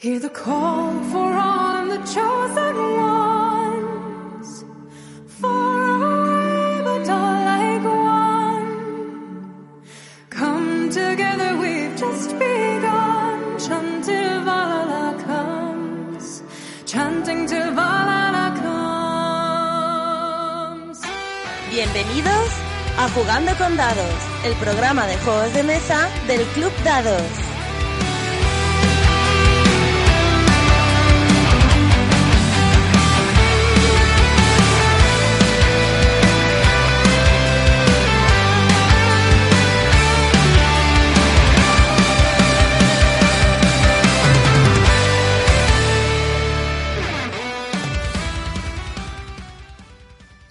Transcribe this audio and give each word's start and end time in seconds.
Hear 0.00 0.20
the 0.20 0.30
call 0.30 0.92
for 1.10 1.32
on 1.34 1.88
the 1.88 1.98
chosen 2.14 2.76
ones. 3.02 4.64
Far 5.26 5.80
away, 5.96 6.82
but 6.84 7.08
all 7.10 7.44
like 7.50 7.82
one. 7.82 8.70
Come 10.30 10.88
together, 10.88 11.56
we've 11.56 11.96
just 11.96 12.30
begun. 12.38 13.58
Chant 13.58 14.04
till 14.04 14.44
Valhalla 14.44 15.18
comes. 15.26 16.44
Chanting 16.86 17.48
till 17.48 17.72
Valhalla 17.74 18.54
comes. 20.86 21.02
Bienvenidos 21.70 22.50
a 22.98 23.08
Jugando 23.08 23.52
con 23.58 23.76
Dados, 23.76 24.20
el 24.44 24.54
programa 24.62 25.08
de 25.08 25.16
juegos 25.24 25.52
de 25.54 25.64
mesa 25.64 26.08
del 26.28 26.46
Club 26.54 26.72
Dados. 26.84 27.57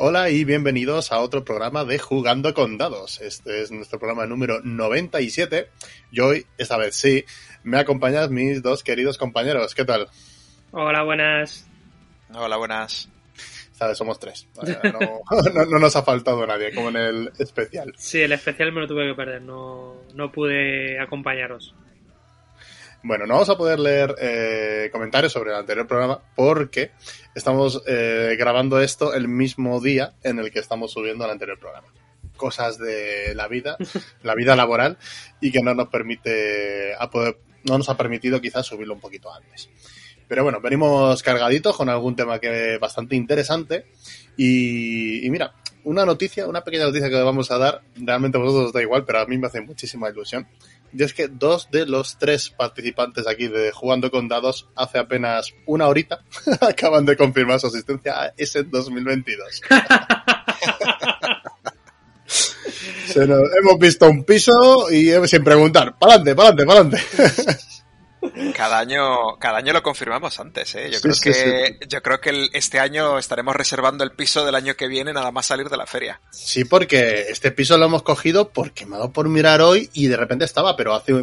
Hola 0.09 0.29
y 0.29 0.45
bienvenidos 0.45 1.11
a 1.11 1.19
otro 1.19 1.43
programa 1.43 1.83
de 1.83 1.99
Jugando 1.99 2.53
con 2.53 2.77
Dados. 2.77 3.19
Este 3.19 3.61
es 3.61 3.71
nuestro 3.71 3.99
programa 3.99 4.25
número 4.25 4.61
97 4.63 5.67
y 6.13 6.21
hoy, 6.21 6.45
esta 6.57 6.77
vez 6.77 6.95
sí, 6.95 7.25
me 7.63 7.77
acompañan 7.77 8.33
mis 8.33 8.61
dos 8.63 8.83
queridos 8.83 9.17
compañeros. 9.17 9.75
¿Qué 9.75 9.83
tal? 9.83 10.07
Hola, 10.71 11.03
buenas. 11.03 11.67
Hola, 12.33 12.55
buenas. 12.55 13.09
Esta 13.69 13.87
vez 13.89 13.97
somos 13.97 14.17
tres. 14.17 14.47
No- 14.93 15.65
no 15.65 15.77
nos 15.77 15.97
ha 15.97 16.03
faltado 16.03 16.47
nadie, 16.47 16.73
como 16.73 16.87
en 16.87 16.95
el 16.95 17.31
especial. 17.37 17.93
Sí, 17.97 18.21
el 18.21 18.31
especial 18.31 18.71
me 18.71 18.79
lo 18.79 18.87
tuve 18.87 19.09
que 19.09 19.13
perder, 19.13 19.41
no, 19.41 20.03
no 20.15 20.31
pude 20.31 21.01
acompañaros. 21.01 21.75
Bueno, 23.03 23.25
no 23.25 23.35
vamos 23.35 23.49
a 23.49 23.57
poder 23.57 23.79
leer 23.79 24.15
eh, 24.19 24.89
comentarios 24.91 25.31
sobre 25.31 25.51
el 25.51 25.57
anterior 25.57 25.87
programa 25.87 26.19
porque 26.35 26.91
estamos 27.35 27.81
eh, 27.87 28.35
grabando 28.37 28.79
esto 28.81 29.13
el 29.13 29.27
mismo 29.27 29.79
día 29.79 30.13
en 30.23 30.39
el 30.39 30.51
que 30.51 30.59
estamos 30.59 30.91
subiendo 30.91 31.23
el 31.25 31.31
anterior 31.31 31.57
programa. 31.59 31.87
Cosas 32.35 32.77
de 32.77 33.33
la 33.35 33.47
vida, 33.47 33.77
la 34.23 34.35
vida 34.35 34.55
laboral, 34.55 34.97
y 35.39 35.51
que 35.51 35.61
no 35.61 35.73
nos 35.73 35.87
permite, 35.89 36.93
a 36.97 37.09
poder- 37.09 37.37
no 37.63 37.77
nos 37.77 37.89
ha 37.89 37.97
permitido 37.97 38.41
quizás 38.41 38.65
subirlo 38.65 38.93
un 38.93 38.99
poquito 38.99 39.33
antes. 39.33 39.69
Pero 40.27 40.43
bueno, 40.43 40.59
venimos 40.59 41.23
cargaditos 41.23 41.75
con 41.77 41.87
algún 41.89 42.15
tema 42.15 42.39
que 42.39 42.77
bastante 42.77 43.15
interesante. 43.15 43.85
Y, 44.35 45.25
y 45.25 45.29
mira, 45.29 45.53
una 45.85 46.05
noticia, 46.05 46.47
una 46.47 46.63
pequeña 46.65 46.83
noticia 46.83 47.09
que 47.09 47.15
vamos 47.15 47.49
a 47.49 47.57
dar, 47.57 47.81
realmente 47.95 48.37
a 48.37 48.41
vosotros 48.41 48.67
os 48.67 48.73
da 48.73 48.81
igual, 48.81 49.05
pero 49.05 49.19
a 49.19 49.25
mí 49.25 49.37
me 49.37 49.47
hace 49.47 49.61
muchísima 49.61 50.09
ilusión. 50.09 50.45
Y 50.93 51.03
es 51.03 51.13
que 51.13 51.27
dos 51.27 51.69
de 51.71 51.85
los 51.85 52.17
tres 52.17 52.49
participantes 52.49 53.27
aquí 53.27 53.47
de 53.47 53.71
Jugando 53.71 54.09
con 54.09 54.27
Dados 54.27 54.67
hace 54.75 54.97
apenas 54.99 55.53
una 55.65 55.87
horita 55.87 56.21
acaban 56.61 57.05
de 57.05 57.15
confirmar 57.17 57.59
su 57.59 57.67
asistencia 57.67 58.21
a 58.23 58.33
ese 58.37 58.63
2022. 58.63 59.61
Se 63.07 63.25
nos- 63.25 63.49
hemos 63.59 63.79
visto 63.79 64.09
un 64.09 64.23
piso 64.23 64.91
y 64.91 65.11
sin 65.27 65.43
preguntar, 65.43 65.97
pa'lante, 65.97 66.35
pa'lante, 66.35 66.65
pa'lante. 66.65 66.97
Cada 68.55 68.79
año, 68.79 69.37
cada 69.39 69.57
año 69.59 69.73
lo 69.73 69.83
confirmamos 69.83 70.39
antes, 70.39 70.73
¿eh? 70.75 70.89
Yo 70.91 70.97
Sí, 70.97 71.01
creo 71.03 71.13
sí, 71.15 71.21
que, 71.31 71.79
yo 71.87 72.01
creo 72.01 72.19
que 72.19 72.29
el- 72.31 72.49
este 72.53 72.79
año 72.79 73.17
estaremos 73.19 73.55
reservando 73.55 74.03
el 74.03 74.11
piso 74.11 74.45
del 74.45 74.55
año 74.55 74.75
que 74.75 74.87
viene 74.87 75.13
nada 75.13 75.31
más 75.31 75.45
salir 75.45 75.69
de 75.69 75.77
la 75.77 75.85
feria. 75.85 76.19
Sí, 76.31 76.65
porque 76.65 77.27
este 77.29 77.51
piso 77.51 77.77
lo 77.77 77.85
hemos 77.85 78.03
cogido 78.03 78.49
porque 78.49 78.85
me 78.85 78.95
ha 78.95 78.99
dado 78.99 79.13
por 79.13 79.29
mirar 79.29 79.61
hoy 79.61 79.89
y 79.93 80.07
de 80.07 80.17
repente 80.17 80.45
estaba, 80.45 80.75
pero 80.75 80.93
hace 80.95 81.13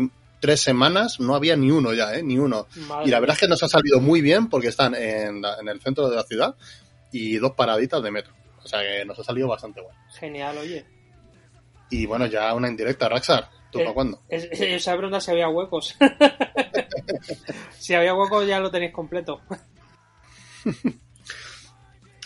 tres 0.41 0.60
semanas 0.60 1.19
no 1.20 1.34
había 1.34 1.56
ni 1.56 1.70
uno 1.70 1.92
ya, 1.94 2.14
¿eh? 2.14 2.22
Ni 2.22 2.38
uno. 2.38 2.66
Madre 2.88 3.06
Y 3.06 3.10
la 3.10 3.19
verdad 3.20 3.34
es 3.34 3.40
que 3.40 3.48
nos 3.48 3.62
ha 3.62 3.69
salido 3.69 4.00
muy 4.00 4.20
bien 4.20 4.48
porque 4.48 4.69
están 4.69 4.94
en, 4.94 5.42
la- 5.42 5.56
en 5.60 5.69
el 5.69 5.80
centro 5.80 6.08
de 6.08 6.16
la 6.16 6.22
ciudad 6.22 6.54
y 7.10 7.36
dos 7.38 7.52
paraditas 7.52 8.02
de 8.02 8.10
metro. 8.10 8.32
O 8.62 8.69
sea 8.69 8.80
que 8.80 9.04
nos 9.04 9.19
ha 9.19 9.24
salido 9.24 9.48
bastante 9.48 9.80
bueno. 9.80 9.98
Genial, 10.19 10.56
oye. 10.58 10.86
Y 11.90 12.06
bueno, 12.06 12.26
ya 12.26 12.52
una 12.54 12.69
indirecta, 12.69 13.08
Raxar. 13.08 13.50
¿Tú 13.74 13.80
Eh, 13.80 13.84
para 13.84 13.94
cuándo? 13.94 14.22
Es, 14.28 14.44
esa 14.52 14.92
pregunta 14.96 15.20
si 15.20 15.30
había 15.32 15.48
huecos. 15.48 15.96
si 17.78 17.92
había 17.94 18.14
huecos 18.14 18.46
ya 18.46 18.60
lo 18.60 18.70
tenéis 18.70 18.92
completo. 18.92 19.40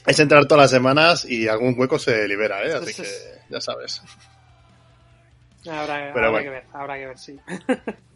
Es 0.07 0.19
entrar 0.21 0.47
todas 0.47 0.63
las 0.63 0.71
semanas 0.71 1.27
y 1.27 1.49
algún 1.49 1.79
hueco 1.79 1.99
se 1.99 2.27
libera, 2.27 2.65
¿eh? 2.65 2.73
Así 2.73 2.95
que 2.95 3.07
ya 3.51 3.61
sabes. 3.61 4.01
Habrá, 5.69 6.13
Pero 6.15 6.29
habrá 6.29 6.31
bueno. 6.31 6.45
que 6.45 6.51
ver, 6.51 6.65
habrá 6.73 6.95
que 6.97 7.07
ver, 7.09 7.19
sí. 7.19 7.39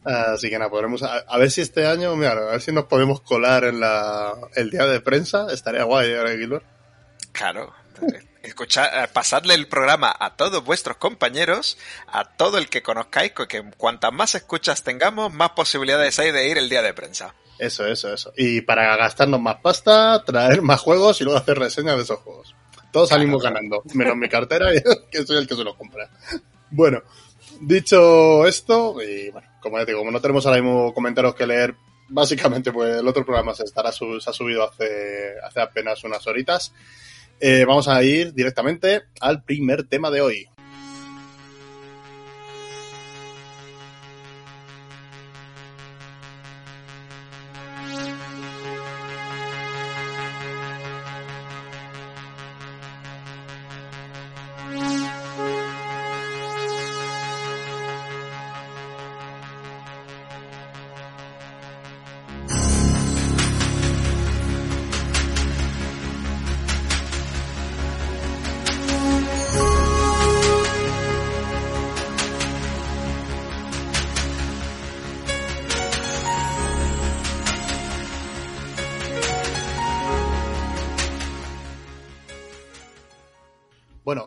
Así 0.02 0.48
que 0.48 0.58
nada, 0.58 0.70
podremos. 0.70 1.02
A, 1.02 1.18
a 1.18 1.36
ver 1.36 1.50
si 1.50 1.60
este 1.60 1.84
año, 1.86 2.16
mira, 2.16 2.30
a 2.32 2.52
ver 2.52 2.62
si 2.62 2.72
nos 2.72 2.84
podemos 2.86 3.20
colar 3.20 3.64
en 3.64 3.80
la, 3.80 4.32
el 4.54 4.70
día 4.70 4.86
de 4.86 5.00
prensa. 5.00 5.48
Estaría 5.52 5.84
guay, 5.84 6.12
¿eh, 6.12 6.36
Gilbert? 6.38 6.64
Claro. 7.32 7.74
Escuchad, 8.42 9.04
eh, 9.04 9.08
pasadle 9.12 9.54
el 9.54 9.68
programa 9.68 10.14
a 10.18 10.36
todos 10.36 10.64
vuestros 10.64 10.96
compañeros, 10.96 11.78
a 12.08 12.24
todo 12.24 12.58
el 12.58 12.68
que 12.68 12.82
conozcáis, 12.82 13.32
que 13.48 13.62
cuantas 13.76 14.12
más 14.12 14.34
escuchas 14.34 14.82
tengamos, 14.82 15.32
más 15.32 15.50
posibilidades 15.50 16.18
hay 16.18 16.32
de 16.32 16.48
ir 16.48 16.58
el 16.58 16.68
día 16.68 16.82
de 16.82 16.92
prensa. 16.92 17.34
Eso, 17.58 17.86
eso, 17.86 18.12
eso. 18.12 18.32
Y 18.36 18.62
para 18.62 18.96
gastarnos 18.96 19.40
más 19.40 19.60
pasta, 19.60 20.24
traer 20.24 20.62
más 20.62 20.80
juegos 20.80 21.20
y 21.20 21.24
luego 21.24 21.38
hacer 21.38 21.58
reseñas 21.58 21.96
de 21.96 22.02
esos 22.02 22.18
juegos. 22.18 22.54
Todos 22.90 23.10
salimos 23.10 23.42
ganando, 23.42 23.82
menos 23.94 24.16
mi 24.16 24.28
cartera, 24.28 24.66
que 25.10 25.24
soy 25.24 25.38
el 25.38 25.46
que 25.46 25.54
se 25.54 25.62
los 25.62 25.76
compra. 25.76 26.10
Bueno, 26.70 27.02
dicho 27.60 28.46
esto, 28.46 29.00
y 29.00 29.30
bueno, 29.30 29.48
como 29.60 29.78
ya 29.78 29.84
digo, 29.84 30.00
como 30.00 30.10
no 30.10 30.20
tenemos 30.20 30.44
ahora 30.46 30.60
mismo 30.60 30.92
comentarios 30.92 31.34
que 31.36 31.46
leer, 31.46 31.76
básicamente 32.08 32.72
pues 32.72 32.98
el 32.98 33.08
otro 33.08 33.24
programa 33.24 33.54
se 33.54 33.64
estará 33.64 33.92
se 33.92 34.04
ha 34.26 34.32
subido 34.32 34.68
hace, 34.68 35.34
hace 35.44 35.60
apenas 35.60 36.02
unas 36.04 36.26
horitas. 36.26 36.72
Eh, 37.44 37.64
vamos 37.64 37.88
a 37.88 38.04
ir 38.04 38.34
directamente 38.34 39.02
al 39.20 39.42
primer 39.42 39.82
tema 39.82 40.12
de 40.12 40.20
hoy. 40.20 40.46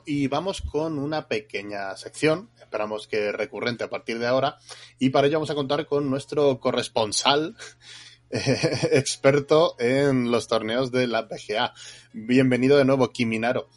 Y 0.05 0.27
vamos 0.27 0.61
con 0.61 0.99
una 0.99 1.27
pequeña 1.27 1.95
sección, 1.97 2.49
esperamos 2.59 3.07
que 3.07 3.31
recurrente 3.31 3.83
a 3.83 3.89
partir 3.89 4.19
de 4.19 4.27
ahora, 4.27 4.57
y 4.99 5.09
para 5.09 5.27
ello 5.27 5.37
vamos 5.37 5.49
a 5.49 5.55
contar 5.55 5.85
con 5.85 6.09
nuestro 6.09 6.59
corresponsal 6.59 7.55
eh, 8.29 8.89
experto 8.91 9.75
en 9.79 10.31
los 10.31 10.47
torneos 10.47 10.91
de 10.91 11.07
la 11.07 11.27
PGA. 11.27 11.73
Bienvenido 12.13 12.77
de 12.77 12.85
nuevo, 12.85 13.09
Kiminaro. 13.09 13.67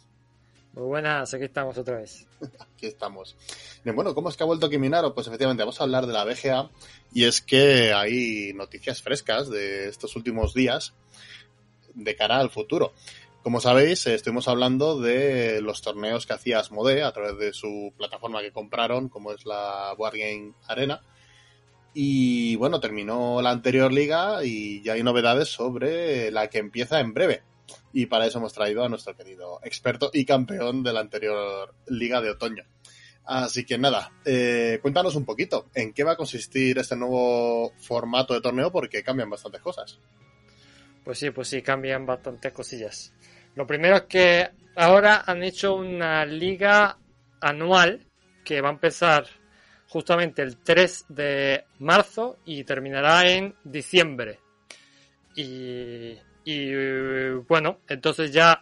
Muy 0.73 0.85
buenas, 0.85 1.33
aquí 1.33 1.45
estamos 1.45 1.77
otra 1.77 1.97
vez. 1.97 2.27
Aquí 2.59 2.85
estamos. 2.85 3.35
Bien, 3.83 3.95
bueno, 3.95 4.15
¿cómo 4.15 4.29
es 4.29 4.37
que 4.37 4.43
ha 4.43 4.45
vuelto 4.45 4.69
Kiminaro? 4.69 5.13
Pues 5.13 5.27
efectivamente, 5.27 5.63
vamos 5.63 5.81
a 5.81 5.83
hablar 5.83 6.05
de 6.05 6.13
la 6.13 6.23
BGA 6.23 6.69
y 7.11 7.25
es 7.25 7.41
que 7.41 7.91
hay 7.91 8.53
noticias 8.53 9.01
frescas 9.01 9.49
de 9.49 9.89
estos 9.89 10.15
últimos 10.15 10.53
días 10.53 10.93
de 11.93 12.15
cara 12.15 12.39
al 12.39 12.49
futuro. 12.49 12.93
Como 13.43 13.61
sabéis, 13.61 14.05
eh, 14.05 14.15
estuvimos 14.15 14.49
hablando 14.49 14.99
de 14.99 15.61
los 15.61 15.81
torneos 15.81 16.25
que 16.25 16.33
hacía 16.33 16.59
Asmodee 16.59 17.03
a 17.03 17.13
través 17.13 17.37
de 17.37 17.53
su 17.53 17.93
plataforma 17.97 18.41
que 18.41 18.51
compraron, 18.51 19.07
como 19.07 19.31
es 19.31 19.45
la 19.45 19.93
Board 19.97 20.17
Game 20.17 20.53
Arena. 20.67 21.01
Y 21.93 22.57
bueno, 22.57 22.81
terminó 22.81 23.41
la 23.41 23.51
anterior 23.51 23.93
liga 23.93 24.43
y 24.43 24.83
ya 24.83 24.93
hay 24.93 25.03
novedades 25.03 25.47
sobre 25.47 26.31
la 26.31 26.49
que 26.49 26.59
empieza 26.59 26.99
en 26.99 27.13
breve. 27.13 27.43
Y 27.93 28.07
para 28.07 28.25
eso 28.27 28.39
hemos 28.39 28.53
traído 28.53 28.83
a 28.83 28.89
nuestro 28.89 29.15
querido 29.15 29.59
experto 29.63 30.11
y 30.13 30.25
campeón 30.25 30.83
de 30.83 30.93
la 30.93 30.99
anterior 30.99 31.73
liga 31.87 32.21
de 32.21 32.31
otoño. 32.31 32.65
Así 33.23 33.65
que 33.65 33.77
nada, 33.77 34.11
eh, 34.25 34.79
cuéntanos 34.81 35.15
un 35.15 35.23
poquito, 35.23 35.67
¿en 35.75 35.93
qué 35.93 36.03
va 36.03 36.13
a 36.13 36.17
consistir 36.17 36.77
este 36.77 36.95
nuevo 36.95 37.71
formato 37.77 38.33
de 38.33 38.41
torneo? 38.41 38.71
Porque 38.71 39.03
cambian 39.03 39.29
bastantes 39.29 39.61
cosas. 39.61 39.99
Pues 41.09 41.17
sí, 41.17 41.31
pues 41.31 41.47
sí, 41.47 41.63
cambian 41.63 42.05
bastantes 42.05 42.53
cosillas. 42.53 43.11
Lo 43.55 43.65
primero 43.65 43.95
es 43.95 44.01
que 44.03 44.47
ahora 44.75 45.23
han 45.25 45.41
hecho 45.41 45.73
una 45.73 46.23
liga 46.23 46.99
anual 47.41 48.05
que 48.45 48.61
va 48.61 48.69
a 48.69 48.73
empezar 48.73 49.25
justamente 49.87 50.43
el 50.43 50.57
3 50.57 51.05
de 51.09 51.65
marzo 51.79 52.37
y 52.45 52.63
terminará 52.63 53.27
en 53.27 53.55
diciembre. 53.63 54.39
Y, 55.35 56.13
bueno, 57.47 57.79
entonces 57.87 58.31
ya 58.31 58.61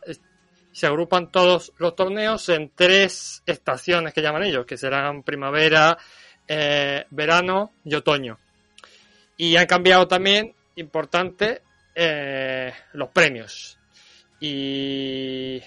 se 0.71 0.87
agrupan 0.87 1.29
todos 1.33 1.73
los 1.79 1.97
torneos 1.97 2.47
en 2.47 2.71
tres 2.73 3.43
estaciones 3.45 4.13
que 4.13 4.21
llaman 4.21 4.43
ellos, 4.43 4.65
que 4.65 4.77
serán 4.77 5.21
primavera, 5.21 5.97
eh, 6.47 7.03
verano 7.09 7.73
y 7.83 7.93
otoño. 7.93 8.39
Y 9.35 9.57
han 9.57 9.65
cambiado 9.65 10.07
también, 10.07 10.55
importante, 10.77 11.66
eh, 11.99 12.71
los 12.93 13.09
premios. 13.09 13.79
Y, 14.39 15.59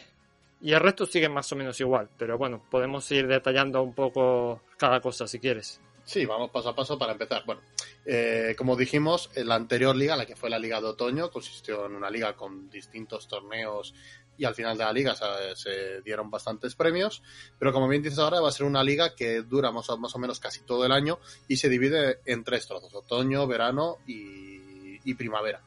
y 0.60 0.72
el 0.72 0.78
resto 0.78 1.04
sigue 1.04 1.28
más 1.28 1.50
o 1.50 1.56
menos 1.56 1.80
igual, 1.80 2.08
pero 2.16 2.38
bueno, 2.38 2.62
podemos 2.70 3.10
ir 3.10 3.26
detallando 3.26 3.82
un 3.82 3.94
poco 3.94 4.62
cada 4.78 5.00
cosa 5.00 5.26
si 5.26 5.40
quieres. 5.40 5.80
Sí, 6.04 6.24
vamos 6.26 6.50
paso 6.50 6.68
a 6.68 6.74
paso 6.74 6.96
para 6.96 7.12
empezar. 7.12 7.44
Bueno, 7.44 7.62
eh, 8.06 8.54
como 8.56 8.76
dijimos, 8.76 9.30
la 9.34 9.56
anterior 9.56 9.96
liga, 9.96 10.16
la 10.16 10.24
que 10.24 10.36
fue 10.36 10.50
la 10.50 10.58
liga 10.58 10.80
de 10.80 10.86
otoño, 10.86 11.30
consistió 11.30 11.86
en 11.86 11.96
una 11.96 12.10
liga 12.10 12.36
con 12.36 12.70
distintos 12.70 13.26
torneos 13.26 13.92
y 14.38 14.44
al 14.44 14.54
final 14.54 14.78
de 14.78 14.84
la 14.84 14.92
liga 14.92 15.14
se, 15.16 16.00
dieron 16.02 16.30
bastantes 16.30 16.76
premios, 16.76 17.22
pero 17.58 17.72
como 17.72 17.88
bien 17.88 18.02
dices 18.02 18.20
ahora 18.20 18.40
va 18.40 18.48
a 18.48 18.52
ser 18.52 18.66
una 18.66 18.82
liga 18.82 19.14
que 19.14 19.42
dura 19.42 19.70
más 19.70 19.90
o, 19.90 19.98
más 19.98 20.14
o 20.14 20.18
menos 20.18 20.40
casi 20.40 20.60
todo 20.62 20.86
el 20.86 20.92
año 20.92 21.18
y 21.46 21.58
se 21.58 21.68
divide 21.68 22.20
en 22.24 22.44
tres 22.44 22.66
trozos, 22.66 22.94
otoño, 22.94 23.46
verano 23.46 23.98
y 24.06 25.14
primavera. 25.14 25.60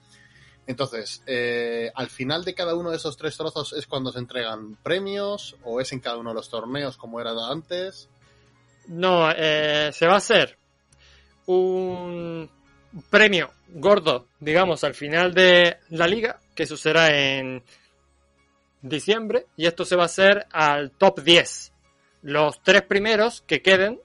Entonces, 0.65 1.21
eh, 1.25 1.91
al 1.93 2.09
final 2.09 2.45
de 2.45 2.53
cada 2.53 2.75
uno 2.75 2.89
de 2.91 2.97
esos 2.97 3.17
tres 3.17 3.35
trozos 3.35 3.73
es 3.73 3.85
cuando 3.85 4.11
se 4.11 4.19
entregan 4.19 4.75
premios 4.81 5.57
o 5.63 5.81
es 5.81 5.91
en 5.91 5.99
cada 5.99 6.17
uno 6.17 6.29
de 6.29 6.35
los 6.35 6.49
torneos 6.49 6.97
como 6.97 7.19
era 7.19 7.31
antes. 7.49 8.09
No, 8.87 9.29
eh, 9.31 9.91
se 9.93 10.07
va 10.07 10.13
a 10.13 10.17
hacer 10.17 10.57
un 11.47 12.49
premio 13.09 13.51
gordo, 13.69 14.27
digamos, 14.39 14.83
al 14.83 14.93
final 14.93 15.33
de 15.33 15.77
la 15.89 16.07
liga, 16.07 16.39
que 16.55 16.65
será 16.65 17.09
en 17.09 17.63
diciembre 18.81 19.47
y 19.57 19.65
esto 19.65 19.85
se 19.85 19.95
va 19.95 20.03
a 20.03 20.07
hacer 20.07 20.45
al 20.51 20.91
top 20.91 21.21
10. 21.21 21.73
Los 22.21 22.61
tres 22.63 22.83
primeros 22.83 23.41
que 23.41 23.61
queden, 23.61 23.99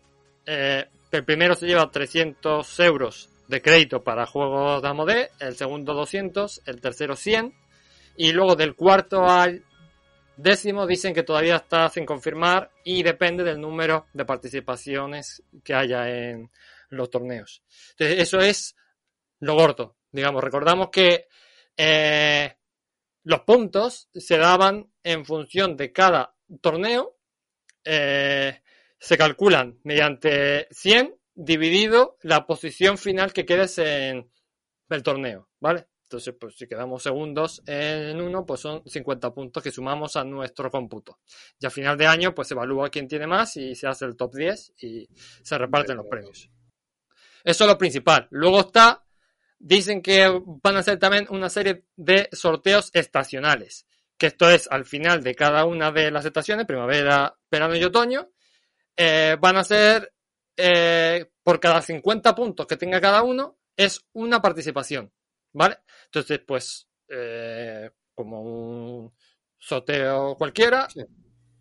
eh, 0.46 0.86
el 1.12 1.24
primero 1.24 1.54
se 1.54 1.66
lleva 1.66 1.90
300 1.90 2.80
euros 2.80 3.28
de 3.48 3.62
crédito 3.62 4.04
para 4.04 4.26
juegos 4.26 4.82
de 4.82 4.88
Amode, 4.88 5.30
el 5.40 5.56
segundo 5.56 5.94
200, 5.94 6.62
el 6.66 6.80
tercero 6.80 7.16
100 7.16 7.54
y 8.16 8.32
luego 8.32 8.54
del 8.54 8.76
cuarto 8.76 9.24
al 9.24 9.64
décimo 10.36 10.86
dicen 10.86 11.14
que 11.14 11.22
todavía 11.22 11.56
está 11.56 11.88
sin 11.88 12.04
confirmar 12.04 12.70
y 12.84 13.02
depende 13.02 13.42
del 13.42 13.60
número 13.60 14.06
de 14.12 14.24
participaciones 14.24 15.42
que 15.64 15.74
haya 15.74 16.08
en 16.08 16.50
los 16.90 17.10
torneos. 17.10 17.62
Entonces 17.90 18.20
eso 18.20 18.38
es 18.38 18.76
lo 19.40 19.54
gordo, 19.54 19.96
digamos. 20.12 20.44
Recordamos 20.44 20.90
que 20.90 21.28
eh, 21.76 22.54
los 23.24 23.40
puntos 23.40 24.08
se 24.12 24.36
daban 24.36 24.92
en 25.02 25.24
función 25.24 25.76
de 25.76 25.92
cada 25.92 26.34
torneo. 26.60 27.16
Eh, 27.84 28.60
se 28.98 29.16
calculan 29.16 29.78
mediante 29.84 30.68
100 30.70 31.17
dividido 31.38 32.16
la 32.22 32.46
posición 32.46 32.98
final 32.98 33.32
que 33.32 33.46
quedes 33.46 33.78
en 33.78 34.28
el 34.90 35.02
torneo, 35.02 35.48
¿vale? 35.60 35.86
Entonces, 36.02 36.34
pues 36.40 36.56
si 36.56 36.66
quedamos 36.66 37.02
segundos 37.02 37.62
en 37.66 38.20
uno, 38.20 38.44
pues 38.44 38.60
son 38.60 38.82
50 38.84 39.32
puntos 39.32 39.62
que 39.62 39.70
sumamos 39.70 40.16
a 40.16 40.24
nuestro 40.24 40.70
cómputo. 40.70 41.20
Y 41.60 41.66
a 41.66 41.70
final 41.70 41.96
de 41.96 42.06
año, 42.06 42.34
pues 42.34 42.48
se 42.48 42.54
evalúa 42.54 42.88
quién 42.88 43.06
tiene 43.06 43.26
más 43.26 43.56
y 43.56 43.74
se 43.74 43.86
hace 43.86 44.06
el 44.06 44.16
top 44.16 44.34
10 44.34 44.72
y 44.80 45.08
se 45.42 45.58
reparten 45.58 45.98
los 45.98 46.06
premios. 46.06 46.50
Eso 47.44 47.64
es 47.64 47.70
lo 47.70 47.78
principal. 47.78 48.26
Luego 48.30 48.60
está 48.60 49.04
dicen 49.58 50.02
que 50.02 50.40
van 50.62 50.76
a 50.76 50.80
hacer 50.80 50.98
también 50.98 51.26
una 51.30 51.50
serie 51.50 51.84
de 51.96 52.28
sorteos 52.32 52.90
estacionales, 52.94 53.86
que 54.16 54.28
esto 54.28 54.48
es 54.50 54.68
al 54.70 54.84
final 54.84 55.22
de 55.22 55.34
cada 55.34 55.64
una 55.64 55.90
de 55.92 56.10
las 56.10 56.24
estaciones, 56.24 56.66
primavera, 56.66 57.36
verano 57.50 57.76
y 57.76 57.84
otoño, 57.84 58.30
eh, 58.96 59.36
van 59.40 59.56
a 59.56 59.64
ser 59.64 60.12
eh, 60.58 61.30
por 61.42 61.60
cada 61.60 61.80
50 61.80 62.34
puntos 62.34 62.66
que 62.66 62.76
tenga 62.76 63.00
cada 63.00 63.22
uno, 63.22 63.58
es 63.76 64.04
una 64.12 64.42
participación, 64.42 65.12
¿vale? 65.52 65.78
Entonces, 66.06 66.40
pues, 66.44 66.88
eh, 67.08 67.90
como 68.12 68.42
un 68.42 69.12
sorteo 69.56 70.34
cualquiera, 70.36 70.88
sí. 70.90 71.00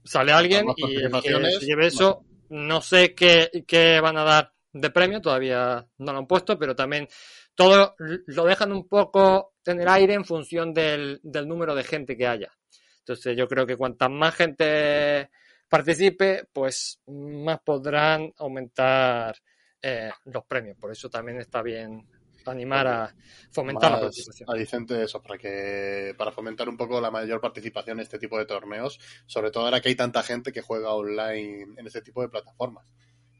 sale 0.04 0.32
alguien 0.32 0.66
y 0.76 0.96
el 0.96 1.12
que 1.22 1.52
se 1.60 1.66
lleve 1.66 1.88
eso, 1.88 2.26
no 2.50 2.82
sé 2.82 3.14
qué, 3.14 3.64
qué 3.68 4.00
van 4.00 4.18
a 4.18 4.24
dar 4.24 4.54
de 4.74 4.90
premio, 4.90 5.22
todavía 5.22 5.88
no 6.00 6.12
lo 6.12 6.18
han 6.18 6.28
puesto, 6.28 6.58
pero 6.58 6.76
también 6.76 7.08
todo 7.54 7.96
lo 7.98 8.46
dejan 8.46 8.72
un 8.72 8.88
poco 8.88 9.54
en 9.64 9.80
el 9.82 9.88
aire 9.88 10.16
en 10.16 10.26
función 10.26 10.74
del, 10.74 11.20
del, 11.22 11.48
número 11.48 11.76
de 11.76 11.84
gente 11.84 12.18
que 12.18 12.28
haya. 12.28 12.52
Entonces 13.00 13.38
yo 13.38 13.48
creo 13.48 13.66
que 13.66 13.78
cuanta 13.78 14.10
más 14.10 14.36
gente 14.36 15.30
participe, 15.68 16.48
pues 16.52 17.00
más 17.08 17.60
podrán 17.62 18.34
aumentar 18.38 19.36
eh, 19.82 20.12
los 20.26 20.46
premios. 20.46 20.78
Por 20.78 20.92
eso 20.92 21.10
también 21.10 21.40
está 21.40 21.62
bien 21.62 22.08
animar 22.46 22.88
a 22.88 23.16
fomentar 23.52 23.92
la 23.92 24.00
participación. 24.00 24.50
Adicente 24.50 25.04
eso, 25.04 25.22
para 25.22 25.38
que 25.38 26.16
para 26.18 26.32
fomentar 26.32 26.70
un 26.70 26.78
poco 26.78 27.02
la 27.02 27.12
mayor 27.12 27.42
participación 27.42 28.00
en 28.00 28.04
este 28.04 28.20
tipo 28.20 28.38
de 28.38 28.46
torneos, 28.46 29.00
sobre 29.26 29.52
todo 29.52 29.66
ahora 29.66 29.82
que 29.82 29.90
hay 29.90 29.96
tanta 29.96 30.24
gente 30.24 30.52
que 30.52 30.62
juega 30.62 30.94
online 30.94 31.76
en 31.78 31.88
este 31.88 32.02
tipo 32.02 32.22
de 32.22 32.30
plataformas 32.30 32.86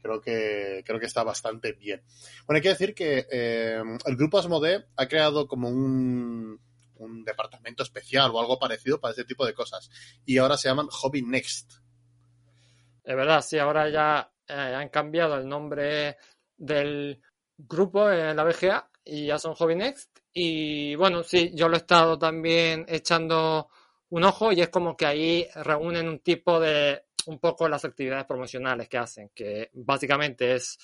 creo 0.00 0.20
que 0.20 0.82
creo 0.86 1.00
que 1.00 1.06
está 1.06 1.22
bastante 1.22 1.72
bien. 1.72 2.02
Bueno, 2.46 2.58
hay 2.58 2.62
que 2.62 2.68
decir 2.70 2.94
que 2.94 3.26
eh, 3.30 3.82
el 4.06 4.16
grupo 4.16 4.38
Asmode 4.38 4.86
ha 4.96 5.08
creado 5.08 5.46
como 5.46 5.68
un, 5.68 6.60
un, 6.96 7.24
departamento 7.24 7.82
especial 7.82 8.30
o 8.30 8.40
algo 8.40 8.58
parecido 8.58 9.00
para 9.00 9.12
ese 9.12 9.24
tipo 9.24 9.44
de 9.44 9.54
cosas. 9.54 9.90
Y 10.24 10.38
ahora 10.38 10.56
se 10.56 10.68
llaman 10.68 10.86
Hobby 10.88 11.22
Next. 11.22 11.80
Es 13.08 13.16
verdad, 13.16 13.40
sí, 13.40 13.58
ahora 13.58 13.88
ya 13.88 14.30
eh, 14.46 14.52
han 14.52 14.90
cambiado 14.90 15.36
el 15.36 15.48
nombre 15.48 16.18
del 16.58 17.18
grupo 17.56 18.10
en 18.10 18.36
la 18.36 18.44
BGA 18.44 18.90
y 19.02 19.28
ya 19.28 19.38
son 19.38 19.54
Hobby 19.54 19.76
Next. 19.76 20.18
Y 20.34 20.94
bueno, 20.94 21.22
sí, 21.22 21.50
yo 21.54 21.70
lo 21.70 21.76
he 21.76 21.78
estado 21.78 22.18
también 22.18 22.84
echando 22.86 23.70
un 24.10 24.24
ojo 24.24 24.52
y 24.52 24.60
es 24.60 24.68
como 24.68 24.94
que 24.94 25.06
ahí 25.06 25.48
reúnen 25.54 26.06
un 26.06 26.18
tipo 26.18 26.60
de 26.60 27.06
un 27.24 27.38
poco 27.38 27.66
las 27.66 27.82
actividades 27.86 28.26
promocionales 28.26 28.90
que 28.90 28.98
hacen, 28.98 29.30
que 29.34 29.70
básicamente 29.72 30.56
es 30.56 30.78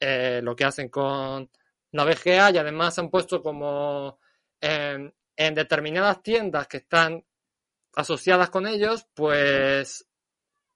eh, 0.00 0.40
lo 0.42 0.56
que 0.56 0.64
hacen 0.64 0.88
con 0.88 1.48
la 1.92 2.04
BGA 2.04 2.50
y 2.50 2.58
además 2.58 2.98
han 2.98 3.08
puesto 3.08 3.40
como 3.40 4.18
en, 4.60 5.14
en 5.36 5.54
determinadas 5.54 6.24
tiendas 6.24 6.66
que 6.66 6.78
están 6.78 7.24
asociadas 7.94 8.50
con 8.50 8.66
ellos, 8.66 9.06
pues 9.14 10.08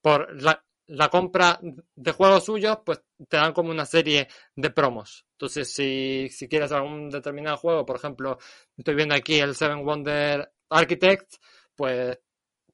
por 0.01 0.41
la, 0.41 0.65
la, 0.87 1.09
compra 1.09 1.59
de 1.95 2.13
juegos 2.13 2.45
suyos, 2.45 2.79
pues 2.85 3.03
te 3.29 3.37
dan 3.37 3.53
como 3.53 3.71
una 3.71 3.87
serie 3.87 4.29
de 4.55 4.71
promos. 4.71 5.27
Entonces, 5.33 5.73
si, 5.73 6.29
si 6.31 6.49
quieres 6.49 6.73
algún 6.73 7.11
determinado 7.11 7.57
juego, 7.57 7.85
por 7.85 7.97
ejemplo, 7.97 8.39
estoy 8.77 8.95
viendo 8.95 9.15
aquí 9.15 9.39
el 9.39 9.55
Seven 9.55 9.85
Wonder 9.85 10.53
Architect, 10.69 11.35
pues 11.75 12.19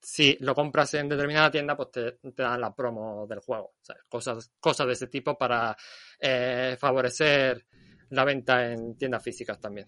si 0.00 0.36
lo 0.40 0.54
compras 0.54 0.94
en 0.94 1.08
determinada 1.08 1.50
tienda, 1.50 1.76
pues 1.76 1.90
te, 1.90 2.18
dan 2.36 2.60
la 2.60 2.74
promo 2.74 3.26
del 3.26 3.40
juego. 3.40 3.74
¿sabes? 3.80 4.04
Cosas, 4.08 4.52
cosas 4.60 4.86
de 4.86 4.92
ese 4.92 5.06
tipo 5.08 5.36
para 5.36 5.76
eh, 6.20 6.76
favorecer 6.78 7.66
la 8.10 8.24
venta 8.24 8.72
en 8.72 8.96
tiendas 8.96 9.22
físicas 9.22 9.60
también. 9.60 9.86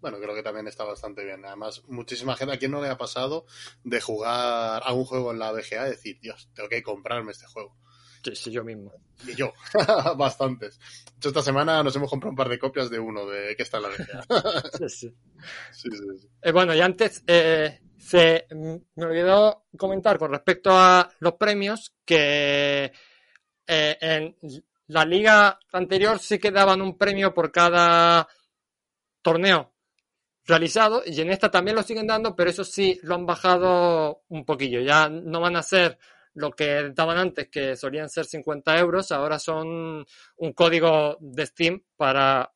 Bueno, 0.00 0.18
creo 0.18 0.34
que 0.34 0.42
también 0.42 0.66
está 0.66 0.84
bastante 0.84 1.24
bien. 1.24 1.44
Además, 1.44 1.82
muchísima 1.88 2.36
gente, 2.36 2.54
¿a 2.54 2.58
quién 2.58 2.70
no 2.70 2.80
le 2.80 2.88
ha 2.88 2.98
pasado 2.98 3.46
de 3.84 4.00
jugar 4.00 4.82
a 4.84 4.92
un 4.92 5.04
juego 5.04 5.32
en 5.32 5.38
la 5.38 5.52
BGA 5.52 5.86
y 5.86 5.90
decir, 5.90 6.18
Dios, 6.20 6.48
tengo 6.54 6.68
que 6.68 6.82
comprarme 6.82 7.32
este 7.32 7.46
juego? 7.46 7.76
Sí, 8.22 8.36
sí, 8.36 8.50
yo 8.50 8.64
mismo. 8.64 8.92
Y 9.26 9.34
yo, 9.34 9.52
bastantes. 10.16 10.78
De 10.78 11.16
hecho, 11.16 11.28
esta 11.28 11.42
semana 11.42 11.82
nos 11.82 11.96
hemos 11.96 12.10
comprado 12.10 12.30
un 12.30 12.36
par 12.36 12.48
de 12.48 12.58
copias 12.58 12.90
de 12.90 12.98
uno 12.98 13.26
de 13.26 13.56
que 13.56 13.62
está 13.62 13.78
en 13.78 13.82
la 13.82 13.88
BGA. 13.88 14.68
sí, 14.78 14.88
sí. 14.88 15.14
sí, 15.72 15.88
sí, 15.90 16.18
sí. 16.20 16.28
Eh, 16.42 16.52
bueno, 16.52 16.74
y 16.74 16.80
antes, 16.80 17.22
eh, 17.26 17.80
se 17.98 18.46
me 18.50 19.04
olvidó 19.04 19.66
comentar 19.76 20.18
con 20.18 20.30
respecto 20.30 20.70
a 20.72 21.10
los 21.20 21.34
premios 21.34 21.94
que 22.04 22.92
eh, 23.66 23.98
en 24.00 24.36
la 24.88 25.04
liga 25.04 25.58
anterior 25.72 26.18
sí 26.18 26.38
que 26.38 26.50
daban 26.50 26.82
un 26.82 26.98
premio 26.98 27.32
por 27.32 27.52
cada 27.52 28.26
torneo 29.22 29.72
realizado 30.50 31.02
y 31.06 31.20
en 31.20 31.30
esta 31.30 31.50
también 31.50 31.76
lo 31.76 31.82
siguen 31.82 32.06
dando, 32.06 32.36
pero 32.36 32.50
eso 32.50 32.64
sí 32.64 32.98
lo 33.02 33.14
han 33.14 33.26
bajado 33.26 34.22
un 34.28 34.44
poquillo. 34.44 34.80
Ya 34.82 35.08
no 35.08 35.40
van 35.40 35.56
a 35.56 35.62
ser 35.62 35.98
lo 36.34 36.52
que 36.52 36.90
daban 36.94 37.18
antes, 37.18 37.48
que 37.48 37.76
solían 37.76 38.08
ser 38.10 38.26
50 38.26 38.78
euros, 38.78 39.12
ahora 39.12 39.38
son 39.38 40.06
un 40.36 40.52
código 40.54 41.16
de 41.20 41.46
Steam 41.46 41.82
para 41.96 42.52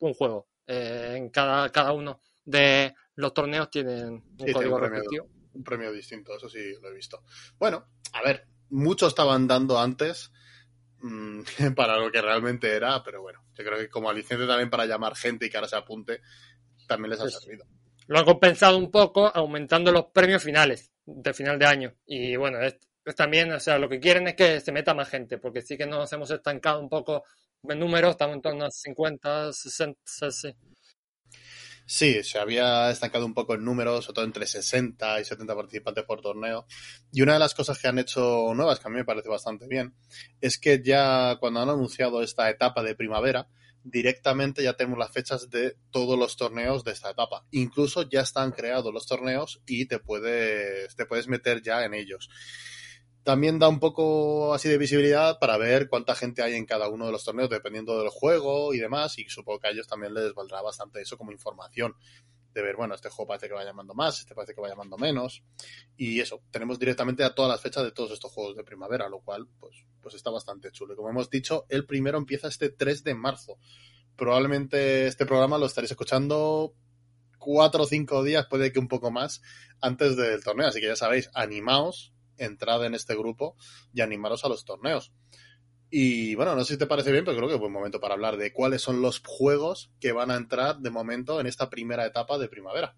un 0.00 0.14
juego. 0.14 0.48
Eh, 0.66 1.14
en 1.16 1.30
cada, 1.30 1.70
cada 1.70 1.92
uno 1.92 2.20
de 2.44 2.94
los 3.16 3.34
torneos 3.34 3.70
tienen 3.70 4.24
un 4.38 4.46
Sí, 4.46 4.52
código 4.52 4.74
un 4.74 4.76
premio, 4.76 4.90
respectivo. 4.90 5.28
un 5.54 5.64
premio 5.64 5.92
distinto, 5.92 6.36
eso 6.36 6.48
sí 6.48 6.74
lo 6.80 6.88
he 6.90 6.94
visto. 6.94 7.24
Bueno, 7.58 7.88
a 8.12 8.22
ver, 8.22 8.46
muchos 8.70 9.08
estaban 9.08 9.46
dando 9.48 9.78
antes 9.80 10.32
mm, 11.00 11.42
para 11.76 11.98
lo 11.98 12.10
que 12.12 12.22
realmente 12.22 12.74
era, 12.74 13.02
pero 13.02 13.22
bueno, 13.22 13.44
yo 13.54 13.64
creo 13.64 13.78
que 13.78 13.88
como 13.90 14.10
aliciente 14.10 14.46
también 14.46 14.70
para 14.70 14.86
llamar 14.86 15.16
gente 15.16 15.46
y 15.46 15.50
que 15.50 15.56
ahora 15.56 15.68
se 15.68 15.76
apunte, 15.76 16.22
también 16.88 17.10
les 17.10 17.20
ha 17.20 17.30
servido. 17.30 17.64
Lo 18.08 18.18
han 18.18 18.24
compensado 18.24 18.76
un 18.76 18.90
poco 18.90 19.30
aumentando 19.32 19.92
los 19.92 20.06
premios 20.06 20.42
finales 20.42 20.90
de 21.04 21.32
final 21.34 21.58
de 21.58 21.66
año. 21.66 21.94
Y 22.06 22.34
bueno, 22.36 22.60
es, 22.60 22.78
es 23.04 23.14
también, 23.14 23.52
o 23.52 23.60
sea, 23.60 23.78
lo 23.78 23.88
que 23.88 24.00
quieren 24.00 24.26
es 24.28 24.34
que 24.34 24.60
se 24.60 24.72
meta 24.72 24.94
más 24.94 25.08
gente, 25.08 25.38
porque 25.38 25.62
sí 25.62 25.76
que 25.76 25.86
nos 25.86 26.12
hemos 26.12 26.30
estancado 26.30 26.80
un 26.80 26.88
poco 26.88 27.24
en 27.62 27.78
números, 27.78 28.12
estamos 28.12 28.36
en 28.36 28.42
torno 28.42 28.64
a 28.64 28.70
50, 28.70 29.52
60, 29.52 30.30
sí. 30.30 30.54
Sí, 31.90 32.22
se 32.22 32.38
había 32.38 32.90
estancado 32.90 33.24
un 33.24 33.32
poco 33.32 33.54
en 33.54 33.64
números, 33.64 34.04
sobre 34.04 34.14
todo 34.16 34.24
entre 34.26 34.46
60 34.46 35.20
y 35.20 35.24
70 35.24 35.54
participantes 35.54 36.04
por 36.04 36.20
torneo. 36.20 36.66
Y 37.10 37.22
una 37.22 37.32
de 37.32 37.38
las 37.38 37.54
cosas 37.54 37.78
que 37.78 37.88
han 37.88 37.98
hecho 37.98 38.52
nuevas, 38.54 38.78
que 38.78 38.88
a 38.88 38.90
mí 38.90 38.96
me 38.96 39.06
parece 39.06 39.30
bastante 39.30 39.66
bien, 39.66 39.94
es 40.38 40.58
que 40.58 40.82
ya 40.82 41.38
cuando 41.40 41.60
han 41.60 41.70
anunciado 41.70 42.22
esta 42.22 42.50
etapa 42.50 42.82
de 42.82 42.94
primavera, 42.94 43.48
directamente 43.84 44.62
ya 44.62 44.74
tenemos 44.74 44.98
las 44.98 45.12
fechas 45.12 45.50
de 45.50 45.76
todos 45.90 46.18
los 46.18 46.36
torneos 46.36 46.84
de 46.84 46.92
esta 46.92 47.10
etapa. 47.10 47.44
Incluso 47.50 48.08
ya 48.08 48.20
están 48.20 48.52
creados 48.52 48.92
los 48.92 49.06
torneos 49.06 49.62
y 49.66 49.86
te 49.86 49.98
puedes, 49.98 50.94
te 50.96 51.06
puedes 51.06 51.28
meter 51.28 51.62
ya 51.62 51.84
en 51.84 51.94
ellos. 51.94 52.28
También 53.22 53.58
da 53.58 53.68
un 53.68 53.78
poco 53.78 54.54
así 54.54 54.68
de 54.68 54.78
visibilidad 54.78 55.38
para 55.38 55.58
ver 55.58 55.88
cuánta 55.88 56.14
gente 56.14 56.42
hay 56.42 56.54
en 56.54 56.64
cada 56.64 56.88
uno 56.88 57.06
de 57.06 57.12
los 57.12 57.24
torneos, 57.24 57.50
dependiendo 57.50 57.98
del 57.98 58.08
juego 58.08 58.72
y 58.72 58.78
demás. 58.78 59.18
Y 59.18 59.28
supongo 59.28 59.60
que 59.60 59.68
a 59.68 59.70
ellos 59.70 59.86
también 59.86 60.14
les 60.14 60.32
valdrá 60.32 60.62
bastante 60.62 61.02
eso 61.02 61.18
como 61.18 61.32
información. 61.32 61.94
De 62.52 62.62
ver, 62.62 62.76
bueno, 62.76 62.94
este 62.94 63.08
juego 63.08 63.28
parece 63.28 63.48
que 63.48 63.54
va 63.54 63.64
llamando 63.64 63.94
más, 63.94 64.20
este 64.20 64.34
parece 64.34 64.54
que 64.54 64.60
va 64.60 64.68
llamando 64.68 64.96
menos. 64.96 65.42
Y 65.96 66.20
eso, 66.20 66.42
tenemos 66.50 66.78
directamente 66.78 67.24
a 67.24 67.34
todas 67.34 67.50
las 67.50 67.60
fechas 67.60 67.84
de 67.84 67.92
todos 67.92 68.10
estos 68.12 68.32
juegos 68.32 68.56
de 68.56 68.64
primavera, 68.64 69.08
lo 69.08 69.20
cual, 69.20 69.46
pues, 69.60 69.84
pues 70.00 70.14
está 70.14 70.30
bastante 70.30 70.72
chulo. 70.72 70.94
Y 70.94 70.96
como 70.96 71.10
hemos 71.10 71.30
dicho, 71.30 71.66
el 71.68 71.86
primero 71.86 72.18
empieza 72.18 72.48
este 72.48 72.70
3 72.70 73.04
de 73.04 73.14
marzo. 73.14 73.58
Probablemente 74.16 75.06
este 75.06 75.26
programa 75.26 75.58
lo 75.58 75.66
estaréis 75.66 75.92
escuchando 75.92 76.74
cuatro 77.38 77.84
o 77.84 77.86
cinco 77.86 78.22
días, 78.24 78.46
puede 78.46 78.72
que 78.72 78.78
un 78.78 78.88
poco 78.88 79.10
más, 79.10 79.40
antes 79.80 80.16
del 80.16 80.42
torneo. 80.42 80.68
Así 80.68 80.80
que 80.80 80.88
ya 80.88 80.96
sabéis, 80.96 81.30
animaos, 81.34 82.12
entrad 82.36 82.84
en 82.84 82.94
este 82.94 83.14
grupo 83.14 83.56
y 83.92 84.00
animaros 84.00 84.44
a 84.44 84.48
los 84.48 84.64
torneos. 84.64 85.12
Y 85.90 86.34
bueno, 86.34 86.54
no 86.54 86.64
sé 86.64 86.74
si 86.74 86.78
te 86.78 86.86
parece 86.86 87.12
bien, 87.12 87.24
pero 87.24 87.36
creo 87.36 87.48
que 87.48 87.54
es 87.54 87.60
buen 87.60 87.72
momento 87.72 88.00
para 88.00 88.14
hablar 88.14 88.36
de 88.36 88.52
cuáles 88.52 88.82
son 88.82 89.00
los 89.00 89.22
juegos 89.24 89.90
que 90.00 90.12
van 90.12 90.30
a 90.30 90.36
entrar 90.36 90.78
de 90.78 90.90
momento 90.90 91.40
en 91.40 91.46
esta 91.46 91.70
primera 91.70 92.04
etapa 92.04 92.38
de 92.38 92.48
primavera. 92.48 92.94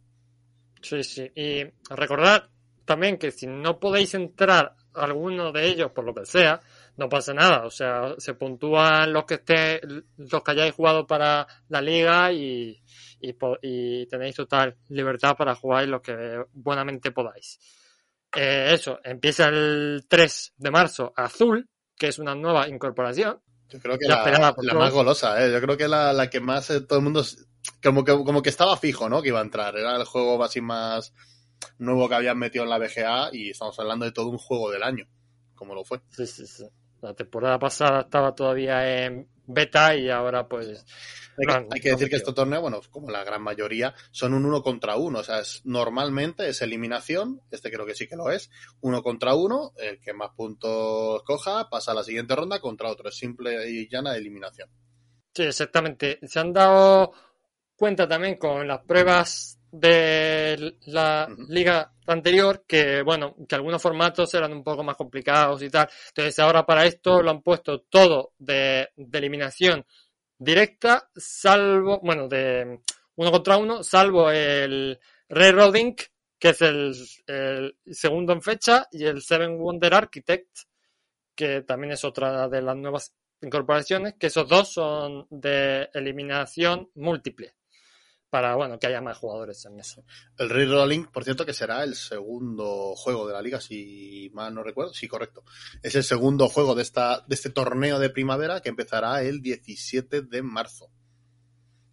Sí, 0.83 1.03
sí. 1.05 1.31
Y 1.35 1.65
recordad 1.91 2.49
también 2.85 3.19
que 3.19 3.31
si 3.31 3.47
no 3.47 3.79
podéis 3.79 4.15
entrar 4.15 4.75
alguno 4.95 5.53
de 5.53 5.69
ellos 5.69 5.93
por 5.93 6.05
lo 6.05 6.15
que 6.15 6.27
sea, 6.27 6.61
no 6.97 7.09
pasa 7.09 7.33
nada. 7.33 7.65
O 7.65 7.71
sea, 7.71 8.15
se 8.19 8.35
puntúan 8.35 9.13
los 9.13 9.25
que 9.25 9.35
esté, 9.35 9.81
los 10.17 10.43
que 10.43 10.51
hayáis 10.51 10.75
jugado 10.75 11.07
para 11.07 11.47
la 11.69 11.81
liga 11.81 12.33
y, 12.33 12.83
y 13.21 14.07
tenéis 14.07 14.35
total 14.35 14.77
libertad 14.89 15.37
para 15.37 15.55
jugar 15.55 15.87
los 15.87 16.01
que 16.01 16.45
buenamente 16.53 17.13
podáis. 17.13 17.59
Eh, 18.35 18.71
eso, 18.73 19.01
empieza 19.03 19.49
el 19.49 20.05
3 20.09 20.55
de 20.57 20.71
marzo 20.71 21.13
Azul, 21.17 21.69
que 22.01 22.09
es 22.09 22.19
una 22.19 22.35
nueva 22.35 22.67
incorporación. 22.67 23.43
Yo 23.69 23.79
creo 23.79 23.99
que 23.99 24.09
la, 24.09 24.55
más 24.75 24.91
golosa, 24.91 25.45
¿eh? 25.45 25.53
Yo 25.53 25.61
creo 25.61 25.77
que 25.77 25.87
la, 25.87 26.15
la 26.15 26.31
que 26.31 26.41
más 26.41 26.71
eh, 26.71 26.81
todo 26.81 26.99
el 26.99 27.05
mundo... 27.05 27.23
Como 27.83 28.05
que, 28.05 28.13
como 28.13 28.41
que 28.43 28.49
estaba 28.49 28.79
fijo, 28.79 29.11
¿no? 29.11 29.21
Que 29.21 29.29
iba 29.29 29.39
a 29.39 29.45
entrar. 29.45 29.77
Era 29.77 29.97
el 29.97 30.05
juego 30.05 30.43
así 30.43 30.63
más 30.63 31.13
nuevo 31.77 32.09
que 32.09 32.15
habían 32.15 32.39
metido 32.39 32.65
en 32.65 32.71
la 32.71 32.79
BGA 32.79 33.29
y 33.33 33.51
estamos 33.51 33.79
hablando 33.79 34.07
de 34.07 34.13
todo 34.13 34.31
un 34.31 34.39
juego 34.39 34.71
del 34.71 34.83
año, 34.83 35.07
como 35.55 35.75
lo 35.75 35.85
fue. 35.85 36.01
Sí, 36.09 36.27
sí, 36.27 36.47
sí. 36.47 36.65
La 37.03 37.13
temporada 37.13 37.59
pasada 37.59 38.01
estaba 38.01 38.35
todavía 38.35 39.05
en 39.05 39.29
beta 39.53 39.95
y 39.97 40.09
ahora 40.11 40.49
pues... 40.49 40.85
Hay 41.39 41.47
que, 41.47 41.53
hay 41.53 41.63
decir 41.63 41.81
que 41.81 41.93
metido. 41.93 42.17
estos 42.19 42.35
torneos, 42.35 42.61
bueno, 42.61 42.81
como 42.91 43.11
la 43.11 43.25
gran 43.25 43.43
mayoría, 43.43 43.95
son 44.11 44.35
un 44.35 44.45
uno 44.45 44.63
contra 44.63 44.97
uno. 44.97 45.21
O 45.21 45.25
sea, 45.25 45.41
es, 45.41 45.63
normalmente 45.65 46.49
es 46.49 46.61
eliminación, 46.61 47.41
este 47.51 47.71
creo 47.71 47.87
que 47.87 47.95
sí 47.95 48.07
que 48.07 48.17
lo 48.17 48.31
es, 48.31 48.51
uno 48.81 49.03
contra 49.03 49.35
uno, 49.35 49.73
el 49.79 50.01
que 50.01 50.13
más 50.13 50.31
puntos 50.37 51.23
coja 51.23 51.71
pasa 51.71 51.93
a 51.93 51.95
la 51.95 52.05
siguiente 52.05 52.37
ronda 52.37 52.61
contra 52.61 52.91
otro. 52.91 53.09
Es 53.09 53.17
simple 53.17 53.71
y 53.71 53.89
llana 53.89 54.17
eliminación. 54.17 54.69
Sí, 55.35 55.45
exactamente. 55.45 56.19
Se 56.23 56.41
han 56.41 56.53
dado 56.53 57.13
cuenta 57.75 58.07
también 58.07 58.37
con 58.37 58.69
las 58.69 58.81
pruebas 58.81 59.60
de 59.73 60.77
la 60.87 61.29
liga 61.49 61.93
anterior 62.07 62.65
que, 62.67 63.03
bueno, 63.03 63.37
que 63.49 63.55
algunos 63.55 63.81
formatos 63.81 64.33
eran 64.35 64.53
un 64.53 64.65
poco 64.65 64.83
más 64.83 64.97
complicados 64.97 65.63
y 65.63 65.71
tal. 65.71 65.89
Entonces 66.09 66.39
ahora 66.39 66.67
para 66.67 66.87
esto 66.87 67.23
lo 67.23 67.31
han 67.31 67.43
puesto 67.43 67.83
todo 67.83 68.33
de, 68.39 68.89
de 68.97 69.19
eliminación 69.19 69.85
directa, 70.39 71.11
salvo, 71.15 72.01
bueno, 72.03 72.27
de 72.27 72.81
uno 73.17 73.31
contra 73.31 73.59
uno, 73.59 73.83
salvo 73.83 74.31
el 74.31 74.99
Railroading, 75.29 75.95
que 76.39 76.49
es 76.49 76.63
el, 76.63 76.95
el 77.27 77.77
segundo 77.91 78.33
en 78.33 78.41
fecha, 78.41 78.89
y 78.91 79.05
el 79.05 79.21
Seven 79.21 79.59
Wonder 79.59 79.93
Architect, 79.93 80.61
que 81.35 81.61
también 81.63 81.93
es 81.93 82.05
otra 82.05 82.49
de 82.49 82.63
las 82.63 82.77
nuevas 82.77 83.15
incorporaciones, 83.43 84.15
que 84.19 84.29
esos 84.29 84.49
dos 84.49 84.73
son 84.73 85.27
de 85.31 85.91
eliminación 85.93 86.91
múltiple, 86.95 87.55
para, 88.31 88.55
bueno, 88.55 88.79
que 88.79 88.87
haya 88.87 89.01
más 89.01 89.19
jugadores 89.19 89.65
en 89.67 89.81
eso. 89.81 90.05
El 90.39 90.49
Rerolling, 90.49 91.07
por 91.07 91.25
cierto, 91.25 91.45
que 91.45 91.53
será 91.53 91.83
el 91.83 91.97
segundo 91.97 92.95
juego 92.95 93.27
de 93.27 93.33
la 93.35 93.43
liga, 93.43 93.61
si 93.61 94.31
mal 94.33 94.55
no 94.55 94.63
recuerdo. 94.63 94.95
Sí, 94.95 95.09
correcto. 95.09 95.45
Es 95.83 95.97
el 95.97 96.05
segundo 96.05 96.49
juego 96.49 96.77
de, 96.77 96.83
esta, 96.83 97.25
de 97.27 97.35
este 97.35 97.51
torneo 97.51 97.99
de 97.99 98.09
primavera 98.09 98.61
que 98.61 98.69
empezará 98.69 99.23
el 99.23 99.43
17 99.43 100.23
de 100.23 100.43
marzo. 100.43 100.91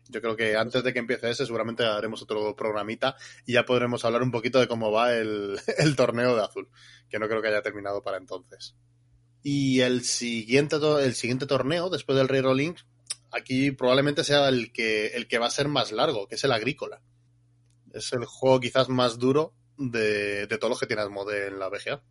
Yo 0.10 0.22
creo 0.22 0.38
que 0.38 0.56
antes 0.56 0.84
de 0.84 0.94
que 0.94 1.00
empiece 1.00 1.30
ese, 1.30 1.46
seguramente 1.46 1.84
haremos 1.84 2.22
otro 2.22 2.56
programita 2.56 3.18
y 3.46 3.54
ya 3.54 3.66
podremos 3.66 4.06
hablar 4.06 4.22
un 4.22 4.32
poquito 4.32 4.60
de 4.60 4.68
cómo 4.68 4.92
va 4.92 5.14
el, 5.14 5.60
el 5.80 5.96
torneo 5.96 6.36
de 6.36 6.44
azul, 6.44 6.70
que 7.10 7.20
no 7.20 7.28
creo 7.28 7.42
que 7.42 7.50
haya 7.50 7.64
terminado 7.64 8.02
para 8.04 8.18
entonces. 8.18 8.76
Y 9.42 9.82
el 9.82 10.04
siguiente, 10.04 10.78
el 11.02 11.16
siguiente 11.16 11.48
torneo, 11.48 11.90
después 11.90 12.18
del 12.18 12.28
Rerolling, 12.28 12.76
aquí 13.32 13.72
probablemente 13.72 14.24
sea 14.24 14.48
el 14.50 14.72
que, 14.72 15.08
el 15.08 15.28
que 15.28 15.38
va 15.40 15.48
a 15.48 15.52
ser 15.52 15.68
más 15.68 15.92
largo, 15.92 16.28
que 16.28 16.36
es 16.36 16.44
el 16.44 16.52
agrícola. 16.52 17.02
Es 17.94 18.12
el 18.14 18.26
juego 18.26 18.60
quizás 18.60 18.90
más 18.90 19.18
duro 19.18 19.54
de, 19.78 20.48
de 20.48 20.58
todos 20.58 20.70
los 20.72 20.80
que 20.80 20.88
tiene 20.88 21.02
Asmode 21.02 21.48
en 21.48 21.60
la 21.60 21.70
BGA. 21.70 22.04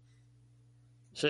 Sí, 1.12 1.28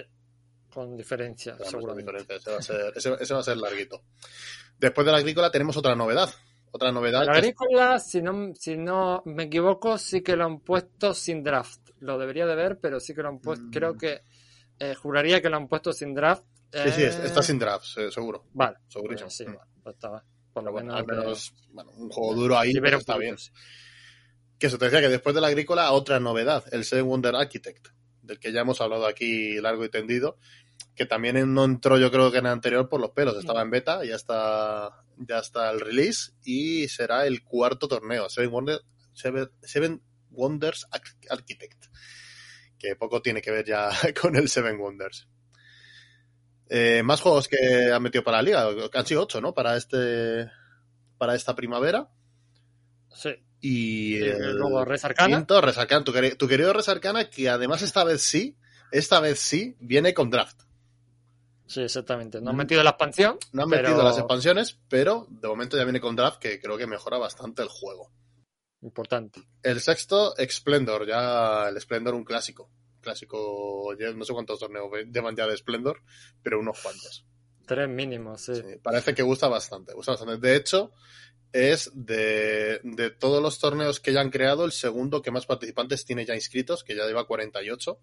con 0.71 0.97
diferencia, 0.97 1.57
seguramente. 1.64 2.12
diferencia. 2.12 2.37
Ese 2.37 2.50
va, 2.50 2.59
a 2.59 2.62
ser, 2.62 2.93
ese, 2.97 3.16
ese 3.21 3.35
va 3.35 3.40
a 3.40 3.45
ser 3.45 3.57
larguito. 3.57 4.02
Después 4.78 5.05
del 5.07 5.14
agrícola 5.14 5.50
tenemos 5.50 5.76
otra 5.76 5.95
novedad. 5.95 6.28
Otra 6.73 6.93
novedad. 6.93 7.25
La 7.25 7.33
es- 7.33 7.38
agrícola, 7.38 7.99
si 8.00 8.21
no, 8.21 8.52
si 8.55 8.76
no 8.76 9.23
me 9.25 9.45
equivoco, 9.45 9.97
sí 9.99 10.21
que 10.23 10.37
lo 10.37 10.45
han 10.45 10.61
puesto 10.61 11.14
sin 11.14 11.43
draft. 11.43 11.81
Lo 12.00 12.19
debería 12.19 12.45
de 12.47 12.55
ver, 12.55 12.78
pero 12.78 13.00
sí 13.00 13.14
que 13.14 13.23
lo 13.23 13.28
han 13.28 13.38
puesto. 13.40 13.64
Mm. 13.66 13.71
Creo 13.71 13.97
que 13.97 14.21
eh, 14.78 14.95
juraría 14.95 15.40
que 15.40 15.49
lo 15.49 15.57
han 15.57 15.69
puesto 15.69 15.93
sin 15.93 16.12
draft. 16.14 16.45
Sí, 16.73 16.90
sí, 16.95 17.02
es- 17.05 17.16
Eh, 17.16 17.26
está 17.26 17.43
sin 17.43 17.59
draft, 17.59 17.87
se- 17.87 18.11
seguro. 18.11 18.45
Vale, 18.52 18.76
Segurísimo. 18.88 19.31
sí, 19.31 19.45
Mm. 19.47 19.55
vale, 19.57 19.71
pues 19.87 19.95
estaba. 19.97 20.25
Por 20.52 20.64
lo 20.64 20.73
Pero 20.75 20.87
bueno, 20.87 20.93
menos. 20.95 21.00
al 21.00 21.07
me- 21.07 21.23
menos, 21.23 21.55
bueno, 21.71 21.90
un 21.97 22.09
juego 22.11 22.35
duro 22.35 22.59
ahí 22.59 22.73
un 22.76 22.87
está 22.87 23.16
bien. 23.19 23.37
sí. 23.38 23.50
Que 24.59 24.66
eso 24.69 24.78
te 24.78 24.87
decía 24.87 25.00
que 25.00 25.09
después 25.09 25.35
del 25.35 25.45
agrícola, 25.45 25.93
otra 25.93 26.19
novedad, 26.19 26.64
el 26.73 26.85
Seven 26.85 27.07
Wonder 27.07 27.35
Architect, 27.37 27.88
del 28.23 28.38
que 28.38 28.52
ya 28.52 28.62
hemos 28.62 28.81
hablado 28.81 29.07
aquí 29.07 29.61
largo 29.61 29.85
y 29.85 29.90
tendido, 29.90 30.38
que 30.95 31.05
también 31.07 31.52
no 31.55 31.64
entró 31.64 31.99
yo 31.99 32.11
creo 32.11 32.33
que 32.33 32.38
en 32.38 32.47
el 32.47 32.52
anterior 32.52 32.88
por 32.88 33.00
los 33.00 33.11
pelos, 33.11 33.37
estaba 33.38 33.61
en 33.62 33.71
beta, 33.71 34.02
ya 34.05 34.14
está, 34.16 35.05
ya 35.19 35.38
está 35.40 35.71
el 35.71 35.81
release 35.81 36.33
y 36.43 36.88
será 36.88 37.26
el 37.26 37.43
cuarto 37.45 37.87
torneo, 37.87 38.28
Seven, 38.31 38.50
Wonder, 38.50 38.81
Seven, 39.12 39.50
Seven 39.62 40.02
Wonders 40.31 40.87
Arch- 40.90 41.16
Architect, 41.31 41.85
que 42.78 42.97
poco 42.97 43.21
tiene 43.21 43.43
que 43.43 43.50
ver 43.50 43.66
ya 43.66 43.90
con 44.21 44.37
el 44.37 44.49
Seven 44.49 44.78
Wonders. 44.81 45.28
Eh, 46.68 47.02
más 47.04 47.20
juegos 47.20 47.49
que 47.49 47.92
han 47.92 48.02
metido 48.02 48.25
para 48.25 48.38
la 48.38 48.42
liga, 48.42 48.88
que 48.90 48.99
han 48.99 49.06
sido 49.06 49.23
ocho, 49.23 49.40
¿no? 49.40 49.54
Para 49.54 49.76
este, 49.76 50.50
para 51.18 51.35
esta 51.35 51.54
primavera. 51.54 52.08
Sí. 53.14 53.30
Y 53.61 54.16
el 54.18 54.56
luego 54.56 54.85
Res 54.85 55.04
Arcana. 55.04 55.37
quinto, 55.38 55.61
Res 55.61 55.78
Arcana, 55.78 56.04
tu, 56.04 56.12
tu 56.37 56.49
querido 56.49 56.73
Res 56.73 56.88
Arcana, 56.88 57.30
que 57.30 57.49
además 57.49 57.82
esta 57.82 58.04
vez 58.04 58.20
sí, 58.23 58.56
esta 58.92 59.20
vez 59.20 59.38
sí, 59.38 59.76
viene 59.80 60.12
con 60.12 60.30
draft. 60.30 60.62
Sí, 61.66 61.80
exactamente. 61.82 62.40
No 62.40 62.50
han 62.50 62.56
Mm. 62.56 62.58
metido 62.58 62.82
la 62.82 62.90
expansión. 62.90 63.38
No 63.52 63.62
han 63.64 63.70
pero- 63.70 63.88
metido 63.88 64.04
las 64.04 64.18
expansiones, 64.18 64.78
pero 64.88 65.26
de 65.30 65.49
momento 65.49 65.76
ya 65.76 65.85
viene 65.85 66.00
con 66.00 66.14
draft, 66.14 66.38
que 66.38 66.61
creo 66.61 66.76
que 66.76 66.87
mejora 66.87 67.18
bastante 67.18 67.62
el 67.62 67.68
juego. 67.68 68.11
Importante. 68.82 69.40
El 69.62 69.80
sexto, 69.80 70.35
Splendor, 70.49 71.06
ya 71.06 71.68
el 71.68 71.80
Splendor 71.80 72.14
un 72.14 72.25
clásico. 72.25 72.70
Clásico, 73.07 73.95
no 74.17 74.25
sé 74.25 74.33
cuántos 74.33 74.59
torneos 74.59 74.91
llevan 75.13 75.37
ya 75.37 75.47
de 75.47 75.57
Splendor, 75.57 76.03
pero 76.43 76.59
unos 76.59 76.81
cuantos. 76.83 77.25
Tres 77.67 77.89
mínimos, 77.89 78.43
sí. 78.43 78.55
Sí, 78.57 78.63
parece 78.83 79.15
que 79.15 79.23
gusta 79.23 79.49
bastante, 79.49 79.95
gusta 79.95 80.13
bastante. 80.13 80.39
De 80.39 80.57
hecho, 80.57 80.93
es 81.53 81.91
de, 81.95 82.81
de 82.83 83.11
todos 83.11 83.41
los 83.41 83.59
torneos 83.61 84.01
que 84.01 84.13
ya 84.13 84.21
han 84.21 84.31
creado, 84.31 84.65
el 84.65 84.73
segundo 84.73 85.23
que 85.23 85.31
más 85.31 85.47
participantes 85.47 86.05
tiene 86.05 86.25
ya 86.25 86.35
inscritos, 86.35 86.83
que 86.83 86.97
ya 86.97 87.07
lleva 87.07 87.27
48. 87.27 88.01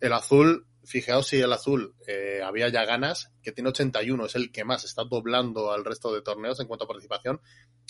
El 0.00 0.12
azul, 0.12 0.66
fijaos 0.84 1.28
si 1.28 1.40
el 1.40 1.52
azul 1.52 1.94
eh, 2.06 2.42
había 2.44 2.68
ya 2.68 2.84
ganas, 2.84 3.32
que 3.42 3.52
tiene 3.52 3.70
81, 3.70 4.26
es 4.26 4.34
el 4.34 4.50
que 4.50 4.64
más 4.64 4.84
está 4.84 5.04
doblando 5.04 5.72
al 5.72 5.84
resto 5.84 6.12
de 6.12 6.22
torneos 6.22 6.60
en 6.60 6.66
cuanto 6.66 6.84
a 6.84 6.88
participación, 6.88 7.40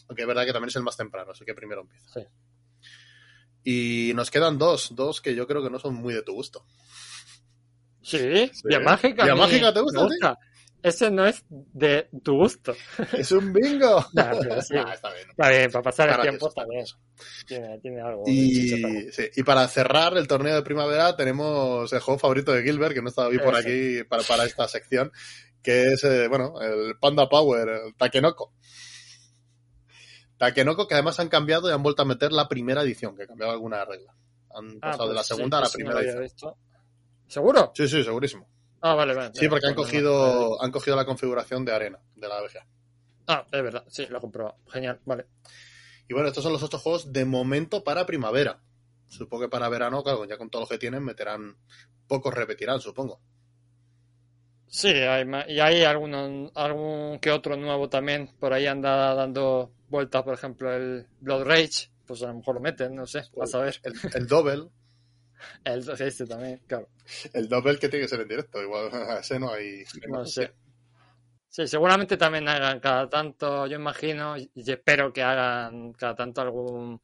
aunque 0.07 0.23
es 0.23 0.29
verdad 0.29 0.45
que 0.45 0.53
también 0.53 0.69
es 0.69 0.77
el 0.77 0.83
más 0.83 0.97
temprano, 0.97 1.33
así 1.33 1.45
que 1.45 1.55
primero 1.55 1.81
empieza. 1.81 2.09
Sí. 2.13 2.21
Y 3.69 4.13
nos 4.15 4.31
quedan 4.31 4.59
dos, 4.59 4.95
dos 4.95 5.21
que 5.21 5.35
yo 5.35 5.49
creo 5.49 5.61
que 5.61 5.71
no 5.71 5.81
son 5.81 5.95
muy 5.95 6.15
de 6.15 6.23
tu 6.23 6.35
gusto. 6.35 6.65
Sí, 8.01 8.49
Vía 8.63 8.79
Mágica. 8.79 9.25
Vía 9.25 9.35
Mágica 9.35 9.75
te 9.75 9.81
gusta, 9.81 10.07
me 10.07 10.89
Ese 10.89 11.11
no 11.11 11.27
es 11.27 11.45
de 11.49 12.09
tu 12.23 12.37
gusto. 12.37 12.77
Es 13.13 13.33
un 13.33 13.53
bingo. 13.53 14.07
Nah, 14.15 14.35
sí. 14.63 14.75
Nah, 14.75 14.93
está 14.93 15.13
bien. 15.13 15.31
Está 15.31 15.49
bien, 15.49 15.73
para 15.73 15.83
pasar 15.83 16.11
el 16.11 16.21
tiempo 16.21 16.47
está 16.47 16.65
bien. 16.65 16.85
Tiene, 17.45 17.81
tiene 17.81 18.01
algo. 18.03 18.23
Y, 18.29 19.11
sí, 19.11 19.31
y 19.35 19.43
para 19.43 19.67
cerrar 19.67 20.17
el 20.17 20.29
torneo 20.29 20.55
de 20.55 20.63
primavera 20.63 21.17
tenemos 21.17 21.93
el 21.93 21.99
juego 21.99 22.21
favorito 22.21 22.53
de 22.53 22.63
Gilbert, 22.63 22.95
que 22.95 23.03
no 23.03 23.09
estaba 23.09 23.27
hoy 23.27 23.41
por 23.41 23.57
aquí 23.57 24.05
para, 24.05 24.23
para 24.23 24.45
esta 24.45 24.69
sección, 24.69 25.11
que 25.61 25.95
es, 25.95 26.05
eh, 26.05 26.29
bueno, 26.29 26.55
el 26.61 26.97
Panda 27.01 27.29
Power, 27.29 27.69
el 27.69 27.97
Takenoko. 27.97 28.53
Takenoko 30.39 30.87
que 30.87 30.95
además 30.95 31.19
han 31.21 31.29
cambiado 31.29 31.69
y 31.69 31.73
han 31.73 31.83
vuelto 31.83 32.03
a 32.03 32.05
meter 32.05 32.33
la 32.33 32.49
primera 32.49 32.83
edición, 32.83 33.17
que 33.17 33.27
cambiaba 33.27 33.53
alguna 33.53 33.85
regla. 33.85 34.15
Han 34.55 34.77
Ah, 34.83 34.91
pasado 34.93 35.09
de 35.09 35.15
la 35.15 35.21
pues 35.21 35.27
sí, 35.29 35.35
segunda 35.35 35.59
a 35.59 35.61
la 35.63 35.67
no 35.67 35.73
primera 35.73 36.01
edición. 36.01 36.55
¿Seguro? 37.27 37.73
Sí, 37.75 37.89
sí, 37.89 38.03
segurísimo. 38.05 38.49
Ah, 38.81 38.95
vale, 38.95 39.15
vale. 39.15 39.31
Sí, 39.35 39.49
porque 39.49 39.67
han 39.67 39.75
Pues 39.75 39.89
cogido, 39.89 40.63
han 40.63 40.71
cogido 40.71 40.97
la 40.97 41.05
configuración 41.05 41.65
de 41.65 41.73
arena 41.73 41.99
de 42.15 42.29
la 42.29 42.41
BGA. 42.41 42.67
Ah, 43.29 43.45
es 43.51 43.63
verdad, 43.63 43.85
sí, 43.89 44.07
lo 44.09 44.19
he 44.19 44.21
comprobado. 44.21 44.57
Genial, 44.69 45.01
vale. 45.05 45.27
Y 46.09 46.15
bueno, 46.15 46.29
estos 46.29 46.45
son 46.45 46.53
los 46.53 46.63
ocho 46.63 46.79
juegos 46.79 47.13
de 47.13 47.25
momento 47.25 47.83
para 47.83 48.07
primavera. 48.07 48.61
Supongo 49.09 49.45
que 49.45 49.49
para 49.49 49.69
verano, 49.69 50.03
claro, 50.03 50.25
ya 50.25 50.39
con 50.39 50.51
todo 50.51 50.63
lo 50.63 50.69
que 50.69 50.79
tienen, 50.79 51.03
meterán, 51.03 51.57
pocos 52.07 52.33
repetirán, 52.35 52.81
supongo. 52.81 53.21
Sí, 54.69 54.89
hay 54.89 55.25
y 55.49 55.61
hay 55.61 55.85
alguno, 55.85 56.51
algún 56.55 57.19
que 57.19 57.31
otro 57.31 57.57
nuevo 57.57 57.89
también. 57.89 58.31
Por 58.39 58.53
ahí 58.53 58.67
anda 58.67 59.15
dando 59.15 59.73
vueltas, 59.89 60.23
por 60.23 60.35
ejemplo, 60.35 60.73
el 60.73 61.07
Blood 61.21 61.45
Rage. 61.45 61.91
Pues 62.07 62.23
a 62.23 62.29
lo 62.29 62.35
mejor 62.35 62.55
lo 62.57 62.61
meten, 62.61 62.95
no 62.95 63.07
sé, 63.07 63.23
vas 63.35 63.55
a 63.55 63.59
ver. 63.59 63.81
El, 63.83 63.95
el 64.15 64.27
Double, 64.29 64.69
El 65.65 65.89
este 65.89 66.27
también, 66.27 66.61
claro. 66.67 66.89
el 67.33 67.49
Double 67.49 67.79
que 67.79 67.89
tiene 67.89 68.05
que 68.05 68.09
ser 68.09 68.21
en 68.21 68.29
directo, 68.29 68.63
igual 68.63 68.91
a 68.93 69.21
ese 69.21 69.39
no 69.39 69.53
hay. 69.53 69.85
No 70.09 70.25
sé. 70.25 70.53
Sí, 71.49 71.67
seguramente 71.67 72.17
también 72.17 72.49
hagan 72.49 72.81
cada 72.81 73.09
tanto, 73.09 73.67
yo 73.67 73.77
imagino, 73.77 74.37
y 74.37 74.51
espero 74.71 75.13
que 75.13 75.23
hagan 75.23 75.93
cada 75.95 76.15
tanto 76.15 76.43
algún 76.43 77.01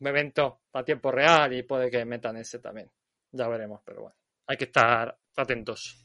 evento 0.00 0.60
a 0.74 0.84
tiempo 0.84 1.10
real 1.10 1.52
y 1.54 1.62
puede 1.62 1.90
que 1.90 2.04
metan 2.04 2.36
ese 2.36 2.58
también. 2.58 2.90
Ya 3.32 3.48
veremos, 3.48 3.80
pero 3.84 4.02
bueno, 4.02 4.16
hay 4.46 4.56
que 4.58 4.64
estar 4.64 5.16
atentos. 5.36 6.03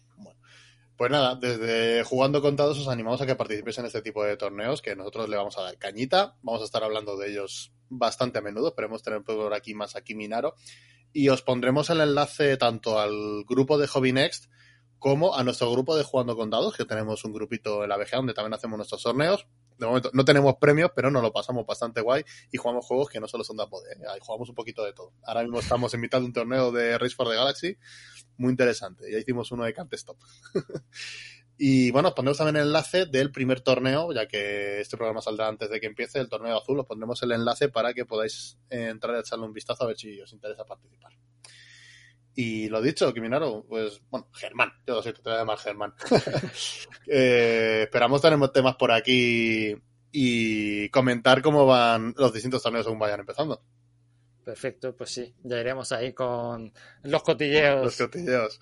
Pues 0.99 1.11
nada, 1.11 1.35
desde 1.35 2.03
Jugando 2.03 2.41
Contados 2.41 2.77
os 2.77 2.89
animamos 2.89 3.21
a 3.21 3.25
que 3.25 3.33
participéis 3.33 3.77
en 3.77 3.85
este 3.85 4.01
tipo 4.01 4.21
de 4.21 4.35
torneos, 4.35 4.81
que 4.81 4.97
nosotros 4.97 5.29
le 5.29 5.37
vamos 5.37 5.57
a 5.57 5.61
dar 5.61 5.77
cañita. 5.77 6.35
Vamos 6.41 6.61
a 6.61 6.65
estar 6.65 6.83
hablando 6.83 7.15
de 7.15 7.29
ellos 7.29 7.71
bastante 7.87 8.39
a 8.39 8.41
menudo. 8.41 8.67
Esperemos 8.67 9.01
tener 9.01 9.23
por 9.23 9.53
aquí 9.53 9.73
más 9.73 9.95
aquí 9.95 10.13
Minaro. 10.13 10.55
Y 11.13 11.29
os 11.29 11.41
pondremos 11.41 11.89
el 11.89 12.01
enlace 12.01 12.57
tanto 12.57 12.99
al 12.99 13.45
grupo 13.45 13.77
de 13.77 13.87
Hobby 13.87 14.11
Next 14.11 14.51
como 14.97 15.37
a 15.37 15.43
nuestro 15.45 15.71
grupo 15.71 15.95
de 15.95 16.03
Jugando 16.03 16.35
con 16.35 16.49
Dados, 16.49 16.75
que 16.75 16.83
tenemos 16.83 17.23
un 17.23 17.31
grupito 17.31 17.81
en 17.83 17.87
la 17.87 17.95
BGA 17.95 18.17
donde 18.17 18.33
también 18.33 18.55
hacemos 18.55 18.75
nuestros 18.75 19.01
torneos. 19.01 19.47
De 19.79 19.85
momento 19.85 20.11
no 20.13 20.25
tenemos 20.25 20.55
premios, 20.57 20.91
pero 20.93 21.09
nos 21.09 21.23
lo 21.23 21.31
pasamos 21.31 21.65
bastante 21.65 22.01
guay 22.01 22.23
y 22.51 22.57
jugamos 22.57 22.85
juegos 22.85 23.09
que 23.09 23.19
no 23.19 23.27
solo 23.27 23.45
son 23.45 23.57
de 23.57 23.65
poder, 23.67 23.97
ahí 24.09 24.19
jugamos 24.21 24.49
un 24.49 24.55
poquito 24.55 24.83
de 24.83 24.93
todo. 24.93 25.13
Ahora 25.23 25.41
mismo 25.41 25.59
estamos 25.59 25.93
en 25.93 26.01
mitad 26.01 26.19
de 26.19 26.25
un 26.25 26.33
torneo 26.33 26.71
de 26.71 26.97
Race 26.97 27.15
for 27.15 27.29
the 27.29 27.35
Galaxy, 27.35 27.77
muy 28.37 28.51
interesante. 28.51 29.09
Ya 29.11 29.19
hicimos 29.19 29.51
uno 29.51 29.63
de 29.63 29.73
Can't 29.73 29.93
Stop. 29.93 30.17
y 31.57 31.91
bueno, 31.91 32.09
os 32.09 32.13
pondremos 32.13 32.37
también 32.37 32.57
el 32.57 32.67
enlace 32.67 33.05
del 33.05 33.31
primer 33.31 33.61
torneo, 33.61 34.11
ya 34.13 34.27
que 34.27 34.81
este 34.81 34.97
programa 34.97 35.21
saldrá 35.21 35.47
antes 35.47 35.69
de 35.69 35.79
que 35.79 35.87
empiece 35.87 36.19
el 36.19 36.29
torneo 36.29 36.57
azul. 36.57 36.79
Os 36.79 36.85
pondremos 36.85 37.21
el 37.23 37.31
enlace 37.31 37.69
para 37.69 37.93
que 37.93 38.05
podáis 38.05 38.57
eh, 38.69 38.87
entrar 38.89 39.15
y 39.15 39.19
echarle 39.19 39.45
un 39.45 39.53
vistazo 39.53 39.83
a 39.83 39.87
ver 39.87 39.97
si 39.97 40.19
os 40.19 40.31
interesa 40.33 40.65
participar. 40.65 41.13
Y 42.41 42.69
lo 42.69 42.81
dicho, 42.81 43.13
Kiminaro, 43.13 43.65
pues, 43.67 44.01
bueno, 44.09 44.29
Germán, 44.31 44.71
yo 44.87 44.93
lo 44.93 45.03
sé, 45.03 45.11
te 45.11 45.21
voy 45.23 45.33
a 45.33 45.39
llamar 45.39 45.57
Germán. 45.57 45.93
Eh, 47.05 47.81
esperamos 47.83 48.21
tener 48.21 48.39
temas 48.51 48.77
por 48.77 48.93
aquí 48.93 49.75
y 50.11 50.87
comentar 50.89 51.41
cómo 51.41 51.65
van 51.65 52.13
los 52.15 52.31
distintos 52.31 52.63
torneos 52.63 52.85
según 52.85 52.99
vayan 52.99 53.19
empezando. 53.19 53.61
Perfecto, 54.45 54.95
pues 54.95 55.09
sí, 55.09 55.35
ya 55.43 55.59
iremos 55.59 55.91
ahí 55.91 56.13
con 56.13 56.71
los 57.03 57.23
cotilleos. 57.23 57.83
Los 57.83 57.97
cotilleos. 57.97 58.57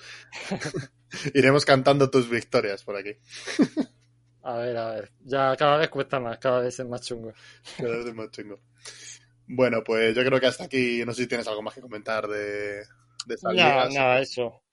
Iremos 1.35 1.63
cantando 1.63 2.09
tus 2.09 2.27
victorias 2.27 2.83
por 2.83 2.95
aquí. 2.95 3.11
A 4.41 4.57
ver, 4.57 4.75
a 4.75 4.91
ver, 4.91 5.11
ya 5.23 5.55
cada 5.55 5.77
vez 5.77 5.89
cuesta 5.89 6.19
más, 6.19 6.39
cada 6.39 6.61
vez 6.61 6.79
es 6.79 6.87
más 6.87 7.01
chungo. 7.01 7.31
Cada 7.77 7.97
vez 7.97 8.07
es 8.07 8.15
más 8.15 8.31
chungo. 8.31 8.59
Bueno, 9.45 9.83
pues 9.83 10.15
yo 10.15 10.25
creo 10.25 10.39
que 10.39 10.47
hasta 10.47 10.63
aquí, 10.63 11.03
no 11.05 11.13
sé 11.13 11.23
si 11.23 11.27
tienes 11.27 11.47
algo 11.47 11.61
más 11.61 11.75
que 11.75 11.81
comentar 11.81 12.27
de, 12.27 12.83
de 13.27 13.35
esta 13.35 13.53
Nada, 13.53 13.89
nada, 13.89 14.19
eso. 14.19 14.63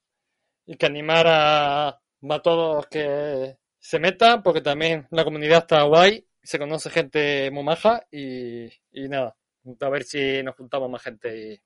Y 0.66 0.76
que 0.76 0.86
animar 0.86 1.26
a, 1.26 1.88
a 1.88 2.42
todos 2.42 2.86
que 2.86 3.58
se 3.78 3.98
metan, 3.98 4.42
porque 4.42 4.60
también 4.60 5.06
la 5.10 5.24
comunidad 5.24 5.58
está 5.58 5.82
guay, 5.82 6.26
se 6.42 6.58
conoce 6.58 6.90
gente 6.90 7.50
muy 7.50 7.64
maja 7.64 8.06
y, 8.10 8.64
y 8.92 9.08
nada, 9.08 9.36
a 9.80 9.88
ver 9.90 10.04
si 10.04 10.42
nos 10.42 10.56
juntamos 10.56 10.90
más 10.90 11.02
gente 11.02 11.60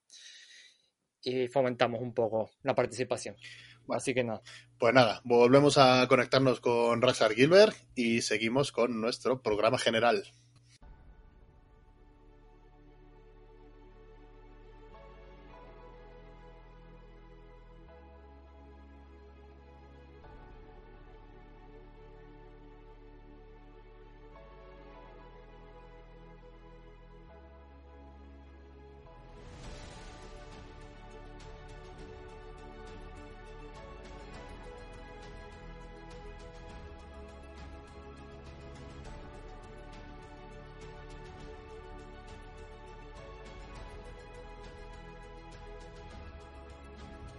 y, 1.23 1.43
y 1.43 1.49
fomentamos 1.49 2.01
un 2.01 2.15
poco 2.15 2.51
la 2.63 2.75
participación. 2.75 3.37
Así 3.91 4.13
que 4.13 4.25
nada. 4.25 4.43
Pues 4.79 4.93
nada, 4.93 5.21
volvemos 5.25 5.79
a 5.79 6.07
conectarnos 6.09 6.61
con 6.61 7.01
Raxar 7.01 7.33
Gilbert 7.33 7.77
y 7.95 8.21
seguimos 8.21 8.71
con 8.73 9.01
nuestro 9.01 9.41
programa 9.41 9.79
general. 9.79 10.25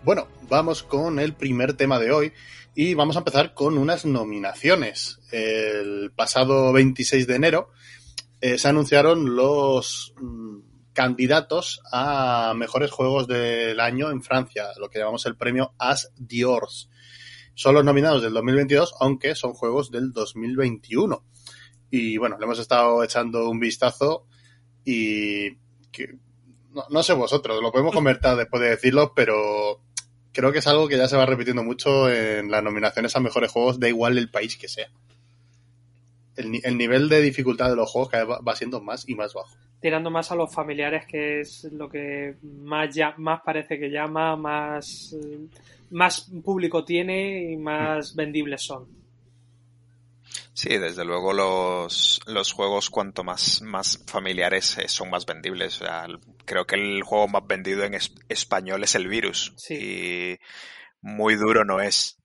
Bueno, 0.02 0.30
vamos 0.50 0.82
con 0.82 1.20
el 1.20 1.34
primer 1.34 1.74
tema 1.74 2.00
de 2.00 2.12
hoy 2.12 2.32
y 2.74 2.94
vamos 2.94 3.18
a 3.18 3.20
empezar 3.20 3.54
con 3.54 3.78
unas 3.78 4.06
nominaciones. 4.06 5.20
El 5.30 6.12
pasado 6.16 6.72
26 6.72 7.28
de 7.28 7.36
enero 7.36 7.70
eh, 8.40 8.58
se 8.58 8.70
anunciaron 8.70 9.36
los 9.36 10.14
mm, 10.22 10.60
candidatos 10.94 11.82
a 11.92 12.54
mejores 12.56 12.92
juegos 12.92 13.28
del 13.28 13.78
año 13.82 14.10
en 14.10 14.24
Francia, 14.24 14.68
lo 14.80 14.90
que 14.90 15.00
llamamos 15.00 15.26
el 15.26 15.36
premio 15.36 15.74
As 15.78 16.14
Diors. 16.16 16.90
Son 17.54 17.76
los 17.76 17.84
nominados 17.84 18.24
del 18.24 18.34
2022, 18.34 18.96
aunque 19.02 19.36
son 19.36 19.54
juegos 19.54 19.92
del 19.92 20.14
2021. 20.14 21.26
Y 21.92 22.18
bueno, 22.18 22.38
le 22.40 22.46
hemos 22.46 22.60
estado 22.60 23.04
echando 23.04 23.50
un 23.50 23.60
vistazo 23.60 24.28
y 24.86 25.58
no, 26.72 26.86
no 26.90 27.04
sé 27.04 27.14
vosotros, 27.14 27.62
lo 27.62 27.72
podemos 27.72 27.94
comentar 27.94 28.38
después 28.38 28.62
de 28.62 28.70
decirlo, 28.70 29.12
pero 29.14 29.82
creo 30.40 30.52
que 30.52 30.60
es 30.60 30.68
algo 30.68 30.88
que 30.88 30.98
ya 30.98 31.08
se 31.08 31.18
va 31.18 31.26
repitiendo 31.26 31.64
mucho 31.64 32.10
en 32.10 32.50
las 32.50 32.64
nominaciones 32.64 33.16
a 33.16 33.20
mejores 33.20 33.52
juegos, 33.52 33.80
da 33.80 33.88
igual 33.88 34.18
el 34.18 34.30
país 34.30 34.58
que 34.58 34.68
sea. 34.68 34.88
El, 36.36 36.52
ni- 36.52 36.62
el 36.64 36.78
nivel 36.78 37.10
de 37.10 37.22
dificultad 37.22 37.70
de 37.70 37.76
los 37.76 37.90
juegos 37.90 38.10
cada 38.10 38.26
vez 38.26 38.38
va, 38.48 38.56
siendo 38.56 38.80
más 38.82 39.08
y 39.08 39.16
más 39.16 39.34
bajo. 39.34 39.50
tirando 39.82 40.10
más 40.10 40.32
a 40.32 40.36
los 40.36 40.54
familiares, 40.54 41.06
que 41.06 41.42
es 41.42 41.66
lo 41.72 41.90
que 41.90 42.36
más, 42.44 43.42
parece 43.46 43.78
que 43.80 43.90
llama, 43.90 44.36
eh, 45.14 45.40
más 45.90 46.30
público 46.44 46.84
tiene 46.86 47.52
y 47.52 47.58
más 47.58 48.16
vendibles 48.16 48.62
son. 48.62 48.99
Sí, 50.62 50.78
desde 50.78 51.06
luego 51.06 51.32
los, 51.32 52.20
los 52.26 52.52
juegos 52.52 52.90
cuanto 52.90 53.24
más, 53.24 53.62
más 53.62 54.04
familiares 54.08 54.78
eh, 54.78 54.90
son 54.90 55.10
más 55.10 55.26
vendibles. 55.26 55.82
O 55.82 55.86
sea, 55.86 56.04
el- 56.04 56.20
creo 56.46 56.66
que 56.66 56.76
el 56.76 57.02
juego 57.04 57.30
más 57.30 57.44
vendido 57.48 57.86
en 57.86 57.94
es- 57.94 58.14
español 58.28 58.84
es 58.84 58.94
el 58.96 59.08
virus. 59.08 59.54
Sí. 59.56 59.76
Y 59.76 60.40
muy 61.02 61.36
duro 61.36 61.64
no 61.64 61.80
es. 61.80 62.18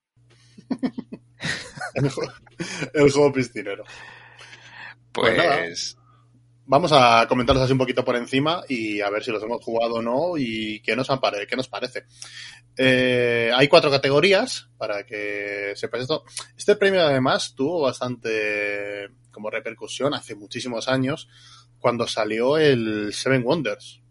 El, 1.93 2.09
juego- 2.09 2.33
el 2.93 3.11
juego 3.11 3.31
piscinero. 3.33 3.83
Pues 5.13 5.37
nada. 5.37 5.65
Vamos 6.67 6.91
a 6.93 7.27
comentarlos 7.29 7.63
así 7.63 7.73
un 7.73 7.77
poquito 7.77 8.03
por 8.03 8.15
encima 8.15 8.63
y 8.67 8.99
a 8.99 9.09
ver 9.11 9.23
si 9.23 9.31
los 9.31 9.43
hemos 9.43 9.63
jugado 9.63 9.95
o 9.95 10.01
no 10.01 10.35
y 10.35 10.81
qué 10.81 10.95
nos, 10.95 11.07
qué 11.47 11.55
nos 11.55 11.67
parece. 11.67 12.05
Eh, 12.75 13.51
hay 13.53 13.67
cuatro 13.67 13.91
categorías 13.91 14.67
para 14.77 15.05
que 15.05 15.73
sepáis 15.75 16.03
esto. 16.03 16.23
Este 16.57 16.75
premio 16.75 17.01
además 17.01 17.53
tuvo 17.55 17.81
bastante 17.81 19.09
como 19.31 19.51
repercusión 19.51 20.15
hace 20.15 20.33
muchísimos 20.33 20.87
años 20.87 21.27
cuando 21.77 22.07
salió 22.07 22.57
el 22.57 23.13
Seven 23.13 23.43
Wonders, 23.43 24.01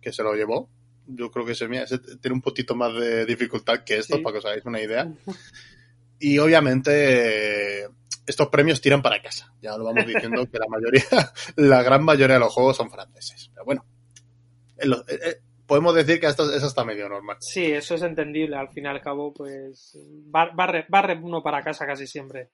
que 0.00 0.12
se 0.12 0.22
lo 0.22 0.34
llevó. 0.34 0.70
Yo 1.06 1.30
creo 1.30 1.44
que 1.44 1.52
ese, 1.52 1.68
mira, 1.68 1.82
ese 1.84 1.98
tiene 1.98 2.34
un 2.34 2.40
poquito 2.40 2.74
más 2.74 2.94
de 2.94 3.26
dificultad 3.26 3.84
que 3.84 3.98
esto, 3.98 4.16
Sí. 4.16 4.22
para 4.22 4.32
que 4.32 4.38
os 4.38 4.44
hagáis 4.46 4.64
una 4.64 4.80
idea. 4.80 5.06
Y 6.18 6.38
obviamente 6.38 7.88
estos 8.26 8.48
premios 8.48 8.80
tiran 8.80 9.02
para 9.02 9.22
casa. 9.22 9.52
Ya 9.62 9.76
lo 9.76 9.84
vamos 9.84 10.06
diciendo 10.06 10.44
que 10.50 10.58
la 10.58 10.66
mayoría, 10.68 11.04
la 11.56 11.82
gran 11.82 12.02
mayoría 12.04 12.34
de 12.34 12.40
los 12.40 12.52
juegos 12.52 12.76
son 12.76 12.90
franceses. 12.90 13.50
Pero 13.52 13.64
bueno, 13.64 13.84
eh, 14.78 14.88
eh, 15.08 15.36
podemos 15.66 15.94
decir 15.94 16.18
que 16.20 16.26
esto, 16.26 16.52
eso 16.52 16.66
está 16.66 16.84
medio 16.84 17.08
normal. 17.08 17.36
Sí, 17.40 17.64
eso 17.66 17.94
es 17.94 18.02
entendible. 18.02 18.56
Al 18.56 18.68
fin 18.70 18.84
y 18.84 18.88
al 18.88 19.00
cabo, 19.00 19.32
pues 19.32 19.96
bar- 20.26 20.54
barre, 20.54 20.86
barre 20.88 21.18
uno 21.22 21.42
para 21.42 21.62
casa 21.62 21.86
casi 21.86 22.06
siempre. 22.06 22.50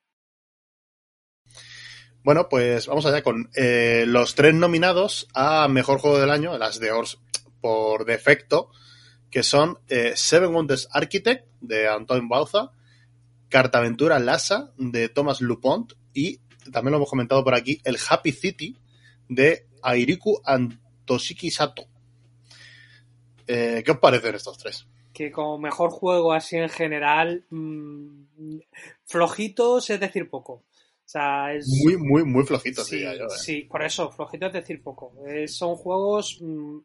Bueno, 2.24 2.48
pues 2.48 2.86
vamos 2.86 3.04
allá 3.06 3.22
con 3.22 3.50
eh, 3.56 4.04
los 4.06 4.34
tres 4.36 4.54
nominados 4.54 5.26
a 5.34 5.66
Mejor 5.68 5.98
Juego 5.98 6.18
del 6.20 6.30
Año, 6.30 6.56
las 6.56 6.78
de 6.78 6.92
Ors 6.92 7.18
por 7.60 8.04
defecto, 8.04 8.70
que 9.30 9.42
son 9.42 9.78
eh, 9.88 10.12
Seven 10.14 10.54
Wonders 10.54 10.88
Architect 10.92 11.46
de 11.60 11.88
Antoine 11.88 12.28
Bauza, 12.28 12.70
Cartaventura 13.52 14.18
Lhasa 14.18 14.72
de 14.78 15.10
Thomas 15.10 15.42
Lupont 15.42 15.92
y 16.14 16.40
también 16.72 16.92
lo 16.92 16.96
hemos 16.96 17.10
comentado 17.10 17.44
por 17.44 17.54
aquí, 17.54 17.80
el 17.84 17.98
Happy 18.08 18.32
City 18.32 18.78
de 19.28 19.66
Airiku 19.82 20.40
Antoshiki 20.42 21.50
Sato. 21.50 21.84
Eh, 23.46 23.82
¿Qué 23.84 23.90
os 23.90 23.98
parecen 23.98 24.34
estos 24.34 24.56
tres? 24.56 24.86
Que 25.12 25.30
como 25.30 25.58
mejor 25.58 25.90
juego 25.90 26.32
así 26.32 26.56
en 26.56 26.70
general, 26.70 27.44
mm, 27.50 28.58
flojitos 29.04 29.90
es 29.90 30.00
decir 30.00 30.30
poco. 30.30 30.52
O 30.54 31.08
sea, 31.12 31.52
es... 31.52 31.66
Muy, 31.84 31.98
muy, 31.98 32.24
muy 32.24 32.44
flojitos, 32.44 32.86
Sí, 32.86 32.96
diría 32.96 33.14
yo. 33.18 33.24
¿eh? 33.26 33.36
sí, 33.36 33.64
por 33.64 33.82
eso, 33.82 34.10
flojito 34.10 34.46
es 34.46 34.54
decir 34.54 34.82
poco. 34.82 35.12
Eh, 35.28 35.46
son 35.46 35.74
juegos 35.74 36.38
mm, 36.40 36.78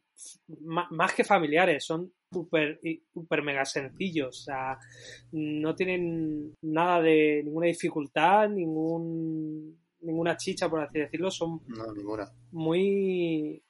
más 0.91 1.13
que 1.13 1.23
familiares, 1.23 1.85
son 1.85 2.11
super, 2.31 2.79
super 3.13 3.43
mega 3.43 3.65
sencillos. 3.65 4.39
O 4.41 4.43
sea, 4.43 4.77
no 5.31 5.75
tienen 5.75 6.53
nada 6.61 7.01
de 7.01 7.41
ninguna 7.43 7.67
dificultad, 7.67 8.49
ningún, 8.49 9.77
ninguna 10.01 10.37
chicha, 10.37 10.69
por 10.69 10.81
así 10.81 10.99
decirlo. 10.99 11.31
Son 11.31 11.61
No, 11.67 11.93
ninguna. 11.93 12.31
muy. 12.51 13.61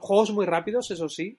Juegos 0.00 0.32
muy 0.32 0.44
rápidos, 0.46 0.90
eso 0.90 1.08
sí. 1.08 1.38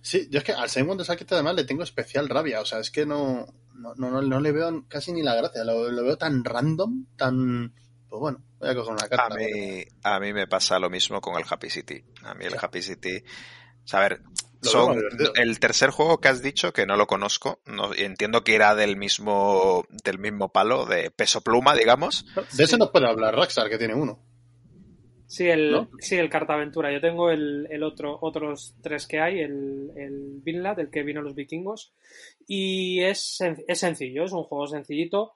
Sí, 0.00 0.28
yo 0.30 0.38
es 0.38 0.44
que 0.44 0.52
al 0.52 0.68
Simon 0.68 0.96
de 0.98 1.04
Saquete 1.04 1.34
además 1.34 1.56
le 1.56 1.64
tengo 1.64 1.82
especial 1.82 2.28
rabia. 2.28 2.60
O 2.60 2.64
sea, 2.64 2.78
es 2.78 2.90
que 2.90 3.04
no, 3.06 3.46
no, 3.74 3.94
no, 3.96 4.10
no- 4.10 4.22
no 4.22 4.40
le 4.40 4.52
veo 4.52 4.84
casi 4.88 5.12
ni 5.12 5.22
la 5.22 5.34
gracia. 5.34 5.64
Lo, 5.64 5.90
lo 5.90 6.04
veo 6.04 6.16
tan 6.18 6.44
random, 6.44 7.06
tan. 7.16 7.74
Pues 8.08 8.20
bueno, 8.20 8.42
voy 8.58 8.68
a 8.70 8.74
coger 8.74 8.92
una 8.92 9.04
a 9.04 9.08
carta. 9.08 9.34
mí, 9.36 9.84
a 10.02 10.20
mí 10.20 10.32
me 10.32 10.46
pasa 10.46 10.78
lo 10.78 10.88
mismo 10.88 11.20
con 11.20 11.36
el 11.36 11.44
Happy 11.48 11.68
City. 11.68 12.02
A 12.24 12.34
mí 12.34 12.44
el. 12.44 12.54
Happy 12.60 12.80
City... 12.82 13.16
O 13.84 13.86
sea, 13.90 14.00
a 14.00 14.02
ver, 14.08 14.22
son 14.62 15.02
el 15.36 15.60
tercer 15.60 15.90
juego 15.90 16.20
que 16.20 16.28
has 16.28 16.42
dicho, 16.42 16.72
que 16.72 16.86
no 16.86 16.96
lo 16.96 17.06
conozco, 17.06 17.60
no, 17.66 17.94
y 17.94 18.02
entiendo 18.02 18.44
que 18.44 18.54
era 18.54 18.74
del 18.74 18.96
mismo, 18.96 19.86
del 20.04 20.18
mismo 20.18 20.50
palo, 20.50 20.86
de 20.86 21.10
peso 21.10 21.40
pluma, 21.40 21.74
digamos. 21.74 22.26
De 22.56 22.64
ese 22.64 22.78
nos 22.78 22.90
puede 22.90 23.08
hablar 23.08 23.34
Rockstar, 23.34 23.68
que 23.68 23.78
tiene 23.78 23.94
uno. 23.94 24.18
Sí, 25.28 25.46
el, 25.46 25.70
¿No? 25.70 25.90
sí, 26.00 26.16
el 26.16 26.30
Cartaventura. 26.30 26.90
Yo 26.90 27.02
tengo 27.02 27.30
el, 27.30 27.68
el 27.70 27.82
otro, 27.82 28.18
otros 28.22 28.74
tres 28.82 29.06
que 29.06 29.20
hay, 29.20 29.40
el, 29.40 29.90
el 29.94 30.40
Vinland, 30.42 30.78
del 30.78 30.90
que 30.90 31.02
vino 31.02 31.20
los 31.20 31.34
vikingos. 31.34 31.92
Y 32.46 33.02
es, 33.02 33.38
es 33.42 33.78
sencillo, 33.78 34.24
es 34.24 34.32
un 34.32 34.44
juego 34.44 34.66
sencillito. 34.66 35.34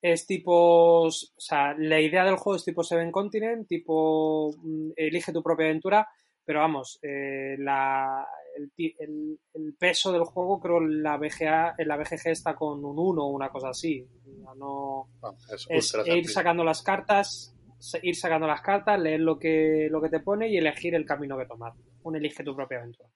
Es 0.00 0.26
tipo. 0.26 1.02
O 1.02 1.10
sea, 1.10 1.74
la 1.76 2.00
idea 2.00 2.24
del 2.24 2.36
juego 2.36 2.56
es 2.56 2.64
tipo 2.64 2.82
Seven 2.82 3.12
Continent, 3.12 3.68
tipo 3.68 4.54
mm, 4.56 4.92
elige 4.96 5.32
tu 5.32 5.42
propia 5.42 5.66
aventura. 5.66 6.08
Pero 6.42 6.60
vamos, 6.60 6.98
eh, 7.02 7.56
la, 7.58 8.26
el, 8.56 8.70
ti- 8.72 8.94
el- 8.98 9.38
el 9.54 9.74
peso 9.74 10.12
del 10.12 10.24
juego, 10.24 10.60
creo 10.60 10.80
la 10.80 11.16
BGA, 11.16 11.74
en 11.78 11.88
la 11.88 11.96
BGG 11.96 12.28
está 12.28 12.54
con 12.54 12.84
un 12.84 12.98
1 12.98 13.22
o 13.24 13.28
una 13.28 13.48
cosa 13.50 13.70
así. 13.70 14.06
No, 14.56 15.08
No, 15.22 15.36
es 15.48 15.96
ir 16.06 16.28
sacando 16.28 16.62
las 16.64 16.82
cartas, 16.82 17.54
ir 18.02 18.14
sacando 18.16 18.46
las 18.46 18.60
cartas, 18.60 19.00
leer 19.00 19.20
lo 19.20 19.38
que, 19.38 19.88
lo 19.90 20.00
que 20.00 20.08
te 20.08 20.20
pone 20.20 20.48
y 20.48 20.56
elegir 20.58 20.94
el 20.94 21.04
camino 21.06 21.36
que 21.38 21.46
tomar. 21.46 21.72
Un 22.02 22.16
elige 22.16 22.44
tu 22.44 22.54
propia 22.54 22.78
aventura. 22.78 23.08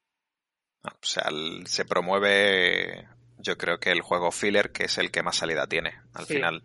O 0.85 0.91
sea, 1.03 1.25
el- 1.29 1.67
se 1.67 1.85
promueve, 1.85 3.07
yo 3.39 3.57
creo 3.57 3.79
que 3.79 3.91
el 3.91 4.01
juego 4.01 4.31
filler, 4.31 4.71
que 4.73 4.85
es 4.85 4.99
el 4.99 5.11
que 5.11 5.23
más 5.23 5.37
salida 5.37 5.67
tiene 5.67 5.93
al 6.15 6.25
Sí. 6.27 6.35
final. 6.35 6.63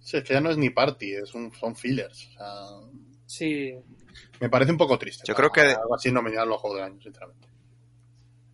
Sí, 0.00 0.18
es 0.18 0.24
que 0.24 0.34
ya 0.34 0.40
no 0.40 0.50
es 0.50 0.56
ni 0.56 0.70
party, 0.70 1.14
es 1.14 1.34
un, 1.34 1.52
son 1.52 1.74
fillers. 1.74 2.28
O 2.28 2.32
sea, 2.32 3.00
Sí, 3.28 3.72
me 4.40 4.48
parece 4.48 4.70
un 4.70 4.78
poco 4.78 4.96
triste. 4.98 5.24
Yo 5.26 5.34
creo 5.34 5.50
que- 5.50 5.62
Algo 5.62 5.96
así 5.96 6.12
nominal 6.12 6.48
los 6.48 6.60
juegos 6.60 6.78
del 6.78 6.86
año, 6.92 7.00
sinceramente. 7.02 7.48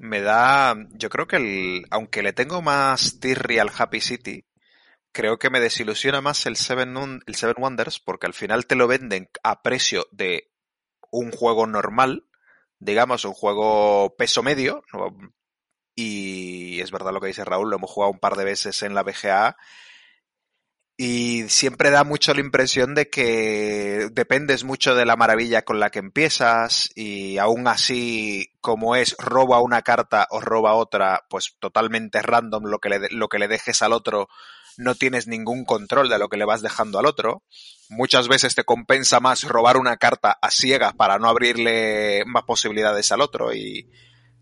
Me 0.02 0.20
da, 0.20 0.74
yo 0.94 1.08
creo 1.10 1.28
que 1.28 1.36
el, 1.36 1.86
aunque 1.92 2.24
le 2.24 2.32
tengo 2.32 2.60
más 2.60 3.20
tirri 3.20 3.60
al 3.60 3.70
Happy 3.78 4.00
City, 4.00 4.44
creo 5.12 5.38
que 5.38 5.48
me 5.48 5.60
desilusiona 5.60 6.20
más 6.20 6.44
el 6.46 6.56
Seven, 6.56 7.22
el 7.24 7.34
Seven 7.36 7.54
Wonders, 7.56 8.00
porque 8.00 8.26
al 8.26 8.34
final 8.34 8.66
te 8.66 8.74
lo 8.74 8.88
venden 8.88 9.28
a 9.44 9.62
precio 9.62 10.08
de 10.10 10.50
un 11.12 11.30
juego 11.30 11.68
normal, 11.68 12.26
digamos, 12.80 13.24
un 13.24 13.32
juego 13.32 14.16
peso 14.16 14.42
medio, 14.42 14.82
y 15.94 16.80
es 16.80 16.90
verdad 16.90 17.12
lo 17.12 17.20
que 17.20 17.28
dice 17.28 17.44
Raúl, 17.44 17.70
lo 17.70 17.76
hemos 17.76 17.92
jugado 17.92 18.10
un 18.10 18.18
par 18.18 18.34
de 18.34 18.44
veces 18.44 18.82
en 18.82 18.96
la 18.96 19.04
BGA, 19.04 19.56
y 20.96 21.48
siempre 21.48 21.90
da 21.90 22.04
mucho 22.04 22.34
la 22.34 22.40
impresión 22.40 22.94
de 22.94 23.08
que 23.08 24.08
dependes 24.12 24.64
mucho 24.64 24.94
de 24.94 25.06
la 25.06 25.16
maravilla 25.16 25.62
con 25.62 25.80
la 25.80 25.90
que 25.90 25.98
empiezas 25.98 26.90
y 26.94 27.38
aún 27.38 27.66
así, 27.66 28.52
como 28.60 28.94
es 28.94 29.16
roba 29.18 29.60
una 29.60 29.82
carta 29.82 30.26
o 30.30 30.40
roba 30.40 30.74
otra, 30.74 31.24
pues 31.30 31.56
totalmente 31.58 32.20
random 32.20 32.64
lo 32.64 32.78
que 32.78 32.90
le, 32.90 33.08
lo 33.10 33.28
que 33.28 33.38
le 33.38 33.48
dejes 33.48 33.82
al 33.82 33.92
otro, 33.92 34.28
no 34.76 34.94
tienes 34.94 35.26
ningún 35.26 35.64
control 35.64 36.08
de 36.08 36.18
lo 36.18 36.28
que 36.28 36.36
le 36.36 36.44
vas 36.44 36.62
dejando 36.62 36.98
al 36.98 37.06
otro. 37.06 37.42
Muchas 37.88 38.28
veces 38.28 38.54
te 38.54 38.64
compensa 38.64 39.20
más 39.20 39.44
robar 39.44 39.76
una 39.78 39.96
carta 39.96 40.38
a 40.40 40.50
ciegas 40.50 40.94
para 40.94 41.18
no 41.18 41.28
abrirle 41.28 42.24
más 42.26 42.44
posibilidades 42.44 43.10
al 43.12 43.22
otro 43.22 43.54
y, 43.54 43.90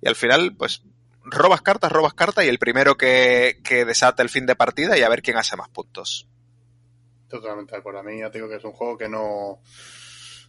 y 0.03 0.09
al 0.09 0.17
final, 0.17 0.55
pues 0.57 0.83
robas 1.23 1.63
cartas, 1.63 1.93
robas 1.93 2.15
cartas 2.15 2.45
y 2.45 2.49
el 2.49 2.59
primero 2.59 2.97
que, 2.97 3.61
que 3.65 3.85
desata 3.85 4.23
el 4.23 4.29
fin 4.29 4.47
de 4.47 4.57
partida 4.57 4.99
y 4.99 5.03
a 5.03 5.09
ver 5.09 5.23
quién 5.23 5.37
hace 5.37 5.57
más 5.57 5.69
puntos. 5.69 6.30
Totalmente 7.31 7.73
de 7.73 7.79
acuerdo. 7.79 8.01
A 8.01 8.03
mí 8.03 8.19
ya 8.19 8.31
te 8.31 8.38
digo 8.38 8.49
que 8.49 8.57
es 8.57 8.64
un 8.64 8.73
juego 8.73 8.99
que 8.99 9.09
no, 9.09 9.61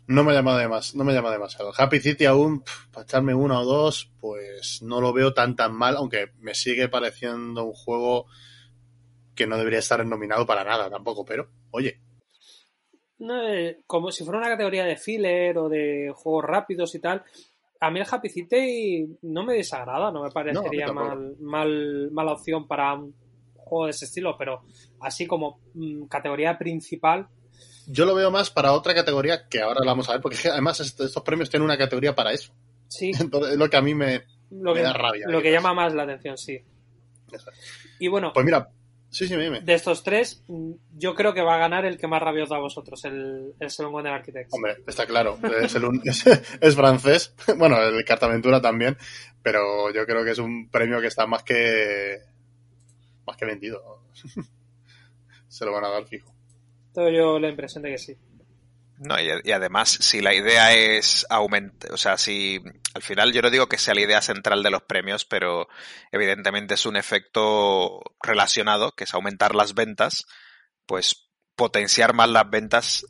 no 0.08 0.24
me 0.24 0.34
llama 0.34 0.58
demas, 0.58 0.96
no 0.96 1.04
me 1.04 1.14
llama 1.14 1.32
demasiado. 1.32 1.72
Happy 1.78 2.00
City 2.00 2.26
aún, 2.26 2.64
para 2.92 3.04
echarme 3.04 3.36
una 3.36 3.60
o 3.60 3.66
dos, 3.66 4.12
pues 4.20 4.82
no 4.82 5.00
lo 5.00 5.14
veo 5.14 5.32
tan 5.34 5.56
tan 5.56 5.74
mal, 5.76 5.96
aunque 5.96 6.32
me 6.40 6.56
sigue 6.56 6.90
pareciendo 6.90 7.66
un 7.66 7.74
juego 7.74 8.26
que 9.36 9.46
no 9.46 9.58
debería 9.58 9.80
estar 9.80 10.04
nominado 10.04 10.46
para 10.48 10.64
nada 10.64 10.90
tampoco, 10.90 11.24
pero 11.24 11.50
oye, 11.70 12.02
No, 13.20 13.48
eh, 13.48 13.84
como 13.86 14.12
si 14.12 14.24
fuera 14.24 14.40
una 14.40 14.50
categoría 14.50 14.84
de 14.84 14.98
filler 14.98 15.58
o 15.60 15.70
de 15.70 16.12
juegos 16.16 16.46
rápidos 16.46 16.96
y 16.96 17.00
tal. 17.00 17.24
A 17.80 17.92
mí 17.92 18.00
el 18.00 18.08
Happy 18.10 18.30
City 18.30 19.18
no 19.22 19.44
me 19.44 19.54
desagrada, 19.54 20.12
no 20.12 20.24
me 20.24 20.32
parecería 20.32 20.92
mal, 20.92 21.36
mal, 21.40 22.10
mala 22.12 22.34
opción 22.34 22.68
para 22.68 22.94
un 22.96 23.14
juego 23.72 23.86
de 23.86 23.92
ese 23.92 24.06
estilo, 24.06 24.36
pero 24.38 24.62
así 25.00 25.26
como 25.26 25.60
mm, 25.74 26.06
categoría 26.06 26.58
principal, 26.58 27.28
yo 27.88 28.06
lo 28.06 28.14
veo 28.14 28.30
más 28.32 28.50
para 28.52 28.74
otra 28.74 28.94
categoría 28.94 29.48
que 29.50 29.62
ahora 29.62 29.80
la 29.82 29.92
vamos 29.92 30.08
a 30.10 30.14
ver, 30.14 30.22
porque 30.22 30.38
además 30.50 30.80
est- 30.82 31.00
estos 31.02 31.24
premios 31.24 31.50
tienen 31.50 31.66
una 31.66 31.78
categoría 31.78 32.14
para 32.16 32.32
eso. 32.34 32.54
sí, 32.88 33.12
Entonces 33.20 33.54
es 33.54 33.58
lo 33.58 33.70
que 33.70 33.78
a 33.78 33.82
mí 33.82 33.96
me... 33.96 34.24
lo 34.52 34.72
Me 34.74 34.78
que, 34.82 34.84
da 34.84 34.94
rabia, 34.94 35.26
lo 35.28 35.42
que 35.42 35.52
llama 35.52 35.74
más 35.74 35.94
la 35.94 36.04
atención, 36.04 36.38
sí. 36.38 36.60
Y 38.00 38.08
bueno, 38.08 38.32
Pues 38.34 38.46
mira, 38.46 38.70
sí, 39.10 39.28
sí, 39.28 39.36
dime. 39.36 39.62
de 39.62 39.74
estos 39.74 40.04
tres, 40.04 40.44
mm, 40.48 40.72
yo 40.98 41.16
creo 41.16 41.34
que 41.34 41.42
va 41.42 41.56
a 41.56 41.60
ganar 41.60 41.86
el 41.86 41.98
que 41.98 42.08
más 42.08 42.22
rabia 42.22 42.44
os 42.44 42.50
da 42.50 42.58
a 42.58 42.62
vosotros, 42.62 43.04
el, 43.06 43.54
el 43.60 43.70
Seven 43.70 43.92
Wonder 43.92 44.14
Architects. 44.14 44.54
Hombre, 44.54 44.78
está 44.88 45.06
claro, 45.06 45.38
es, 45.62 45.76
el 45.76 45.86
un- 45.86 46.02
es, 46.06 46.26
es 46.28 46.76
francés, 46.76 47.34
bueno, 47.58 47.82
el 47.82 48.04
Cartaventura 48.06 48.62
también, 48.62 48.98
pero 49.42 49.92
yo 49.94 50.06
creo 50.06 50.24
que 50.24 50.32
es 50.32 50.40
un 50.40 50.70
premio 50.70 51.00
que 51.02 51.08
está 51.08 51.26
más 51.26 51.44
que 51.44 52.18
más 53.32 53.38
que 53.38 53.46
vendido. 53.46 54.04
Se 55.48 55.66
lo 55.66 55.72
van 55.74 55.86
a 55.86 55.90
dar 55.90 56.06
fijo. 56.06 56.34
Tengo 56.94 57.10
yo 57.10 57.40
la 57.40 57.50
impresión 57.50 57.84
de 57.84 57.92
que 57.92 57.98
sí. 57.98 58.18
No, 58.98 59.20
y, 59.20 59.30
y 59.44 59.52
además, 59.52 59.90
si 59.90 60.22
la 60.22 60.34
idea 60.34 60.74
es 60.76 61.26
aumentar, 61.30 61.92
o 61.92 61.98
sea, 61.98 62.18
si 62.18 62.62
al 62.94 63.02
final 63.02 63.34
yo 63.34 63.42
no 63.42 63.50
digo 63.50 63.68
que 63.68 63.80
sea 63.80 63.96
la 63.96 64.02
idea 64.02 64.22
central 64.22 64.62
de 64.62 64.70
los 64.70 64.84
premios, 64.84 65.26
pero 65.26 65.68
evidentemente 66.12 66.76
es 66.76 66.86
un 66.86 66.96
efecto 66.98 68.00
relacionado, 68.22 68.92
que 68.92 69.06
es 69.06 69.14
aumentar 69.16 69.56
las 69.56 69.74
ventas, 69.74 70.26
pues 70.86 71.32
potenciar 71.56 72.14
más 72.14 72.30
las 72.30 72.48
ventas 72.50 73.06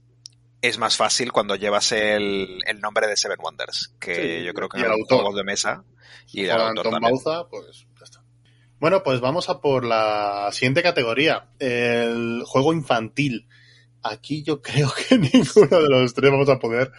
es 0.61 0.77
más 0.77 0.95
fácil 0.95 1.31
cuando 1.33 1.55
llevas 1.55 1.91
el, 1.91 2.59
el 2.65 2.79
nombre 2.79 3.07
de 3.07 3.17
Seven 3.17 3.39
Wonders, 3.41 3.95
que 3.99 4.15
Sí, 4.15 4.45
yo 4.45 4.53
creo 4.53 4.69
que 4.69 4.77
los 4.79 4.91
autor. 4.91 5.17
juegos 5.19 5.35
de 5.35 5.43
mesa 5.43 5.83
y 6.31 6.45
el 6.45 6.51
autor 6.61 6.87
Anton 6.87 6.91
también. 6.91 7.19
Bauza, 7.23 7.49
pues. 7.49 7.85
Bueno, 8.81 9.03
pues 9.03 9.19
vamos 9.19 9.47
a 9.47 9.61
por 9.61 9.85
la 9.85 10.49
siguiente 10.51 10.81
categoría, 10.81 11.49
el 11.59 12.41
juego 12.47 12.73
infantil. 12.73 13.47
Aquí 14.01 14.41
yo 14.41 14.63
creo 14.63 14.91
que 15.07 15.19
ninguno 15.19 15.83
de 15.83 15.87
los 15.87 16.15
tres 16.15 16.31
vamos 16.31 16.49
a 16.49 16.57
poder 16.57 16.91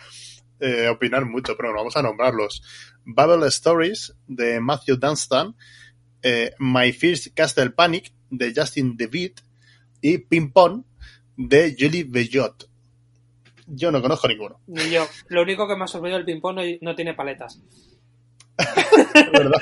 eh, 0.60 0.86
opinar 0.86 1.24
mucho, 1.24 1.56
pero 1.56 1.74
vamos 1.74 1.96
a 1.96 2.02
nombrarlos. 2.02 2.62
Babel 3.04 3.42
Stories 3.48 4.14
de 4.28 4.60
Matthew 4.60 4.94
Dunstan, 4.96 5.56
eh, 6.22 6.54
My 6.60 6.92
First 6.92 7.34
Castle 7.34 7.70
Panic 7.70 8.12
de 8.30 8.52
Justin 8.54 8.96
DeWitt 8.96 9.40
y 10.00 10.18
Ping 10.18 10.52
Pong 10.52 10.84
de 11.36 11.74
Julie 11.76 12.04
Bellot. 12.04 12.70
Yo 13.66 13.90
no 13.90 14.00
conozco 14.00 14.28
ninguno, 14.28 14.60
Ni 14.68 14.88
yo. 14.88 15.08
Lo 15.26 15.42
único 15.42 15.66
que 15.66 15.74
me 15.74 15.82
ha 15.82 15.88
sorprendido 15.88 16.20
el 16.20 16.26
ping-pong 16.26 16.78
no 16.80 16.94
tiene 16.94 17.14
paletas. 17.14 17.60
Verdad. 19.32 19.60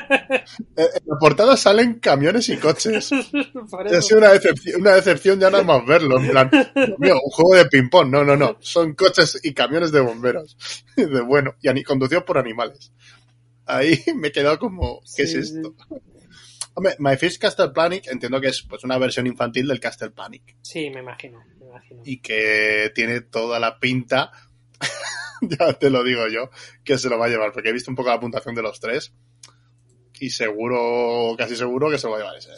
En 0.76 0.88
la 1.06 1.18
portada 1.18 1.56
salen 1.56 2.00
camiones 2.00 2.48
y 2.48 2.56
coches. 2.56 3.08
Sido 4.00 4.18
una 4.18 4.32
decepción, 4.32 4.80
una 4.80 4.94
decepción 4.94 5.40
ya 5.40 5.50
nada 5.50 5.64
más 5.64 5.86
verlo. 5.86 6.18
En 6.20 6.30
plan, 6.30 6.50
mío, 6.98 7.14
un 7.22 7.30
juego 7.30 7.54
de 7.56 7.66
ping-pong. 7.66 8.10
No, 8.10 8.24
no, 8.24 8.36
no. 8.36 8.56
Son 8.60 8.94
coches 8.94 9.40
y 9.42 9.54
camiones 9.54 9.92
de 9.92 10.00
bomberos. 10.00 10.56
De 10.96 11.20
bueno, 11.20 11.54
y 11.62 11.82
conducidos 11.82 12.24
por 12.24 12.38
animales. 12.38 12.92
Ahí 13.66 13.98
me 14.16 14.28
he 14.28 14.32
quedado 14.32 14.58
como, 14.58 15.00
¿qué 15.16 15.26
Sí, 15.26 15.38
es 15.38 15.50
esto? 15.50 15.74
Hombre, 16.74 16.94
My 16.98 17.16
First 17.16 17.40
Castle 17.40 17.70
Panic 17.70 18.06
entiendo 18.06 18.40
que 18.40 18.48
es 18.48 18.62
pues 18.62 18.84
una 18.84 18.96
versión 18.98 19.26
infantil 19.26 19.66
del 19.66 19.80
Castle 19.80 20.10
Panic. 20.10 20.56
Sí, 20.62 20.90
me 20.90 21.00
imagino. 21.00 21.42
Me 21.58 21.66
imagino. 21.66 22.02
Y 22.04 22.20
que 22.20 22.92
tiene 22.94 23.20
toda 23.22 23.58
la 23.58 23.78
pinta, 23.78 24.30
ya 25.58 25.72
te 25.74 25.90
lo 25.90 26.02
digo 26.02 26.28
yo, 26.28 26.50
que 26.84 26.98
se 26.98 27.08
lo 27.08 27.18
va 27.18 27.26
a 27.26 27.28
llevar. 27.28 27.52
Porque 27.52 27.70
he 27.70 27.72
visto 27.72 27.90
un 27.90 27.96
poco 27.96 28.10
la 28.10 28.20
puntuación 28.20 28.54
de 28.54 28.62
los 28.62 28.80
tres. 28.80 29.14
Y 30.20 30.30
seguro, 30.30 31.34
casi 31.36 31.56
seguro 31.56 31.90
que 31.90 31.98
se 31.98 32.06
lo 32.06 32.12
va 32.12 32.18
a 32.18 32.20
llevar 32.20 32.36
ese. 32.36 32.50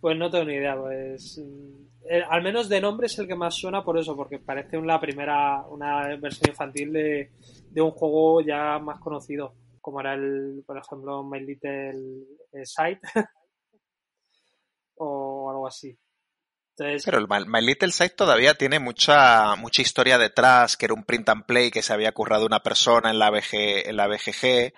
Pues 0.00 0.16
no 0.16 0.30
tengo 0.30 0.46
ni 0.46 0.54
idea, 0.54 0.76
pues 0.76 1.38
mm, 1.38 1.82
eh, 2.10 2.22
al 2.28 2.42
menos 2.42 2.68
de 2.68 2.80
nombre 2.80 3.06
es 3.06 3.18
el 3.18 3.28
que 3.28 3.36
más 3.36 3.54
suena 3.54 3.84
por 3.84 3.98
eso, 3.98 4.16
porque 4.16 4.38
parece 4.38 4.76
una 4.76 5.00
primera, 5.00 5.64
una 5.68 6.16
versión 6.16 6.50
infantil 6.50 6.92
de, 6.92 7.30
de 7.70 7.80
un 7.80 7.92
juego 7.92 8.40
ya 8.40 8.78
más 8.80 8.98
conocido, 8.98 9.54
como 9.80 10.00
era 10.00 10.14
el, 10.14 10.64
por 10.66 10.76
ejemplo, 10.76 11.22
My 11.22 11.38
Little 11.40 12.24
eh, 12.52 12.64
Sight 12.64 12.98
o 14.96 15.50
algo 15.50 15.66
así. 15.68 15.96
Pero 17.04 17.18
el 17.18 17.26
My, 17.28 17.60
Little 17.60 17.92
Sight 17.92 18.14
todavía 18.16 18.54
tiene 18.54 18.78
mucha, 18.78 19.54
mucha 19.56 19.82
historia 19.82 20.18
detrás, 20.18 20.76
que 20.76 20.86
era 20.86 20.94
un 20.94 21.04
print 21.04 21.28
and 21.28 21.44
play 21.44 21.70
que 21.70 21.82
se 21.82 21.92
había 21.92 22.12
currado 22.12 22.46
una 22.46 22.60
persona 22.60 23.10
en 23.10 23.18
la, 23.18 23.30
BG, 23.30 23.88
en 23.88 23.96
la 23.96 24.06
BGG 24.06 24.72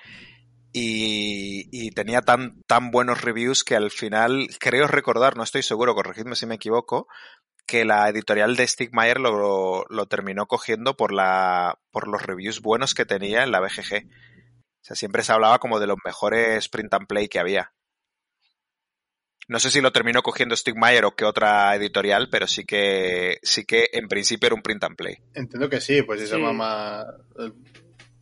y, 0.72 1.68
y 1.70 1.90
tenía 1.90 2.22
tan, 2.22 2.60
tan 2.66 2.90
buenos 2.90 3.22
reviews 3.22 3.64
que 3.64 3.76
al 3.76 3.90
final, 3.90 4.48
creo 4.58 4.86
recordar, 4.86 5.36
no 5.36 5.42
estoy 5.42 5.62
seguro, 5.62 5.94
corregidme 5.94 6.34
si 6.34 6.46
me 6.46 6.56
equivoco, 6.56 7.06
que 7.66 7.84
la 7.84 8.08
editorial 8.08 8.56
de 8.56 8.66
Stigmeyer 8.66 9.20
lo, 9.20 9.84
lo 9.88 10.06
terminó 10.06 10.46
cogiendo 10.46 10.96
por, 10.96 11.12
la, 11.12 11.78
por 11.90 12.08
los 12.08 12.22
reviews 12.22 12.60
buenos 12.60 12.94
que 12.94 13.06
tenía 13.06 13.42
en 13.42 13.52
la 13.52 13.60
BGG. 13.60 14.06
O 14.06 14.86
sea, 14.86 14.96
siempre 14.96 15.22
se 15.22 15.32
hablaba 15.32 15.58
como 15.58 15.80
de 15.80 15.86
los 15.86 15.96
mejores 16.04 16.68
print 16.68 16.92
and 16.92 17.06
play 17.06 17.28
que 17.28 17.38
había. 17.38 17.72
No 19.48 19.58
sé 19.58 19.70
si 19.70 19.80
lo 19.80 19.92
terminó 19.92 20.22
cogiendo 20.22 20.56
Stigmeyer 20.56 21.04
o 21.04 21.14
qué 21.14 21.24
otra 21.24 21.74
editorial, 21.76 22.28
pero 22.30 22.46
sí 22.46 22.64
que 22.64 23.38
sí 23.42 23.64
que 23.64 23.88
en 23.92 24.08
principio 24.08 24.46
era 24.46 24.54
un 24.54 24.62
print 24.62 24.84
and 24.84 24.96
play. 24.96 25.16
Entiendo 25.34 25.68
que 25.68 25.80
sí, 25.80 26.02
pues 26.02 26.20
sí, 26.20 26.26
se 26.26 26.38
llama 26.38 27.04
eh, 27.38 27.52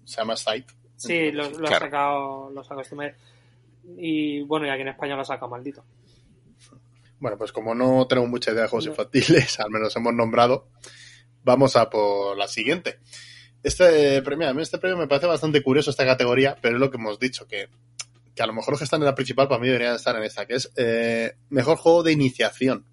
se 0.05 0.17
llama 0.17 0.37
Sight. 0.37 0.69
sí, 0.97 1.31
lo, 1.33 1.49
lo 1.51 1.69
ha 1.69 1.79
sacado, 1.79 2.51
lo 2.51 2.97
mes. 2.97 3.15
Y 3.97 4.43
bueno, 4.43 4.67
y 4.67 4.71
aquí 4.71 4.83
en 4.83 4.89
España 4.89 5.15
lo 5.15 5.23
ha 5.23 5.25
sacado 5.25 5.49
maldito. 5.49 5.85
Bueno, 7.19 7.39
pues 7.39 7.53
como 7.53 7.75
no 7.75 8.07
tenemos 8.09 8.31
mucha 8.31 8.51
idea 8.51 8.63
de 8.63 8.69
juegos 8.69 8.87
No. 8.87 8.91
infantiles, 8.93 9.61
al 9.61 9.71
menos 9.71 9.95
hemos 9.95 10.13
nombrado, 10.15 10.69
vamos 11.45 11.77
a 11.77 11.89
por 11.89 12.37
la 12.37 12.49
siguiente. 12.49 12.99
Este 13.63 14.21
premio, 14.23 14.49
a 14.49 14.55
mí 14.55 14.63
este 14.63 14.79
premio 14.79 14.97
me 14.97 15.07
parece 15.07 15.29
bastante 15.29 15.63
curioso 15.63 15.91
esta 15.91 16.05
categoría, 16.05 16.57
pero 16.61 16.75
es 16.75 16.81
lo 16.81 16.91
que 16.91 16.97
hemos 16.97 17.21
dicho, 17.21 17.47
que, 17.47 17.69
que 18.35 18.43
a 18.43 18.47
lo 18.47 18.53
mejor 18.53 18.73
los 18.73 18.81
que 18.81 18.85
están 18.85 19.01
en 19.01 19.07
la 19.07 19.15
principal 19.15 19.49
para 19.49 19.61
mí 19.61 19.67
deberían 19.67 19.97
estar 19.97 20.17
en 20.17 20.23
esta, 20.23 20.47
que 20.47 20.55
es 20.55 20.73
eh, 20.77 21.37
mejor 21.51 21.77
juego 21.77 22.03
de 22.03 22.13
iniciación. 22.13 22.87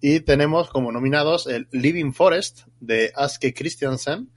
Y 0.00 0.20
tenemos 0.20 0.70
como 0.70 0.92
nominados 0.92 1.46
el 1.46 1.68
Living 1.72 2.12
Forest 2.12 2.62
de 2.80 3.12
Aske 3.14 3.52
Christiansen, 3.52 4.32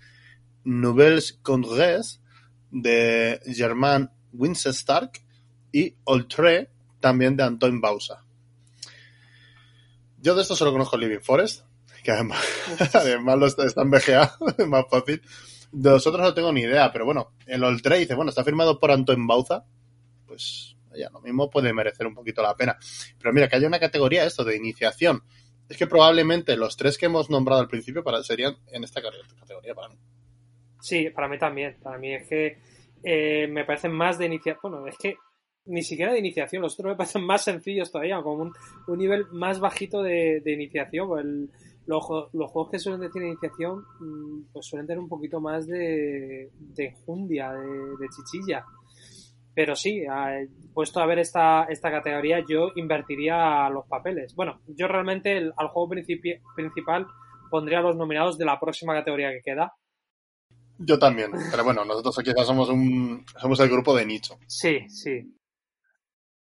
Nouvelles 0.65 1.39
Congrès 1.41 2.22
de 2.69 3.39
Germain 3.46 4.10
Winsestark 4.34 5.24
y 5.72 5.96
Oltré 6.04 6.69
también 7.00 7.38
de 7.38 7.43
Antoine 7.43 7.80
Bausa. 7.80 8.26
Yo 10.17 10.36
de 10.36 10.41
esto 10.41 10.56
solo 10.56 10.72
conozco 10.72 10.98
Living 10.98 11.22
Forest, 11.22 11.65
que 12.04 12.12
además, 12.12 12.43
además 12.93 13.38
lo 13.38 13.48
está, 13.48 13.65
está 13.65 13.82
en 13.82 13.91
BGA, 13.91 14.38
es 14.58 14.67
más 14.67 14.86
fácil. 14.89 15.22
De 15.76 15.90
los 15.90 16.06
otros 16.06 16.22
no 16.22 16.34
tengo 16.36 16.54
ni 16.54 16.62
idea, 16.62 16.92
pero 16.94 17.04
bueno, 17.04 17.32
el 17.48 17.64
Oltré 17.64 17.98
dice, 17.98 18.14
bueno, 18.16 18.30
está 18.30 18.44
firmado 18.44 18.80
por 18.80 18.92
Antoine 18.92 19.26
Bauza, 19.28 19.66
pues 20.28 20.76
ya 20.96 21.10
lo 21.10 21.20
mismo 21.22 21.50
puede 21.50 21.74
merecer 21.74 22.06
un 22.06 22.14
poquito 22.14 22.44
la 22.44 22.56
pena. 22.56 22.78
Pero 23.20 23.34
mira, 23.34 23.48
que 23.50 23.56
haya 23.56 23.68
una 23.68 23.80
categoría 23.80 24.24
esto 24.26 24.44
de 24.44 24.56
iniciación. 24.56 25.24
Es 25.68 25.78
que 25.78 25.88
probablemente 25.88 26.56
los 26.58 26.78
tres 26.78 26.98
que 26.98 27.08
hemos 27.08 27.30
nombrado 27.32 27.62
al 27.62 27.68
principio 27.68 28.04
para, 28.04 28.22
serían 28.22 28.56
en 28.72 28.84
esta 28.84 29.02
categoría 29.02 29.74
para 29.74 29.90
mí. 29.90 29.96
Sí, 30.80 31.10
para 31.10 31.28
mí 31.28 31.40
también. 31.40 31.78
Para 31.82 31.98
mí 31.98 32.14
es 32.14 32.28
que 32.28 32.58
eh, 33.04 33.48
me 33.48 33.66
parecen 33.66 33.94
más 33.94 34.20
de 34.20 34.26
iniciación. 34.28 34.60
Bueno, 34.62 34.86
es 34.88 34.98
que 34.98 35.16
ni 35.66 35.82
siquiera 35.82 36.12
de 36.12 36.20
iniciación. 36.20 36.62
Los 36.62 36.74
otros 36.74 36.92
me 36.92 36.98
parecen 36.98 37.26
más 37.26 37.44
sencillos 37.44 37.92
todavía, 37.92 38.22
como 38.22 38.44
un, 38.44 38.54
un 38.88 38.98
nivel 39.00 39.26
más 39.32 39.60
bajito 39.60 40.04
de, 40.04 40.42
de 40.42 40.52
iniciación. 40.54 41.18
El- 41.18 41.50
los, 41.86 42.04
los 42.34 42.52
juegos 42.52 42.72
que 42.72 42.80
suelen 42.80 43.02
decir 43.02 43.22
iniciación, 43.24 43.84
mm, 44.00 44.52
pues 44.54 44.65
suelen 44.65 44.88
tener 44.88 45.00
un 45.00 45.10
poquito 45.10 45.39
más 45.41 45.67
de, 45.67 46.50
de 46.58 46.86
enjundia, 46.86 47.52
de, 47.52 47.67
de 47.67 48.08
chichilla. 48.10 48.63
Pero 49.56 49.76
sí, 49.76 50.04
puesto 50.74 51.00
a 51.00 51.06
ver 51.06 51.19
esta, 51.19 51.65
esta 51.65 51.91
categoría, 51.91 52.43
yo 52.48 52.72
invertiría 52.76 53.69
los 53.69 53.86
papeles. 53.88 54.34
Bueno, 54.36 54.62
yo 54.67 54.88
realmente 54.88 55.38
el- 55.38 55.54
al 55.58 55.67
juego 55.67 55.89
principi- 55.93 56.41
principal 56.56 57.06
pondría 57.52 57.82
los 57.82 57.96
nominados 57.96 58.38
de 58.39 58.46
la 58.46 58.60
próxima 58.60 58.93
categoría 58.96 59.30
que 59.32 59.41
queda. 59.43 59.74
Yo 60.80 60.98
también, 60.98 61.32
pero 61.52 61.63
bueno, 61.63 61.86
nosotros 61.86 62.17
quizás 62.24 62.48
somos 62.48 62.67
un 62.69 63.24
somos 63.39 63.60
el 63.60 63.69
grupo 63.69 63.96
de 63.96 64.08
nicho. 64.08 64.39
Sí, 64.48 64.89
sí. 64.89 65.22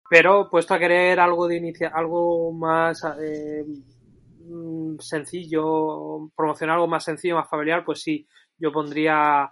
Pero 0.10 0.50
puesto 0.50 0.74
a 0.74 0.80
querer 0.80 1.20
algo 1.20 1.48
de 1.48 1.58
inicia 1.58 1.90
algo 1.94 2.52
más 2.52 3.04
eh, 3.22 3.64
mm, 4.46 5.00
sencillo, 5.00 6.32
promocionar 6.36 6.76
algo 6.76 6.88
más 6.88 7.04
sencillo, 7.04 7.36
más 7.36 7.50
familiar, 7.50 7.84
pues 7.86 8.02
sí, 8.02 8.28
yo 8.58 8.72
pondría 8.72 9.52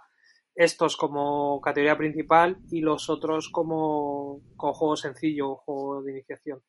estos 0.54 0.96
como 0.96 1.60
categoría 1.60 1.98
principal 1.98 2.58
y 2.70 2.80
los 2.80 3.10
otros 3.10 3.48
como, 3.50 4.40
como 4.56 4.74
juego 4.74 4.96
sencillo, 4.96 5.56
juego 5.56 6.02
de 6.02 6.12
iniciación. 6.12 6.62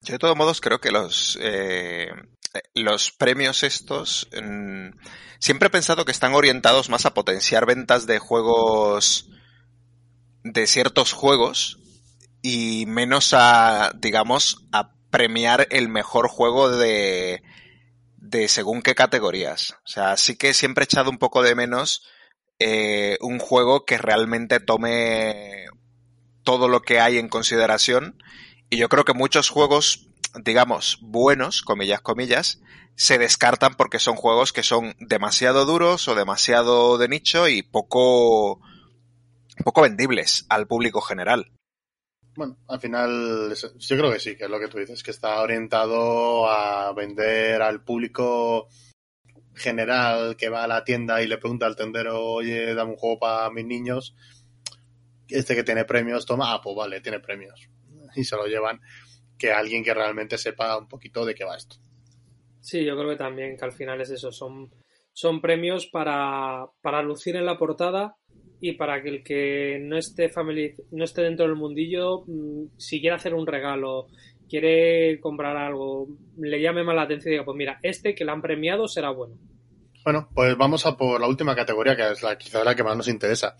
Yo 0.00 0.12
de 0.12 0.18
todos 0.18 0.36
modos 0.36 0.60
creo 0.60 0.80
que 0.80 0.90
los, 0.90 1.38
eh, 1.42 2.08
los 2.74 3.10
premios 3.10 3.62
estos 3.62 4.28
mm, 4.32 4.90
siempre 5.38 5.66
he 5.66 5.70
pensado 5.70 6.04
que 6.04 6.12
están 6.12 6.34
orientados 6.34 6.88
más 6.88 7.04
a 7.04 7.14
potenciar 7.14 7.66
ventas 7.66 8.06
de 8.06 8.18
juegos 8.18 9.28
de 10.44 10.66
ciertos 10.66 11.12
juegos 11.12 11.78
y 12.42 12.86
menos 12.86 13.34
a, 13.34 13.92
digamos, 13.96 14.66
a 14.72 14.94
premiar 15.10 15.66
el 15.70 15.88
mejor 15.88 16.28
juego 16.28 16.70
de, 16.70 17.42
de 18.16 18.48
según 18.48 18.82
qué 18.82 18.94
categorías. 18.94 19.76
O 19.84 19.88
sea, 19.88 20.16
sí 20.16 20.36
que 20.36 20.54
siempre 20.54 20.82
he 20.82 20.86
echado 20.86 21.10
un 21.10 21.18
poco 21.18 21.42
de 21.42 21.54
menos 21.54 22.02
eh, 22.58 23.18
un 23.20 23.38
juego 23.38 23.84
que 23.84 23.98
realmente 23.98 24.60
tome 24.60 25.66
todo 26.42 26.68
lo 26.68 26.82
que 26.82 27.00
hay 27.00 27.18
en 27.18 27.28
consideración 27.28 28.22
y 28.70 28.76
yo 28.76 28.88
creo 28.88 29.04
que 29.04 29.14
muchos 29.14 29.48
juegos, 29.48 30.08
digamos, 30.34 30.98
buenos, 31.00 31.62
comillas, 31.62 32.00
comillas, 32.00 32.60
se 32.96 33.18
descartan 33.18 33.74
porque 33.76 33.98
son 33.98 34.16
juegos 34.16 34.52
que 34.52 34.62
son 34.62 34.96
demasiado 34.98 35.64
duros 35.64 36.08
o 36.08 36.14
demasiado 36.14 36.98
de 36.98 37.08
nicho 37.08 37.48
y 37.48 37.62
poco, 37.62 38.60
poco 39.64 39.82
vendibles 39.82 40.46
al 40.48 40.66
público 40.66 41.00
general. 41.00 41.52
Bueno, 42.38 42.56
al 42.68 42.78
final, 42.78 43.52
yo 43.52 43.96
creo 43.96 44.12
que 44.12 44.20
sí, 44.20 44.36
que 44.36 44.44
es 44.44 44.50
lo 44.50 44.60
que 44.60 44.68
tú 44.68 44.78
dices, 44.78 45.02
que 45.02 45.10
está 45.10 45.42
orientado 45.42 46.48
a 46.48 46.92
vender 46.92 47.60
al 47.60 47.82
público 47.82 48.68
general 49.56 50.36
que 50.36 50.48
va 50.48 50.62
a 50.62 50.68
la 50.68 50.84
tienda 50.84 51.20
y 51.20 51.26
le 51.26 51.38
pregunta 51.38 51.66
al 51.66 51.74
tendero, 51.74 52.22
oye, 52.22 52.76
dame 52.76 52.92
un 52.92 52.96
juego 52.96 53.18
para 53.18 53.50
mis 53.50 53.66
niños. 53.66 54.14
Este 55.26 55.56
que 55.56 55.64
tiene 55.64 55.84
premios, 55.84 56.26
toma, 56.26 56.54
ah, 56.54 56.60
pues 56.62 56.76
vale, 56.76 57.00
tiene 57.00 57.18
premios. 57.18 57.68
Y 58.14 58.22
se 58.22 58.36
lo 58.36 58.46
llevan 58.46 58.80
que 59.36 59.50
alguien 59.50 59.82
que 59.82 59.92
realmente 59.92 60.38
sepa 60.38 60.78
un 60.78 60.86
poquito 60.86 61.24
de 61.24 61.34
qué 61.34 61.42
va 61.42 61.56
esto. 61.56 61.74
Sí, 62.60 62.84
yo 62.84 62.96
creo 62.96 63.10
que 63.10 63.16
también 63.16 63.56
que 63.56 63.64
al 63.64 63.72
final 63.72 64.00
es 64.00 64.10
eso, 64.10 64.30
son, 64.30 64.72
son 65.12 65.40
premios 65.40 65.88
para, 65.88 66.66
para 66.82 67.02
lucir 67.02 67.34
en 67.34 67.46
la 67.46 67.58
portada 67.58 68.14
y 68.60 68.72
para 68.72 69.02
que 69.02 69.08
el 69.08 69.22
que 69.22 69.78
no 69.82 69.96
esté 69.96 70.30
famili- 70.32 70.74
no 70.90 71.04
esté 71.04 71.22
dentro 71.22 71.46
del 71.46 71.56
mundillo, 71.56 72.24
mm, 72.26 72.64
si 72.76 73.00
quiere 73.00 73.16
hacer 73.16 73.34
un 73.34 73.46
regalo, 73.46 74.06
quiere 74.48 75.20
comprar 75.20 75.56
algo, 75.56 76.08
le 76.38 76.60
llame 76.60 76.82
más 76.82 76.94
la 76.96 77.02
atención 77.02 77.30
y 77.32 77.34
diga, 77.34 77.44
pues 77.44 77.56
mira, 77.56 77.78
este 77.82 78.14
que 78.14 78.24
le 78.24 78.32
han 78.32 78.42
premiado 78.42 78.88
será 78.88 79.10
bueno. 79.10 79.36
Bueno, 80.04 80.28
pues 80.34 80.56
vamos 80.56 80.86
a 80.86 80.96
por 80.96 81.20
la 81.20 81.28
última 81.28 81.54
categoría, 81.54 81.96
que 81.96 82.10
es 82.12 82.22
la 82.22 82.38
quizás 82.38 82.64
la 82.64 82.74
que 82.74 82.82
más 82.84 82.96
nos 82.96 83.08
interesa, 83.08 83.56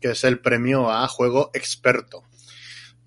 que 0.00 0.10
es 0.12 0.24
el 0.24 0.38
premio 0.40 0.90
a 0.90 1.06
juego 1.08 1.50
experto. 1.52 2.22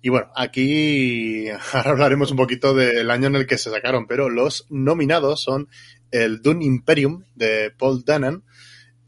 Y 0.02 0.10
bueno, 0.10 0.26
aquí 0.36 1.46
ahora 1.72 1.90
hablaremos 1.92 2.30
un 2.30 2.36
poquito 2.36 2.74
del 2.74 3.10
año 3.10 3.28
en 3.28 3.36
el 3.36 3.46
que 3.46 3.56
se 3.58 3.70
sacaron, 3.70 4.06
pero 4.06 4.28
los 4.28 4.66
nominados 4.68 5.40
son 5.42 5.68
el 6.10 6.42
Dune 6.42 6.64
Imperium 6.66 7.24
de 7.34 7.70
Paul 7.70 8.04
Danan, 8.04 8.44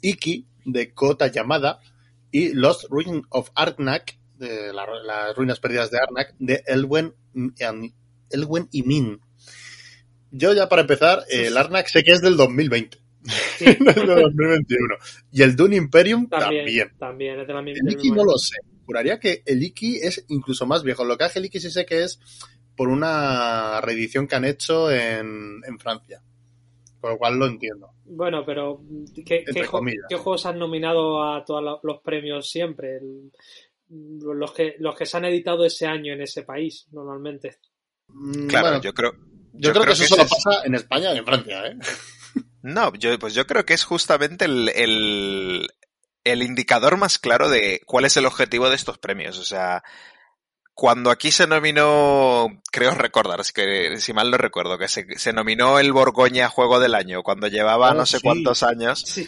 Iki 0.01 0.47
de 0.65 0.95
Kota 0.95 1.27
Yamada 1.29 1.81
y 2.39 2.53
Lost 2.55 2.85
Ruin 2.91 3.23
of 3.31 3.51
Arnak, 3.55 4.19
de 4.37 4.73
la- 4.73 4.87
las 5.05 5.37
ruinas 5.37 5.61
perdidas 5.61 5.91
de 5.91 5.99
Arnak, 5.99 6.35
de 6.39 6.63
Elwen, 6.67 7.15
Elwen 8.31 8.69
y 8.73 8.83
Min. 8.83 9.21
Yo 10.31 10.53
ya 10.53 10.69
para 10.69 10.83
empezar, 10.83 11.23
el 11.31 11.57
Arnak 11.57 11.87
sé 11.87 12.03
que 12.05 12.13
es 12.13 12.21
del 12.21 12.37
2020. 12.37 12.99
Sí, 13.59 13.65
no 13.81 13.91
es 13.91 13.97
de 13.97 14.07
2021. 14.07 14.95
Y 15.33 15.43
el 15.43 15.57
Dune 15.57 15.77
Imperium 15.77 16.29
también. 16.29 16.65
también, 16.65 16.93
también, 16.99 17.41
es 17.41 17.47
de 17.47 17.55
la 17.55 17.63
mi- 17.63 17.73
El 17.73 17.79
del 17.85 17.95
Iki 17.95 18.11
no 18.11 18.25
lo 18.25 18.37
sé. 18.39 18.57
Juraría 18.85 19.19
que 19.19 19.43
el 19.47 19.63
Iki 19.63 19.97
es 19.97 20.25
incluso 20.29 20.67
más 20.67 20.83
viejo. 20.83 21.05
Lo 21.05 21.17
que 21.17 21.25
hace 21.25 21.39
el 21.39 21.47
Iki 21.47 21.59
sí 21.61 21.71
sé 21.71 21.87
que 21.87 22.05
es 22.05 22.21
por 22.77 22.89
una 22.89 23.81
reedición 23.81 24.29
que 24.29 24.37
han 24.37 24.45
hecho 24.45 24.91
en, 24.93 25.61
en 25.67 25.79
Francia. 25.79 26.23
Con 27.01 27.11
lo 27.13 27.19
cual 27.19 27.37
lo 27.39 27.47
entiendo. 27.47 27.91
Bueno, 28.09 28.45
pero 28.47 28.81
¿qué, 29.25 29.45
juegos 30.17 30.47
han 30.47 30.59
nominado 30.59 31.23
a 31.23 31.45
todos 31.45 31.63
lo- 31.63 31.81
los 31.83 32.01
premios 32.01 32.49
siempre? 32.49 32.97
El- 32.99 33.33
los, 33.89 34.53
que, 34.53 34.75
los 34.79 34.97
que 34.97 35.07
se 35.07 35.17
han 35.17 35.25
editado 35.27 35.65
ese 35.65 35.87
año 35.87 36.13
en 36.13 36.23
ese 36.23 36.43
país, 36.43 36.87
normalmente. 36.93 37.59
Mm, 38.09 38.47
Claro, 38.49 38.67
bueno, 38.69 38.83
yo 38.83 38.93
creo. 38.93 39.13
yo 39.53 39.73
creo 39.73 39.85
que 39.85 39.93
eso 39.93 40.07
solo 40.07 40.23
es- 40.23 40.31
pasa 40.31 40.63
en 40.65 40.75
España 40.75 41.13
y 41.15 41.19
en 41.19 41.25
Francia, 41.25 41.67
¿eh? 41.67 41.77
No, 42.63 42.93
yo, 42.95 43.17
pues 43.19 43.35
yo 43.35 43.47
creo 43.47 43.65
que 43.65 43.75
es 43.75 43.85
justamente 43.85 44.45
el, 44.45 44.69
el, 44.71 45.69
el 46.25 46.43
indicador 46.43 46.97
más 46.97 47.19
claro 47.21 47.49
de 47.49 47.81
cuál 47.87 48.05
es 48.07 48.17
el 48.17 48.27
objetivo 48.27 48.69
de 48.69 48.75
estos 48.75 48.99
premios. 48.99 49.39
O 49.39 49.45
sea, 49.45 49.85
cuando 50.77 51.11
aquí 51.11 51.31
se 51.31 51.47
nominó, 51.47 52.49
creo 52.71 52.91
recordar, 52.93 53.41
es 53.41 53.51
que 53.51 53.97
si 53.99 54.13
mal 54.13 54.31
no 54.31 54.37
recuerdo, 54.37 54.77
que 54.77 54.89
se, 54.89 55.19
se 55.19 55.33
nominó 55.33 55.79
el 55.79 55.91
Borgoña 55.91 56.51
Juego 56.51 56.79
del 56.79 56.95
Año 56.95 57.23
cuando 57.23 57.49
llevaba 57.49 57.93
Oh, 57.93 57.95
no 57.95 58.05
sé 58.05 58.19
sí. 58.19 58.23
cuántos 58.23 58.63
años 58.63 59.01
Sí. 59.01 59.27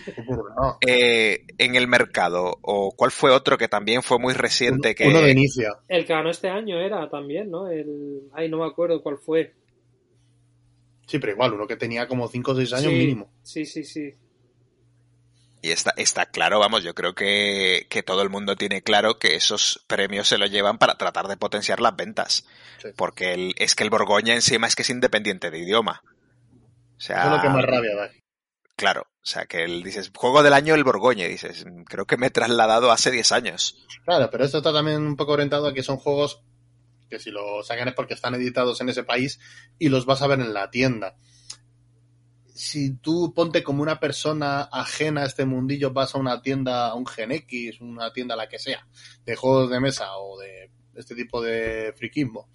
Eh, 0.87 1.47
en 1.57 1.75
el 1.75 1.89
mercado. 1.89 2.59
O 2.61 2.93
cuál 2.95 3.11
fue 3.13 3.31
otro 3.31 3.57
que 3.57 3.67
también 3.67 4.03
fue 4.03 4.19
muy 4.19 4.35
reciente 4.35 4.95
que... 4.95 5.09
Uno 5.09 5.23
de 5.23 5.31
inicio. 5.31 5.79
El 5.89 6.05
que 6.05 6.13
ganó 6.13 6.29
este 6.29 6.51
año 6.51 6.79
era 6.79 7.09
también, 7.09 7.51
¿no? 7.51 7.67
El... 7.69 8.25
Ay, 8.35 8.51
no 8.51 8.59
me 8.59 8.67
acuerdo 8.67 9.03
cuál 9.03 9.17
fue. 9.17 9.55
Sí, 11.07 11.19
pero 11.19 11.33
igual, 11.33 11.55
uno 11.55 11.67
que 11.67 11.77
tenía 11.77 12.07
como 12.07 12.29
5 12.29 12.51
o 12.51 12.55
6 12.57 12.73
años 12.75 12.93
Sí, 12.93 12.99
mínimo. 12.99 13.31
Sí, 13.43 13.65
sí, 13.65 13.85
sí. 13.85 14.13
Y 15.61 15.71
está, 15.73 15.93
está 15.97 16.27
claro, 16.27 16.59
vamos, 16.61 16.85
yo 16.85 16.95
creo 16.95 17.15
que, 17.15 17.87
que 17.91 18.03
todo 18.05 18.23
el 18.23 18.31
mundo 18.31 18.55
tiene 18.57 18.83
claro 18.83 19.19
que 19.19 19.35
esos 19.35 19.85
premios 19.89 20.29
se 20.29 20.39
los 20.39 20.51
llevan 20.51 20.79
para 20.79 20.97
tratar 20.97 21.27
de 21.27 21.37
potenciar 21.37 21.81
las 21.81 21.97
ventas. 21.97 22.47
Sí. 22.81 22.89
Porque 22.97 23.35
el- 23.35 23.55
es 23.59 23.75
que 23.75 23.83
el 23.85 23.91
Borgoña 23.91 24.35
encima 24.35 24.67
es 24.69 24.77
que 24.77 24.83
es 24.83 24.91
independiente 24.91 25.51
de 25.51 25.59
idioma. 25.59 26.03
O 26.97 27.01
sea, 27.01 27.19
Eso 27.23 27.27
es 27.27 27.37
lo 27.37 27.43
que 27.43 27.49
más 27.49 27.65
rabia 27.65 27.95
da. 27.97 28.11
claro, 28.77 29.03
o 29.03 29.27
sea, 29.27 29.47
que 29.47 29.65
el, 29.65 29.83
dices, 29.83 30.13
juego 30.15 30.43
del 30.45 30.53
año 30.53 30.75
el 30.77 30.85
Borgoña, 30.85 31.27
y 31.27 31.31
dices, 31.31 31.65
creo 31.87 32.07
que 32.07 32.17
me 32.17 32.29
he 32.29 32.31
trasladado 32.31 32.93
hace 32.93 33.11
10 33.11 33.33
años. 33.33 33.85
Claro, 34.05 34.31
pero 34.31 34.45
esto 34.45 34.59
está 34.59 34.73
también 34.73 35.03
un 35.03 35.17
poco 35.17 35.33
orientado 35.33 35.67
a 35.67 35.75
que 35.75 35.83
son 35.83 35.97
juegos 35.97 36.41
que 37.11 37.19
si 37.19 37.31
lo 37.31 37.63
sacan 37.65 37.89
es 37.89 37.95
porque 37.95 38.15
están 38.15 38.35
editados 38.35 38.81
en 38.81 38.91
ese 38.91 39.03
país 39.03 39.41
y 39.79 39.89
los 39.89 40.07
vas 40.07 40.23
a 40.23 40.27
ver 40.29 40.41
en 40.41 40.53
la 40.55 40.71
tienda. 40.71 41.17
Si 42.59 42.97
tú 42.97 43.33
ponte 43.33 43.63
como 43.63 43.83
una 43.83 44.01
persona 44.01 44.63
ajena 44.63 45.23
a 45.23 45.27
este 45.27 45.45
mundillo, 45.45 45.93
vas 45.93 46.15
a 46.15 46.19
una 46.19 46.43
tienda, 46.43 46.89
a 46.89 46.95
un 46.97 47.07
Gen 47.07 47.31
X, 47.31 47.81
una 47.81 48.13
tienda 48.13 48.35
la 48.35 48.49
que 48.49 48.59
sea, 48.59 48.85
de 49.25 49.37
juegos 49.37 49.71
de 49.71 49.79
mesa 49.79 50.17
o 50.17 50.37
de 50.41 50.69
este 50.97 51.15
tipo 51.15 51.41
de 51.41 51.93
friquismo, 51.97 52.49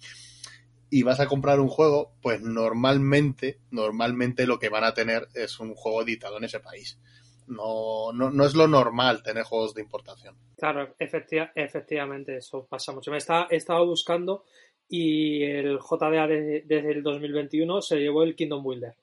y 0.90 1.02
vas 1.04 1.20
a 1.20 1.26
comprar 1.26 1.58
un 1.58 1.68
juego, 1.68 2.12
pues 2.20 2.42
normalmente, 2.42 3.60
normalmente 3.70 4.46
lo 4.46 4.58
que 4.58 4.68
van 4.68 4.84
a 4.84 4.92
tener 4.92 5.26
es 5.32 5.58
un 5.58 5.74
juego 5.74 6.02
editado 6.02 6.36
en 6.36 6.44
ese 6.44 6.60
país. 6.60 6.98
No, 7.46 8.12
no, 8.12 8.30
no 8.30 8.44
es 8.44 8.54
lo 8.54 8.68
normal 8.68 9.22
tener 9.22 9.44
juegos 9.44 9.72
de 9.74 9.80
importación. 9.80 10.36
Claro, 10.58 10.94
efectiva- 10.98 11.50
efectivamente, 11.54 12.36
eso 12.36 12.66
pasa 12.66 12.92
mucho. 12.92 13.10
Me 13.10 13.16
está, 13.16 13.48
buscando 13.84 14.44
y 14.86 15.42
el 15.44 15.78
JDA 15.78 16.26
de- 16.26 16.62
desde 16.66 16.92
el 16.92 17.02
2021 17.02 17.80
se 17.80 17.96
llevó 17.96 18.22
el 18.22 18.36
Kingdom 18.36 18.62
Builder, 18.62 18.94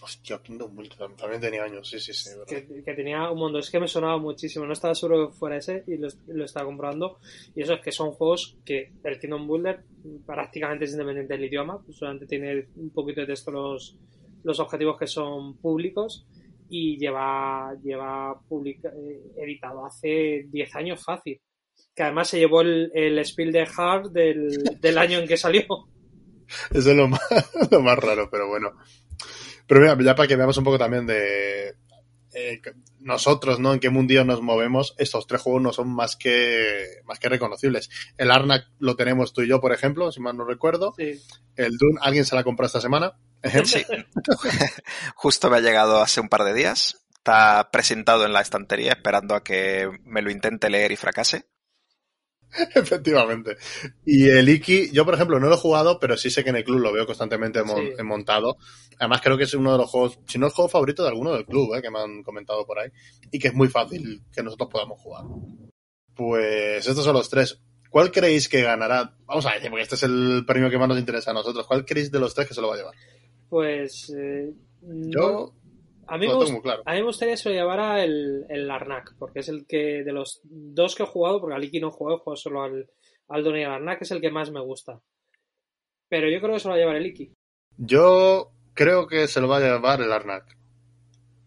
Hostia, 0.00 0.38
Kingdom 0.42 0.74
Builder 0.76 0.96
tam- 0.98 1.16
también 1.16 1.40
tenía 1.40 1.64
años, 1.64 1.88
sí, 1.88 1.98
sí, 1.98 2.12
sí. 2.12 2.30
que, 2.46 2.82
que 2.84 2.94
tenía 2.94 3.30
un 3.30 3.38
montón. 3.38 3.60
Es 3.60 3.70
que 3.70 3.80
me 3.80 3.88
sonaba 3.88 4.16
muchísimo, 4.18 4.64
no 4.64 4.72
estaba 4.72 4.94
seguro 4.94 5.28
que 5.28 5.34
fuera 5.34 5.56
ese 5.56 5.82
y 5.88 5.96
lo, 5.96 6.08
lo 6.28 6.44
estaba 6.44 6.66
comprando. 6.66 7.18
Y 7.56 7.62
eso 7.62 7.74
es 7.74 7.80
que 7.80 7.90
son 7.90 8.12
juegos 8.12 8.56
que 8.64 8.92
el 9.02 9.18
Kingdom 9.18 9.46
Builder 9.48 9.82
prácticamente 10.24 10.84
es 10.84 10.92
independiente 10.92 11.34
del 11.34 11.44
idioma, 11.46 11.82
pues 11.84 11.96
solamente 11.98 12.26
tiene 12.26 12.68
un 12.76 12.90
poquito 12.90 13.20
de 13.22 13.26
texto 13.26 13.50
los, 13.50 13.96
los 14.44 14.60
objetivos 14.60 14.96
que 14.98 15.06
son 15.08 15.56
públicos 15.56 16.26
y 16.70 16.96
lleva, 16.98 17.74
lleva 17.82 18.38
publica- 18.48 18.92
eh, 18.96 19.20
editado 19.36 19.84
hace 19.84 20.46
10 20.48 20.76
años 20.76 21.02
fácil. 21.04 21.40
Que 21.94 22.02
además 22.04 22.28
se 22.28 22.38
llevó 22.38 22.60
el, 22.60 22.90
el 22.94 23.24
Spiel 23.24 23.50
de 23.52 23.66
Hard 23.76 24.10
del, 24.12 24.48
del 24.80 24.98
año 24.98 25.18
en 25.18 25.26
que 25.26 25.36
salió. 25.36 25.64
Eso 26.70 26.90
es 26.92 26.96
lo 26.96 27.08
más, 27.08 27.20
lo 27.72 27.80
más 27.80 27.98
raro, 27.98 28.28
pero 28.30 28.48
bueno. 28.48 28.72
Pero 29.68 29.80
mira, 29.80 29.96
ya 30.00 30.14
para 30.14 30.26
que 30.26 30.34
veamos 30.34 30.56
un 30.56 30.64
poco 30.64 30.78
también 30.78 31.06
de 31.06 31.76
eh, 32.34 32.60
nosotros, 33.00 33.60
¿no? 33.60 33.74
En 33.74 33.80
qué 33.80 33.90
mundillo 33.90 34.24
nos 34.24 34.42
movemos, 34.42 34.94
estos 34.98 35.26
tres 35.26 35.42
juegos 35.42 35.62
no 35.62 35.72
son 35.72 35.94
más 35.94 36.16
que, 36.16 37.00
más 37.04 37.18
que 37.18 37.28
reconocibles. 37.28 37.90
El 38.16 38.30
Arnak 38.30 38.66
lo 38.78 38.96
tenemos 38.96 39.32
tú 39.32 39.42
y 39.42 39.48
yo, 39.48 39.60
por 39.60 39.72
ejemplo, 39.72 40.10
si 40.10 40.20
mal 40.20 40.36
no 40.36 40.44
recuerdo. 40.44 40.94
Sí. 40.96 41.22
El 41.54 41.76
Dune, 41.76 41.98
¿alguien 42.00 42.24
se 42.24 42.34
la 42.34 42.44
compró 42.44 42.66
esta 42.66 42.80
semana? 42.80 43.18
Sí. 43.64 43.84
Justo 45.14 45.50
me 45.50 45.58
ha 45.58 45.60
llegado 45.60 46.00
hace 46.00 46.20
un 46.20 46.28
par 46.28 46.44
de 46.44 46.54
días. 46.54 47.04
Está 47.16 47.70
presentado 47.70 48.24
en 48.24 48.32
la 48.32 48.40
estantería 48.40 48.92
esperando 48.92 49.34
a 49.34 49.44
que 49.44 49.90
me 50.04 50.22
lo 50.22 50.30
intente 50.30 50.70
leer 50.70 50.92
y 50.92 50.96
fracase. 50.96 51.46
Efectivamente. 52.74 53.56
Y 54.04 54.28
el 54.28 54.48
Iki, 54.48 54.90
yo 54.92 55.04
por 55.04 55.14
ejemplo 55.14 55.38
no 55.38 55.48
lo 55.48 55.54
he 55.54 55.58
jugado, 55.58 55.98
pero 56.00 56.16
sí 56.16 56.30
sé 56.30 56.42
que 56.44 56.50
en 56.50 56.56
el 56.56 56.64
club 56.64 56.80
lo 56.80 56.92
veo 56.92 57.06
constantemente 57.06 57.62
mon- 57.62 57.76
Sí. 57.96 58.02
montado. 58.02 58.56
Además 58.98 59.20
creo 59.22 59.36
que 59.36 59.44
es 59.44 59.54
uno 59.54 59.72
de 59.72 59.78
los 59.78 59.90
juegos, 59.90 60.18
si 60.26 60.38
no 60.38 60.46
el 60.46 60.52
juego 60.52 60.68
favorito 60.68 61.02
de 61.02 61.10
alguno 61.10 61.32
del 61.34 61.44
club, 61.46 61.74
eh, 61.74 61.82
que 61.82 61.90
me 61.90 62.00
han 62.00 62.22
comentado 62.22 62.66
por 62.66 62.78
ahí, 62.78 62.90
y 63.30 63.38
que 63.38 63.48
es 63.48 63.54
muy 63.54 63.68
fácil 63.68 64.22
que 64.32 64.42
nosotros 64.42 64.68
podamos 64.72 65.00
jugar. 65.00 65.24
Pues 66.14 66.86
estos 66.86 67.04
son 67.04 67.14
los 67.14 67.28
tres. 67.28 67.60
¿Cuál 67.90 68.10
creéis 68.10 68.48
que 68.48 68.62
ganará? 68.62 69.14
Vamos 69.26 69.46
a 69.46 69.52
decir, 69.54 69.70
porque 69.70 69.82
este 69.84 69.94
es 69.94 70.02
el 70.02 70.44
premio 70.46 70.68
que 70.68 70.78
más 70.78 70.88
nos 70.88 70.98
interesa 70.98 71.30
a 71.30 71.34
nosotros. 71.34 71.66
¿Cuál 71.66 71.84
creéis 71.86 72.10
de 72.10 72.20
los 72.20 72.34
tres 72.34 72.46
que 72.48 72.54
se 72.54 72.60
lo 72.60 72.68
va 72.68 72.74
a 72.74 72.78
llevar? 72.78 72.94
Pues. 73.48 74.12
eh, 74.16 74.52
no- 74.82 75.10
Yo 75.10 75.52
a, 76.08 76.18
mí 76.18 76.26
lo 76.26 76.44
tengo 76.44 76.62
claro. 76.62 76.82
a 76.84 76.92
mí 76.92 76.98
me 76.98 77.06
gustaría 77.06 77.34
que 77.34 77.38
se 77.38 77.50
lo 77.50 77.54
llevara 77.54 78.02
el, 78.02 78.46
el 78.48 78.68
porque 79.18 79.40
es 79.40 79.48
el 79.48 79.66
que 79.66 80.02
de 80.02 80.12
los 80.12 80.40
dos 80.44 80.94
que 80.94 81.02
he 81.02 81.06
jugado, 81.06 81.40
porque 81.40 81.54
al 81.54 81.64
Iki 81.64 81.80
no 81.80 81.88
he 81.88 81.92
jugado, 81.92 82.16
he 82.16 82.20
jugado 82.20 82.36
solo 82.36 82.62
al, 82.62 82.90
al 83.28 83.44
Don 83.44 83.56
y 83.56 83.62
al 83.62 83.70
Larnak, 83.72 84.02
es 84.02 84.10
el 84.10 84.20
que 84.20 84.30
más 84.30 84.50
me 84.50 84.60
gusta. 84.60 85.00
Pero 86.08 86.30
yo 86.30 86.40
creo 86.40 86.54
que 86.54 86.60
se 86.60 86.68
lo 86.68 86.70
va 86.70 86.76
a 86.76 86.80
llevar 86.80 86.96
el 86.96 87.06
Iki. 87.06 87.32
Yo 87.76 88.50
creo 88.74 89.06
que 89.06 89.28
se 89.28 89.40
lo 89.40 89.48
va 89.48 89.58
a 89.58 89.60
llevar 89.60 90.00
el 90.00 90.12
Arnak. 90.12 90.56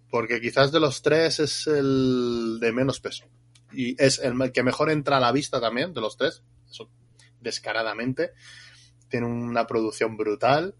Porque 0.09 0.41
quizás 0.41 0.71
de 0.71 0.79
los 0.79 1.01
tres 1.01 1.39
es 1.39 1.67
el 1.67 2.59
de 2.59 2.71
menos 2.71 2.99
peso. 2.99 3.25
Y 3.71 4.01
es 4.01 4.19
el 4.19 4.51
que 4.51 4.63
mejor 4.63 4.91
entra 4.91 5.17
a 5.17 5.21
la 5.21 5.31
vista 5.31 5.59
también, 5.59 5.93
de 5.93 6.01
los 6.01 6.17
tres. 6.17 6.43
Eso, 6.69 6.91
descaradamente. 7.39 8.31
Tiene 9.09 9.27
una 9.27 9.65
producción 9.65 10.17
brutal. 10.17 10.75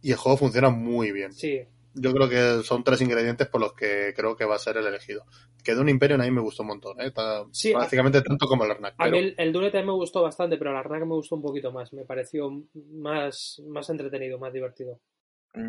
Y 0.00 0.12
el 0.12 0.16
juego 0.16 0.38
funciona 0.38 0.70
muy 0.70 1.10
bien. 1.10 1.32
Sí, 1.32 1.66
yo 1.96 2.12
creo 2.12 2.28
que 2.28 2.62
son 2.64 2.84
tres 2.84 3.00
ingredientes 3.00 3.48
por 3.48 3.60
los 3.60 3.72
que 3.74 4.12
creo 4.14 4.36
que 4.36 4.44
va 4.44 4.54
a 4.56 4.58
ser 4.60 4.76
el 4.76 4.86
elegido. 4.86 5.24
Que 5.64 5.74
de 5.74 5.80
un 5.80 5.88
Imperium 5.88 6.20
a 6.20 6.24
mí 6.24 6.30
me 6.30 6.40
gustó 6.40 6.62
un 6.62 6.68
montón, 6.68 7.00
¿eh? 7.00 7.06
Está 7.08 7.44
Sí, 7.52 7.72
a- 7.72 7.78
prácticamente 7.78 8.22
tanto 8.22 8.46
como 8.46 8.64
el 8.64 8.70
Arnak. 8.70 8.94
A 8.98 9.04
pero- 9.04 9.10
mí 9.12 9.18
el, 9.18 9.34
el 9.38 9.52
Dune 9.52 9.66
también 9.70 9.86
me 9.86 9.92
gustó 9.92 10.22
bastante, 10.22 10.56
pero 10.58 10.70
el 10.70 10.76
Arnak 10.76 11.00
me 11.02 11.14
gustó 11.14 11.34
un 11.36 11.42
poquito 11.42 11.72
más. 11.72 11.92
Me 11.92 12.04
pareció 12.04 12.50
más, 12.92 13.60
más 13.68 13.88
entretenido, 13.90 14.38
más 14.38 14.52
divertido. 14.52 15.00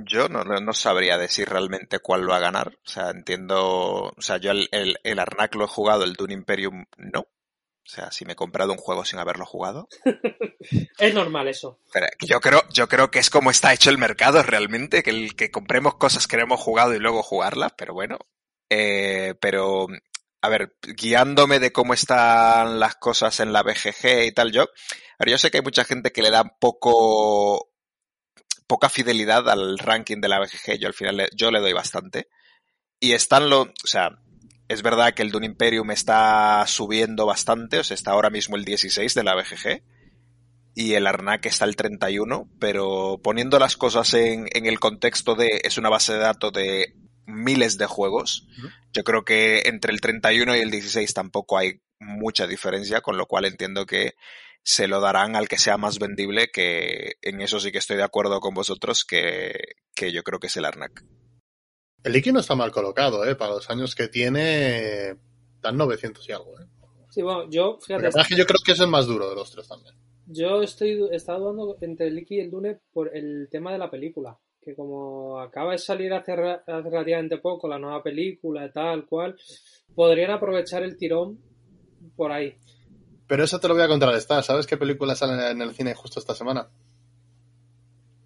Yo 0.06 0.28
no, 0.28 0.44
no 0.44 0.60
no 0.60 0.74
sabría 0.74 1.18
decir 1.18 1.48
realmente 1.48 2.00
cuál 2.00 2.30
va 2.30 2.38
a 2.38 2.42
ganar. 2.42 2.74
O 2.86 2.90
sea, 2.90 3.10
entiendo. 3.10 4.12
O 4.18 4.22
sea, 4.22 4.36
yo 4.38 4.52
el, 4.52 4.68
el, 4.72 4.98
el 5.04 5.20
Arnak 5.20 5.56
lo 5.56 5.64
he 5.64 5.68
jugado, 5.68 6.04
el 6.04 6.14
Dune 6.14 6.34
Imperium 6.34 6.86
no. 6.98 7.26
O 7.88 7.90
sea, 7.90 8.12
si 8.12 8.26
me 8.26 8.34
he 8.34 8.36
comprado 8.36 8.74
un 8.74 8.78
juego 8.78 9.06
sin 9.06 9.20
haberlo 9.20 9.46
jugado. 9.46 9.88
Es 11.00 11.14
normal 11.14 11.48
eso. 11.48 11.80
Pero 11.94 12.08
yo 12.26 12.42
creo, 12.42 12.62
yo 12.74 12.90
creo 12.90 13.10
que 13.12 13.20
es 13.20 13.30
como 13.30 13.50
está 13.52 13.74
hecho 13.74 13.90
el 13.90 13.98
mercado 13.98 14.44
realmente, 14.44 15.02
que 15.04 15.12
el 15.12 15.36
que 15.36 15.52
compremos 15.52 15.96
cosas 15.96 16.28
que 16.28 16.36
no 16.38 16.44
hemos 16.44 16.60
jugado 16.60 16.94
y 16.94 17.00
luego 17.00 17.24
jugarlas, 17.24 17.72
pero 17.78 17.94
bueno. 17.94 18.18
Eh, 18.70 19.36
pero, 19.40 19.88
a 20.42 20.50
ver, 20.50 20.76
guiándome 20.82 21.60
de 21.60 21.72
cómo 21.72 21.94
están 21.94 22.80
las 22.80 22.96
cosas 22.96 23.40
en 23.40 23.54
la 23.54 23.64
BGG 23.64 24.26
y 24.26 24.32
tal, 24.34 24.52
yo, 24.52 24.64
a 24.64 24.68
ver, 25.20 25.30
yo 25.30 25.38
sé 25.38 25.50
que 25.52 25.58
hay 25.58 25.64
mucha 25.64 25.86
gente 25.86 26.12
que 26.12 26.22
le 26.24 26.32
da 26.32 26.44
poco, 26.60 27.70
poca 28.68 28.90
fidelidad 28.90 29.50
al 29.50 29.78
ranking 29.78 30.20
de 30.20 30.28
la 30.28 30.40
BGG, 30.40 30.78
yo 30.80 30.88
al 30.88 30.94
final 30.94 31.18
le- 31.18 31.30
yo 31.36 31.52
le 31.52 31.62
doy 31.62 31.72
bastante. 31.74 32.28
Y 33.00 33.14
están 33.14 33.50
lo, 33.50 33.62
o 33.62 33.74
sea, 33.88 34.10
es 34.68 34.82
verdad 34.82 35.14
que 35.14 35.22
el 35.22 35.32
Dune 35.32 35.46
Imperium 35.46 35.92
está 35.92 36.66
subiendo 36.68 37.26
bastante, 37.26 37.80
o 37.80 37.84
sea, 37.84 37.96
está 37.96 38.12
ahora 38.12 38.30
mismo 38.30 38.56
el 38.56 38.66
16 38.66 39.14
de 39.14 39.24
la 39.24 39.36
BGG 39.36 39.84
y 40.76 40.94
el 40.94 41.08
Arnak 41.08 41.46
está 41.46 41.66
el 41.66 41.76
31, 41.76 42.50
pero 42.60 43.20
poniendo 43.24 43.60
las 43.60 43.78
cosas 43.78 44.14
en, 44.14 44.48
en 44.54 44.66
el 44.66 44.80
contexto 44.80 45.36
de 45.36 45.62
es 45.64 45.78
una 45.78 45.90
base 45.90 46.14
de 46.14 46.20
datos 46.20 46.54
de 46.54 46.94
miles 47.26 47.78
de 47.78 47.88
juegos, 47.88 48.48
yo 48.94 49.04
creo 49.04 49.26
que 49.26 49.64
entre 49.66 49.92
el 49.92 50.02
31 50.02 50.56
y 50.56 50.60
el 50.60 50.72
16 50.72 51.14
tampoco 51.14 51.58
hay 51.58 51.82
mucha 52.00 52.48
diferencia, 52.48 53.02
con 53.02 53.18
lo 53.18 53.26
cual 53.26 53.46
entiendo 53.46 53.86
que 53.86 54.16
se 54.64 54.88
lo 54.88 55.00
darán 55.00 55.36
al 55.36 55.48
que 55.48 55.58
sea 55.58 55.78
más 55.78 55.98
vendible, 55.98 56.50
que 56.52 57.16
en 57.22 57.42
eso 57.42 57.60
sí 57.60 57.72
que 57.72 57.78
estoy 57.78 57.98
de 57.98 58.04
acuerdo 58.04 58.40
con 58.40 58.54
vosotros, 58.54 59.06
que, 59.06 59.54
que 59.96 60.12
yo 60.12 60.24
creo 60.24 60.40
que 60.40 60.48
es 60.48 60.58
el 60.58 60.66
Arnak. 60.66 61.04
El 62.04 62.16
Iki 62.16 62.32
no 62.32 62.40
está 62.40 62.56
mal 62.56 62.72
colocado, 62.72 63.26
¿eh? 63.26 63.36
Para 63.36 63.54
los 63.54 63.70
años 63.70 63.96
que 63.96 64.08
tiene, 64.08 65.16
dan 65.62 65.78
900 65.78 66.28
y 66.30 66.32
algo, 66.32 66.60
¿eh? 66.60 66.66
Sí, 67.10 67.22
bueno, 67.22 67.50
yo, 67.50 67.80
fíjate, 67.82 68.10
yo 68.36 68.46
creo 68.46 68.60
que 68.64 68.74
es 68.74 68.80
el 68.80 68.88
más 68.88 69.08
duro 69.08 69.30
de 69.30 69.36
los 69.36 69.50
tres 69.50 69.68
también. 69.68 69.96
yo 70.28 70.62
estoy, 70.62 71.02
he 71.12 71.16
estado 71.16 71.40
dudando 71.40 71.78
entre 71.82 72.08
el 72.08 72.20
Iki 72.20 72.36
y 72.36 72.40
el 72.42 72.52
Dune 72.52 72.80
por 72.94 73.16
el 73.16 73.48
tema 73.50 73.72
de 73.72 73.80
la 73.80 73.90
película. 73.90 74.38
Que 74.62 74.76
como 74.76 75.40
acaba 75.40 75.72
de 75.72 75.78
salir 75.78 76.14
hace, 76.14 76.34
hace 76.34 76.90
relativamente 76.90 77.38
poco 77.38 77.68
la 77.68 77.80
nueva 77.80 78.04
película 78.04 78.72
tal 78.72 79.06
cual, 79.06 79.36
podrían 79.96 80.32
aprovechar 80.32 80.84
el 80.84 80.98
tirón 80.98 81.40
por 82.16 82.32
ahí. 82.32 82.56
Pero 83.28 83.44
eso 83.44 83.60
te 83.60 83.68
lo 83.68 83.74
voy 83.74 83.84
a 83.84 83.88
contrarrestar. 83.88 84.44
¿Sabes 84.44 84.68
qué 84.68 84.78
película 84.78 85.16
sale 85.16 85.52
en 85.52 85.62
el 85.62 85.74
cine 85.74 85.96
justo 85.96 86.20
esta 86.20 86.36
semana? 86.36 86.70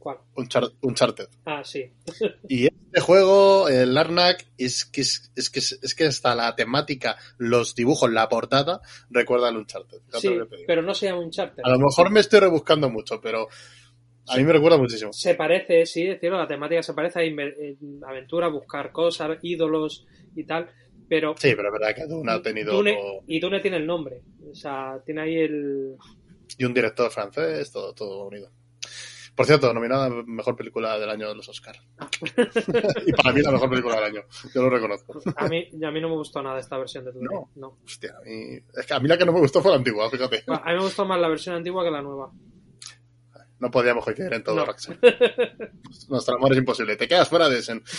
¿Cuál? 0.02 0.18
Unchar- 0.36 0.74
Uncharted. 0.82 1.28
Ah, 1.46 1.64
sí. 1.64 1.92
Y 2.50 2.66
este 2.66 3.00
juego, 3.02 3.70
el 3.70 3.96
Arnak, 3.96 4.48
es 4.58 4.84
que, 4.84 5.02
es, 5.02 5.32
es 5.36 5.50
que, 5.52 5.60
es 5.60 5.96
que 5.96 6.06
hasta 6.06 6.34
la 6.36 6.56
temática, 6.56 7.18
los 7.38 7.76
dibujos, 7.76 8.12
la 8.12 8.28
portada, 8.28 8.82
recuerda 9.12 9.50
al 9.50 9.58
Uncharted. 9.58 10.00
Sí, 10.20 10.38
pero 10.66 10.82
no 10.82 10.94
se 10.96 11.06
llama 11.06 11.22
un 11.22 11.30
charter. 11.30 11.64
A 11.66 11.70
lo 11.70 11.78
mejor 11.80 12.10
me 12.10 12.20
estoy 12.20 12.40
rebuscando 12.40 12.90
mucho, 12.90 13.22
pero 13.22 13.48
a 14.28 14.38
mí 14.38 14.44
me 14.44 14.54
recuerda 14.54 14.78
muchísimo. 14.80 15.14
Se 15.14 15.36
parece, 15.36 15.86
sí, 15.86 16.08
es 16.08 16.20
cierto, 16.20 16.38
la 16.40 16.48
temática 16.48 16.82
se 16.82 16.94
parece 16.94 17.20
a 17.20 17.24
en 17.24 18.02
aventura, 18.06 18.48
buscar 18.48 18.92
cosas, 18.92 19.38
ídolos 19.44 20.06
y 20.36 20.44
tal, 20.46 20.68
pero 21.08 21.36
Sí, 21.38 21.54
pero 21.56 21.68
es 21.70 21.74
verdad 21.80 21.96
que 21.96 22.08
Dune 22.08 22.32
ha 22.32 22.42
tenido... 22.42 22.74
Dune, 22.74 22.98
y 23.28 23.40
Dune 23.40 23.60
tiene 23.60 23.78
el 23.78 23.86
nombre, 23.86 24.22
o 24.50 24.56
sea, 24.56 25.00
tiene 25.06 25.22
ahí 25.22 25.36
el... 25.38 25.96
Y 26.58 26.66
un 26.66 26.74
director 26.74 27.10
francés, 27.12 27.72
todo, 27.72 27.94
todo 27.94 28.28
unido. 28.28 28.50
Por 29.36 29.46
cierto, 29.46 29.74
nominada 29.74 30.10
Mejor 30.26 30.56
Película 30.56 30.98
del 31.00 31.10
Año 31.10 31.28
de 31.30 31.36
los 31.36 31.48
Oscars. 31.50 31.80
y 33.06 33.14
para 33.14 33.34
mí 33.34 33.42
la 33.42 33.52
mejor 33.52 33.70
película 33.70 33.96
del 33.96 34.04
año, 34.04 34.22
yo 34.54 34.62
lo 34.62 34.70
reconozco. 34.70 35.20
A 35.36 35.48
mí, 35.48 35.68
a 35.84 35.92
mí 35.92 36.02
no 36.02 36.10
me 36.10 36.16
gustó 36.16 36.42
nada 36.44 36.60
esta 36.60 36.78
versión 36.78 37.06
de 37.06 37.12
Dune, 37.14 37.28
No. 37.32 37.50
no. 37.56 37.78
Hostia, 37.84 38.16
a 38.18 38.22
mí... 38.22 38.60
Es 38.78 38.86
que 38.86 38.94
a 38.94 39.00
mí 39.00 39.08
la 39.08 39.18
que 39.18 39.26
no 39.26 39.34
me 39.34 39.40
gustó 39.40 39.62
fue 39.62 39.72
la 39.72 39.78
antigua, 39.78 40.10
fíjate. 40.10 40.44
A 40.48 40.70
mí 40.72 40.76
me 40.78 40.84
gustó 40.84 41.06
más 41.06 41.20
la 41.20 41.30
versión 41.30 41.56
antigua 41.56 41.84
que 41.84 41.92
la 41.92 42.02
nueva. 42.02 42.32
No 43.60 43.70
podíamos 43.72 44.04
coincidir 44.04 44.34
en 44.34 44.44
todo, 44.44 44.56
No. 44.56 44.66
Raxel. 44.66 45.00
Nuestro 46.10 46.36
amor 46.36 46.52
es 46.52 46.58
imposible. 46.58 46.96
Te 46.96 47.08
quedas 47.08 47.30
fuera 47.30 47.48
de 47.48 47.60
Essen. 47.60 47.84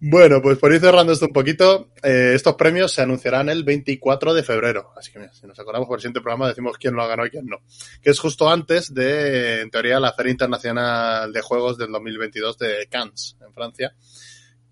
Bueno, 0.00 0.40
pues 0.40 0.58
por 0.58 0.72
ir 0.72 0.80
cerrando 0.80 1.12
esto 1.12 1.26
un 1.26 1.32
poquito, 1.32 1.90
eh, 2.04 2.32
estos 2.34 2.54
premios 2.54 2.92
se 2.92 3.02
anunciarán 3.02 3.48
el 3.48 3.64
24 3.64 4.32
de 4.32 4.44
febrero. 4.44 4.92
Así 4.96 5.10
que 5.10 5.18
mira, 5.18 5.32
si 5.34 5.44
nos 5.46 5.58
acordamos 5.58 5.88
por 5.88 5.98
el 5.98 6.02
siguiente 6.02 6.20
programa 6.20 6.46
decimos 6.48 6.78
quién 6.78 6.94
lo 6.94 7.02
ha 7.02 7.08
ganado 7.08 7.26
y 7.26 7.30
quién 7.30 7.46
no. 7.46 7.58
Que 8.00 8.10
es 8.10 8.20
justo 8.20 8.48
antes 8.48 8.94
de, 8.94 9.62
en 9.62 9.70
teoría, 9.70 9.98
la 9.98 10.12
Feria 10.12 10.30
Internacional 10.30 11.32
de 11.32 11.40
Juegos 11.40 11.78
del 11.78 11.90
2022 11.90 12.58
de 12.58 12.86
Cannes, 12.88 13.36
en 13.44 13.52
Francia. 13.52 13.94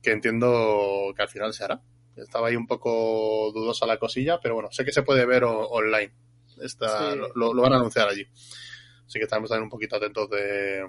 Que 0.01 0.13
entiendo 0.13 1.13
que 1.17 1.23
al 1.23 1.29
final 1.29 1.53
se 1.53 1.65
hará. 1.65 1.81
Estaba 2.15 2.47
ahí 2.49 2.55
un 2.57 2.69
poco 2.69 3.51
dudosa 3.53 3.85
la 3.85 3.99
cosilla, 3.99 4.39
pero 4.41 4.55
bueno, 4.55 4.69
sé 4.71 4.85
que 4.85 4.93
se 4.93 5.03
puede 5.03 5.27
ver 5.27 5.43
online. 5.45 6.13
Esta, 6.63 7.13
Sí. 7.13 7.19
lo, 7.35 7.53
lo 7.53 7.63
van 7.63 7.73
a 7.73 7.77
anunciar 7.77 8.09
allí. 8.09 8.25
Así 9.07 9.19
que 9.19 9.25
estaremos 9.25 9.51
también 9.51 9.65
un 9.65 9.71
poquito 9.71 9.97
atentos 9.97 10.31
de, 10.31 10.85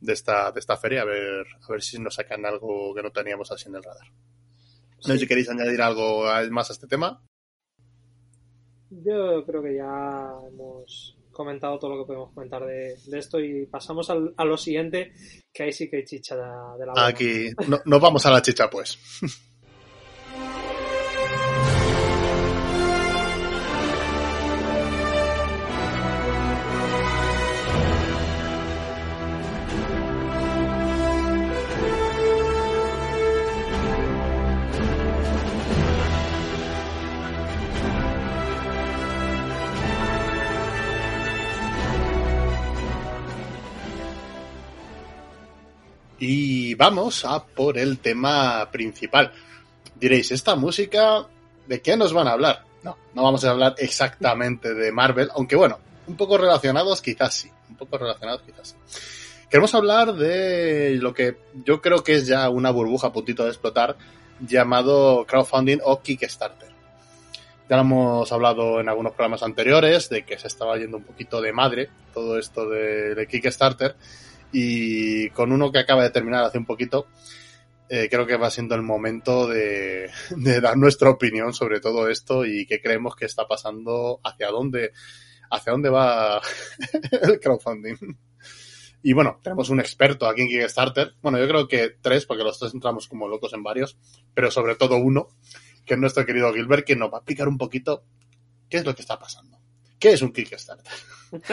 de 0.00 0.12
esta, 0.12 0.52
de 0.52 0.60
esta 0.60 0.76
feria, 0.76 1.02
a 1.02 1.04
ver, 1.04 1.46
a 1.62 1.72
ver 1.72 1.82
si 1.82 1.98
nos 1.98 2.14
sacan 2.14 2.44
algo 2.46 2.94
que 2.94 3.02
no 3.02 3.10
teníamos 3.10 3.50
así 3.52 3.68
en 3.68 3.76
el 3.76 3.82
radar. 3.82 4.06
No 4.98 5.02
sé 5.02 5.18
si 5.18 5.26
queréis 5.26 5.48
añadir 5.50 5.80
algo 5.82 6.24
más 6.50 6.70
a 6.70 6.72
este 6.72 6.86
tema. 6.86 7.22
Yo 8.90 9.44
creo 9.44 9.62
que 9.62 9.74
ya 9.76 10.30
hemos 10.48 11.16
comentado 11.32 11.78
todo 11.78 11.90
lo 11.96 12.02
que 12.02 12.06
podemos 12.06 12.32
comentar 12.32 12.64
de, 12.64 12.96
de 13.06 13.18
esto 13.18 13.38
y 13.40 13.66
pasamos 13.66 14.08
al- 14.10 14.32
a 14.36 14.44
lo 14.44 14.56
siguiente, 14.56 15.12
que 15.52 15.64
ahí 15.64 15.72
sí 15.72 15.90
que 15.90 15.96
hay 15.98 16.04
chicha 16.04 16.34
de, 16.36 16.42
de 16.78 16.86
la. 16.86 17.06
Aquí 17.06 17.50
no, 17.68 17.78
nos 17.84 18.00
vamos 18.00 18.24
a 18.26 18.30
la 18.30 18.40
chicha, 18.42 18.70
pues. 18.70 18.98
vamos 46.76 47.24
a 47.24 47.44
por 47.44 47.78
el 47.78 47.98
tema 47.98 48.68
principal. 48.70 49.32
Diréis, 49.94 50.30
¿esta 50.30 50.54
música 50.54 51.26
de 51.66 51.80
qué 51.80 51.96
nos 51.96 52.12
van 52.12 52.28
a 52.28 52.32
hablar? 52.32 52.64
No, 52.82 52.96
no 53.14 53.22
vamos 53.22 53.44
a 53.44 53.50
hablar 53.50 53.74
exactamente 53.78 54.74
de 54.74 54.92
Marvel, 54.92 55.30
aunque 55.34 55.56
bueno, 55.56 55.78
un 56.06 56.16
poco 56.16 56.38
relacionados 56.38 57.02
quizás 57.02 57.34
sí, 57.34 57.50
un 57.68 57.76
poco 57.76 57.98
relacionados 57.98 58.42
quizás 58.42 58.68
sí. 58.68 58.76
Queremos 59.50 59.74
hablar 59.74 60.12
de 60.14 60.98
lo 61.00 61.14
que 61.14 61.36
yo 61.64 61.80
creo 61.80 62.02
que 62.02 62.16
es 62.16 62.26
ya 62.26 62.48
una 62.48 62.70
burbuja 62.70 63.08
a 63.08 63.12
puntito 63.12 63.44
de 63.44 63.50
explotar, 63.50 63.96
llamado 64.40 65.24
crowdfunding 65.24 65.78
o 65.84 66.00
Kickstarter. 66.02 66.68
Ya 67.68 67.76
lo 67.76 67.82
hemos 67.82 68.30
hablado 68.32 68.80
en 68.80 68.88
algunos 68.88 69.12
programas 69.12 69.42
anteriores 69.42 70.08
de 70.08 70.24
que 70.24 70.38
se 70.38 70.46
estaba 70.46 70.76
yendo 70.76 70.98
un 70.98 71.04
poquito 71.04 71.40
de 71.40 71.52
madre 71.52 71.90
todo 72.12 72.38
esto 72.38 72.68
de, 72.68 73.14
de 73.14 73.26
Kickstarter 73.26 73.96
y 74.58 75.28
con 75.30 75.52
uno 75.52 75.70
que 75.70 75.80
acaba 75.80 76.02
de 76.02 76.08
terminar 76.08 76.42
hace 76.42 76.56
un 76.56 76.64
poquito, 76.64 77.08
eh, 77.90 78.08
creo 78.10 78.26
que 78.26 78.38
va 78.38 78.50
siendo 78.50 78.74
el 78.74 78.80
momento 78.80 79.46
de, 79.46 80.10
de 80.30 80.60
dar 80.62 80.78
nuestra 80.78 81.10
opinión 81.10 81.52
sobre 81.52 81.78
todo 81.78 82.08
esto 82.08 82.46
y 82.46 82.64
qué 82.64 82.80
creemos 82.80 83.14
que 83.14 83.26
está 83.26 83.46
pasando, 83.46 84.18
hacia 84.24 84.48
dónde, 84.48 84.92
hacia 85.50 85.72
dónde 85.72 85.90
va 85.90 86.40
el 87.22 87.38
crowdfunding. 87.38 87.96
Y 89.02 89.12
bueno, 89.12 89.40
tenemos 89.42 89.68
un 89.68 89.78
experto 89.78 90.26
aquí 90.26 90.40
en 90.40 90.48
Kickstarter. 90.48 91.16
Bueno, 91.20 91.38
yo 91.38 91.46
creo 91.46 91.68
que 91.68 91.90
tres, 92.00 92.24
porque 92.24 92.42
los 92.42 92.58
tres 92.58 92.72
entramos 92.72 93.08
como 93.08 93.28
locos 93.28 93.52
en 93.52 93.62
varios, 93.62 93.98
pero 94.32 94.50
sobre 94.50 94.74
todo 94.76 94.96
uno, 94.96 95.28
que 95.84 95.94
es 95.94 96.00
nuestro 96.00 96.24
querido 96.24 96.50
Gilbert, 96.54 96.86
que 96.86 96.96
nos 96.96 97.12
va 97.12 97.18
a 97.18 97.20
explicar 97.20 97.46
un 97.46 97.58
poquito 97.58 98.04
qué 98.70 98.78
es 98.78 98.86
lo 98.86 98.94
que 98.94 99.02
está 99.02 99.18
pasando. 99.18 99.55
¿Qué 99.98 100.12
es 100.12 100.22
un 100.22 100.32
Kickstarter? 100.32 100.92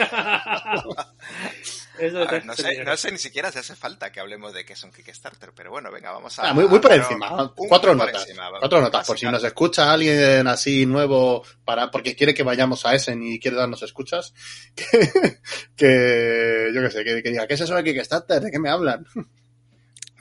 Ver, 1.96 2.44
no, 2.44 2.54
sé, 2.56 2.84
no 2.84 2.96
sé 2.96 3.12
ni 3.12 3.18
siquiera 3.18 3.52
si 3.52 3.58
hace 3.60 3.76
falta 3.76 4.10
que 4.10 4.18
hablemos 4.18 4.52
de 4.52 4.64
qué 4.64 4.72
es 4.72 4.82
un 4.82 4.90
Kickstarter, 4.90 5.52
pero 5.54 5.70
bueno, 5.70 5.92
venga, 5.92 6.10
vamos 6.10 6.36
a... 6.38 6.50
Ah, 6.50 6.52
muy, 6.52 6.66
muy 6.66 6.80
por 6.80 6.92
encima. 6.92 7.52
Cuatro 7.54 7.94
notas. 7.94 8.22
encima, 8.22 8.50
Cuatro 8.58 8.80
notas. 8.80 9.06
Por 9.06 9.16
si 9.16 9.26
nos 9.26 9.44
escucha 9.44 9.92
alguien 9.92 10.46
así 10.48 10.86
nuevo 10.86 11.44
para 11.64 11.92
porque 11.92 12.16
quiere 12.16 12.34
que 12.34 12.42
vayamos 12.42 12.84
a 12.84 12.94
Essen 12.94 13.22
y 13.22 13.38
quiere 13.38 13.56
darnos 13.56 13.82
escuchas, 13.82 14.34
que, 14.74 15.38
que 15.76 16.72
yo 16.74 16.82
qué 16.82 16.90
sé, 16.90 17.04
que, 17.04 17.22
que 17.22 17.30
diga, 17.30 17.46
¿qué 17.46 17.54
es 17.54 17.60
eso 17.60 17.76
de 17.76 17.84
Kickstarter? 17.84 18.42
¿De 18.42 18.50
qué 18.50 18.58
me 18.58 18.70
hablan? 18.70 19.06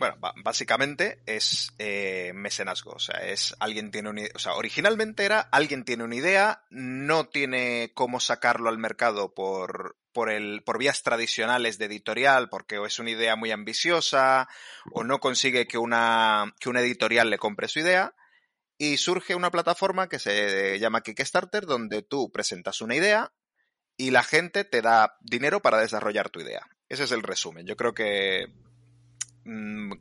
Bueno, 0.04 0.18
básicamente 0.44 1.24
es 1.26 1.74
eh, 1.78 2.34
mecenazgo, 2.36 2.92
o 2.92 3.00
sea, 3.00 3.26
es 3.26 3.56
alguien 3.62 3.90
tiene 3.90 4.32
o 4.36 4.38
sea, 4.38 4.56
originalmente 4.56 5.24
era 5.24 5.40
alguien 5.40 5.86
tiene 5.86 6.04
una 6.04 6.18
idea, 6.18 6.66
no 6.70 7.30
tiene 7.30 7.94
cómo 7.94 8.20
sacarlo 8.20 8.68
al 8.68 8.78
mercado 8.78 9.34
por, 9.34 9.96
por, 10.12 10.30
el, 10.30 10.62
por 10.66 10.78
vías 10.78 11.04
tradicionales 11.04 11.78
de 11.78 11.86
editorial, 11.86 12.50
porque 12.50 12.80
o 12.80 12.86
es 12.86 13.00
una 13.00 13.12
idea 13.12 13.38
muy 13.38 13.52
ambiciosa, 13.52 14.50
o 14.92 15.06
no 15.06 15.22
consigue 15.22 15.68
que 15.68 15.78
una, 15.78 16.54
que 16.60 16.68
una 16.68 16.82
editorial 16.82 17.30
le 17.30 17.38
compre 17.38 17.70
su 17.70 17.80
idea, 17.80 18.14
y 18.78 18.98
surge 18.98 19.36
una 19.36 19.52
plataforma 19.52 20.10
que 20.10 20.20
se 20.20 20.80
llama 20.80 21.00
Kickstarter, 21.00 21.66
donde 21.66 22.02
tú 22.02 22.30
presentas 22.30 22.82
una 22.82 22.98
idea 22.98 23.32
y 23.96 24.12
la 24.12 24.24
gente 24.24 24.66
te 24.66 24.82
da 24.82 25.16
dinero 25.22 25.62
para 25.62 25.78
desarrollar 25.78 26.30
tu 26.30 26.42
idea. 26.42 26.68
Ese 26.90 27.06
es 27.06 27.12
el 27.14 27.24
resumen. 27.24 27.66
Yo 27.66 27.78
creo 27.78 27.94
que 27.94 28.52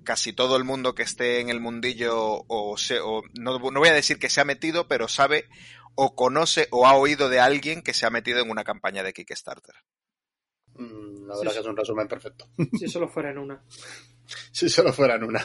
casi 0.04 0.32
todo 0.32 0.56
el 0.56 0.64
mundo 0.64 0.94
que 0.94 1.02
esté 1.02 1.40
en 1.40 1.48
el 1.48 1.60
mundillo 1.60 2.44
o, 2.46 2.76
se, 2.76 3.00
o 3.00 3.22
no, 3.38 3.58
no 3.58 3.80
voy 3.80 3.88
a 3.88 3.94
decir 3.94 4.18
que 4.18 4.28
se 4.30 4.40
ha 4.40 4.44
metido, 4.44 4.86
pero 4.88 5.08
sabe 5.08 5.48
o 5.94 6.14
conoce 6.14 6.68
o 6.70 6.86
ha 6.86 6.94
oído 6.94 7.28
de 7.28 7.40
alguien 7.40 7.82
que 7.82 7.94
se 7.94 8.06
ha 8.06 8.10
metido 8.10 8.40
en 8.40 8.50
una 8.50 8.64
campaña 8.64 9.02
de 9.02 9.12
Kickstarter. 9.12 9.74
Mm, 10.74 11.26
La 11.26 11.36
verdad 11.36 11.50
sí. 11.50 11.56
que 11.56 11.60
es 11.60 11.66
un 11.66 11.76
resumen 11.76 12.08
perfecto. 12.08 12.48
Si 12.78 12.88
solo 12.88 13.08
fuera 13.08 13.30
en 13.30 13.38
una. 13.38 13.62
si 14.52 14.68
solo 14.68 14.92
fueran 14.92 15.24
una. 15.24 15.44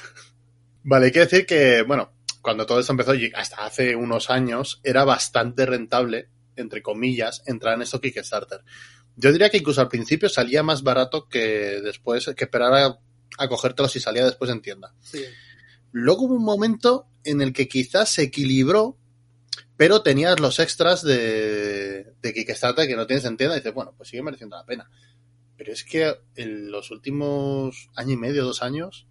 Vale, 0.83 1.07
hay 1.07 1.11
que 1.11 1.19
decir 1.19 1.45
que, 1.45 1.81
bueno, 1.81 2.13
cuando 2.41 2.65
todo 2.65 2.79
esto 2.79 2.93
empezó, 2.93 3.11
hasta 3.35 3.65
hace 3.65 3.95
unos 3.95 4.29
años, 4.29 4.79
era 4.83 5.03
bastante 5.03 5.65
rentable, 5.65 6.29
entre 6.55 6.81
comillas, 6.81 7.43
entrar 7.45 7.75
en 7.75 7.81
esto 7.81 7.99
Kickstarter. 7.99 8.61
Yo 9.15 9.31
diría 9.31 9.49
que 9.49 9.57
incluso 9.57 9.81
al 9.81 9.89
principio 9.89 10.29
salía 10.29 10.63
más 10.63 10.83
barato 10.83 11.27
que 11.27 11.81
después, 11.81 12.31
que 12.37 12.45
esperar 12.45 12.73
a, 12.73 12.99
a 13.37 13.47
cogértelo 13.47 13.89
si 13.89 13.99
salía 13.99 14.25
después 14.25 14.49
en 14.51 14.61
tienda. 14.61 14.93
Sí. 15.01 15.23
Luego 15.91 16.23
hubo 16.23 16.35
un 16.35 16.43
momento 16.43 17.07
en 17.23 17.41
el 17.41 17.53
que 17.53 17.67
quizás 17.67 18.09
se 18.09 18.23
equilibró, 18.23 18.97
pero 19.75 20.01
tenías 20.01 20.39
los 20.39 20.59
extras 20.59 21.03
de, 21.03 22.13
de 22.21 22.33
Kickstarter 22.33 22.87
que 22.87 22.95
no 22.95 23.07
tienes 23.07 23.25
en 23.25 23.37
tienda 23.37 23.55
y 23.55 23.59
dices, 23.59 23.73
bueno, 23.73 23.93
pues 23.95 24.09
sigue 24.09 24.23
mereciendo 24.23 24.55
la 24.55 24.65
pena. 24.65 24.89
Pero 25.57 25.73
es 25.73 25.83
que 25.83 26.15
en 26.35 26.71
los 26.71 26.91
últimos 26.91 27.89
año 27.95 28.13
y 28.13 28.17
medio, 28.17 28.45
dos 28.45 28.61
años, 28.61 29.07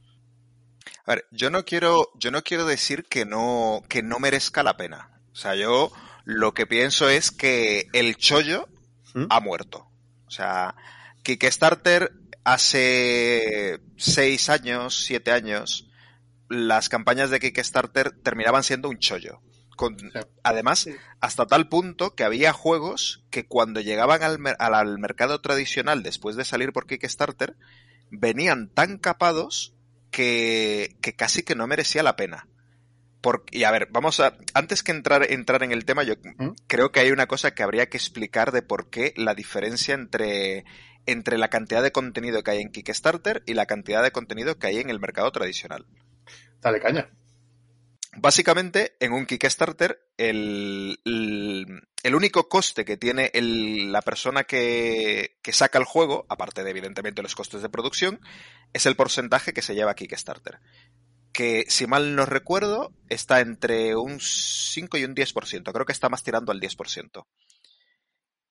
A 1.05 1.15
ver, 1.15 1.27
yo 1.31 1.51
no 1.51 1.65
quiero, 1.65 2.11
yo 2.15 2.31
no 2.31 2.43
quiero 2.43 2.67
decir 2.67 3.05
que 3.05 3.25
no, 3.25 3.83
que 3.89 4.03
no 4.03 4.19
merezca 4.19 4.63
la 4.63 4.77
pena. 4.77 5.21
O 5.33 5.37
sea, 5.37 5.55
yo 5.55 5.93
lo 6.25 6.55
que 6.55 6.67
pienso 6.67 7.09
es 7.09 7.31
que 7.31 7.89
el 7.93 8.17
chollo 8.17 8.69
¿Mm? 9.15 9.27
ha 9.31 9.41
muerto. 9.41 9.89
O 10.27 10.31
sea, 10.31 10.75
Kickstarter 11.23 12.13
hace 12.47 13.81
seis 13.97 14.49
años, 14.49 15.05
siete 15.05 15.33
años, 15.33 15.89
las 16.49 16.89
campañas 16.89 17.31
de 17.31 17.41
Kickstarter 17.41 18.13
terminaban 18.23 18.63
siendo 18.63 18.89
un 18.89 18.99
chollo. 18.99 19.41
Con- 19.77 19.99
Sí. 19.99 20.07
además, 20.43 20.79
Sí. 20.81 20.95
hasta 21.21 21.47
tal 21.47 21.69
punto 21.69 22.15
que 22.15 22.25
había 22.25 22.53
juegos 22.53 23.25
que 23.31 23.47
cuando 23.47 23.81
llegaban 23.81 24.23
al, 24.23 24.39
mer- 24.39 24.57
al- 24.59 24.75
al 24.75 24.99
mercado 24.99 25.41
tradicional 25.43 26.03
después 26.03 26.37
de 26.37 26.45
salir 26.47 26.73
por 26.73 26.87
Kickstarter, 26.87 27.57
venían 28.11 28.69
tan 28.69 28.97
capados 28.99 29.75
que, 30.11 30.97
que 31.03 31.15
casi 31.15 31.43
que 31.43 31.57
no 31.57 31.67
merecía 31.67 32.03
la 32.03 32.17
pena. 32.17 32.49
Por- 33.21 33.45
y 33.51 33.65
a 33.65 33.71
ver, 33.73 33.89
vamos 33.91 34.21
a. 34.21 34.37
Antes 34.55 34.83
que 34.85 34.93
entrar, 34.93 35.31
entrar 35.31 35.63
en 35.65 35.73
el 35.73 35.85
tema, 35.85 36.05
yo 36.05 36.15
¿Mm? 36.39 36.51
creo 36.69 36.93
que 36.93 37.01
hay 37.01 37.11
una 37.11 37.27
cosa 37.27 37.55
que 37.55 37.63
habría 37.65 37.89
que 37.91 37.97
explicar 37.97 38.53
de 38.53 38.63
por 38.63 38.89
qué 38.89 39.13
la 39.17 39.35
diferencia 39.35 39.95
entre, 39.95 40.65
entre 41.07 41.39
la 41.39 41.49
cantidad 41.49 41.83
de 41.83 41.93
contenido 41.93 42.43
que 42.43 42.51
hay 42.53 42.61
en 42.61 42.71
Kickstarter 42.71 43.43
y 43.47 43.55
la 43.55 43.67
cantidad 43.67 44.03
de 44.03 44.11
contenido 44.13 44.59
que 44.59 44.67
hay 44.67 44.79
en 44.79 44.91
el 44.91 45.01
mercado 45.01 45.31
tradicional. 45.33 45.87
dale 46.61 46.81
caña. 46.81 47.09
Básicamente, 48.19 48.97
en 49.01 49.13
un 49.13 49.27
Kickstarter, 49.27 50.01
el, 50.17 50.99
el, 51.05 51.67
el 52.03 52.15
único 52.15 52.49
coste 52.49 52.87
que 52.87 52.97
tiene 52.97 53.31
el- 53.35 53.93
la 53.93 54.01
persona 54.01 54.45
que, 54.45 55.37
que 55.43 55.53
saca 55.53 55.79
el 55.79 55.85
juego, 55.85 56.25
aparte 56.31 56.65
de 56.65 56.71
evidentemente 56.71 57.23
los 57.23 57.35
costes 57.35 57.61
de 57.61 57.69
producción, 57.69 58.21
es 58.73 58.87
el 58.87 58.97
porcentaje 58.97 59.53
que 59.53 59.61
se 59.61 59.75
lleva 59.75 59.91
a 59.91 59.95
Kickstarter. 59.95 60.61
Que, 61.33 61.67
si 61.69 61.87
mal 61.87 62.17
no 62.17 62.25
recuerdo, 62.25 62.95
está 63.11 63.41
entre 63.41 63.95
un 63.97 64.19
5 64.19 64.97
y 64.97 65.05
un 65.05 65.15
10%. 65.15 65.71
Creo 65.71 65.85
que 65.85 65.93
está 65.93 66.09
más 66.09 66.23
tirando 66.23 66.53
al 66.53 66.61
10%. 66.61 67.27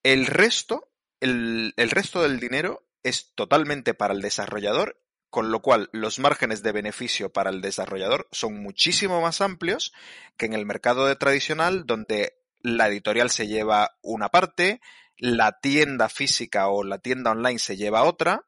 El 0.03 0.27
resto, 0.27 0.87
el, 1.19 1.73
el 1.77 1.89
resto 1.91 2.21
del 2.21 2.39
dinero 2.39 2.87
es 3.03 3.33
totalmente 3.35 3.93
para 3.93 4.13
el 4.13 4.21
desarrollador 4.21 4.99
con 5.29 5.51
lo 5.51 5.61
cual 5.61 5.89
los 5.91 6.17
márgenes 6.17 6.63
de 6.63 6.71
beneficio 6.71 7.29
para 7.29 7.49
el 7.49 7.59
desarrollador 7.59 8.25
son 8.31 8.61
muchísimo 8.61 9.19
más 9.19 9.41
amplios 9.41 9.91
que 10.37 10.45
en 10.45 10.53
el 10.53 10.65
mercado 10.65 11.07
de 11.07 11.17
tradicional 11.17 11.85
donde 11.85 12.37
la 12.61 12.87
editorial 12.87 13.29
se 13.29 13.45
lleva 13.45 13.97
una 14.01 14.29
parte, 14.29 14.79
la 15.17 15.59
tienda 15.59 16.07
física 16.07 16.69
o 16.69 16.85
la 16.85 16.99
tienda 16.99 17.31
online 17.31 17.59
se 17.59 17.75
lleva 17.75 18.03
otra 18.03 18.45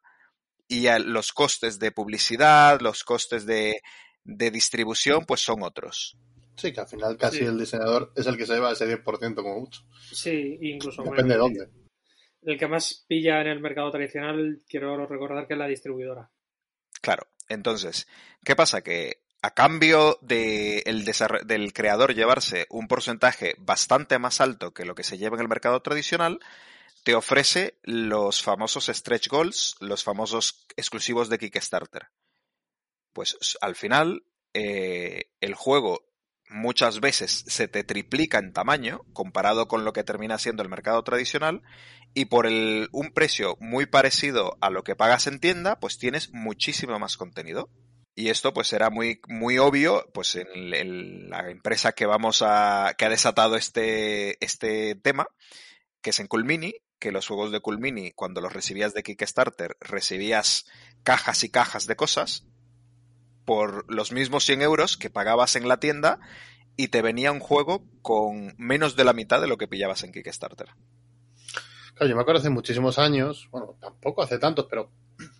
y 0.70 0.88
los 1.00 1.34
costes 1.34 1.78
de 1.78 1.92
publicidad, 1.92 2.80
los 2.80 3.04
costes 3.04 3.46
de, 3.46 3.82
de 4.24 4.50
distribución 4.52 5.26
pues 5.26 5.42
son 5.42 5.64
otros. 5.64 6.18
Sí, 6.56 6.72
que 6.72 6.80
al 6.80 6.88
final 6.88 7.18
casi 7.18 7.40
Sí. 7.40 7.44
el 7.44 7.60
diseñador 7.60 8.14
es 8.16 8.26
el 8.28 8.38
que 8.38 8.46
se 8.46 8.54
lleva 8.54 8.72
ese 8.72 8.88
10% 8.88 9.36
como 9.36 9.60
mucho. 9.60 9.82
Sí, 10.14 10.58
incluso. 10.62 11.04
Depende 11.04 11.34
de 11.34 11.40
dónde. 11.40 11.70
El 12.42 12.58
que 12.58 12.68
más 12.68 13.06
pilla 13.08 13.42
en 13.42 13.48
el 13.48 13.60
mercado 13.60 13.92
tradicional, 13.92 14.62
quiero 14.68 15.06
recordar 15.06 15.48
que 15.48 15.54
es 15.54 15.60
la 15.60 15.68
distribuidora. 15.68 16.30
Claro, 17.02 17.28
entonces, 17.50 18.08
¿qué 18.44 18.56
pasa? 18.56 18.82
Que 18.82 19.24
a 19.42 19.52
cambio 19.52 20.18
de 20.22 20.80
el 20.86 21.06
del 21.46 21.74
creador 21.74 22.14
llevarse 22.14 22.68
un 22.70 22.88
porcentaje 22.88 23.56
bastante 23.60 24.20
más 24.20 24.42
alto 24.42 24.74
que 24.74 24.86
lo 24.86 24.96
que 24.96 25.04
se 25.04 25.18
lleva 25.18 25.36
en 25.36 25.42
el 25.42 25.48
mercado 25.48 25.82
tradicional, 25.82 26.40
te 27.04 27.16
ofrece 27.16 27.78
los 27.84 28.42
famosos 28.42 28.88
stretch 28.88 29.30
goals, 29.30 29.76
los 29.80 30.04
famosos 30.04 30.66
exclusivos 30.76 31.30
de 31.30 31.38
Kickstarter. 31.38 32.08
Pues 33.14 33.58
al 33.62 33.76
final, 33.76 34.24
eh, 34.54 35.32
el 35.40 35.56
juego 35.56 36.04
muchas 36.50 37.00
veces 37.00 37.44
se 37.48 37.68
te 37.68 37.84
triplica 37.84 38.40
en 38.40 38.54
tamaño 38.54 39.02
comparado 39.14 39.68
con 39.68 39.86
lo 39.86 39.94
que 39.94 40.04
termina 40.04 40.38
siendo 40.38 40.64
el 40.64 40.70
mercado 40.70 41.04
tradicional 41.04 41.62
y 42.14 42.26
por 42.26 42.46
el, 42.48 42.90
un 42.92 43.12
precio 43.12 43.58
muy 43.60 43.86
parecido 43.86 44.58
a 44.62 44.70
lo 44.70 44.84
que 44.84 44.96
pagas 44.96 45.28
en 45.28 45.40
tienda, 45.40 45.80
pues 45.80 45.98
tienes 45.98 46.32
muchísimo 46.34 46.98
más 47.00 47.18
contenido. 47.18 47.70
Y 48.16 48.30
esto 48.30 48.52
pues 48.54 48.68
será 48.68 48.90
muy, 48.90 49.22
muy 49.28 49.60
obvio 49.60 50.10
pues 50.14 50.36
en, 50.36 50.48
en 50.74 51.30
la 51.30 51.52
empresa 51.52 51.92
que 51.92 52.08
vamos 52.08 52.42
a, 52.42 52.96
que 52.98 53.06
ha 53.06 53.10
desatado 53.10 53.56
este, 53.56 54.44
este 54.44 54.96
tema, 54.96 55.28
que 56.02 56.10
es 56.10 56.20
en 56.20 56.28
Coolmini, 56.28 56.74
que 57.00 57.12
los 57.12 57.28
juegos 57.28 57.52
de 57.52 57.62
Coolmini, 57.62 58.12
cuando 58.14 58.42
los 58.42 58.54
recibías 58.54 58.96
de 58.96 59.04
Kickstarter, 59.04 59.78
recibías 59.80 60.66
cajas 61.04 61.44
y 61.44 61.50
cajas 61.50 61.86
de 61.86 61.96
cosas 61.96 62.48
por 63.48 63.90
los 63.90 64.12
mismos 64.12 64.44
100 64.44 64.62
euros 64.62 64.98
que 64.98 65.10
pagabas 65.10 65.56
en 65.56 65.70
la 65.70 65.80
tienda 65.80 66.20
y 66.76 66.90
te 66.90 67.02
venía 67.02 67.32
un 67.32 67.40
juego 67.40 67.82
con 68.02 68.54
menos 68.58 68.98
de 68.98 69.06
la 69.06 69.14
mitad 69.14 69.40
de 69.40 69.48
lo 69.48 69.58
que 69.58 69.70
pillabas 69.70 70.04
en 70.04 70.12
Kickstarter. 70.12 70.68
Claro, 71.94 72.10
yo 72.10 72.16
me 72.18 72.22
acuerdo 72.22 72.42
hace 72.42 72.50
muchísimos 72.50 73.00
años, 73.00 73.48
bueno, 73.50 73.78
tampoco 73.80 74.22
hace 74.22 74.38
tantos, 74.38 74.68
pero 74.70 74.92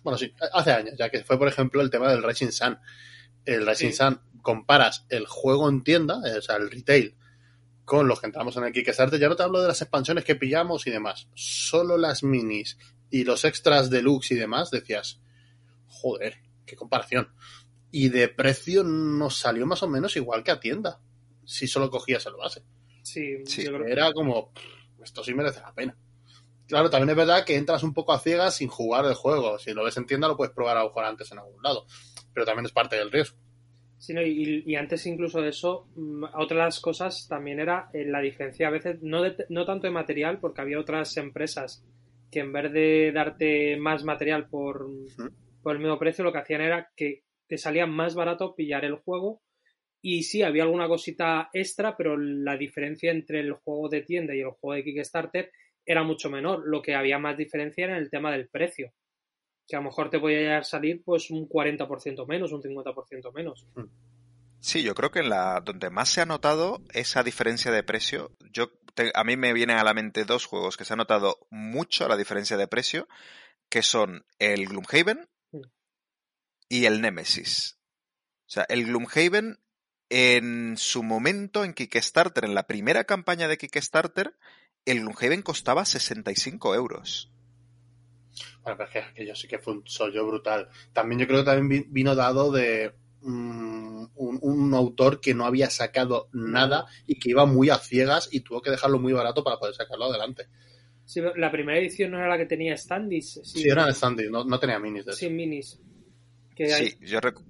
bueno, 0.02 0.16
sí, 0.16 0.34
hace 0.54 0.72
años, 0.72 0.94
ya 0.98 1.10
que 1.10 1.22
fue, 1.22 1.38
por 1.38 1.48
ejemplo, 1.48 1.82
el 1.82 1.90
tema 1.90 2.10
del 2.10 2.22
Racing 2.22 2.50
Sun. 2.50 2.78
El 3.44 3.66
Racing 3.66 3.90
Sí. 3.90 3.96
Sun, 3.96 4.22
comparas 4.40 5.04
el 5.10 5.26
juego 5.26 5.68
en 5.68 5.84
tienda, 5.84 6.16
o 6.16 6.40
sea, 6.40 6.56
el 6.56 6.70
retail, 6.70 7.14
con 7.84 8.08
los 8.08 8.20
que 8.20 8.26
entramos 8.26 8.56
en 8.56 8.64
el 8.64 8.72
Kickstarter, 8.72 9.20
ya 9.20 9.28
no 9.28 9.36
te 9.36 9.42
hablo 9.42 9.60
de 9.60 9.68
las 9.68 9.82
expansiones 9.82 10.24
que 10.24 10.34
pillamos 10.34 10.86
y 10.86 10.90
demás, 10.90 11.28
solo 11.34 11.98
las 11.98 12.22
minis 12.22 12.78
y 13.10 13.24
los 13.24 13.44
extras 13.44 13.90
deluxe 13.90 14.30
y 14.30 14.36
demás, 14.36 14.70
decías, 14.70 15.20
joder, 15.86 16.38
qué 16.64 16.74
comparación. 16.74 17.28
Y 17.90 18.08
de 18.10 18.28
precio 18.28 18.84
nos 18.84 19.36
salió 19.38 19.64
más 19.66 19.82
o 19.82 19.88
menos 19.88 20.16
igual 20.16 20.44
que 20.44 20.50
a 20.50 20.60
tienda, 20.60 21.00
si 21.44 21.66
solo 21.66 21.90
cogías 21.90 22.24
el 22.26 22.34
base. 22.34 22.62
Sí, 23.02 23.44
Sí. 23.46 23.64
yo 23.64 23.72
creo 23.72 23.86
que 23.86 23.92
Era 23.92 24.12
como, 24.12 24.52
"Pff, 24.52 25.02
esto 25.02 25.24
sí 25.24 25.32
merece 25.34 25.60
la 25.60 25.72
pena. 25.74 25.96
Claro, 26.66 26.90
también 26.90 27.08
es 27.10 27.16
verdad 27.16 27.44
que 27.46 27.56
entras 27.56 27.82
un 27.82 27.94
poco 27.94 28.12
a 28.12 28.18
ciegas 28.18 28.56
sin 28.56 28.68
jugar 28.68 29.06
el 29.06 29.14
juego. 29.14 29.58
Si 29.58 29.72
lo 29.72 29.84
ves 29.84 29.96
en 29.96 30.04
tienda, 30.04 30.28
lo 30.28 30.36
puedes 30.36 30.52
probar 30.54 30.76
a 30.76 30.86
jugar 30.88 31.06
antes 31.06 31.32
en 31.32 31.38
algún 31.38 31.62
lado. 31.62 31.86
Pero 32.34 32.44
también 32.44 32.66
es 32.66 32.72
parte 32.72 32.96
del 32.96 33.10
riesgo. 33.10 33.38
Sí, 33.96 34.12
no, 34.12 34.20
y, 34.22 34.62
y 34.66 34.76
antes 34.76 35.06
incluso 35.06 35.40
de 35.40 35.48
eso, 35.48 35.88
mm, 35.96 36.24
otra 36.34 36.58
de 36.58 36.64
las 36.64 36.78
cosas 36.80 37.26
también 37.26 37.58
era 37.58 37.88
eh, 37.94 38.04
la 38.04 38.20
diferencia 38.20 38.68
a 38.68 38.70
veces, 38.70 38.98
no, 39.02 39.22
de- 39.22 39.46
no 39.48 39.64
tanto 39.64 39.86
de 39.86 39.92
material, 39.92 40.38
porque 40.40 40.60
había 40.60 40.78
otras 40.78 41.16
empresas 41.16 41.82
que 42.30 42.40
en 42.40 42.52
vez 42.52 42.70
de 42.72 43.10
darte 43.12 43.76
más 43.78 44.04
material 44.04 44.48
por, 44.50 44.86
por 45.62 45.72
el 45.74 45.80
mismo 45.80 45.98
precio, 45.98 46.22
lo 46.22 46.30
que 46.32 46.38
hacían 46.38 46.60
era 46.60 46.90
que 46.94 47.24
te 47.48 47.58
salía 47.58 47.86
más 47.86 48.14
barato 48.14 48.54
pillar 48.54 48.84
el 48.84 48.96
juego 48.96 49.42
y 50.00 50.22
sí, 50.22 50.42
había 50.42 50.62
alguna 50.62 50.88
cosita 50.88 51.50
extra, 51.52 51.96
pero 51.96 52.16
la 52.16 52.56
diferencia 52.56 53.10
entre 53.10 53.40
el 53.40 53.52
juego 53.52 53.88
de 53.88 54.02
tienda 54.02 54.34
y 54.34 54.40
el 54.40 54.50
juego 54.50 54.74
de 54.74 54.84
Kickstarter 54.84 55.52
era 55.84 56.04
mucho 56.04 56.30
menor. 56.30 56.62
Lo 56.64 56.82
que 56.82 56.94
había 56.94 57.18
más 57.18 57.36
diferencia 57.36 57.84
era 57.84 57.96
en 57.96 58.02
el 58.02 58.10
tema 58.10 58.30
del 58.30 58.48
precio. 58.48 58.92
Que 59.66 59.76
a 59.76 59.80
lo 59.80 59.86
mejor 59.86 60.08
te 60.08 60.20
podía 60.20 60.62
salir 60.62 61.02
pues 61.04 61.30
un 61.30 61.48
40% 61.48 62.26
menos, 62.26 62.52
un 62.52 62.62
50% 62.62 63.32
menos. 63.34 63.66
Sí, 64.60 64.82
yo 64.82 64.94
creo 64.94 65.10
que 65.10 65.20
en 65.20 65.30
la 65.30 65.60
donde 65.64 65.90
más 65.90 66.08
se 66.08 66.20
ha 66.20 66.26
notado 66.26 66.80
esa 66.92 67.22
diferencia 67.22 67.70
de 67.70 67.82
precio, 67.82 68.32
yo 68.52 68.70
a 69.14 69.24
mí 69.24 69.36
me 69.36 69.52
vienen 69.52 69.78
a 69.78 69.84
la 69.84 69.94
mente 69.94 70.24
dos 70.24 70.46
juegos 70.46 70.76
que 70.76 70.84
se 70.84 70.94
ha 70.94 70.96
notado 70.96 71.46
mucho 71.50 72.08
la 72.08 72.16
diferencia 72.16 72.56
de 72.56 72.68
precio, 72.68 73.08
que 73.68 73.82
son 73.82 74.24
el 74.38 74.66
Gloomhaven. 74.66 75.28
Y 76.68 76.84
el 76.86 77.00
Nemesis. 77.00 77.78
O 78.46 78.50
sea, 78.50 78.64
el 78.68 78.86
Gloomhaven 78.86 79.58
en 80.10 80.76
su 80.78 81.02
momento 81.02 81.64
en 81.64 81.74
Kickstarter, 81.74 82.44
en 82.44 82.54
la 82.54 82.66
primera 82.66 83.04
campaña 83.04 83.46
de 83.48 83.58
Kickstarter, 83.58 84.34
el 84.86 85.00
Gloomhaven 85.00 85.42
costaba 85.42 85.84
65 85.84 86.74
euros. 86.74 87.30
Bueno, 88.62 88.76
pero 88.78 88.84
es 88.84 88.90
que 88.92 88.98
aquello 89.00 89.34
sí 89.34 89.48
que 89.48 89.58
fue 89.58 89.74
un 89.74 89.82
sollo 89.86 90.26
brutal. 90.26 90.68
También 90.92 91.20
yo 91.20 91.26
creo 91.26 91.40
que 91.40 91.44
también 91.50 91.68
vi- 91.68 91.88
vino 91.90 92.14
dado 92.14 92.52
de 92.52 92.94
mm, 93.20 94.06
un, 94.14 94.38
un 94.42 94.74
autor 94.74 95.20
que 95.20 95.34
no 95.34 95.44
había 95.44 95.70
sacado 95.70 96.28
nada 96.32 96.86
y 97.06 97.18
que 97.18 97.30
iba 97.30 97.46
muy 97.46 97.70
a 97.70 97.78
ciegas 97.78 98.28
y 98.32 98.40
tuvo 98.40 98.62
que 98.62 98.70
dejarlo 98.70 98.98
muy 98.98 99.12
barato 99.12 99.42
para 99.44 99.58
poder 99.58 99.74
sacarlo 99.74 100.06
adelante. 100.06 100.46
Sí, 101.04 101.22
la 101.36 101.50
primera 101.50 101.78
edición 101.78 102.10
no 102.10 102.18
era 102.18 102.28
la 102.28 102.36
que 102.36 102.44
tenía 102.46 102.76
standees. 102.76 103.40
Sí, 103.42 103.66
era 103.68 103.92
standing, 103.92 104.30
no, 104.30 104.44
no 104.44 104.60
tenía 104.60 104.78
minis 104.78 105.06
de. 105.06 105.14
Sin 105.14 105.34
minis. 105.36 105.80
Que 106.58 106.74
hay- 106.74 106.90
Sí, 106.90 106.98
yo 107.02 107.20
rec- 107.20 107.42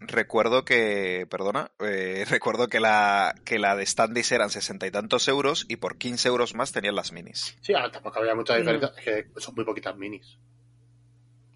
recuerdo 0.00 0.64
que, 0.64 1.26
perdona, 1.30 1.70
eh, 1.80 2.24
recuerdo 2.28 2.68
que 2.68 2.80
la, 2.80 3.34
que 3.44 3.58
la 3.58 3.76
de 3.76 3.86
Standis 3.86 4.32
eran 4.32 4.50
sesenta 4.50 4.86
y 4.86 4.90
tantos 4.90 5.28
euros 5.28 5.66
y 5.68 5.76
por 5.76 5.96
15 5.98 6.28
euros 6.28 6.54
más 6.54 6.72
tenían 6.72 6.96
las 6.96 7.12
minis. 7.12 7.56
Sí, 7.60 7.72
ahora 7.74 7.90
tampoco 7.90 8.18
había 8.18 8.34
mucha 8.34 8.56
diferencia. 8.56 8.92
Es 8.98 9.04
que 9.04 9.40
son 9.40 9.54
muy 9.54 9.64
poquitas 9.64 9.96
minis. 9.96 10.38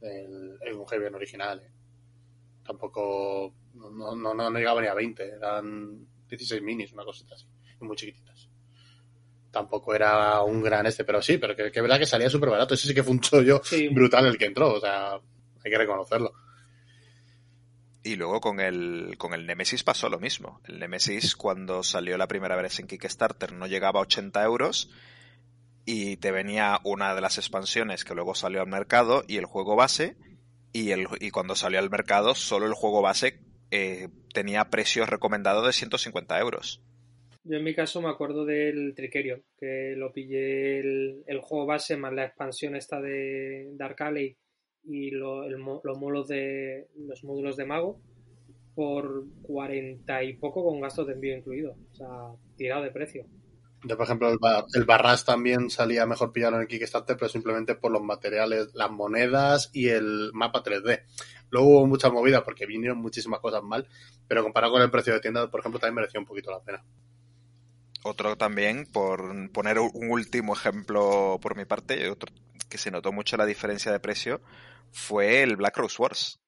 El, 0.00 0.58
el 0.60 0.72
Gloomhaven 0.74 1.14
original. 1.14 1.60
eh. 1.64 1.70
Tampoco. 2.64 3.54
No, 3.74 3.90
no, 4.14 4.34
no, 4.34 4.50
no 4.50 4.58
llegaba 4.58 4.80
ni 4.82 4.88
a 4.88 4.94
20. 4.94 5.26
Eran 5.28 6.06
16 6.28 6.62
minis, 6.62 6.92
una 6.92 7.04
cosita 7.04 7.34
así. 7.34 7.46
Y 7.80 7.84
muy 7.84 7.96
chiquititas. 7.96 8.48
Tampoco 9.50 9.94
era 9.94 10.42
un 10.42 10.62
gran 10.62 10.86
este, 10.86 11.04
pero 11.04 11.22
sí, 11.22 11.38
pero 11.38 11.56
que, 11.56 11.72
que 11.72 11.80
verdad 11.80 11.98
que 11.98 12.06
salía 12.06 12.28
súper 12.28 12.50
barato. 12.50 12.74
Ese 12.74 12.88
sí 12.88 12.94
que 12.94 13.02
fue 13.02 13.12
un 13.12 13.20
chollo 13.20 13.60
Sí. 13.64 13.88
brutal 13.88 14.26
el 14.26 14.36
que 14.36 14.44
entró. 14.46 14.74
O 14.74 14.80
sea, 14.80 15.14
hay 15.14 15.70
que 15.70 15.78
reconocerlo. 15.78 16.32
Y 18.02 18.16
luego 18.16 18.40
con 18.40 18.60
el, 18.60 19.16
con 19.18 19.34
el 19.34 19.46
Nemesis 19.46 19.82
pasó 19.82 20.08
lo 20.08 20.18
mismo. 20.18 20.60
El 20.66 20.78
Nemesis 20.78 21.36
cuando 21.36 21.82
salió 21.82 22.16
la 22.16 22.28
primera 22.28 22.56
vez 22.56 22.78
en 22.78 22.86
Kickstarter 22.86 23.52
no 23.52 23.66
llegaba 23.66 24.00
a 24.00 24.02
80 24.02 24.42
euros 24.44 24.90
y 25.84 26.18
te 26.18 26.30
venía 26.30 26.80
una 26.84 27.14
de 27.14 27.20
las 27.20 27.38
expansiones 27.38 28.04
que 28.04 28.14
luego 28.14 28.34
salió 28.34 28.60
al 28.60 28.68
mercado 28.68 29.24
y 29.26 29.38
el 29.38 29.46
juego 29.46 29.74
base 29.74 30.16
y, 30.72 30.90
el, 30.90 31.06
y 31.20 31.30
cuando 31.30 31.54
salió 31.54 31.78
al 31.78 31.90
mercado 31.90 32.34
solo 32.34 32.66
el 32.66 32.74
juego 32.74 33.02
base 33.02 33.40
eh, 33.70 34.08
tenía 34.32 34.70
precios 34.70 35.08
recomendados 35.08 35.66
de 35.66 35.72
150 35.72 36.38
euros. 36.38 36.82
Yo 37.44 37.56
en 37.56 37.64
mi 37.64 37.74
caso 37.74 38.02
me 38.02 38.10
acuerdo 38.10 38.44
del 38.44 38.94
Trickerion, 38.94 39.42
que 39.58 39.94
lo 39.96 40.12
pillé 40.12 40.80
el, 40.80 41.24
el 41.26 41.40
juego 41.40 41.66
base 41.66 41.96
más 41.96 42.12
la 42.12 42.26
expansión 42.26 42.76
esta 42.76 43.00
de 43.00 43.70
Dark 43.72 44.02
Alley 44.02 44.36
y 44.88 45.10
lo- 45.10 45.44
el 45.44 45.58
mo- 45.58 45.80
los, 45.84 45.98
módulos 45.98 46.26
de, 46.28 46.88
los 46.96 47.22
módulos 47.22 47.56
de 47.56 47.66
mago 47.66 48.00
por 48.74 49.24
40 49.42 50.22
y 50.24 50.34
poco 50.34 50.64
con 50.64 50.80
gastos 50.80 51.06
de 51.06 51.12
envío 51.14 51.36
incluido. 51.36 51.76
O 51.92 51.94
sea, 51.94 52.06
tirado 52.56 52.82
de 52.84 52.90
precio. 52.90 53.26
Yo, 53.84 53.96
por 53.96 54.06
ejemplo, 54.06 54.28
el, 54.30 54.38
bar, 54.38 54.64
el 54.74 54.84
Barras 54.84 55.24
también 55.24 55.70
salía 55.70 56.04
mejor 56.04 56.32
pillarlo 56.32 56.56
en 56.56 56.62
el 56.62 56.68
Kickstarter, 56.68 57.16
pero 57.16 57.28
simplemente 57.28 57.76
por 57.76 57.92
los 57.92 58.02
materiales, 58.02 58.74
las 58.74 58.90
monedas 58.90 59.70
y 59.72 59.88
el 59.88 60.30
mapa 60.32 60.62
3D. 60.64 61.02
Luego 61.50 61.68
hubo 61.68 61.86
mucha 61.86 62.10
movida 62.10 62.42
porque 62.42 62.66
vinieron 62.66 62.98
muchísimas 62.98 63.38
cosas 63.40 63.62
mal, 63.62 63.86
pero 64.26 64.42
comparado 64.42 64.72
con 64.72 64.82
el 64.82 64.90
precio 64.90 65.12
de 65.14 65.20
tienda, 65.20 65.48
por 65.50 65.60
ejemplo, 65.60 65.78
también 65.78 65.94
merecía 65.94 66.18
un 66.20 66.26
poquito 66.26 66.50
la 66.50 66.60
pena. 66.60 66.84
Otro 68.04 68.36
también, 68.36 68.86
por 68.86 69.50
poner 69.52 69.78
un 69.78 70.10
último 70.10 70.54
ejemplo 70.54 71.38
por 71.42 71.56
mi 71.56 71.64
parte, 71.64 72.08
otro 72.10 72.32
que 72.68 72.78
se 72.78 72.90
notó 72.90 73.12
mucho 73.12 73.36
la 73.36 73.46
diferencia 73.46 73.90
de 73.92 74.00
precio, 74.00 74.40
fue 74.92 75.42
el 75.42 75.56
Black 75.56 75.76
Rose 75.76 75.96
Wars. 76.00 76.40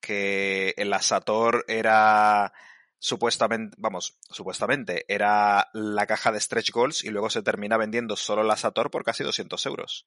Que 0.00 0.74
el 0.76 0.92
Asator 0.92 1.64
era 1.66 2.52
supuestamente, 2.98 3.76
vamos, 3.78 4.16
supuestamente, 4.30 5.04
era 5.08 5.68
la 5.72 6.06
caja 6.06 6.32
de 6.32 6.40
stretch 6.40 6.70
goals 6.70 7.04
y 7.04 7.10
luego 7.10 7.30
se 7.30 7.42
termina 7.42 7.76
vendiendo 7.76 8.16
solo 8.16 8.42
el 8.42 8.50
Asator 8.50 8.90
por 8.90 9.04
casi 9.04 9.24
200 9.24 9.66
euros. 9.66 10.06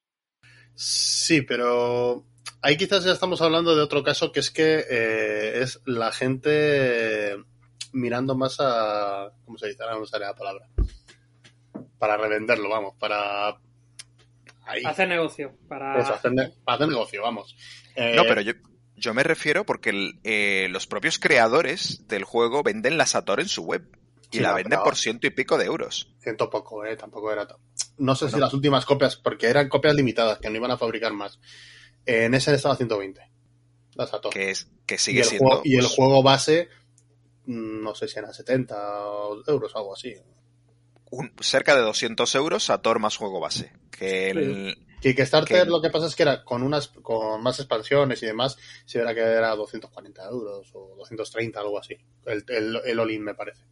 Sí, 0.74 1.42
pero 1.42 2.24
ahí 2.62 2.76
quizás 2.76 3.04
ya 3.04 3.12
estamos 3.12 3.42
hablando 3.42 3.76
de 3.76 3.82
otro 3.82 4.02
caso 4.02 4.32
que 4.32 4.40
es 4.40 4.50
que 4.50 4.84
eh, 4.88 5.62
es 5.62 5.80
la 5.84 6.12
gente 6.12 7.36
mirando 7.92 8.34
más 8.34 8.56
a. 8.60 9.30
¿Cómo 9.44 9.58
se 9.58 9.68
dice? 9.68 9.82
Ahora 9.82 9.98
no 9.98 10.06
sale 10.06 10.26
la 10.26 10.34
palabra. 10.34 10.68
Para 11.98 12.16
revenderlo, 12.16 12.68
vamos, 12.68 12.94
para. 12.98 13.58
Ahí. 14.72 14.82
Hacer 14.84 15.08
negocio 15.08 15.56
para... 15.68 16.00
Eso, 16.00 16.14
hacer, 16.14 16.32
ne- 16.32 16.52
para 16.64 16.76
hacer 16.76 16.88
negocio, 16.88 17.22
vamos. 17.22 17.56
Eh, 17.94 18.14
No, 18.16 18.22
pero 18.24 18.40
yo, 18.40 18.52
yo 18.96 19.14
me 19.14 19.22
refiero 19.22 19.64
porque 19.66 19.90
el- 19.90 20.20
eh, 20.24 20.68
los 20.70 20.86
propios 20.86 21.18
creadores 21.18 22.06
del 22.08 22.24
juego 22.24 22.62
venden 22.62 22.96
la 22.98 23.06
Sator 23.06 23.40
en 23.40 23.48
su 23.48 23.62
web. 23.64 23.84
Y 24.30 24.36
Sí, 24.38 24.42
la 24.42 24.50
no, 24.50 24.54
venden 24.56 24.80
por 24.82 24.96
ciento 24.96 25.26
y 25.26 25.30
pico 25.30 25.58
de 25.58 25.66
euros. 25.66 26.10
Ciento 26.20 26.48
poco, 26.48 26.86
eh, 26.86 26.96
tampoco 26.96 27.30
era 27.30 27.46
tan. 27.46 27.58
No 27.98 28.14
sé 28.16 28.30
si 28.30 28.38
las 28.38 28.54
últimas 28.54 28.86
copias, 28.86 29.16
porque 29.16 29.46
eran 29.48 29.68
copias 29.68 29.94
limitadas, 29.94 30.38
que 30.38 30.48
no 30.48 30.56
iban 30.56 30.70
a 30.70 30.78
fabricar 30.78 31.12
más. 31.12 31.38
En 32.06 32.32
ese 32.34 32.54
estaba 32.54 32.72
a 32.74 32.78
120. 32.78 33.20
La 33.94 34.06
Sator. 34.06 34.32
Que, 34.32 34.50
es, 34.50 34.68
que 34.86 34.94
y, 34.94 34.98
sigue 34.98 35.18
el 35.20 35.26
siendo. 35.26 35.46
juego, 35.48 35.62
y 35.66 35.74
el 35.74 35.80
pues, 35.82 35.92
juego 35.94 36.22
base, 36.22 36.70
mm, 37.44 37.82
no 37.82 37.94
sé 37.94 38.08
si 38.08 38.18
eran 38.18 38.32
70 38.32 38.74
euros, 39.48 39.76
algo 39.76 39.92
así. 39.94 40.14
un- 41.10 41.30
cerca 41.40 41.76
de 41.76 41.82
200 41.82 42.34
euros 42.34 42.64
Sator 42.64 42.98
más 43.00 43.18
juego 43.18 43.38
base. 43.38 43.70
Que 44.02 44.30
el, 44.30 44.78
Kickstarter 45.00 45.64
Que- 45.64 45.70
lo 45.70 45.82
que 45.82 45.90
pasa 45.90 46.06
es 46.06 46.14
que 46.14 46.22
era 46.22 46.44
con 46.44 46.62
unas 46.62 46.88
con 46.88 47.42
más 47.42 47.58
expansiones 47.58 48.22
y 48.22 48.26
demás, 48.26 48.56
si 48.86 48.98
era 48.98 49.12
que 49.14 49.20
era 49.20 49.54
240 49.56 50.24
euros 50.28 50.70
o 50.74 50.94
230, 50.96 51.60
algo 51.60 51.78
así. 51.78 51.96
El, 52.26 52.44
el, 52.48 52.80
el 52.84 52.98
all-in 53.00 53.22
me 53.24 53.34
parece. 53.34 53.64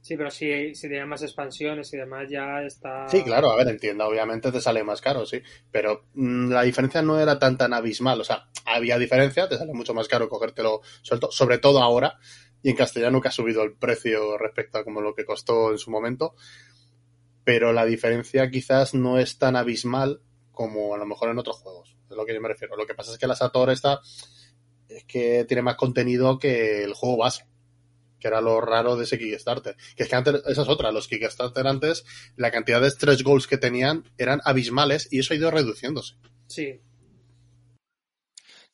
Sí, 0.00 0.16
pero 0.16 0.30
si, 0.30 0.72
si 0.76 0.88
tiene 0.88 1.04
más 1.04 1.22
expansiones 1.22 1.92
y 1.92 1.96
demás 1.96 2.28
ya 2.30 2.62
está... 2.62 3.08
Sí, 3.08 3.24
claro, 3.24 3.50
a 3.50 3.56
ver, 3.56 3.66
en 3.66 3.78
tienda 3.80 4.06
obviamente 4.06 4.52
te 4.52 4.60
sale 4.60 4.84
más 4.84 5.00
caro, 5.00 5.26
sí, 5.26 5.42
pero 5.72 6.04
mm, 6.14 6.50
la 6.52 6.62
diferencia 6.62 7.02
no 7.02 7.18
era 7.18 7.40
tan 7.40 7.58
tan 7.58 7.74
abismal, 7.74 8.20
o 8.20 8.24
sea, 8.24 8.46
había 8.64 8.98
diferencia, 8.98 9.48
te 9.48 9.58
sale 9.58 9.72
mucho 9.72 9.94
más 9.94 10.06
caro 10.06 10.28
cogértelo 10.28 10.80
suelto, 11.02 11.32
sobre 11.32 11.58
todo 11.58 11.82
ahora, 11.82 12.18
y 12.62 12.70
en 12.70 12.76
castellano 12.76 13.20
que 13.20 13.28
ha 13.28 13.32
subido 13.32 13.64
el 13.64 13.72
precio 13.74 14.38
respecto 14.38 14.78
a 14.78 14.84
como 14.84 15.00
lo 15.00 15.12
que 15.12 15.24
costó 15.24 15.72
en 15.72 15.78
su 15.78 15.90
momento, 15.90 16.36
pero 17.46 17.72
la 17.72 17.84
diferencia 17.84 18.50
quizás 18.50 18.92
no 18.92 19.20
es 19.20 19.38
tan 19.38 19.54
abismal 19.54 20.20
como 20.50 20.96
a 20.96 20.98
lo 20.98 21.06
mejor 21.06 21.30
en 21.30 21.38
otros 21.38 21.58
juegos, 21.58 21.96
es 22.10 22.16
lo 22.16 22.26
que 22.26 22.34
yo 22.34 22.40
me 22.40 22.48
refiero. 22.48 22.76
Lo 22.76 22.86
que 22.86 22.94
pasa 22.94 23.12
es 23.12 23.18
que 23.18 23.28
la 23.28 23.36
Sator 23.36 23.70
está 23.70 24.00
es 24.88 25.04
que 25.04 25.44
tiene 25.44 25.62
más 25.62 25.76
contenido 25.76 26.40
que 26.40 26.82
el 26.82 26.92
juego 26.92 27.18
base 27.18 27.46
que 28.18 28.28
era 28.28 28.40
lo 28.40 28.60
raro 28.62 28.96
de 28.96 29.04
ese 29.04 29.18
Kickstarter. 29.18 29.76
Que 29.94 30.04
es 30.04 30.08
que 30.08 30.16
antes, 30.16 30.42
esa 30.46 30.62
es 30.62 30.68
otra, 30.68 30.90
los 30.90 31.06
Kickstarter 31.06 31.66
antes, 31.66 32.04
la 32.36 32.50
cantidad 32.50 32.80
de 32.80 32.90
stretch 32.90 33.22
goals 33.22 33.46
que 33.46 33.58
tenían 33.58 34.10
eran 34.16 34.40
abismales 34.44 35.06
y 35.12 35.20
eso 35.20 35.34
ha 35.34 35.36
ido 35.36 35.50
reduciéndose. 35.50 36.14
Sí, 36.48 36.80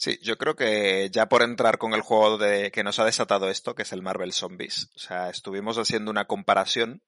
Sí, 0.02 0.18
yo 0.20 0.36
creo 0.36 0.56
que 0.56 1.10
ya 1.12 1.28
por 1.28 1.42
entrar 1.42 1.78
con 1.78 1.94
el 1.94 2.00
juego 2.00 2.36
de 2.36 2.72
que 2.72 2.82
nos 2.82 2.98
ha 2.98 3.04
desatado 3.04 3.48
esto, 3.48 3.76
que 3.76 3.82
es 3.82 3.92
el 3.92 4.02
Marvel 4.02 4.32
Zombies. 4.32 4.90
O 4.96 4.98
sea, 4.98 5.30
estuvimos 5.30 5.78
haciendo 5.78 6.10
una 6.10 6.24
comparación 6.24 7.02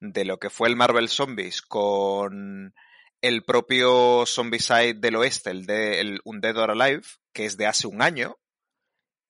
de 0.00 0.24
lo 0.24 0.38
que 0.38 0.50
fue 0.50 0.68
el 0.68 0.76
Marvel 0.76 1.08
Zombies 1.08 1.62
con 1.62 2.74
el 3.22 3.44
propio 3.44 4.24
Zombicide 4.26 4.94
del 4.94 5.16
oeste, 5.16 5.50
el 5.50 5.66
de 5.66 6.00
el 6.00 6.20
Undead 6.24 6.56
or 6.58 6.70
Alive, 6.72 7.02
que 7.32 7.46
es 7.46 7.56
de 7.56 7.66
hace 7.66 7.86
un 7.86 8.02
año. 8.02 8.36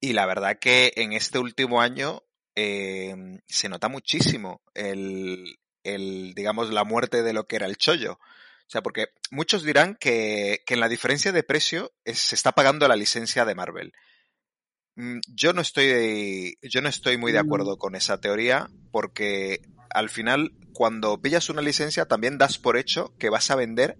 Y 0.01 0.13
la 0.13 0.27
verdad 0.27 0.59
que 0.61 0.93
en 0.97 1.13
este 1.13 1.39
último 1.39 1.81
año 1.81 2.23
eh, 2.57 3.15
se 3.47 3.69
nota 3.69 3.89
muchísimo 3.89 4.63
el, 4.75 5.59
el, 5.83 6.35
digamos, 6.35 6.71
la 6.71 6.85
muerte 6.85 7.23
de 7.23 7.33
lo 7.33 7.47
que 7.47 7.57
era 7.57 7.67
el 7.67 7.77
chollo. 7.79 8.15
O 8.15 8.71
sea, 8.71 8.83
porque 8.83 9.09
muchos 9.31 9.63
dirán 9.63 9.95
que, 9.97 10.63
que 10.67 10.75
en 10.75 10.81
la 10.81 10.89
diferencia 10.89 11.33
de 11.33 11.43
precio 11.43 11.93
es- 12.05 12.19
se 12.19 12.35
está 12.35 12.53
pagando 12.53 12.89
la 12.89 12.97
licencia 12.97 13.45
de 13.45 13.55
Marvel. 13.55 13.93
Mm, 14.97 15.19
Yo 15.35 15.53
no 15.53 15.61
estoy, 15.61 16.57
yo 16.63 16.81
no 16.81 16.89
estoy 16.89 17.17
muy 17.19 17.33
de 17.33 17.39
acuerdo 17.39 17.77
con 17.79 17.95
esa 17.95 18.21
teoría 18.21 18.69
porque 18.93 19.61
al 19.91 20.09
final 20.09 20.53
cuando 20.73 21.21
pillas 21.21 21.49
una 21.51 21.63
licencia 21.63 22.07
también 22.07 22.39
das 22.39 22.59
por 22.59 22.77
hecho 22.77 23.13
que 23.19 23.31
vas 23.31 23.51
a 23.51 23.57
vender 23.57 23.97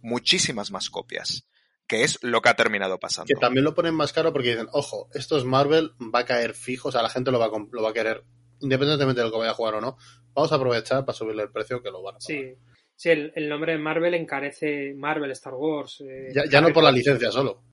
muchísimas 0.00 0.70
más 0.70 0.90
copias, 0.90 1.48
que 1.86 2.02
es 2.04 2.18
lo 2.22 2.40
que 2.40 2.48
ha 2.50 2.54
terminado 2.56 2.98
pasando. 2.98 3.26
Que 3.28 3.34
también 3.40 3.64
lo 3.64 3.74
ponen 3.74 3.94
más 3.94 4.12
caro 4.12 4.32
porque 4.32 4.50
dicen, 4.50 4.68
ojo, 4.72 5.08
esto 5.14 5.36
es 5.38 5.44
Marvel, 5.44 5.92
va 6.14 6.20
a 6.20 6.24
caer 6.24 6.54
fijo, 6.54 6.88
o 6.88 6.92
sea, 6.92 7.02
la 7.02 7.10
gente 7.10 7.30
lo 7.30 7.38
va 7.38 7.46
a, 7.46 7.50
lo 7.72 7.82
va 7.82 7.90
a 7.90 7.94
querer, 7.94 8.24
independientemente 8.60 9.20
de 9.20 9.26
lo 9.26 9.32
que 9.32 9.38
vaya 9.38 9.50
a 9.50 9.54
jugar 9.54 9.74
o 9.74 9.80
no. 9.80 9.96
Vamos 10.34 10.52
a 10.52 10.56
aprovechar 10.56 11.04
para 11.04 11.16
subirle 11.16 11.42
el 11.42 11.50
precio 11.50 11.82
que 11.82 11.90
lo 11.90 12.02
van 12.02 12.16
a 12.16 12.18
pagar. 12.18 12.22
Sí, 12.22 12.54
sí 12.94 13.08
el, 13.10 13.32
el 13.34 13.48
nombre 13.48 13.72
de 13.72 13.78
Marvel 13.78 14.14
encarece 14.14 14.94
Marvel, 14.94 15.30
Star 15.32 15.54
Wars. 15.54 16.00
eh, 16.02 16.28
Ya, 16.34 16.44
ya 16.48 16.60
no 16.60 16.72
por 16.72 16.84
la 16.84 16.92
licencia 16.92 17.30
solo. 17.32 17.64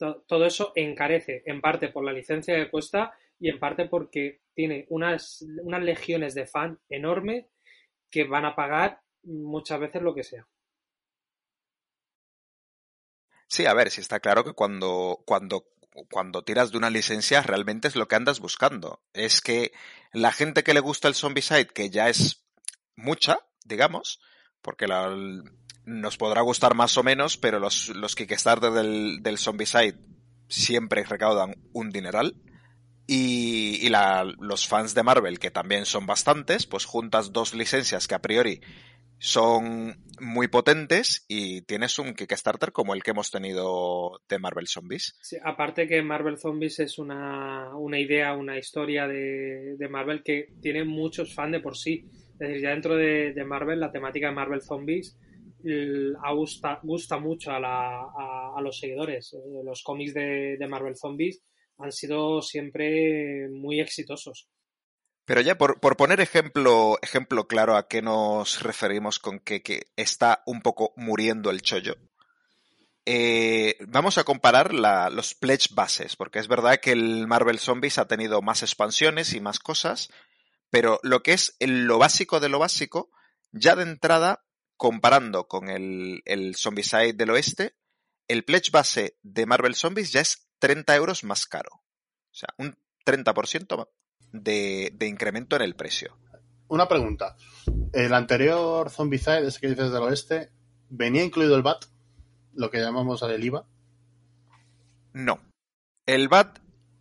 To- 0.00 0.22
todo 0.26 0.46
eso 0.46 0.72
encarece, 0.74 1.44
en 1.46 1.60
parte 1.60 1.88
por 1.90 2.04
la 2.04 2.12
licencia 2.12 2.56
que 2.56 2.70
cuesta 2.70 3.12
y 3.38 3.50
en 3.50 3.60
parte 3.60 3.86
porque 3.86 4.40
tiene 4.54 4.86
unas, 4.90 5.42
unas 5.62 5.82
legiones 5.82 6.34
de 6.34 6.46
fan 6.48 6.80
enormes 6.88 7.46
que 8.10 8.24
van 8.24 8.46
a 8.46 8.56
pagar 8.56 9.00
muchas 9.24 9.80
veces 9.80 10.02
lo 10.02 10.14
que 10.14 10.24
sea. 10.24 10.46
Sí, 13.48 13.66
a 13.66 13.74
ver, 13.74 13.90
sí 13.90 14.00
está 14.00 14.20
claro 14.20 14.44
que 14.44 14.52
cuando, 14.54 15.22
cuando, 15.26 15.66
cuando 16.10 16.42
tiras 16.44 16.70
de 16.70 16.78
una 16.78 16.90
licencia 16.90 17.42
realmente 17.42 17.88
es 17.88 17.96
lo 17.96 18.08
que 18.08 18.16
andas 18.16 18.40
buscando. 18.40 19.02
Es 19.12 19.40
que 19.40 19.72
la 20.12 20.32
gente 20.32 20.62
que 20.62 20.74
le 20.74 20.80
gusta 20.80 21.08
el 21.08 21.14
Zombicide, 21.14 21.66
que 21.66 21.90
ya 21.90 22.08
es 22.08 22.44
mucha, 22.96 23.40
digamos, 23.64 24.20
porque 24.62 24.86
la- 24.86 25.16
nos 25.90 26.16
podrá 26.16 26.40
gustar 26.42 26.74
más 26.74 26.96
o 26.96 27.02
menos, 27.02 27.36
pero 27.36 27.58
los, 27.58 27.88
los 27.90 28.14
Kickstarter 28.14 28.70
del, 28.70 29.22
del 29.22 29.38
Zombicide 29.38 29.98
siempre 30.48 31.04
recaudan 31.04 31.54
un 31.72 31.90
dineral. 31.90 32.34
Y, 33.06 33.84
y 33.84 33.88
la- 33.88 34.24
los 34.38 34.68
fans 34.68 34.94
de 34.94 35.02
Marvel, 35.02 35.38
que 35.40 35.50
también 35.50 35.84
son 35.84 36.06
bastantes, 36.06 36.66
pues 36.66 36.84
juntas 36.84 37.32
dos 37.32 37.54
licencias 37.54 38.06
que 38.06 38.14
a 38.14 38.20
priori 38.20 38.60
son 39.18 39.96
muy 40.20 40.48
potentes 40.48 41.24
y 41.28 41.60
tienes 41.62 41.98
un 41.98 42.14
Kickstarter 42.14 42.72
como 42.72 42.94
el 42.94 43.02
que 43.02 43.10
hemos 43.10 43.30
tenido 43.30 44.20
de 44.28 44.38
Marvel 44.38 44.66
Zombies. 44.68 45.18
Aparte 45.44 45.86
que 45.88 46.02
Marvel 46.02 46.38
Zombies 46.38 46.78
es 46.80 46.98
una, 46.98 47.74
una 47.76 47.98
idea, 47.98 48.32
una 48.34 48.56
historia 48.58 49.06
de, 49.06 49.76
de 49.76 49.88
Marvel 49.88 50.22
que 50.22 50.54
tiene 50.62 50.84
muchos 50.84 51.34
fans 51.34 51.52
de 51.52 51.60
por 51.60 51.76
sí. 51.76 52.06
Es 52.34 52.38
decir, 52.38 52.62
ya 52.62 52.70
dentro 52.70 52.96
de, 52.96 53.34
de 53.34 53.44
Marvel, 53.44 53.80
la 53.80 53.92
temática 53.92 54.28
de 54.28 54.34
Marvel 54.34 54.62
Zombies 54.62 55.18
gusta, 56.34 56.80
gusta 56.82 57.18
mucho 57.18 57.50
a, 57.50 57.60
la- 57.60 58.00
a- 58.02 58.54
los 58.62 58.78
seguidores. 58.78 59.32
Eh, 59.34 59.38
Los 59.64 59.82
cómics 59.82 60.14
de, 60.14 60.56
Marvel 60.68 60.96
Zombies 60.96 61.42
han 61.78 61.92
sido 61.92 62.42
siempre 62.42 63.48
muy 63.50 63.80
exitosos. 63.80 64.48
Pero 65.24 65.40
ya 65.40 65.56
por, 65.56 65.80
por 65.80 65.96
poner 65.96 66.20
ejemplo, 66.20 66.98
ejemplo 67.02 67.46
claro 67.46 67.76
a 67.76 67.86
qué 67.88 68.02
nos 68.02 68.62
referimos 68.62 69.18
con 69.18 69.38
que, 69.38 69.62
está 69.96 70.42
un 70.46 70.60
poco 70.60 70.92
muriendo 70.96 71.50
el 71.50 71.62
chollo, 71.62 71.94
eh, 73.06 73.76
vamos 73.88 74.18
a 74.18 74.24
comparar 74.24 74.74
los 74.74 75.34
pledge 75.34 75.68
bases, 75.74 76.16
porque 76.16 76.38
es 76.38 76.48
verdad 76.48 76.80
que 76.80 76.92
el 76.92 77.26
Marvel 77.26 77.58
Zombies 77.58 77.98
ha 77.98 78.06
tenido 78.08 78.42
más 78.42 78.62
expansiones 78.62 79.32
y 79.32 79.40
más 79.40 79.58
cosas, 79.58 80.10
pero 80.70 81.00
lo 81.02 81.22
que 81.22 81.32
es 81.32 81.56
lo 81.60 81.98
básico 81.98 82.40
de 82.40 82.48
lo 82.48 82.58
básico, 82.58 83.10
ya 83.52 83.74
de 83.76 83.82
entrada, 83.84 84.44
comparando 84.80 85.46
con 85.46 85.68
el, 85.68 86.22
el 86.24 86.56
Zombicide 86.56 87.12
del 87.12 87.28
oeste, 87.28 87.74
el 88.28 88.44
pledge 88.44 88.70
base 88.72 89.18
de 89.22 89.44
Marvel 89.44 89.74
Zombies 89.74 90.10
ya 90.10 90.22
es 90.22 90.48
30 90.58 90.96
euros 90.96 91.22
más 91.22 91.44
caro. 91.46 91.68
O 91.74 92.34
sea, 92.34 92.48
un 92.56 92.78
30% 93.04 93.90
de, 94.32 94.90
de 94.94 95.06
incremento 95.06 95.56
en 95.56 95.62
el 95.62 95.76
precio. 95.76 96.16
Una 96.68 96.88
pregunta. 96.88 97.36
El 97.92 98.14
anterior 98.14 98.88
Zombicide, 98.88 99.46
ese 99.46 99.60
que 99.60 99.68
dices 99.68 99.92
del 99.92 100.02
oeste, 100.02 100.50
¿venía 100.88 101.24
incluido 101.24 101.56
el 101.56 101.62
VAT? 101.62 101.84
Lo 102.54 102.70
que 102.70 102.80
llamamos 102.80 103.20
el 103.20 103.44
IVA. 103.44 103.66
No. 105.12 105.42
El 106.06 106.28
VAT 106.28 106.58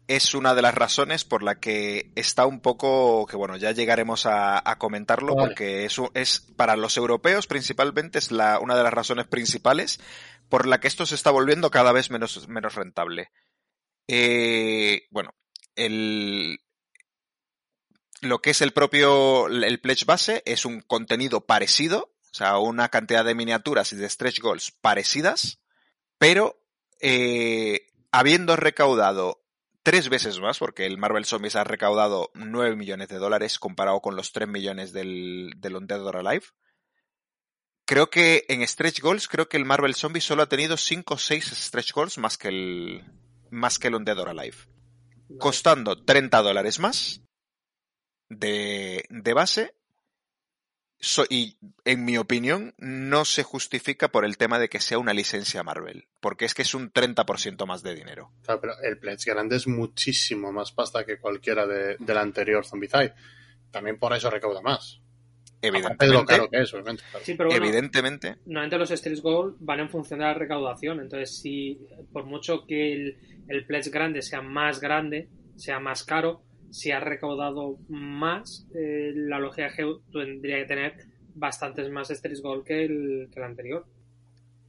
es 0.10 0.34
una 0.34 0.56
de 0.56 0.62
las 0.64 0.74
razones 0.74 1.24
por 1.24 1.44
la 1.44 1.60
que 1.60 2.12
está 2.16 2.46
un 2.48 2.60
poco, 2.62 3.26
que 3.28 3.38
bueno, 3.38 3.56
ya 3.58 3.72
llegaremos 3.72 4.26
a, 4.26 4.60
a 4.70 4.78
comentarlo, 4.80 5.36
Vale. 5.36 5.48
porque 5.50 5.86
es, 5.86 5.98
un- 6.00 6.10
es 6.16 6.40
para 6.58 6.76
los 6.76 6.98
europeos 6.98 7.46
principalmente 7.48 8.18
es 8.20 8.32
la, 8.32 8.60
una 8.60 8.76
de 8.76 8.84
las 8.84 8.92
razones 8.94 9.28
principales 9.28 10.00
por 10.50 10.66
la 10.66 10.80
que 10.80 10.88
esto 10.88 11.06
se 11.06 11.14
está 11.16 11.30
volviendo 11.30 11.70
cada 11.70 11.92
vez 11.92 12.10
menos, 12.10 12.48
menos 12.48 12.74
rentable. 12.74 13.32
Eh, 14.08 15.04
bueno, 15.12 15.36
el, 15.76 16.60
lo 18.22 18.42
que 18.42 18.50
es 18.50 18.62
el 18.62 18.74
propio, 18.74 19.48
el 19.48 19.80
pledge 19.80 20.06
base 20.06 20.42
es 20.46 20.66
un 20.66 20.82
contenido 20.82 21.46
parecido, 21.46 22.16
o 22.32 22.34
sea, 22.34 22.58
una 22.58 22.90
cantidad 22.90 23.24
de 23.24 23.36
miniaturas 23.36 23.94
y 23.94 23.96
de 23.96 24.10
stretch 24.10 24.40
goals 24.42 24.72
parecidas, 24.72 25.60
pero 26.18 26.60
eh, 27.00 27.88
habiendo 28.12 28.56
recaudado 28.56 29.39
tres 29.84 30.10
veces 30.10 30.40
más, 30.40 30.60
porque 30.60 30.86
el 30.86 30.98
Marvel 30.98 31.26
Zombies 31.26 31.56
ha 31.56 31.64
recaudado 31.64 32.32
9 32.34 32.76
millones 32.76 33.10
de 33.10 33.18
dólares 33.18 33.60
comparado 33.60 34.02
con 34.02 34.16
los 34.16 34.32
3 34.32 34.48
millones 34.48 34.94
del, 34.94 35.54
del 35.58 35.76
Undead 35.76 36.06
or 36.06 36.18
Alive. 36.18 36.46
Creo 37.86 38.10
que 38.10 38.46
en 38.50 38.66
Stretch 38.68 39.02
Goals, 39.02 39.28
creo 39.28 39.50
que 39.50 39.58
el 39.58 39.66
Marvel 39.66 39.96
Zombie 39.96 40.22
solo 40.22 40.44
ha 40.44 40.50
tenido 40.50 40.78
5 40.78 41.14
o 41.14 41.18
6 41.18 41.46
Stretch 41.46 41.94
Goals 41.94 42.18
más 42.18 42.38
que 42.38 42.50
el, 42.50 43.04
más 43.50 43.80
que 43.80 43.88
el 43.88 43.96
Undead 43.96 44.20
or 44.20 44.30
Alive. 44.30 44.58
Costando 45.40 46.04
30 46.04 46.42
dólares 46.42 46.80
más 46.80 47.22
de, 48.30 49.06
de 49.10 49.34
base. 49.34 49.76
So- 51.02 51.26
y 51.30 51.58
en 51.86 52.04
mi 52.04 52.18
opinión, 52.18 52.74
no 52.78 53.24
se 53.24 53.44
justifica 53.44 54.10
por 54.10 54.26
el 54.26 54.38
tema 54.38 54.60
de 54.60 54.68
que 54.68 54.82
sea 54.82 55.00
una 55.00 55.14
licencia 55.14 55.64
Marvel, 55.64 56.08
porque 56.20 56.44
es 56.46 56.54
que 56.54 56.64
es 56.64 56.74
un 56.74 56.92
30% 56.92 57.66
más 57.66 57.84
de 57.84 57.96
dinero. 57.96 58.32
Claro, 58.44 58.60
pero 58.60 58.74
el 58.84 58.98
pledge 59.00 59.32
grande 59.32 59.56
es 59.56 59.66
muchísimo 59.68 60.52
más 60.52 60.72
pasta 60.74 61.06
que 61.06 61.18
cualquiera 61.20 61.66
de- 61.66 61.96
del 62.00 62.18
anterior 62.18 62.66
Zombicide. 62.66 63.14
También 63.72 63.98
por 63.98 64.14
eso 64.14 64.30
recauda 64.30 64.62
más. 64.62 65.00
De 65.62 65.72
lo 65.72 65.78
Evidentemente, 65.78 66.26
caro 66.26 66.50
que 66.50 66.62
es, 66.62 66.74
obviamente. 66.74 67.04
claro. 67.12 67.26
Sí, 67.26 67.34
pero 67.36 67.50
bueno, 67.50 67.66
evidentemente, 67.66 68.38
normalmente 68.46 68.78
los 68.78 68.92
Street 68.92 69.20
Gold 69.22 69.58
van 69.60 69.82
en 69.82 69.90
función 69.90 70.20
de 70.20 70.26
la 70.26 70.34
recaudación. 70.34 71.00
Entonces, 71.02 71.38
si 71.42 71.80
por 72.14 72.26
mucho 72.26 72.66
que 72.66 72.94
el, 72.94 73.18
el 73.48 73.66
pledge 73.66 73.90
grande 73.90 74.22
sea 74.22 74.42
más 74.42 74.80
grande, 74.80 75.30
sea 75.58 75.80
más 75.82 76.04
caro, 76.06 76.44
si 76.72 76.92
has 76.92 77.04
recaudado 77.04 77.78
más, 77.90 78.66
eh, 78.76 79.12
la 79.16 79.40
es 79.68 79.76
que 79.76 79.86
tendría 80.12 80.58
que 80.58 80.66
tener 80.66 80.94
bastantes 81.36 81.90
más 81.90 82.10
Street 82.12 82.40
Gold 82.42 82.66
que 82.66 82.86
el, 82.86 83.30
anterior. 83.44 83.86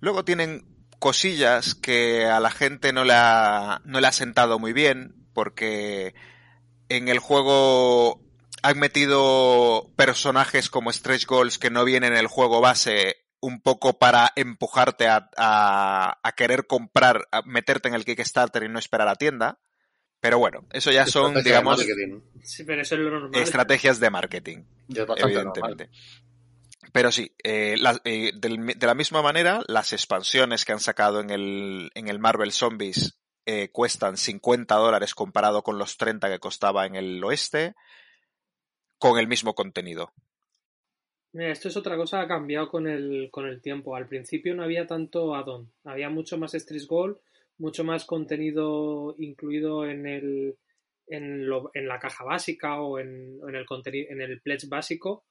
Luego 0.01 0.25
tienen 0.25 0.65
cosillas 0.99 1.75
que 1.75 2.27
a 2.27 2.41
la 2.41 2.51
gente 2.51 2.93
no 2.93 3.05
le 3.05 3.13
ha, 3.15 3.81
no 3.85 4.01
le 4.01 4.07
ha 4.07 4.13
sentado 4.13 4.59
muy 4.59 4.73
bien, 4.73 5.15
porque 5.33 6.15
en 6.89 7.09
el 7.09 7.19
juego 7.19 8.21
han 8.63 8.79
metido 8.79 9.91
personajes 9.97 10.69
como 10.69 10.93
stretch 10.93 11.27
goals 11.27 11.59
que 11.59 11.71
no 11.71 11.85
vienen 11.85 12.13
en 12.13 12.19
el 12.19 12.27
juego 12.27 12.61
base 12.61 13.17
un 13.41 13.63
poco 13.63 13.99
para 13.99 14.31
empujarte 14.37 15.09
a, 15.09 15.31
a- 15.37 16.19
a 16.23 16.33
querer 16.33 16.67
comprar, 16.67 17.27
meterte 17.47 17.89
en 17.89 17.95
el 17.95 18.05
Kickstarter 18.05 18.65
y 18.65 18.69
no 18.69 18.79
esperar 18.79 19.09
a 19.09 19.15
tienda. 19.17 19.59
Pero 20.21 20.39
bueno, 20.39 20.67
eso 20.71 20.91
ya 20.93 21.07
son, 21.07 21.29
Estrategia 21.37 21.43
de 21.43 21.61
digamos, 21.61 21.79
marketing. 21.79 22.21
Sí, 22.43 22.65
pero 22.65 22.83
eso 22.83 22.95
es 22.95 23.01
lo 23.01 23.11
normal. 23.11 23.41
estrategias 23.43 24.01
de 24.01 24.11
marketing 24.11 24.59
es 24.89 24.99
normal. 24.99 25.19
evidentemente. 25.19 25.91
Pero 26.93 27.11
sí, 27.13 27.33
eh, 27.43 27.77
la- 27.79 28.01
eh, 28.05 28.33
del- 28.35 28.67
de 28.67 28.87
la 28.87 28.95
misma 28.95 29.23
manera, 29.23 29.63
las 29.69 29.93
expansiones 29.93 30.65
que 30.65 30.73
han 30.73 30.81
sacado 30.81 31.21
en 31.21 31.31
el, 31.31 31.91
en 31.95 32.09
el 32.09 32.19
Marvel 32.19 32.53
Zombies 32.53 33.19
eh, 33.47 33.71
cuestan 33.73 34.17
50 34.17 34.75
dólares 34.77 35.15
comparado 35.15 35.63
con 35.63 35.79
los 35.79 35.97
30 35.97 36.29
que 36.29 36.39
costaba 36.39 36.85
en 36.87 36.97
el 36.97 37.23
oeste, 37.25 37.75
con 38.99 39.19
el 39.19 39.27
mismo 39.27 39.55
contenido. 39.55 40.13
Mira, 41.33 41.53
esto 41.53 41.69
es 41.69 41.77
otra 41.77 41.97
cosa 41.97 42.19
que 42.19 42.25
ha 42.25 42.29
cambiado 42.29 42.69
con 42.69 42.87
el, 42.89 43.29
con 43.31 43.47
el 43.47 43.63
tiempo. 43.63 43.95
Al 43.97 44.09
principio 44.09 44.55
no 44.55 44.63
había 44.65 44.87
tanto 44.87 45.35
add-on, 45.35 45.73
había 45.85 46.11
mucho 46.11 46.37
más 46.39 46.55
Street 46.55 46.87
Gold, 46.89 47.17
mucho 47.61 47.85
más 47.85 48.05
contenido 48.07 49.15
incluido 49.19 49.87
en 49.87 50.07
el 50.07 50.57
en, 51.09 51.47
lo- 51.49 51.71
en 51.75 51.89
la 51.89 51.99
caja 52.01 52.25
básica 52.25 52.81
o 52.83 52.99
en, 53.01 53.39
en 53.49 53.55
el 53.57 53.67
contenido 53.67 54.09
en 54.11 54.21
el 54.23 54.41
pledge 54.43 54.69
básico 54.69 55.25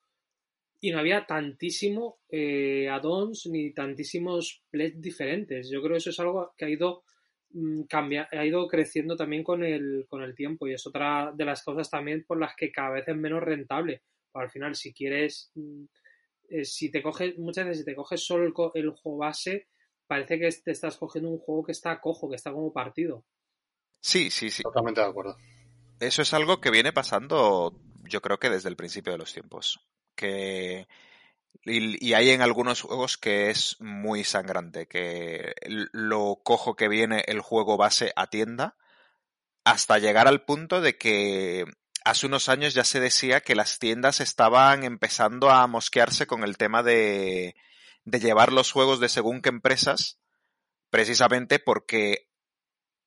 y 0.82 0.92
no 0.92 1.00
había 1.00 1.26
tantísimo 1.26 2.20
eh, 2.30 2.88
add-ons 2.90 3.48
ni 3.48 3.74
tantísimos 3.74 4.64
pledge 4.72 4.96
diferentes. 5.00 5.70
Yo 5.70 5.82
creo 5.82 5.94
que 5.94 5.98
eso 5.98 6.10
es 6.12 6.20
algo 6.20 6.54
que 6.58 6.66
ha 6.66 6.70
ido 6.70 7.04
mm, 7.52 7.84
cambia- 7.84 8.28
ha 8.32 8.46
ido 8.46 8.68
creciendo 8.68 9.16
también 9.18 9.44
con 9.44 9.64
el, 9.64 10.06
con 10.10 10.24
el 10.24 10.36
tiempo 10.36 10.68
y 10.68 10.74
es 10.74 10.88
otra 10.88 11.34
de 11.36 11.46
las 11.46 11.64
cosas 11.64 11.90
también 11.90 12.24
por 12.26 12.40
las 12.40 12.56
que 12.56 12.72
cada 12.72 12.92
vez 12.92 13.08
es 13.08 13.16
menos 13.18 13.44
rentable. 13.44 14.04
Al 14.34 14.50
final, 14.52 14.76
si 14.76 14.94
quieres, 14.94 15.52
mm, 15.56 15.84
eh, 16.50 16.66
si 16.66 16.92
te 16.92 17.02
coges, 17.02 17.38
muchas 17.38 17.66
veces 17.66 17.80
si 17.80 17.86
te 17.86 17.96
coges 17.96 18.24
solo 18.26 18.46
el, 18.46 18.54
el 18.82 18.90
juego 18.92 19.18
base, 19.20 19.68
parece 20.10 20.40
que 20.40 20.52
te 20.52 20.72
estás 20.72 20.98
cogiendo 20.98 21.30
un 21.30 21.38
juego 21.38 21.64
que 21.64 21.72
está 21.72 22.02
cojo, 22.02 22.28
que 22.28 22.36
está 22.36 22.52
como 22.52 22.74
partido. 22.74 23.24
Sí, 24.02 24.32
sí, 24.32 24.50
sí. 24.50 24.64
Totalmente 24.64 25.02
de 25.02 25.08
acuerdo. 25.08 25.38
Eso 26.00 26.24
es 26.24 26.34
algo 26.34 26.60
que 26.60 26.72
viene 26.72 26.92
pasando, 26.92 27.80
yo 28.06 28.20
creo 28.20 28.40
que 28.40 28.50
desde 28.50 28.70
el 28.70 28.76
principio 28.76 29.12
de 29.12 29.20
los 29.20 29.32
tiempos. 29.32 29.88
Que 30.16 30.88
y, 31.64 32.04
y, 32.04 32.14
hay 32.16 32.32
en 32.32 32.42
algunos 32.42 32.82
juegos 32.82 33.20
que 33.20 33.52
es 33.52 33.76
muy 33.80 34.24
sangrante, 34.24 34.88
que 34.88 35.54
lo 35.92 36.42
cojo 36.44 36.76
que 36.76 36.88
viene 36.88 37.24
el 37.28 37.42
juego 37.42 37.78
base 37.78 38.12
a 38.16 38.28
tienda, 38.32 38.78
hasta 39.64 40.00
llegar 40.00 40.28
al 40.28 40.44
punto 40.44 40.82
de 40.82 40.98
que 40.98 41.66
hace 42.04 42.26
unos 42.26 42.50
años 42.50 42.74
ya 42.74 42.84
se 42.84 43.00
decía 43.00 43.42
que 43.42 43.54
las 43.54 43.78
tiendas 43.78 44.22
estaban 44.22 44.84
empezando 44.84 45.52
a 45.52 45.68
mosquearse 45.68 46.26
con 46.26 46.44
el 46.44 46.58
tema 46.58 46.82
de, 46.82 47.56
de 48.06 48.20
llevar 48.20 48.54
los 48.54 48.72
juegos 48.72 49.00
de 49.00 49.10
según 49.10 49.42
qué 49.42 49.50
empresas, 49.50 50.20
precisamente 50.90 51.60
porque 51.60 52.28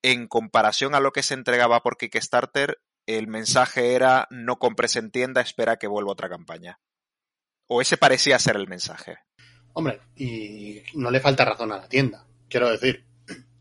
en 0.03 0.27
comparación 0.27 0.95
a 0.95 1.01
lo 1.01 1.13
que 1.13 1.23
se 1.23 1.35
entregaba 1.35 1.83
por 1.83 1.97
Kickstarter, 1.97 2.81
el 3.07 3.27
mensaje 3.27 3.95
era 3.95 4.27
no 4.31 4.59
compres 4.59 4.97
en 4.97 5.11
tienda, 5.11 5.41
espera 5.41 5.77
que 5.77 5.87
vuelva 5.87 6.13
otra 6.13 6.29
campaña. 6.29 6.81
O 7.67 7.81
ese 7.81 7.97
parecía 7.97 8.39
ser 8.39 8.57
el 8.57 8.69
mensaje. 8.69 9.19
Hombre, 9.73 10.01
y 10.17 10.83
no 10.95 11.11
le 11.11 11.21
falta 11.21 11.45
razón 11.45 11.73
a 11.73 11.79
la 11.79 11.89
tienda. 11.89 12.27
Quiero 12.49 12.69
decir, 12.71 13.07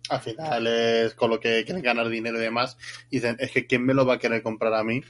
al 0.09 0.19
final 0.19 0.67
es 0.67 1.13
con 1.13 1.29
lo 1.29 1.39
que 1.39 1.63
quieren 1.63 1.83
ganar 1.83 2.09
dinero 2.09 2.37
y 2.37 2.41
demás. 2.41 2.77
Y 3.09 3.17
dicen, 3.17 3.37
es 3.39 3.51
que 3.51 3.65
¿quién 3.65 3.85
me 3.85 3.93
lo 3.93 4.05
va 4.05 4.15
a 4.15 4.19
querer 4.19 4.43
comprar 4.43 4.73
a 4.73 4.83
mí 4.83 5.01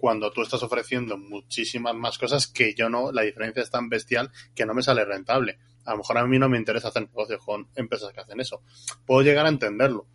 cuando 0.00 0.32
tú 0.32 0.42
estás 0.42 0.62
ofreciendo 0.62 1.18
muchísimas 1.18 1.94
más 1.94 2.18
cosas 2.18 2.48
que 2.48 2.74
yo 2.74 2.88
no? 2.88 3.12
La 3.12 3.22
diferencia 3.22 3.62
es 3.62 3.70
tan 3.70 3.88
bestial 3.88 4.30
que 4.54 4.64
no 4.64 4.74
me 4.74 4.82
sale 4.82 5.04
rentable. 5.04 5.58
A 5.84 5.92
lo 5.92 5.98
mejor 5.98 6.18
a 6.18 6.26
mí 6.26 6.38
no 6.38 6.48
me 6.48 6.58
interesa 6.58 6.88
hacer 6.88 7.02
negocios 7.02 7.44
con 7.44 7.68
empresas 7.76 8.12
que 8.12 8.20
hacen 8.20 8.40
eso. 8.40 8.62
Puedo 9.06 9.22
llegar 9.22 9.46
a 9.46 9.50
entenderlo. 9.50 10.08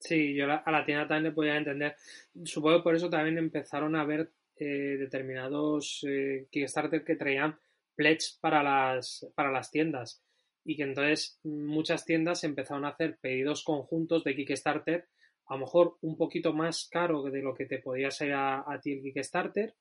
Sí, 0.00 0.34
yo 0.34 0.44
a 0.44 0.70
la 0.70 0.84
tienda 0.84 1.08
también 1.08 1.30
le 1.30 1.32
podía 1.32 1.56
entender. 1.56 1.96
Supongo 2.44 2.78
que 2.78 2.82
por 2.82 2.94
eso 2.94 3.08
también 3.08 3.38
empezaron 3.38 3.96
a 3.96 4.04
ver 4.04 4.32
eh, 4.56 4.96
determinados 4.98 6.04
eh, 6.06 6.46
Kickstarter 6.50 7.04
que 7.04 7.16
traían 7.16 7.58
pledge 7.94 8.38
para 8.40 8.62
las, 8.62 9.26
para 9.34 9.50
las 9.50 9.70
tiendas 9.70 10.22
y 10.64 10.76
que 10.76 10.82
entonces 10.82 11.38
muchas 11.42 12.04
tiendas 12.04 12.44
empezaron 12.44 12.84
a 12.84 12.90
hacer 12.90 13.18
pedidos 13.20 13.64
conjuntos 13.64 14.24
de 14.24 14.34
Kickstarter 14.34 15.08
a 15.46 15.54
lo 15.54 15.60
mejor 15.60 15.98
un 16.02 16.16
poquito 16.16 16.52
más 16.52 16.88
caro 16.90 17.22
de 17.22 17.42
lo 17.42 17.54
que 17.54 17.66
te 17.66 17.78
podía 17.78 18.10
ser 18.10 18.32
a, 18.34 18.64
ti 18.82 18.92
el 18.92 19.02
Kickstarter 19.02 19.74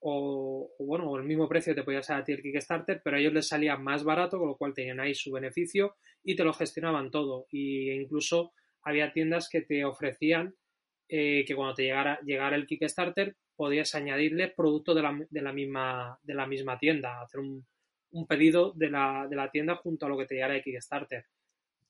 o, 0.00 0.70
bueno, 0.78 1.10
o 1.10 1.16
el 1.16 1.24
mismo 1.24 1.48
precio 1.48 1.74
te 1.74 1.82
podía 1.82 2.02
ser 2.02 2.16
a 2.16 2.24
ti 2.24 2.32
el 2.32 2.42
Kickstarter, 2.42 3.00
pero 3.02 3.16
a 3.16 3.20
ellos 3.20 3.32
les 3.32 3.48
salía 3.48 3.76
más 3.76 4.04
barato, 4.04 4.38
con 4.38 4.48
lo 4.48 4.56
cual 4.56 4.74
tenían 4.74 5.00
ahí 5.00 5.14
su 5.14 5.30
beneficio 5.30 5.96
y 6.24 6.34
te 6.34 6.44
lo 6.44 6.52
gestionaban 6.52 7.10
todo. 7.10 7.46
Y 7.50 7.90
incluso 7.90 8.52
había 8.82 9.12
tiendas 9.12 9.48
que 9.48 9.62
te 9.62 9.84
ofrecían 9.84 10.56
eh, 11.08 11.44
que 11.46 11.54
cuando 11.54 11.74
te 11.74 11.84
llegara, 11.84 12.18
llegara 12.24 12.56
el 12.56 12.66
Kickstarter 12.66 13.36
podías 13.54 13.94
añadirle 13.94 14.48
producto 14.48 14.94
de 14.94 15.02
la, 15.02 15.26
de 15.28 15.42
la, 15.42 15.52
misma, 15.52 16.18
de 16.22 16.34
la 16.34 16.46
misma 16.46 16.78
tienda, 16.78 17.20
hacer 17.20 17.40
un, 17.40 17.66
un 18.12 18.26
pedido 18.26 18.72
de 18.72 18.90
la, 18.90 19.26
de 19.28 19.36
la, 19.36 19.50
tienda 19.50 19.76
junto 19.76 20.06
a 20.06 20.08
lo 20.08 20.16
que 20.16 20.26
te 20.26 20.34
llegara 20.34 20.54
de 20.54 20.62
Kickstarter. 20.62 21.26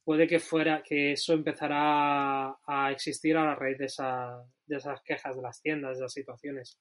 Puede 0.05 0.27
que 0.27 0.41
fuera 0.41 0.83
que 0.83 1.13
eso 1.13 1.33
empezará 1.33 2.57
a, 2.67 2.91
existir 2.91 3.37
a 3.37 3.45
la 3.45 3.55
raíz 3.55 3.79
de, 3.79 3.87
esa, 3.87 4.43
de 4.67 4.77
esas 4.77 5.01
quejas 5.03 5.37
de 5.37 5.43
las 5.43 5.61
tiendas, 5.61 5.93
de 5.93 6.05
esas 6.05 6.13
situaciones. 6.13 6.79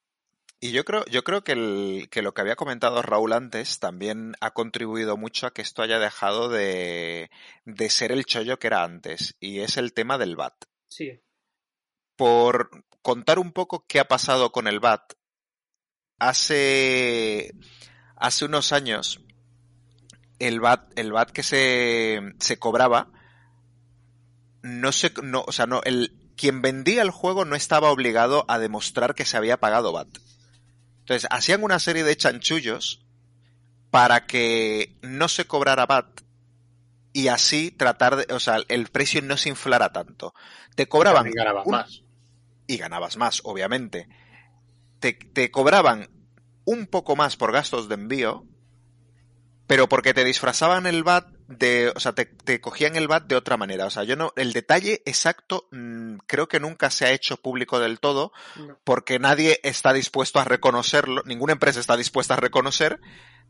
Y 0.60 0.72
yo 0.72 0.86
creo, 0.86 1.06
yo 1.06 1.24
creo 1.24 1.44
que, 1.44 1.54
el, 1.54 2.08
que, 2.12 2.22
lo 2.22 2.34
que 2.34 2.42
había 2.42 2.56
comentado 2.56 3.02
Raúl 3.02 3.34
antes 3.34 3.80
también 3.80 4.36
ha 4.42 4.52
contribuido 4.52 5.18
mucho 5.18 5.48
a 5.48 5.54
que 5.54 5.64
esto 5.64 5.82
haya 5.82 5.98
dejado 5.98 6.50
de, 6.50 7.32
de 7.66 7.90
ser 7.90 8.12
el 8.12 8.26
chollo 8.26 8.60
que 8.60 8.68
era 8.68 8.84
antes, 8.84 9.36
y 9.40 9.62
es 9.62 9.78
el 9.78 9.94
tema 9.94 10.20
del 10.20 10.36
VAT. 10.36 10.66
Sí. 10.88 11.20
Por 12.16 12.86
contar 13.02 13.40
un 13.40 13.52
poco 13.54 13.86
qué 13.88 14.00
ha 14.00 14.08
pasado 14.08 14.52
con 14.52 14.68
el 14.68 14.80
VAT, 14.80 15.14
hace, 16.20 17.52
hace 18.16 18.46
unos 18.46 18.72
años 18.72 19.20
el 20.48 20.60
VAT, 20.60 20.98
el 20.98 21.12
VAT 21.12 21.32
que 21.32 21.44
se, 21.44 22.20
se 22.40 22.60
cobraba 22.60 23.10
no 24.62 24.92
se, 24.92 25.12
no, 25.24 25.44
o 25.48 25.52
sea, 25.52 25.66
no, 25.66 25.82
el, 25.84 26.14
quien 26.36 26.62
vendía 26.62 27.02
el 27.02 27.12
juego 27.12 27.46
no 27.46 27.56
estaba 27.56 27.92
obligado 27.92 28.46
a 28.48 28.60
demostrar 28.60 29.16
que 29.16 29.26
se 29.26 29.38
había 29.38 29.60
pagado 29.60 29.92
VAT. 29.92 30.18
Entonces, 31.00 31.28
hacían 31.32 31.64
una 31.64 31.80
serie 31.80 32.04
de 32.04 32.16
chanchullos 32.16 33.06
para 33.90 34.26
que 34.26 34.98
no 35.02 35.28
se 35.28 35.46
cobrara 35.46 35.86
VAT 35.86 36.22
y 37.14 37.28
así 37.28 37.72
tratar 37.72 38.16
de, 38.16 38.34
o 38.34 38.40
sea, 38.40 38.60
el 38.70 38.88
precio 38.88 39.22
no 39.22 39.38
se 39.38 39.50
inflara 39.50 39.92
tanto. 39.92 40.34
Te 40.76 40.88
cobraban 40.88 41.28
y 41.28 41.32
ganabas 41.32 41.66
un, 41.66 41.72
más. 41.72 42.04
Y 42.68 42.78
ganabas 42.78 43.18
más, 43.18 43.42
obviamente. 43.44 44.08
Te, 45.00 45.14
te, 45.14 45.52
cobraban 45.52 46.10
un 46.64 46.88
poco 46.88 47.16
más 47.16 47.36
por 47.36 47.52
gastos 47.52 47.90
de 47.90 47.96
envío, 47.96 48.46
pero 49.72 49.88
porque 49.88 50.14
te 50.14 50.26
disfrazaban 50.26 50.86
el 50.86 51.02
VAT 51.02 51.30
de, 51.48 51.94
o 51.96 52.00
sea, 52.02 52.12
te, 52.12 52.26
te, 52.26 52.60
cogían 52.60 52.98
el 52.98 53.08
VAT 53.08 53.24
de 53.28 53.38
otra 53.38 53.56
manera. 53.56 53.86
O 53.86 53.90
sea, 53.90 54.04
yo 54.04 54.18
no, 54.18 54.34
el 54.36 54.52
detalle 54.52 55.02
exacto 55.06 55.70
mmm, 55.72 56.18
creo 56.28 56.50
que 56.50 56.60
nunca 56.60 56.90
se 56.90 57.06
ha 57.06 57.12
hecho 57.12 57.38
público 57.38 57.80
del 57.80 58.02
todo, 58.02 58.34
No. 58.58 58.78
porque 58.84 59.18
nadie 59.18 59.62
está 59.64 59.94
dispuesto 59.94 60.42
a 60.42 60.44
reconocerlo, 60.44 61.24
ninguna 61.26 61.54
empresa 61.54 61.80
está 61.80 61.96
dispuesta 61.96 62.34
a 62.34 62.38
reconocer 62.38 63.00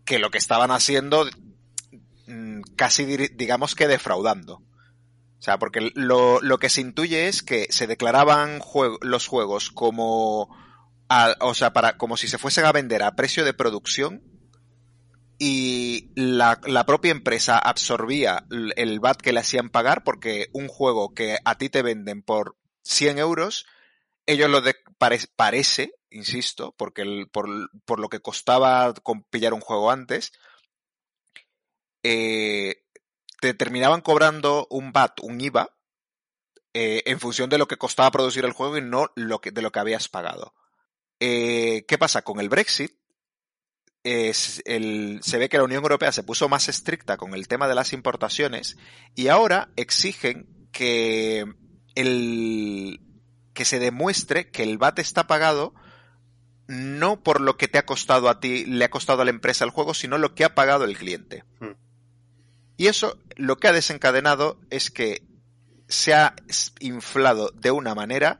que 0.06 0.20
lo 0.20 0.30
que 0.30 0.38
estaban 0.38 0.70
haciendo 0.70 1.28
mmm, 2.28 2.62
casi 2.76 3.06
digamos 3.06 3.74
que 3.74 3.88
defraudando. 3.88 4.58
O 4.58 5.42
sea, 5.42 5.58
porque 5.58 5.90
lo, 5.96 6.40
lo 6.40 6.60
que 6.60 6.70
se 6.70 6.82
intuye 6.82 7.30
es 7.30 7.42
que 7.42 7.66
se 7.72 7.88
declaraban 7.88 8.60
juego, 8.60 9.00
los 9.02 9.26
juegos 9.26 9.72
como, 9.72 10.56
a, 11.10 11.36
o 11.40 11.56
sea, 11.56 11.74
para, 11.74 11.98
como 11.98 12.16
si 12.16 12.28
se 12.28 12.38
fuesen 12.38 12.66
a 12.66 12.72
vender 12.72 13.02
a 13.02 13.16
precio 13.16 13.44
de 13.44 13.56
producción 13.56 14.31
y 15.44 16.12
la, 16.14 16.62
la, 16.68 16.86
propia 16.86 17.10
empresa 17.10 17.58
absorbía 17.58 18.46
el 18.76 19.00
VAT 19.00 19.22
que 19.22 19.34
le 19.34 19.40
hacían 19.40 19.72
pagar 19.72 20.04
porque 20.04 20.52
un 20.54 20.68
juego 20.68 21.16
que 21.16 21.40
a 21.44 21.58
ti 21.58 21.68
te 21.68 21.82
venden 21.82 22.22
por 22.22 22.58
100 22.84 23.18
euros, 23.18 23.66
ellos 24.28 24.52
lo 24.52 24.62
de, 24.62 24.76
pare, 25.00 25.18
parece, 25.36 25.96
insisto, 26.12 26.76
porque 26.78 27.26
por, 27.32 27.50
por, 27.86 28.00
lo 28.00 28.08
que 28.08 28.20
costaba 28.20 28.94
pillar 29.32 29.56
un 29.56 29.62
juego 29.62 29.90
antes, 29.90 30.32
eh, 32.04 32.84
te 33.42 33.56
terminaban 33.56 34.02
cobrando 34.02 34.68
un 34.70 34.92
VAT, 34.92 35.22
un 35.24 35.42
IVA, 35.42 35.76
eh, 36.76 37.02
en 37.08 37.20
función 37.20 37.50
de 37.50 37.58
lo 37.58 37.68
que 37.68 37.78
costaba 37.78 38.12
producir 38.12 38.46
el 38.46 38.54
juego 38.54 38.78
y 38.78 38.82
no 38.84 39.12
lo 39.16 39.42
que, 39.42 39.50
de 39.50 39.64
lo 39.64 39.72
que 39.72 39.80
habías 39.80 40.08
pagado. 40.08 40.54
Eh, 41.20 41.84
¿Qué 41.88 41.98
pasa 41.98 42.22
con 42.22 42.40
el 42.40 42.50
Brexit? 42.50 43.01
Es 44.04 44.64
el, 44.66 45.20
se 45.22 45.38
ve 45.38 45.48
que 45.48 45.58
la 45.58 45.64
Unión 45.64 45.84
Europea 45.84 46.12
se 46.12 46.24
puso 46.24 46.50
más 46.50 46.70
estricta 46.70 47.18
con 47.18 47.36
el 47.36 47.48
tema 47.48 47.68
de 47.68 47.76
las 47.76 47.94
importaciones 47.94 48.78
y 49.16 49.28
ahora 49.28 49.70
exigen 49.76 50.68
que 50.72 51.46
el 51.94 53.00
que 53.54 53.66
se 53.66 53.80
demuestre 53.80 54.50
que 54.50 54.64
el 54.64 54.78
VAT 54.78 55.00
está 55.00 55.28
pagado 55.28 55.74
no 56.68 57.22
por 57.22 57.42
lo 57.42 57.58
que 57.58 57.68
te 57.68 57.78
ha 57.78 57.86
costado 57.86 58.30
a 58.30 58.40
ti, 58.40 58.66
le 58.66 58.86
ha 58.86 58.90
costado 58.90 59.22
a 59.22 59.26
la 59.26 59.32
empresa 59.32 59.66
el 59.66 59.72
juego, 59.72 59.94
sino 59.94 60.18
lo 60.18 60.34
que 60.34 60.46
ha 60.46 60.56
pagado 60.56 60.86
el 60.86 60.98
cliente. 60.98 61.44
Hmm. 61.60 61.74
Y 62.78 62.88
eso 62.88 63.20
lo 63.36 63.58
que 63.58 63.68
ha 63.68 63.74
desencadenado 63.74 64.60
es 64.70 64.90
que 64.90 65.28
se 65.88 66.14
ha 66.14 66.34
inflado 66.80 67.52
de 67.52 67.72
una 67.72 67.94
manera 67.94 68.40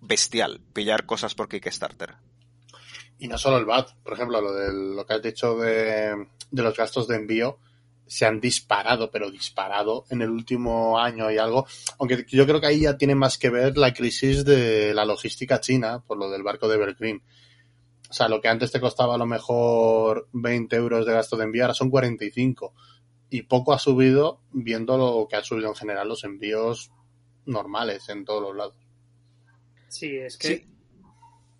bestial 0.00 0.60
pillar 0.74 1.06
cosas 1.06 1.34
por 1.34 1.48
Kickstarter. 1.48 2.16
Y 3.20 3.28
no 3.28 3.36
solo 3.36 3.58
el 3.58 3.66
VAT, 3.66 3.92
por 4.02 4.14
ejemplo, 4.14 4.40
lo, 4.40 4.54
de, 4.54 4.72
lo 4.72 5.04
que 5.04 5.12
has 5.12 5.22
dicho 5.22 5.58
de, 5.58 6.26
de, 6.50 6.62
los 6.62 6.74
gastos 6.74 7.06
de 7.06 7.16
envío 7.16 7.58
se 8.06 8.24
han 8.24 8.40
disparado, 8.40 9.10
pero 9.10 9.30
disparado 9.30 10.06
en 10.08 10.22
el 10.22 10.30
último 10.30 10.98
año 10.98 11.30
y 11.30 11.36
algo. 11.36 11.66
Aunque 11.98 12.24
yo 12.26 12.46
creo 12.46 12.62
que 12.62 12.66
ahí 12.66 12.80
ya 12.80 12.96
tiene 12.96 13.14
más 13.14 13.36
que 13.36 13.50
ver 13.50 13.76
la 13.76 13.92
crisis 13.92 14.42
de 14.46 14.94
la 14.94 15.04
logística 15.04 15.60
china, 15.60 16.02
por 16.04 16.16
lo 16.16 16.30
del 16.30 16.42
barco 16.42 16.66
de 16.66 16.76
Evergreen. 16.76 17.22
O 18.08 18.12
sea, 18.12 18.26
lo 18.26 18.40
que 18.40 18.48
antes 18.48 18.72
te 18.72 18.80
costaba 18.80 19.16
a 19.16 19.18
lo 19.18 19.26
mejor 19.26 20.26
20 20.32 20.74
euros 20.76 21.04
de 21.04 21.12
gasto 21.12 21.36
de 21.36 21.44
envío, 21.44 21.64
ahora 21.64 21.74
son 21.74 21.90
45. 21.90 22.72
Y 23.28 23.42
poco 23.42 23.74
ha 23.74 23.78
subido 23.78 24.40
viendo 24.50 24.96
lo 24.96 25.28
que 25.28 25.36
ha 25.36 25.44
subido 25.44 25.68
en 25.68 25.76
general 25.76 26.08
los 26.08 26.24
envíos 26.24 26.90
normales 27.44 28.08
en 28.08 28.24
todos 28.24 28.42
los 28.42 28.56
lados. 28.56 28.76
Sí, 29.88 30.16
es 30.16 30.38
que 30.38 30.48
sí 30.48 30.70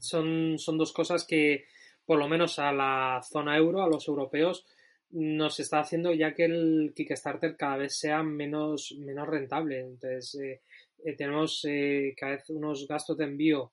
son, 0.00 0.58
son 0.58 0.78
dos 0.78 0.92
cosas 0.92 1.24
que, 1.24 1.66
por 2.04 2.18
lo 2.18 2.28
menos 2.28 2.58
a 2.58 2.72
la 2.72 3.20
zona 3.22 3.56
euro, 3.56 3.82
a 3.82 3.88
los 3.88 4.08
europeos, 4.08 4.66
nos 5.10 5.60
está 5.60 5.80
haciendo 5.80 6.12
ya 6.12 6.34
que 6.34 6.44
el 6.44 6.92
Kickstarter 6.94 7.56
cada 7.56 7.76
vez 7.76 7.96
sea 7.96 8.22
menos, 8.22 8.94
menos 8.98 9.28
rentable. 9.28 9.80
Entonces, 9.80 10.34
eh, 10.36 10.60
eh, 11.04 11.16
tenemos 11.16 11.64
eh, 11.68 12.14
cada 12.16 12.32
vez 12.32 12.50
unos 12.50 12.86
gastos 12.86 13.16
de 13.16 13.24
envío 13.24 13.72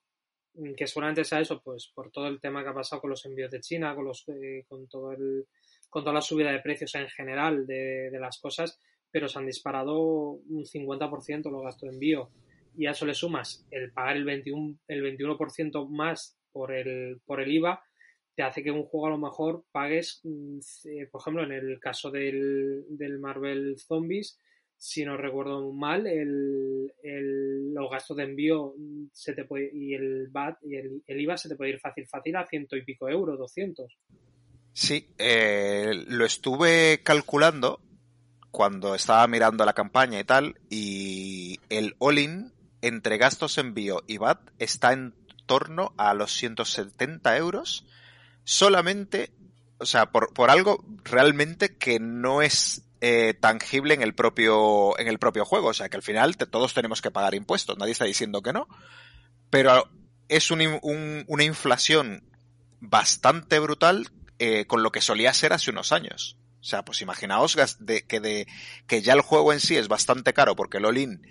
que 0.76 0.86
seguramente 0.86 1.24
sea 1.24 1.40
eso, 1.40 1.60
pues 1.62 1.90
por 1.94 2.10
todo 2.10 2.26
el 2.26 2.40
tema 2.40 2.62
que 2.62 2.70
ha 2.70 2.74
pasado 2.74 3.00
con 3.00 3.10
los 3.10 3.24
envíos 3.26 3.50
de 3.50 3.60
China, 3.60 3.94
con, 3.94 4.04
los, 4.04 4.24
eh, 4.28 4.64
con, 4.68 4.88
todo 4.88 5.12
el, 5.12 5.46
con 5.88 6.02
toda 6.02 6.14
la 6.14 6.20
subida 6.20 6.50
de 6.50 6.60
precios 6.60 6.94
en 6.96 7.08
general 7.08 7.66
de, 7.66 8.10
de 8.10 8.18
las 8.18 8.38
cosas, 8.38 8.80
pero 9.10 9.28
se 9.28 9.38
han 9.38 9.46
disparado 9.46 10.00
un 10.00 10.64
50% 10.64 11.50
los 11.50 11.62
gastos 11.62 11.88
de 11.88 11.94
envío 11.94 12.30
y 12.78 12.86
a 12.86 12.92
eso 12.92 13.04
le 13.04 13.12
sumas 13.14 13.66
el 13.72 13.92
pagar 13.92 14.16
el 14.16 14.24
21%, 14.24 14.78
el 14.86 15.02
21 15.02 15.88
más 15.90 16.38
por 16.52 16.72
el, 16.72 17.20
por 17.26 17.40
el 17.40 17.50
IVA, 17.52 17.82
te 18.36 18.44
hace 18.44 18.62
que 18.62 18.70
un 18.70 18.84
juego 18.84 19.08
a 19.08 19.10
lo 19.10 19.18
mejor 19.18 19.64
pagues, 19.72 20.20
mm, 20.22 20.60
por 21.10 21.20
ejemplo, 21.20 21.42
en 21.42 21.52
el 21.52 21.80
caso 21.80 22.10
del, 22.12 22.84
del 22.88 23.18
Marvel 23.18 23.74
Zombies, 23.78 24.38
si 24.76 25.04
no 25.04 25.16
recuerdo 25.16 25.72
mal, 25.72 26.06
el, 26.06 26.92
el- 27.02 27.74
los 27.74 27.90
gastos 27.90 28.16
de 28.16 28.22
envío 28.22 28.74
mm, 28.78 29.06
se 29.12 29.32
te 29.34 29.44
puede, 29.44 29.70
y 29.74 29.94
el 29.94 30.28
y 30.62 30.76
el 30.76 31.20
IVA 31.20 31.36
se 31.36 31.48
te 31.48 31.56
puede 31.56 31.70
ir 31.72 31.80
fácil, 31.80 32.06
fácil 32.06 32.36
a 32.36 32.46
ciento 32.46 32.76
y 32.76 32.84
pico 32.84 33.08
euros, 33.08 33.38
200. 33.38 33.92
Sí, 34.72 35.08
eh, 35.18 35.90
lo 36.06 36.24
estuve 36.24 37.00
calculando 37.02 37.80
cuando 38.52 38.94
estaba 38.94 39.26
mirando 39.26 39.64
la 39.64 39.72
campaña 39.72 40.20
y 40.20 40.24
tal, 40.24 40.54
y 40.70 41.58
el 41.70 41.96
all-in 41.98 42.52
entre 42.82 43.18
gastos 43.18 43.58
envío 43.58 44.02
y 44.06 44.18
VAT 44.18 44.40
está 44.58 44.92
en 44.92 45.14
torno 45.46 45.92
a 45.96 46.14
los 46.14 46.32
170 46.32 47.36
euros 47.36 47.86
solamente, 48.44 49.32
o 49.78 49.86
sea, 49.86 50.10
por, 50.10 50.32
por 50.32 50.50
algo 50.50 50.84
realmente 51.04 51.76
que 51.76 51.98
no 52.00 52.42
es 52.42 52.82
eh, 53.00 53.34
tangible 53.38 53.94
en 53.94 54.02
el 54.02 54.14
propio 54.14 54.98
en 54.98 55.06
el 55.08 55.18
propio 55.18 55.44
juego, 55.44 55.68
o 55.68 55.74
sea, 55.74 55.88
que 55.88 55.96
al 55.96 56.02
final 56.02 56.36
todos 56.36 56.74
tenemos 56.74 57.00
que 57.02 57.10
pagar 57.10 57.34
impuestos, 57.34 57.78
nadie 57.78 57.92
está 57.92 58.04
diciendo 58.04 58.42
que 58.42 58.52
no, 58.52 58.68
pero 59.50 59.88
es 60.28 60.50
un 60.50 60.60
un- 60.82 61.24
una 61.28 61.44
inflación 61.44 62.24
bastante 62.80 63.58
brutal 63.58 64.08
eh, 64.38 64.66
con 64.66 64.82
lo 64.82 64.92
que 64.92 65.00
solía 65.00 65.32
ser 65.34 65.52
hace 65.52 65.70
unos 65.70 65.92
años. 65.92 66.36
O 66.60 66.64
sea, 66.64 66.84
pues 66.84 67.02
imaginaos 67.02 67.56
de, 67.78 68.02
que, 68.04 68.18
de, 68.20 68.46
que 68.88 69.00
ya 69.00 69.12
el 69.12 69.20
juego 69.20 69.52
en 69.52 69.60
sí 69.60 69.76
es 69.76 69.86
bastante 69.88 70.32
caro 70.32 70.56
porque 70.56 70.78
el 70.78 70.84
all-in 70.86 71.22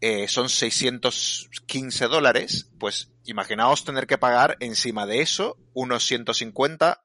eh, 0.00 0.28
son 0.28 0.48
615 0.48 2.06
dólares, 2.08 2.70
pues 2.78 3.10
imaginaos 3.24 3.84
tener 3.84 4.06
que 4.06 4.18
pagar 4.18 4.56
encima 4.60 5.06
de 5.06 5.20
eso 5.22 5.56
unos 5.72 6.04
150 6.06 7.02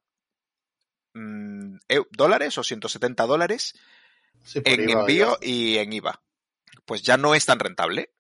mm, 1.14 1.76
dólares 2.12 2.58
o 2.58 2.64
170 2.64 3.26
dólares 3.26 3.74
Sí, 4.44 4.60
en 4.66 4.90
IVA, 4.90 5.02
envío 5.02 5.40
ya. 5.40 5.48
y 5.48 5.78
en 5.78 5.94
IVA. 5.94 6.22
Pues 6.86 7.04
ya 7.04 7.16
no 7.18 7.36
es 7.36 7.46
tan 7.46 7.60
rentable. 7.60 8.12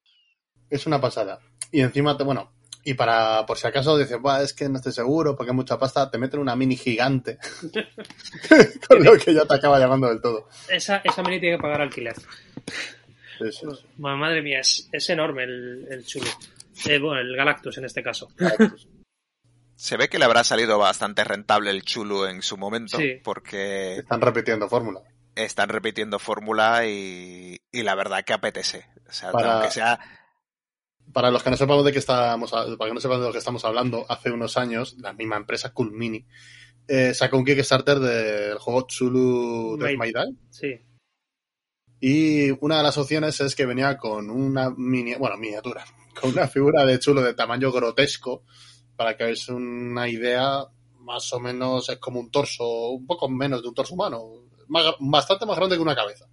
Es 0.70 0.86
una 0.86 1.02
pasada. 1.02 1.40
Y 1.72 1.82
encima, 1.82 2.16
te, 2.16 2.24
bueno, 2.24 2.54
y 2.84 2.94
para, 2.94 3.46
por 3.46 3.58
si 3.58 3.66
acaso 3.68 3.98
dices, 3.98 4.20
"Buah, 4.22 4.44
es 4.44 4.54
que 4.54 4.70
no 4.70 4.78
estoy 4.78 4.92
seguro 4.94 5.36
porque 5.36 5.50
hay 5.52 5.56
mucha 5.56 5.80
pasta, 5.80 6.12
te 6.12 6.18
meten 6.20 6.40
una 6.40 6.56
mini 6.56 6.76
gigante. 6.78 7.40
Con 8.88 9.04
lo 9.04 9.18
que 9.18 9.34
ya 9.34 9.46
te 9.46 9.56
acaba 9.56 9.80
llamando 9.80 10.08
del 10.10 10.22
todo. 10.22 10.48
Esa, 10.70 10.98
esa 11.04 11.24
mini 11.24 11.40
tiene 11.40 11.58
que 11.58 11.62
pagar 11.64 11.82
alquiler. 11.82 12.16
Sí, 13.42 13.52
sí, 13.52 13.68
sí. 13.82 13.88
Bueno, 13.98 14.18
madre 14.18 14.42
mía, 14.42 14.60
es, 14.60 14.90
es 14.92 15.10
enorme 15.10 15.44
el, 15.44 15.88
el 15.90 16.06
chulo. 16.06 16.28
Eh, 16.88 17.00
bueno, 17.00 17.20
el 17.22 17.36
Galactus 17.36 17.78
en 17.78 17.86
este 17.86 18.02
caso. 18.04 18.28
Se 19.76 19.98
ve 19.98 20.10
que 20.10 20.20
le 20.20 20.26
habrá 20.26 20.44
salido 20.44 20.78
bastante 20.78 21.24
rentable 21.24 21.72
el 21.72 21.82
Chulu 21.84 22.26
en 22.26 22.42
su 22.44 22.56
momento, 22.58 22.98
Sí. 22.98 23.20
porque 23.24 23.98
Están 23.98 24.22
repitiendo 24.22 24.70
fórmula. 24.70 25.02
están 25.36 25.70
repitiendo 25.70 26.20
fórmula 26.20 26.86
y, 26.86 27.60
y 27.72 27.82
la 27.84 27.96
verdad 27.96 28.24
que 28.24 28.34
apetece. 28.34 28.86
O 29.10 29.12
sea, 29.12 29.32
Para- 29.32 29.54
aunque 29.56 29.72
sea 29.72 30.00
Para 31.12 31.32
los 31.32 31.42
que 31.44 31.50
no 31.50 31.58
sepamos 31.58 31.84
de 31.84 31.92
qué 31.92 32.00
estamos, 32.00 32.52
para 32.52 32.66
que 32.90 32.94
no 32.94 33.00
sepan 33.02 33.20
de 33.22 33.26
lo 33.28 33.32
que 33.32 33.40
estamos 33.40 33.66
hablando, 33.66 34.06
hace 34.08 34.30
unos 34.32 34.56
años, 34.58 34.96
la 35.00 35.14
misma 35.14 35.38
empresa, 35.38 35.74
Cool 35.74 35.92
Mini, 35.92 36.26
eh, 36.88 37.14
sacó 37.16 37.38
un 37.38 37.46
Kickstarter 37.46 38.00
del 38.00 38.58
juego 38.60 38.86
Chulu 38.88 39.78
Death 39.80 39.98
May 39.98 40.12
Die. 40.14 40.36
Sí. 40.52 40.80
Y 42.04 42.50
una 42.66 42.78
de 42.78 42.84
las 42.84 42.98
opciones 42.98 43.40
es 43.42 43.56
que 43.56 43.66
venía 43.66 43.96
con 43.98 44.30
una 44.30 44.70
mini, 44.76 45.14
bueno, 45.16 45.38
miniatura, 45.38 45.86
con 46.20 46.32
una 46.32 46.48
figura 46.48 46.84
de 46.84 47.00
chulo 47.00 47.22
de 47.22 47.34
tamaño 47.36 47.72
grotesco, 47.72 48.44
para 48.96 49.16
que 49.16 49.24
veáis 49.24 49.48
una 49.50 50.10
idea, 50.10 50.66
más 51.00 51.32
o 51.34 51.40
menos 51.40 51.88
es 51.90 51.98
como 52.00 52.20
un 52.20 52.30
torso, 52.32 52.90
un 52.90 53.06
poco 53.06 53.30
menos 53.30 53.62
de 53.62 53.68
un 53.70 53.74
torso 53.76 53.94
humano, 53.94 54.24
más- 54.68 54.96
bastante 55.00 55.46
más 55.46 55.56
grande 55.58 55.76
que 55.76 55.82
una 55.82 55.96
cabeza, 55.96 56.28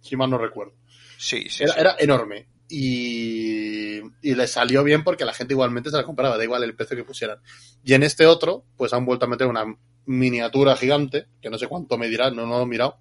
si 0.00 0.16
mal 0.16 0.30
no 0.30 0.38
recuerdo. 0.38 0.74
sí, 1.18 1.46
sí, 1.48 1.64
Era, 1.64 1.72
sí. 1.72 1.80
era 1.80 1.96
enorme. 1.98 2.46
Y, 2.68 3.98
y 4.22 4.34
le 4.34 4.46
salió 4.46 4.82
bien 4.84 5.04
porque 5.04 5.24
la 5.24 5.32
gente 5.34 5.54
igualmente 5.54 5.90
se 5.90 5.96
la 5.96 6.04
compraba, 6.04 6.36
da 6.38 6.44
igual 6.44 6.62
el 6.64 6.74
precio 6.74 6.96
que 6.96 7.04
pusieran. 7.04 7.38
Y 7.84 7.94
en 7.94 8.02
este 8.02 8.26
otro, 8.26 8.64
pues 8.76 8.92
han 8.92 9.04
vuelto 9.04 9.26
a 9.26 9.28
meter 9.28 9.46
una 9.46 9.64
miniatura 10.06 10.76
gigante, 10.76 11.26
que 11.42 11.50
no 11.50 11.58
sé 11.58 11.66
cuánto 11.66 11.98
medirá, 11.98 12.30
no, 12.30 12.46
no 12.46 12.58
lo 12.58 12.62
he 12.62 12.66
mirado. 12.66 12.98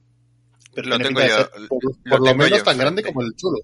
Pero 0.76 0.90
Lo 0.90 0.98
tiene 0.98 1.10
tengo 1.14 1.22
yo- 1.22 1.38
ser 1.38 1.50
por, 1.50 1.62
lo 1.62 1.70
por 1.70 2.20
lo 2.20 2.26
tengo 2.26 2.38
menos 2.44 2.60
yo 2.60 2.64
tan 2.64 2.78
grande 2.78 3.04
como 3.04 3.22
el 3.22 3.36
chulo. 3.36 3.60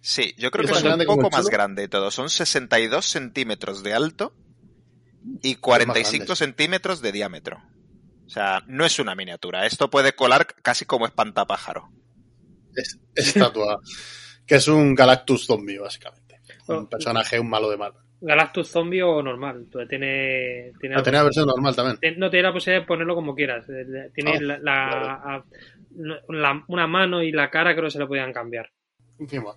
Sí, 0.00 0.34
yo 0.36 0.50
creo 0.50 0.64
¿Es 0.66 0.72
que 0.72 0.88
es 0.88 0.94
un 0.94 1.04
poco 1.06 1.30
más 1.30 1.46
grande 1.46 1.84
y 1.84 1.88
todo. 1.88 2.10
Son 2.10 2.28
62 2.28 3.04
centímetros 3.06 3.82
de 3.82 3.94
alto 3.94 4.34
y 5.42 5.54
45 5.56 6.24
grande. 6.24 6.36
centímetros 6.36 7.00
de 7.00 7.12
diámetro. 7.12 7.62
O 8.26 8.28
sea, 8.28 8.62
no 8.66 8.84
es 8.84 8.98
una 8.98 9.14
miniatura. 9.14 9.64
Esto 9.66 9.88
puede 9.90 10.14
colar 10.14 10.46
casi 10.62 10.84
como 10.84 11.06
espantapájaro. 11.06 11.88
Es, 12.74 12.98
estatua. 13.14 13.80
que 14.46 14.56
es 14.56 14.68
un 14.68 14.94
Galactus 14.94 15.46
zombie, 15.46 15.78
básicamente. 15.78 16.40
Un 16.66 16.86
personaje, 16.88 17.38
un 17.40 17.48
malo 17.48 17.70
de 17.70 17.76
Marvel. 17.76 18.00
Galactus 18.20 18.68
zombie 18.70 19.02
o 19.02 19.22
normal. 19.22 19.66
Tiene, 19.88 20.72
tiene 20.80 20.96
La 20.96 21.02
tenía 21.02 21.22
versión 21.22 21.46
normal 21.46 21.76
también. 21.76 22.18
No 22.18 22.30
tiene 22.30 22.44
la 22.48 22.52
posibilidad 22.54 22.82
de 22.82 22.86
ponerlo 22.86 23.14
como 23.14 23.34
quieras. 23.34 23.66
Eh, 23.68 24.10
Tiene 24.14 24.32
Ah, 24.36 24.58
la, 24.62 25.44
la- 26.28 26.64
una 26.68 26.86
mano 26.86 27.22
y 27.22 27.32
la 27.32 27.50
cara 27.50 27.72
creo 27.74 27.84
que 27.86 27.90
se 27.92 27.98
lo 27.98 28.08
podían 28.08 28.32
cambiar. 28.32 28.70
Encima. 29.18 29.54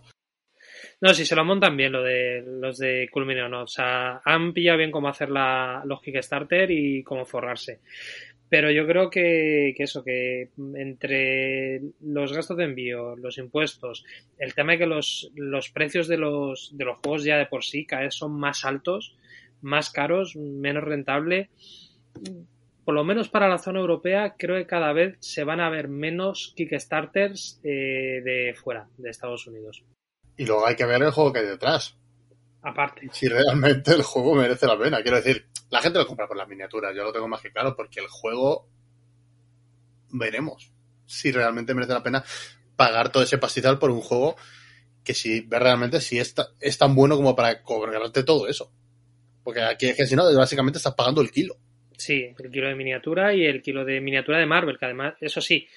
No, 1.02 1.14
si 1.14 1.26
se 1.26 1.36
lo 1.36 1.44
montan 1.46 1.76
bien 1.78 1.92
lo 1.92 2.04
de 2.04 2.44
los 2.46 2.78
de 2.78 3.08
Culmine 3.12 3.48
no. 3.50 3.64
O 3.64 3.68
sea, 3.68 4.22
han 4.26 4.54
pillado 4.54 4.78
bien 4.78 4.92
cómo 4.92 5.08
hacer 5.10 5.30
la, 5.30 5.82
los 5.86 6.02
Kickstarter 6.02 6.70
y 6.72 7.04
cómo 7.04 7.26
forrarse. 7.26 7.80
Pero 8.50 8.72
yo 8.72 8.88
creo 8.88 9.10
que, 9.10 9.74
que 9.76 9.84
eso, 9.84 10.04
que 10.04 10.50
entre 10.76 11.82
los 12.02 12.32
gastos 12.32 12.56
de 12.58 12.64
envío, 12.64 13.16
los 13.18 13.38
impuestos, 13.40 14.06
el 14.38 14.54
tema 14.56 14.72
de 14.74 14.78
que 14.80 14.86
los, 14.86 15.32
los 15.36 15.70
precios 15.70 16.08
de 16.08 16.18
los, 16.18 16.72
de 16.74 16.86
los 16.86 16.98
juegos 17.00 17.24
ya 17.26 17.38
de 17.38 17.48
por 17.48 17.64
sí 17.66 17.86
cada 17.86 18.04
vez 18.04 18.16
son 18.16 18.40
más 18.40 18.64
altos, 18.64 19.18
más 19.62 19.90
caros, 19.92 20.36
menos 20.38 20.84
rentable. 20.84 21.50
Por 22.88 22.96
lo 22.96 23.04
menos 23.04 23.28
para 23.28 23.50
la 23.50 23.58
zona 23.58 23.82
europea, 23.82 24.36
creo 24.38 24.56
que 24.56 24.66
cada 24.66 24.94
vez 24.94 25.18
se 25.20 25.44
van 25.44 25.60
a 25.60 25.70
ver 25.70 25.90
menos 25.90 26.54
Kickstarters 26.56 27.60
eh, 27.62 28.22
de 28.24 28.56
fuera, 28.56 28.88
de 28.98 29.10
Estados 29.10 29.46
Unidos. 29.46 29.84
Y 30.38 30.46
luego 30.46 30.66
hay 30.66 30.78
que 30.78 30.86
ver 30.86 31.04
el 31.04 31.12
juego 31.12 31.34
que 31.34 31.40
hay 31.40 31.48
detrás. 31.48 31.98
Aparte. 32.62 33.10
Si 33.12 33.28
realmente 33.28 33.92
el 33.92 34.04
juego 34.04 34.36
merece 34.36 34.68
la 34.68 34.80
pena. 34.80 35.02
Quiero 35.02 35.18
decir, 35.18 35.50
la 35.70 35.82
gente 35.82 36.00
lo 36.00 36.08
compra 36.08 36.30
por 36.30 36.38
las 36.38 36.48
miniaturas, 36.48 36.96
yo 36.96 37.04
lo 37.04 37.12
tengo 37.12 37.28
más 37.28 37.42
que 37.42 37.52
claro, 37.52 37.76
porque 37.76 38.00
el 38.00 38.08
juego 38.08 38.70
veremos 40.12 40.72
si 41.06 41.34
realmente 41.34 41.74
merece 41.74 41.92
la 41.92 42.04
pena 42.04 42.24
pagar 42.78 43.12
todo 43.12 43.22
ese 43.22 43.38
pastizal 43.38 43.80
por 43.80 43.92
un 43.92 44.00
juego 44.00 44.38
que 45.04 45.14
si 45.14 45.42
ve 45.42 45.60
realmente 45.60 46.00
si 46.00 46.20
es, 46.20 46.34
es 46.62 46.78
tan 46.78 46.96
bueno 46.96 47.18
como 47.18 47.36
para 47.36 47.62
cobrarte 47.64 48.24
todo 48.24 48.48
eso. 48.48 48.72
Porque 49.44 49.62
aquí 49.62 49.88
es 49.88 49.98
que 49.98 50.08
si 50.08 50.16
no, 50.16 50.24
básicamente 50.38 50.78
estás 50.78 50.96
pagando 50.96 51.20
el 51.20 51.32
kilo. 51.32 51.58
Sí, 51.98 52.34
el 52.38 52.52
kilo 52.52 52.68
de 52.68 52.76
miniatura 52.76 53.34
y 53.34 53.44
el 53.46 53.62
kilo 53.62 53.84
de 53.84 54.00
miniatura 54.00 54.38
de 54.40 54.46
Marvel, 54.46 54.78
que 54.78 54.86
además, 54.86 55.16
eso 55.20 55.42
sí, 55.42 55.68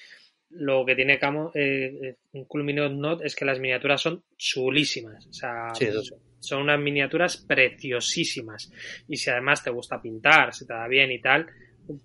lo 0.51 0.85
que 0.85 0.95
tiene 0.95 1.17
Camo, 1.17 1.51
eh, 1.55 2.15
eh, 2.33 2.43
Culmine 2.47 2.89
Not 2.89 3.23
es 3.23 3.35
que 3.35 3.45
las 3.45 3.59
miniaturas 3.59 4.01
son 4.01 4.23
chulísimas. 4.37 5.25
O 5.27 5.33
sea, 5.33 5.73
Sí, 5.73 5.85
eso 5.85 6.01
sí. 6.03 6.13
son 6.39 6.61
unas 6.63 6.79
miniaturas 6.79 7.37
preciosísimas. 7.37 8.71
Y 9.07 9.17
si 9.17 9.29
además 9.29 9.63
te 9.63 9.69
gusta 9.71 10.01
pintar, 10.01 10.53
se 10.53 10.65
te 10.65 10.73
da 10.73 10.87
bien 10.87 11.11
y 11.11 11.19
tal, 11.19 11.47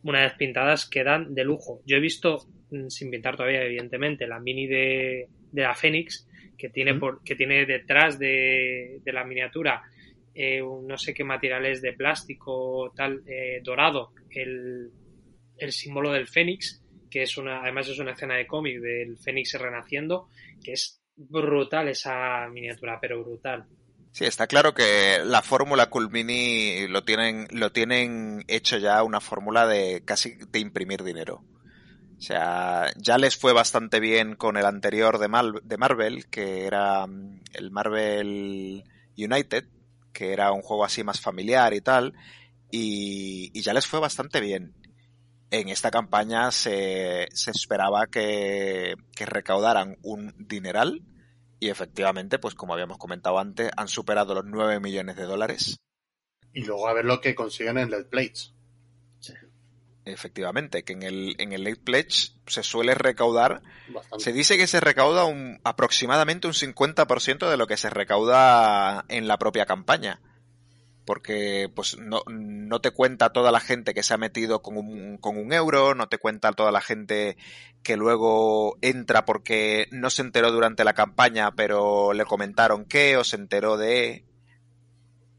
una 0.02 0.22
vez 0.22 0.32
pintadas 0.34 0.88
quedan 0.88 1.34
de 1.34 1.44
lujo. 1.44 1.82
Yo 1.84 1.96
he 1.96 2.00
visto, 2.00 2.46
mm, 2.70 2.88
sin 2.88 3.10
pintar 3.10 3.36
todavía, 3.36 3.64
evidentemente, 3.64 4.26
la 4.26 4.40
mini 4.40 4.66
de, 4.66 5.28
de 5.52 5.62
la 5.62 5.74
Fénix, 5.74 6.26
que 6.56 6.70
tiene, 6.70 6.94
por, 6.94 7.22
que 7.22 7.34
tiene 7.36 7.66
detrás 7.66 8.18
de, 8.18 9.00
de 9.04 9.12
la 9.12 9.24
miniatura 9.24 9.82
eh, 10.37 10.62
no 10.62 10.97
sé 10.99 11.14
qué 11.14 11.24
materiales 11.24 11.80
de 11.82 11.93
plástico 11.95 12.93
tal 12.95 13.22
eh, 13.26 13.61
dorado, 13.62 14.12
el, 14.30 14.91
el 15.59 15.72
símbolo 15.72 16.12
del 16.12 16.28
Fénix, 16.28 16.82
que 17.11 17.22
es 17.22 17.37
una, 17.39 17.62
además 17.62 17.89
es 17.89 17.99
una 17.99 18.12
escena 18.12 18.34
de 18.37 18.47
cómic 18.47 18.80
del 18.80 19.16
Fénix 19.18 19.55
renaciendo, 19.55 20.28
que 20.62 20.72
es 20.72 21.01
brutal 21.16 21.89
esa 21.89 22.47
miniatura, 22.49 22.99
pero 23.01 23.24
brutal. 23.24 23.64
Sí, 24.12 24.24
está 24.24 24.47
claro 24.47 24.72
que 24.74 25.18
la 25.24 25.43
fórmula 25.43 25.91
Culmini 25.91 26.87
lo 26.89 27.05
tienen, 27.05 27.49
lo 27.51 27.70
tienen 27.72 28.45
hecho 28.49 28.78
ya 28.78 29.03
una 29.03 29.20
fórmula 29.20 29.66
de 29.66 30.03
casi 30.05 30.37
de 30.51 30.59
imprimir 30.59 31.03
dinero. 31.03 31.45
O 32.18 32.20
sea, 32.22 32.87
ya 32.97 33.18
les 33.18 33.37
fue 33.37 33.53
bastante 33.53 34.01
bien 34.01 34.37
con 34.37 34.57
el 34.57 34.64
anterior 34.64 35.18
de, 35.18 35.28
Mal- 35.28 35.61
de 35.62 35.76
Marvel, 35.76 36.26
que 36.30 36.64
era 36.66 37.07
mm, 37.07 37.41
el 37.53 37.70
Marvel 37.70 38.84
United, 39.18 39.64
que 40.16 40.32
era 40.32 40.50
un 40.52 40.62
juego 40.62 40.82
así 40.82 41.04
más 41.04 41.20
familiar 41.20 41.74
y 41.74 41.82
tal, 41.82 42.14
y, 42.70 43.60
ya 43.60 43.74
les 43.74 43.86
fue 43.86 44.00
bastante 44.00 44.40
bien. 44.40 44.74
En 45.50 45.68
esta 45.68 45.90
campaña 45.90 46.50
se, 46.50 47.24
esperaba 47.24 48.06
que, 48.06 48.94
que 49.14 49.26
recaudaran 49.26 49.96
un 50.02 50.34
dineral 50.38 51.02
Y 51.60 51.68
efectivamente, 51.68 52.38
pues 52.38 52.54
como 52.54 52.72
habíamos 52.72 52.98
comentado 52.98 53.38
antes, 53.38 53.70
han 53.76 53.88
superado 53.88 54.34
los 54.34 54.44
9 54.46 54.80
millones 54.80 55.16
de 55.16 55.24
dólares. 55.24 55.78
Y 56.52 56.62
luego 56.64 56.88
a 56.88 56.94
ver 56.94 57.04
lo 57.04 57.20
que 57.20 57.34
consiguen 57.34 57.76
en 57.76 57.90
Let's 57.90 58.08
Plates. 58.08 58.55
Efectivamente, 60.07 60.84
que 60.84 60.92
en 60.92 61.02
el, 61.02 61.34
en 61.38 61.52
el 61.52 61.64
Late 61.64 61.80
Pledge 61.84 62.30
se 62.46 62.62
suele 62.62 62.94
recaudar, 62.94 63.61
Bastante. 63.88 64.22
se 64.24 64.32
dice 64.32 64.57
que 64.57 64.68
se 64.68 64.78
recauda 64.78 65.24
un, 65.24 65.61
aproximadamente 65.64 66.46
un 66.46 66.52
50% 66.52 67.50
de 67.50 67.57
lo 67.57 67.66
que 67.66 67.76
se 67.76 67.90
recauda 67.90 69.04
en 69.09 69.26
la 69.26 69.36
propia 69.36 69.66
campaña. 69.66 70.20
Porque 71.04 71.68
pues 71.74 71.98
no, 71.98 72.22
no 72.28 72.80
te 72.80 72.92
cuenta 72.92 73.32
toda 73.32 73.50
la 73.50 73.59
gente 73.59 73.94
que 73.94 74.04
se 74.04 74.14
ha 74.14 74.16
metido 74.16 74.62
con 74.62 74.76
un, 74.76 75.18
con 75.18 75.36
un 75.38 75.52
euro, 75.52 75.96
no 75.96 76.09
te 76.09 76.18
cuenta 76.18 76.52
toda 76.52 76.70
la 76.70 76.80
gente 76.80 77.36
que 77.82 77.96
luego 77.96 78.78
entra 78.82 79.24
porque 79.24 79.88
no 79.90 80.11
se 80.11 80.22
enteró 80.22 80.52
durante 80.52 80.84
la 80.84 80.94
campaña, 80.94 81.50
pero 81.57 82.12
le 82.12 82.24
comentaron 82.24 82.84
que 82.84 83.16
o 83.16 83.24
se 83.24 83.36
enteró 83.36 83.76
de... 83.76 84.24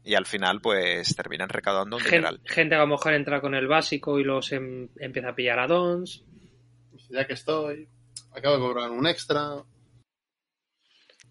Y 0.08 0.14
al 0.14 0.24
final 0.24 0.62
pues 0.62 1.14
terminan 1.14 1.50
recaudando 1.50 1.96
un 1.96 2.02
Gen- 2.02 2.10
dineral. 2.12 2.40
gente 2.46 2.70
que 2.70 2.76
a 2.76 2.78
lo 2.78 2.86
mejor 2.86 3.12
entra 3.12 3.42
con 3.42 3.54
el 3.54 3.66
básico 3.68 4.18
y 4.18 4.24
los 4.24 4.50
em- 4.52 4.88
empieza 4.98 5.28
a 5.28 5.34
pillar 5.34 5.58
addons. 5.58 6.24
Ya 7.10 7.26
que 7.26 7.34
estoy, 7.34 7.88
acabo 8.32 8.54
de 8.54 8.60
cobrar 8.60 8.90
un 8.90 9.06
extra. 9.06 9.62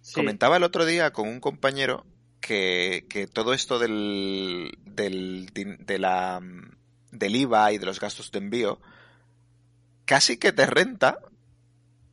Sí. 0.02 0.14
Comentaba 0.14 0.58
el 0.58 0.64
otro 0.64 0.86
día 0.86 1.12
con 1.12 1.28
un 1.28 1.40
compañero 1.40 2.06
que, 2.40 3.08
que 3.10 3.26
todo 3.26 3.54
esto 3.54 3.80
del, 3.80 4.78
del, 4.86 5.48
de 5.54 5.98
la, 5.98 6.40
del 7.12 7.36
IVA 7.36 7.72
y 7.74 7.78
de 7.80 7.86
los 7.88 8.00
gastos 8.00 8.32
de 8.32 8.38
envío 8.38 8.80
casi 10.06 10.38
que 10.38 10.52
te 10.54 10.68
renta 10.68 11.18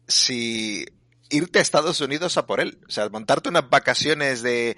si 0.09 0.87
irte 1.29 1.59
a 1.59 1.63
Estados 1.63 2.01
Unidos 2.01 2.39
a 2.39 2.47
por 2.47 2.61
él. 2.61 2.79
O 2.89 2.91
sea, 2.91 3.09
montarte 3.11 3.51
unas 3.51 3.69
vacaciones 3.69 4.43
de 4.43 4.77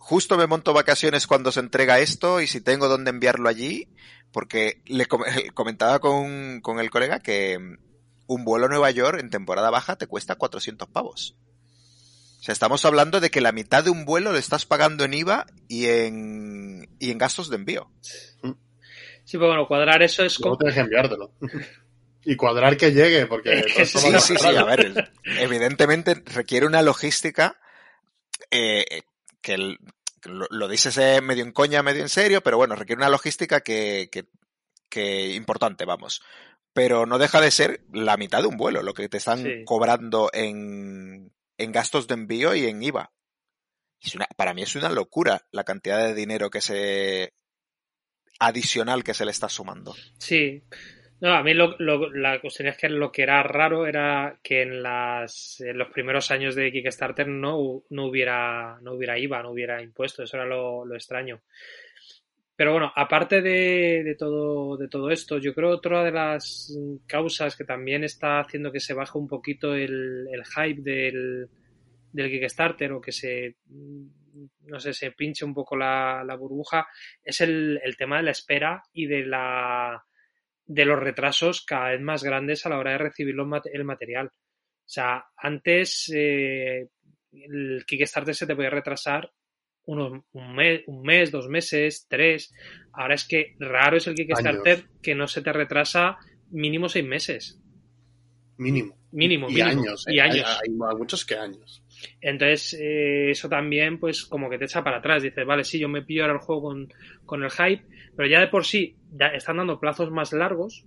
justo 0.00 0.36
me 0.36 0.46
monto 0.48 0.72
vacaciones 0.72 1.26
cuando 1.28 1.52
se 1.52 1.60
entrega 1.60 2.00
esto 2.00 2.40
y 2.40 2.46
si 2.46 2.60
tengo 2.60 2.88
dónde 2.88 3.10
enviarlo 3.10 3.48
allí, 3.48 3.88
porque 4.32 4.82
le 4.86 5.06
com- 5.06 5.22
comentaba 5.54 6.00
con, 6.00 6.60
con 6.62 6.80
el 6.80 6.90
colega 6.90 7.20
que 7.20 7.58
un 8.26 8.44
vuelo 8.44 8.66
a 8.66 8.68
Nueva 8.68 8.90
York 8.90 9.20
en 9.20 9.30
temporada 9.30 9.70
baja 9.70 9.96
te 9.96 10.06
cuesta 10.06 10.34
400 10.36 10.88
pavos. 10.88 11.36
O 12.40 12.42
sea, 12.42 12.52
estamos 12.54 12.84
hablando 12.86 13.20
de 13.20 13.30
que 13.30 13.42
la 13.42 13.52
mitad 13.52 13.84
de 13.84 13.90
un 13.90 14.06
vuelo 14.06 14.32
lo 14.32 14.38
estás 14.38 14.64
pagando 14.64 15.04
en 15.04 15.12
IVA 15.12 15.44
y 15.68 15.86
en, 15.86 16.88
y 16.98 17.10
en 17.10 17.18
gastos 17.18 17.50
de 17.50 17.56
envío. 17.56 17.90
Sí, 18.42 19.36
pero 19.36 19.48
bueno, 19.48 19.68
cuadrar 19.68 20.02
eso 20.02 20.24
es 20.24 20.38
como... 20.38 20.56
tienes 20.56 20.74
que 20.74 20.80
enviártelo. 20.80 21.34
y 22.24 22.36
cuadrar 22.36 22.76
que 22.78 22.92
llegue, 22.92 23.26
porque... 23.26 23.62
Sí, 23.84 23.98
Sí, 24.20 24.34
sí, 24.38 24.46
a 24.56 24.64
ver, 24.64 25.12
evidentemente 25.38 26.22
requiere 26.24 26.66
una 26.66 26.80
logística 26.82 27.60
eh, 28.50 29.02
que 29.42 29.54
el- 29.54 29.78
que 30.22 30.28
lo, 30.28 30.46
lo 30.50 30.68
dices 30.68 30.96
eh, 30.98 31.20
medio 31.22 31.42
en 31.44 31.52
coña, 31.52 31.82
medio 31.82 32.02
en 32.02 32.08
serio, 32.10 32.42
pero 32.42 32.56
bueno, 32.58 32.74
requiere 32.74 33.00
una 33.00 33.08
logística 33.08 33.62
que, 33.62 34.08
que, 34.12 34.26
que 34.90 35.30
importante, 35.34 35.84
vamos. 35.86 36.22
Pero 36.72 37.06
no 37.06 37.18
deja 37.18 37.40
de 37.40 37.50
ser 37.50 37.84
la 37.92 38.16
mitad 38.16 38.42
de 38.42 38.48
un 38.48 38.56
vuelo, 38.56 38.82
lo 38.82 38.92
que 38.94 39.08
te 39.08 39.16
están 39.16 39.42
Sí. 39.42 39.64
cobrando 39.64 40.30
en, 40.32 41.32
en 41.58 41.72
gastos 41.72 42.06
de 42.06 42.14
envío 42.14 42.54
y 42.54 42.66
en 42.66 42.82
IVA. 42.82 43.12
Es 44.02 44.14
una, 44.14 44.26
para 44.36 44.54
mí 44.54 44.62
es 44.62 44.76
una 44.76 44.88
locura 44.90 45.46
la 45.52 45.64
cantidad 45.64 45.98
de 45.98 46.14
dinero 46.14 46.48
que 46.50 46.60
se 46.60 47.34
adicional 48.38 49.04
que 49.04 49.14
se 49.14 49.24
le 49.24 49.30
está 49.30 49.48
sumando. 49.48 49.94
Sí. 50.18 50.62
No, 51.20 51.34
a 51.34 51.42
mí 51.42 51.52
lo, 51.54 51.76
lo- 51.78 52.10
la 52.12 52.40
cuestión 52.40 52.68
es 52.68 52.76
que 52.78 52.88
lo 52.88 53.12
que 53.12 53.22
era 53.22 53.42
raro 53.42 53.86
era 53.86 54.38
que 54.42 54.62
en, 54.62 54.82
las, 54.82 55.60
en 55.60 55.76
los 55.78 55.88
primeros 55.90 56.30
años 56.30 56.54
de 56.54 56.72
Kickstarter 56.72 57.28
no, 57.28 57.82
no, 57.90 58.06
hubiera, 58.06 58.78
no 58.80 58.94
hubiera 58.94 59.18
IVA, 59.18 59.42
no 59.42 59.50
hubiera 59.50 59.82
impuestos. 59.82 60.24
Eso 60.24 60.36
era 60.38 60.46
lo, 60.46 60.84
lo 60.86 60.94
extraño. 60.94 61.42
Pero 62.56 62.72
bueno, 62.72 62.92
aparte 62.94 63.40
de, 63.40 64.02
de 64.04 64.14
todo, 64.16 64.76
de 64.76 64.88
todo 64.88 65.10
esto, 65.10 65.38
yo 65.38 65.54
creo 65.54 65.70
otra 65.70 66.04
de 66.04 66.12
las 66.12 66.76
causas 67.06 67.56
que 67.56 67.64
también 67.64 68.04
está 68.04 68.40
haciendo 68.40 68.70
que 68.70 68.80
se 68.80 68.92
baje 68.92 69.16
un 69.16 69.26
poquito 69.28 69.74
el, 69.74 70.26
el 70.30 70.44
hype 70.44 70.82
del, 70.82 71.48
del 72.12 72.30
Kickstarter 72.30 72.92
o 72.92 73.00
que 73.00 73.12
se, 73.12 73.56
no 74.66 74.78
sé, 74.80 74.92
se 74.92 75.12
pinche 75.12 75.44
un 75.44 75.54
poco 75.54 75.76
la, 75.76 76.22
la 76.24 76.36
burbuja 76.36 76.86
es 77.22 77.40
el, 77.40 77.80
el 77.82 77.96
tema 77.96 78.18
de 78.18 78.22
la 78.24 78.30
espera 78.32 78.82
y 78.92 79.06
de 79.06 79.24
la 79.26 80.02
de 80.70 80.84
los 80.84 81.00
retrasos 81.00 81.64
cada 81.64 81.90
vez 81.90 82.00
más 82.00 82.22
grandes 82.22 82.64
a 82.64 82.68
la 82.68 82.78
hora 82.78 82.92
de 82.92 82.98
recibir 82.98 83.34
los 83.34 83.48
el 83.72 83.84
material. 83.84 84.28
O 84.28 84.92
sea, 84.92 85.24
antes 85.36 86.08
eh, 86.14 86.88
el 87.32 87.84
Kickstarter 87.84 88.36
se 88.36 88.46
te 88.46 88.54
podía 88.54 88.70
retrasar 88.70 89.32
unos, 89.86 90.22
un, 90.30 90.54
mes, 90.54 90.82
un 90.86 91.02
mes, 91.02 91.32
dos 91.32 91.48
meses, 91.48 92.06
tres. 92.08 92.54
Ahora 92.92 93.16
es 93.16 93.26
que 93.26 93.56
raro 93.58 93.96
es 93.96 94.06
el 94.06 94.14
Kickstarter 94.14 94.78
Años. 94.78 94.90
que 95.02 95.14
no 95.16 95.26
se 95.26 95.42
te 95.42 95.52
retrasa 95.52 96.18
mínimo 96.50 96.88
seis 96.88 97.04
meses. 97.04 97.60
Mínimo. 98.56 98.96
Mínimo, 99.10 99.50
y 99.50 99.54
mínimo. 99.54 99.70
años. 99.70 100.04
Y 100.06 100.18
eh. 100.18 100.22
años. 100.22 100.46
Hay, 100.46 100.70
hay 100.70 100.96
muchos 100.96 101.24
que 101.24 101.34
años. 101.34 101.82
Entonces, 102.20 102.74
eh, 102.80 103.30
eso 103.30 103.48
también, 103.48 103.98
pues, 103.98 104.24
como 104.24 104.48
que 104.48 104.58
te 104.58 104.64
echa 104.64 104.84
para 104.84 104.98
atrás. 104.98 105.22
Dices, 105.22 105.46
vale, 105.46 105.64
sí, 105.64 105.78
yo 105.78 105.88
me 105.88 106.02
pillo 106.02 106.22
ahora 106.22 106.34
el 106.34 106.40
juego 106.40 106.62
con, 106.62 106.92
con 107.24 107.42
el 107.42 107.50
hype, 107.50 107.84
pero 108.16 108.28
ya 108.28 108.40
de 108.40 108.48
por 108.48 108.64
sí 108.64 108.96
ya 109.12 109.28
están 109.28 109.58
dando 109.58 109.80
plazos 109.80 110.10
más 110.10 110.32
largos. 110.32 110.84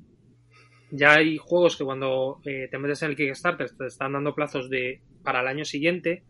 Ya 0.91 1.16
hay 1.16 1.38
juegos 1.38 1.76
que 1.76 1.84
cuando 1.84 2.39
eh, 2.45 2.68
te 2.70 2.78
metes 2.78 3.01
en 3.01 3.11
el 3.11 3.16
Kickstarter 3.16 3.72
te 3.76 3.88
están 3.88 4.14
dando 4.14 4.36
plazos 4.36 4.70
de 4.70 5.01
para 5.24 5.41
el 5.41 5.47
año 5.47 5.66
siguiente. 5.66 6.24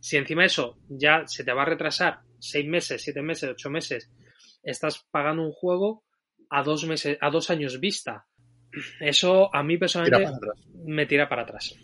Si 0.00 0.16
encima 0.16 0.42
de 0.42 0.46
eso 0.46 0.78
ya 0.88 1.24
se 1.26 1.44
te 1.44 1.52
va 1.52 1.62
a 1.62 1.66
retrasar 1.66 2.20
seis 2.38 2.66
meses, 2.66 3.02
siete 3.02 3.22
meses, 3.22 3.50
ocho 3.50 3.70
meses, 3.70 4.10
estás 4.62 5.06
pagando 5.10 5.42
un 5.42 5.52
juego 5.52 6.04
a 6.50 6.62
dos 6.62 6.84
meses, 6.86 7.18
a 7.20 7.30
dos 7.30 7.50
años 7.50 7.78
vista. 7.78 8.26
Eso 9.00 9.54
a 9.54 9.62
mí 9.62 9.78
personalmente 9.78 10.30
me 10.84 11.06
tira 11.06 11.28
para 11.28 11.42
atrás. 11.42 11.74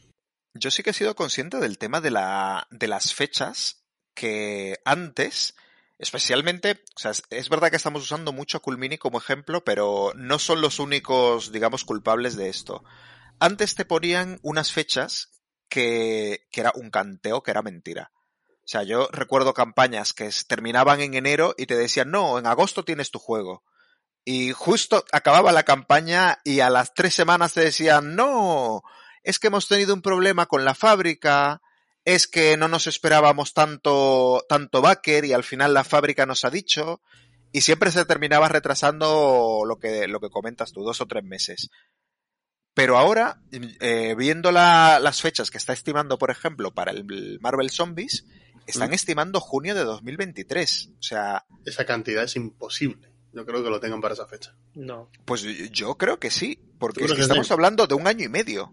Yo 0.55 0.71
sí 0.71 0.83
que 0.83 0.91
he 0.91 0.95
sido 0.95 1.17
consciente 1.17 1.59
del 1.59 1.79
tema 1.79 2.01
de, 2.01 2.11
la, 2.11 2.69
de 2.71 2.87
las 2.87 3.13
fechas 3.13 3.85
que 4.15 4.81
antes, 4.85 5.57
especialmente, 5.99 6.85
o 6.97 6.99
sea, 6.99 7.11
es, 7.31 7.49
verdad 7.49 7.71
que 7.71 7.77
estamos 7.77 8.05
usando 8.05 8.33
mucho 8.33 8.63
Culmini 8.63 8.97
como 8.97 9.19
ejemplo, 9.19 9.65
pero 9.65 10.13
no 10.15 10.39
son 10.39 10.61
los 10.61 10.79
únicos, 10.79 11.51
digamos, 11.51 11.85
culpables 11.85 12.37
de 12.37 12.49
esto. 12.49 12.85
Antes 13.41 13.75
te 13.75 13.85
ponían 13.85 14.39
unas 14.43 14.71
fechas 14.71 15.43
que, 15.69 16.47
que 16.53 16.61
era 16.61 16.73
un 16.77 16.91
canteo, 16.91 17.43
que 17.43 17.51
era 17.51 17.63
mentira. 17.63 18.13
O 18.65 18.67
sea, 18.69 18.85
yo 18.85 19.09
recuerdo 19.13 19.53
campañas 19.55 20.13
que 20.13 20.31
terminaban 20.47 21.01
en 21.01 21.15
enero 21.15 21.55
y 21.59 21.67
te 21.67 21.77
decían, 21.77 22.13
no, 22.13 22.39
en 22.39 22.47
agosto 22.47 22.85
tienes 22.85 23.11
tu 23.11 23.19
juego. 23.19 23.65
Y 24.25 24.53
justo 24.53 25.05
acababa 25.13 25.53
la 25.53 25.65
campaña 25.65 26.39
y 26.45 26.61
a 26.61 26.71
las 26.71 26.95
tres 26.95 27.15
semanas 27.15 27.53
te 27.53 27.61
decían, 27.61 28.15
no, 28.15 28.83
es 29.25 29.39
que 29.41 29.49
hemos 29.49 29.67
tenido 29.67 29.93
un 29.95 30.03
problema 30.03 30.47
con 30.47 30.65
la 30.65 30.75
fábrica, 30.75 31.61
es 32.05 32.27
que 32.29 32.57
no 32.57 32.69
nos 32.69 32.87
esperábamos 32.87 33.55
tanto, 33.55 34.45
tanto 34.49 34.81
backer 34.83 35.25
y 35.25 35.33
al 35.33 35.43
final 35.45 35.75
la 35.75 35.83
fábrica 35.85 36.27
nos 36.27 36.45
ha 36.45 36.51
dicho, 36.51 37.01
y 37.51 37.63
siempre 37.63 37.91
se 37.91 38.05
terminaba 38.05 38.49
retrasando 38.49 39.63
lo 39.67 39.79
que, 39.79 40.07
lo 40.09 40.21
que 40.21 40.29
comentas 40.31 40.73
tú, 40.73 40.83
dos 40.83 41.01
o 41.01 41.07
tres 41.07 41.25
meses. 41.25 41.71
Pero 42.75 42.99
ahora, 42.99 43.41
eh, 43.81 44.15
viendo 44.19 44.51
la- 44.51 44.99
las 45.01 45.21
fechas 45.23 45.51
que 45.51 45.59
está 45.59 45.73
estimando, 45.73 46.19
por 46.19 46.31
ejemplo, 46.31 46.75
para 46.75 46.91
el 46.91 47.39
Marvel 47.41 47.71
Zombies, 47.71 48.25
están 48.67 48.91
Mm. 48.91 48.95
estimando 48.95 49.41
junio 49.41 49.75
de 49.77 49.85
2023. 49.85 50.89
O 50.99 51.03
sea, 51.03 51.45
Esa 51.65 51.85
cantidad 51.87 52.25
es 52.25 52.35
imposible. 52.35 53.13
Yo 53.33 53.47
creo 53.47 53.63
que 53.63 53.71
lo 53.71 53.79
tengan 53.81 54.01
para 54.01 54.15
esa 54.15 54.27
fecha. 54.27 54.57
No. 54.75 55.11
Pues 55.25 55.43
yo 55.71 55.97
creo 55.97 56.19
que 56.19 56.31
sí, 56.31 56.59
porque 56.79 57.05
es 57.05 57.11
que 57.11 57.17
que 57.17 57.23
estamos 57.23 57.47
sí. 57.47 57.53
hablando 57.53 57.87
de 57.87 57.95
un 57.95 58.07
año 58.09 58.25
y 58.25 58.29
medio. 58.29 58.73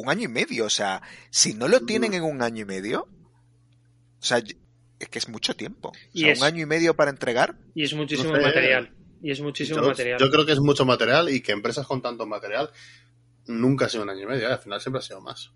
Un 0.00 0.08
año 0.08 0.24
y 0.24 0.28
medio, 0.28 0.64
o 0.66 0.70
sea, 0.70 1.02
si 1.30 1.52
no 1.54 1.68
lo 1.68 1.80
tienen 1.80 2.14
en 2.14 2.22
un 2.22 2.40
año 2.42 2.62
y 2.62 2.64
medio, 2.64 3.02
o 3.02 4.22
sea, 4.22 4.38
es 4.38 5.08
que 5.08 5.18
es 5.18 5.28
mucho 5.28 5.54
tiempo. 5.54 5.88
O 5.88 5.92
Y 6.12 6.20
sea, 6.20 6.32
es- 6.32 6.40
un 6.40 6.46
año 6.46 6.62
y 6.62 6.66
medio 6.66 6.94
para 6.94 7.10
entregar. 7.10 7.56
Y 7.74 7.84
es 7.84 7.94
muchísimo 7.94 8.30
No 8.30 8.36
sé, 8.36 8.42
material. 8.42 8.90
Y 9.22 9.30
es 9.30 9.40
muchísimo 9.40 9.80
yo, 9.80 9.86
material. 9.88 10.18
yo 10.18 10.30
creo 10.30 10.46
que 10.46 10.52
es 10.52 10.60
mucho 10.60 10.84
material 10.86 11.28
y 11.28 11.42
que 11.42 11.52
empresas 11.52 11.86
con 11.86 12.00
tanto 12.00 12.24
material 12.26 12.70
nunca 13.46 13.86
ha 13.86 13.88
sido 13.90 14.04
un 14.04 14.10
año 14.10 14.22
y 14.22 14.26
medio. 14.26 14.48
¿eh? 14.48 14.52
Al 14.52 14.58
final 14.58 14.80
siempre 14.80 15.00
ha 15.00 15.02
sido 15.02 15.20
más. 15.20 15.50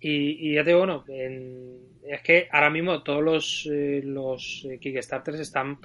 Y, 0.00 0.50
y 0.50 0.54
ya 0.54 0.62
te 0.64 0.70
digo, 0.70 0.80
bueno, 0.80 1.04
en- 1.08 1.78
es 2.06 2.20
que 2.22 2.48
ahora 2.52 2.70
mismo 2.70 3.02
todos 3.02 3.22
los, 3.22 3.68
eh, 3.72 4.02
los 4.04 4.66
eh, 4.70 4.78
Kickstarters 4.78 5.40
están 5.40 5.78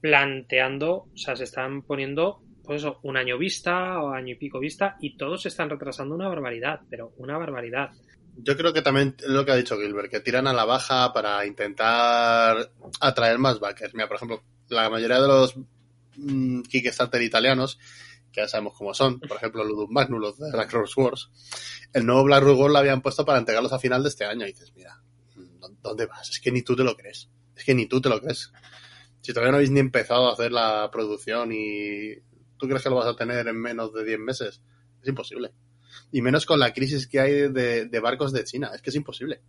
planteando, 0.00 1.08
o 1.12 1.16
sea, 1.16 1.36
se 1.36 1.44
están 1.44 1.82
poniendo, 1.82 2.42
pues 2.68 2.82
eso, 2.82 3.00
un 3.02 3.16
año 3.16 3.38
vista 3.38 3.98
o 4.02 4.10
año 4.10 4.34
y 4.34 4.34
pico 4.34 4.60
vista, 4.60 4.98
y 5.00 5.16
todos 5.16 5.40
se 5.40 5.48
están 5.48 5.70
retrasando 5.70 6.14
una 6.14 6.28
barbaridad, 6.28 6.80
pero 6.90 7.14
una 7.16 7.38
barbaridad. 7.38 7.92
Yo 8.36 8.58
creo 8.58 8.74
que 8.74 8.82
también 8.82 9.16
lo 9.26 9.46
que 9.46 9.52
ha 9.52 9.56
dicho 9.56 9.78
Gilbert, 9.78 10.10
que 10.10 10.20
tiran 10.20 10.46
a 10.46 10.52
la 10.52 10.66
baja 10.66 11.10
para 11.14 11.46
intentar 11.46 12.70
atraer 13.00 13.38
más 13.38 13.58
backers. 13.58 13.94
Mira, 13.94 14.06
por 14.06 14.16
ejemplo, 14.16 14.42
la 14.68 14.90
mayoría 14.90 15.18
de 15.18 15.28
los 15.28 15.56
mm, 16.16 16.60
Kickstarter 16.60 17.22
italianos 17.22 17.78
que 18.30 18.42
ya 18.42 18.48
sabemos 18.48 18.74
cómo 18.76 18.92
son, 18.92 19.18
por 19.18 19.38
ejemplo, 19.38 19.64
Ludum 19.64 19.90
Magnus, 19.90 20.20
los 20.20 20.38
de 20.38 20.52
Black 20.52 20.70
Rose 20.70 21.00
Wars, 21.00 21.30
el 21.94 22.04
nuevo 22.04 22.24
Black 22.24 22.44
Wars 22.44 22.70
lo 22.70 22.78
habían 22.78 23.00
puesto 23.00 23.24
para 23.24 23.38
entregarlos 23.38 23.72
a 23.72 23.78
final 23.78 24.02
de 24.02 24.10
este 24.10 24.26
año. 24.26 24.44
Y 24.46 24.52
dices, 24.52 24.74
mira, 24.76 25.00
¿dónde 25.80 26.04
vas? 26.04 26.28
Es 26.28 26.38
que 26.38 26.52
ni 26.52 26.60
tú 26.60 26.76
te 26.76 26.84
lo 26.84 26.94
crees. 26.94 27.30
Es 27.56 27.64
que 27.64 27.74
ni 27.74 27.86
tú 27.86 27.98
te 27.98 28.10
lo 28.10 28.20
crees. 28.20 28.52
Si 29.22 29.32
todavía 29.32 29.52
no 29.52 29.56
habéis 29.56 29.70
ni 29.70 29.80
empezado 29.80 30.28
a 30.28 30.34
hacer 30.34 30.52
la 30.52 30.90
producción 30.92 31.50
y 31.50 32.27
tú 32.58 32.66
crees 32.66 32.82
que 32.82 32.90
lo 32.90 32.96
vas 32.96 33.06
a 33.06 33.16
tener 33.16 33.46
en 33.46 33.56
menos 33.56 33.92
de 33.94 34.04
10 34.04 34.18
meses, 34.18 34.60
es 35.02 35.08
imposible. 35.08 35.52
Y 36.10 36.22
menos 36.22 36.46
con 36.46 36.58
la 36.58 36.72
crisis 36.72 37.06
que 37.06 37.20
hay 37.20 37.32
de, 37.50 38.00
barcos 38.00 38.32
de 38.32 38.44
China, 38.44 38.70
es 38.74 38.82
que 38.82 38.90
es 38.90 38.96
imposible. 38.96 39.42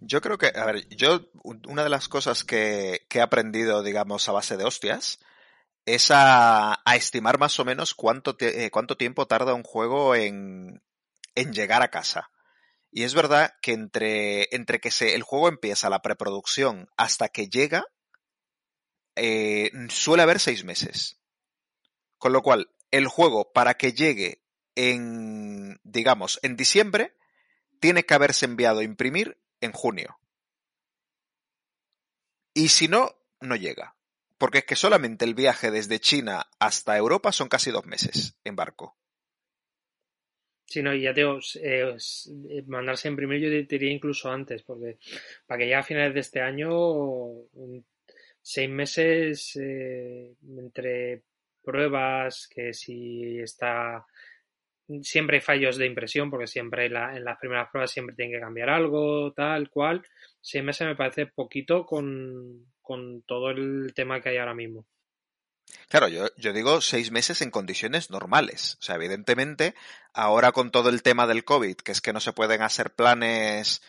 Yo 0.00 0.20
creo 0.20 0.38
que, 0.38 0.52
a 0.54 0.64
ver, 0.66 0.86
yo, 0.88 1.30
una 1.42 1.84
de 1.84 1.88
las 1.88 2.08
cosas 2.08 2.44
que, 2.44 3.06
he 3.10 3.20
aprendido, 3.20 3.82
digamos, 3.82 4.28
a 4.28 4.32
base 4.32 4.56
de 4.56 4.64
hostias, 4.64 5.18
es 5.86 6.10
a, 6.10 6.80
a 6.84 6.96
estimar 6.96 7.38
más 7.38 7.58
o 7.60 7.64
menos 7.64 7.94
cuánto, 7.94 8.36
eh, 8.40 8.70
tiempo 8.98 9.26
tarda 9.26 9.54
un 9.54 9.62
juego 9.62 10.14
en, 10.14 10.82
llegar 11.34 11.82
a 11.82 11.90
casa. 11.90 12.30
Y 12.90 13.02
es 13.02 13.14
verdad 13.14 13.54
que 13.60 13.72
entre, 13.72 14.54
entre 14.54 14.78
que 14.78 14.90
el 15.14 15.22
juego 15.22 15.48
empieza 15.48 15.90
la 15.90 16.00
preproducción 16.00 16.88
hasta 16.96 17.28
que 17.28 17.48
llega, 17.48 17.84
eh, 19.16 19.70
suele 19.88 20.22
haber 20.22 20.38
seis 20.38 20.64
meses. 20.64 21.18
Con 22.24 22.32
lo 22.32 22.40
cual, 22.40 22.70
el 22.90 23.06
juego, 23.06 23.52
para 23.52 23.74
que 23.74 23.92
llegue 23.92 24.40
en, 24.76 25.78
digamos, 25.82 26.40
en 26.42 26.56
diciembre, 26.56 27.12
tiene 27.80 28.04
que 28.04 28.14
haberse 28.14 28.46
enviado 28.46 28.80
a 28.80 28.82
imprimir 28.82 29.36
en 29.60 29.72
junio. 29.72 30.18
Y 32.54 32.68
si 32.68 32.88
no, 32.88 33.14
no 33.42 33.56
llega. 33.56 33.94
Porque 34.38 34.60
es 34.60 34.64
que 34.64 34.74
solamente 34.74 35.26
el 35.26 35.34
viaje 35.34 35.70
desde 35.70 36.00
China 36.00 36.48
hasta 36.58 36.96
Europa 36.96 37.30
son 37.30 37.50
casi 37.50 37.70
dos 37.70 37.84
meses 37.84 38.38
en 38.42 38.56
barco. 38.56 38.96
Si 40.64 40.80
no, 40.82 40.94
y 40.94 41.02
ya 41.02 41.12
te 41.12 41.20
digo, 41.20 41.40
eh, 41.60 41.94
eh, 42.48 42.62
mandarse 42.66 43.06
a 43.06 43.10
imprimir 43.10 43.40
yo 43.42 43.50
diría 43.50 43.92
incluso 43.92 44.30
antes, 44.30 44.62
porque 44.62 44.96
para 45.46 45.58
que 45.58 45.64
llegue 45.64 45.74
a 45.74 45.82
finales 45.82 46.14
de 46.14 46.20
este 46.20 46.40
año, 46.40 46.70
seis 48.40 48.70
meses 48.70 49.56
eh, 49.56 50.32
entre 50.56 51.22
pruebas, 51.64 52.48
que 52.48 52.72
si 52.72 53.38
está... 53.40 54.04
Siempre 55.00 55.38
hay 55.38 55.40
fallos 55.40 55.78
de 55.78 55.86
impresión, 55.86 56.30
porque 56.30 56.46
siempre 56.46 56.86
en, 56.86 56.92
la- 56.92 57.16
en 57.16 57.24
las 57.24 57.38
primeras 57.38 57.70
pruebas 57.70 57.90
siempre 57.90 58.14
tienen 58.14 58.34
que 58.36 58.40
cambiar 58.44 58.68
algo, 58.68 59.32
tal 59.32 59.70
cual. 59.70 60.02
Seis 60.42 60.62
meses 60.62 60.86
me 60.86 60.94
parece 60.94 61.26
poquito 61.26 61.86
con, 61.86 62.66
con 62.82 63.22
todo 63.22 63.50
el 63.50 63.92
tema 63.94 64.20
que 64.20 64.28
hay 64.28 64.36
ahora 64.36 64.54
mismo. 64.54 64.86
Claro, 65.88 66.08
yo, 66.08 66.26
yo 66.36 66.52
digo 66.52 66.82
seis 66.82 67.10
meses 67.10 67.40
en 67.40 67.50
condiciones 67.50 68.10
normales. 68.10 68.76
O 68.80 68.82
sea, 68.82 68.96
evidentemente, 68.96 69.74
ahora 70.12 70.52
con 70.52 70.70
todo 70.70 70.90
el 70.90 71.02
tema 71.02 71.26
del 71.26 71.44
COVID, 71.44 71.76
que 71.76 71.92
es 71.92 72.02
que 72.02 72.12
no 72.12 72.20
se 72.20 72.34
pueden 72.34 72.60
hacer 72.60 72.90
planes 72.94 73.82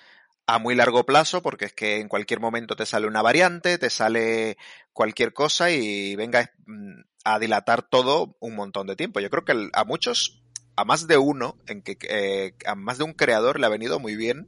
a 0.47 0.59
muy 0.59 0.75
largo 0.75 1.05
plazo, 1.05 1.41
porque 1.41 1.65
es 1.65 1.73
que 1.73 1.99
en 1.99 2.07
cualquier 2.07 2.39
momento 2.39 2.75
te 2.75 2.85
sale 2.85 3.07
una 3.07 3.21
variante, 3.21 3.77
te 3.77 3.89
sale 3.89 4.57
cualquier 4.93 5.33
cosa 5.33 5.71
y 5.71 6.15
venga 6.15 6.51
mm, 6.65 7.01
a 7.23 7.39
dilatar 7.39 7.81
todo 7.81 8.35
un 8.39 8.55
montón 8.55 8.87
de 8.87 8.95
tiempo. 8.95 9.19
Yo 9.19 9.29
creo 9.29 9.45
que 9.45 9.69
a 9.73 9.83
muchos, 9.83 10.43
a 10.75 10.85
más 10.85 11.07
de 11.07 11.17
uno, 11.17 11.57
en 11.67 11.81
que, 11.81 11.97
eh, 12.09 12.53
a 12.65 12.75
más 12.75 12.97
de 12.99 13.05
un 13.05 13.13
creador 13.13 13.59
le 13.59 13.65
ha 13.65 13.69
venido 13.69 13.99
muy 13.99 14.15
bien 14.15 14.47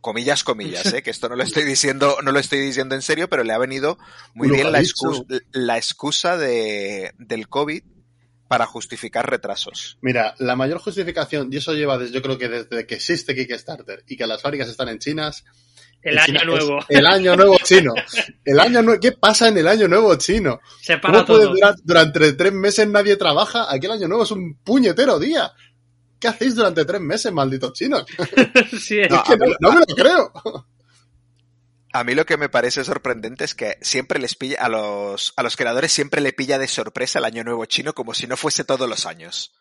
comillas, 0.00 0.44
comillas, 0.44 0.92
¿eh? 0.92 1.02
que 1.02 1.10
esto 1.10 1.28
no 1.28 1.36
lo 1.36 1.42
estoy 1.42 1.64
diciendo, 1.64 2.16
no 2.22 2.32
lo 2.32 2.38
estoy 2.38 2.60
diciendo 2.60 2.94
en 2.94 3.02
serio, 3.02 3.28
pero 3.28 3.44
le 3.44 3.52
ha 3.52 3.58
venido 3.58 3.98
muy 4.32 4.48
Lo 4.48 4.54
bien 4.54 4.72
la 4.72 4.80
excusa, 4.80 5.22
la 5.52 5.76
excusa 5.76 6.36
de, 6.38 7.12
del 7.18 7.48
COVID 7.48 7.82
para 8.48 8.66
justificar 8.66 9.28
retrasos. 9.30 9.98
Mira, 10.00 10.34
la 10.38 10.56
mayor 10.56 10.78
justificación, 10.78 11.48
y 11.52 11.58
eso 11.58 11.74
lleva 11.74 11.98
desde, 11.98 12.14
yo 12.14 12.22
creo 12.22 12.38
que 12.38 12.48
desde 12.48 12.86
que 12.86 12.94
existe 12.96 13.34
Kickstarter 13.34 14.02
y 14.08 14.16
que 14.16 14.26
las 14.26 14.40
fábricas 14.42 14.68
están 14.68 14.88
en 14.88 14.98
Chinas. 14.98 15.44
El 16.00 16.14
en 16.14 16.18
año 16.20 16.26
China 16.26 16.44
nuevo. 16.44 16.78
El 16.88 17.06
año 17.06 17.36
nuevo 17.36 17.56
chino. 17.62 17.92
El 18.44 18.60
año 18.60 18.82
¿Qué 19.00 19.12
pasa 19.12 19.48
en 19.48 19.58
el 19.58 19.66
año 19.68 19.88
nuevo 19.88 20.14
chino? 20.16 20.60
Se 20.80 20.96
para 20.98 21.14
¿Cómo 21.14 21.26
puede 21.26 21.44
todo. 21.44 21.54
durar 21.54 21.74
durante 21.82 22.32
tres 22.34 22.52
meses 22.52 22.88
nadie 22.88 23.16
trabaja? 23.16 23.66
Aquí 23.72 23.86
el 23.86 23.92
año 23.92 24.08
nuevo 24.08 24.22
es 24.22 24.30
un 24.30 24.58
puñetero 24.64 25.18
día. 25.18 25.50
¿Qué 26.20 26.28
hacéis 26.28 26.54
durante 26.54 26.84
tres 26.84 27.00
meses, 27.00 27.32
malditos 27.32 27.72
chinos? 27.72 28.04
Sí, 28.80 29.00
es- 29.00 29.10
No, 29.10 29.16
Es 29.16 29.22
que 29.28 29.36
no 29.60 29.72
me 29.72 29.80
lo 29.80 29.94
creo. 29.96 30.32
A 31.92 32.04
mí 32.04 32.14
lo 32.14 32.26
que 32.26 32.36
me 32.36 32.48
parece 32.48 32.84
sorprendente 32.84 33.44
es 33.44 33.54
que 33.54 33.76
siempre 33.80 34.18
les 34.20 34.34
pilla, 34.34 34.58
a 34.60 34.68
los, 34.68 35.32
a 35.36 35.42
los 35.42 35.56
creadores 35.56 35.90
siempre 35.92 36.20
le 36.20 36.32
pilla 36.32 36.58
de 36.58 36.68
sorpresa 36.68 37.18
el 37.18 37.24
año 37.24 37.44
nuevo 37.44 37.64
chino 37.64 37.94
como 37.94 38.12
si 38.14 38.26
no 38.26 38.36
fuese 38.36 38.64
todos 38.64 38.88
los 38.88 39.06
años. 39.06 39.52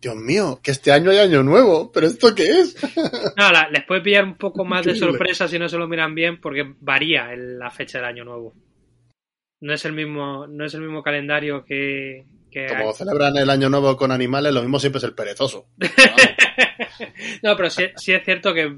Dios 0.00 0.16
mío, 0.16 0.60
que 0.62 0.70
este 0.70 0.92
año 0.92 1.10
hay 1.10 1.18
año 1.18 1.42
nuevo. 1.42 1.92
¿Pero 1.92 2.06
esto 2.06 2.34
qué 2.34 2.60
es? 2.60 2.76
No, 3.36 3.50
la- 3.52 3.68
les 3.70 3.84
puede 3.84 4.00
pillar 4.00 4.24
un 4.24 4.36
poco 4.36 4.64
más 4.64 4.84
de 4.84 4.94
sorpresa 4.94 5.46
si 5.48 5.58
no 5.58 5.68
se 5.68 5.76
lo 5.78 5.86
miran 5.88 6.14
bien, 6.14 6.40
porque 6.40 6.74
varía 6.80 7.32
el- 7.32 7.58
la 7.58 7.70
fecha 7.70 7.98
del 7.98 8.06
año 8.06 8.24
nuevo. 8.24 8.54
No 9.60 9.72
es 9.72 9.84
el 9.84 9.92
mismo, 9.92 10.46
no 10.46 10.64
es 10.64 10.74
el 10.74 10.80
mismo 10.82 11.02
calendario 11.02 11.64
que, 11.64 12.26
que 12.50 12.66
Como 12.66 12.92
celebran 12.92 13.36
el 13.36 13.48
año 13.48 13.68
nuevo 13.70 13.96
con 13.96 14.10
animales, 14.12 14.52
lo 14.52 14.60
mismo 14.60 14.78
siempre 14.78 14.98
es 14.98 15.04
el 15.04 15.14
perezoso. 15.14 15.68
No, 17.42 17.56
pero 17.56 17.70
sí, 17.70 17.84
sí 17.96 18.12
es 18.12 18.24
cierto 18.24 18.52
que 18.54 18.70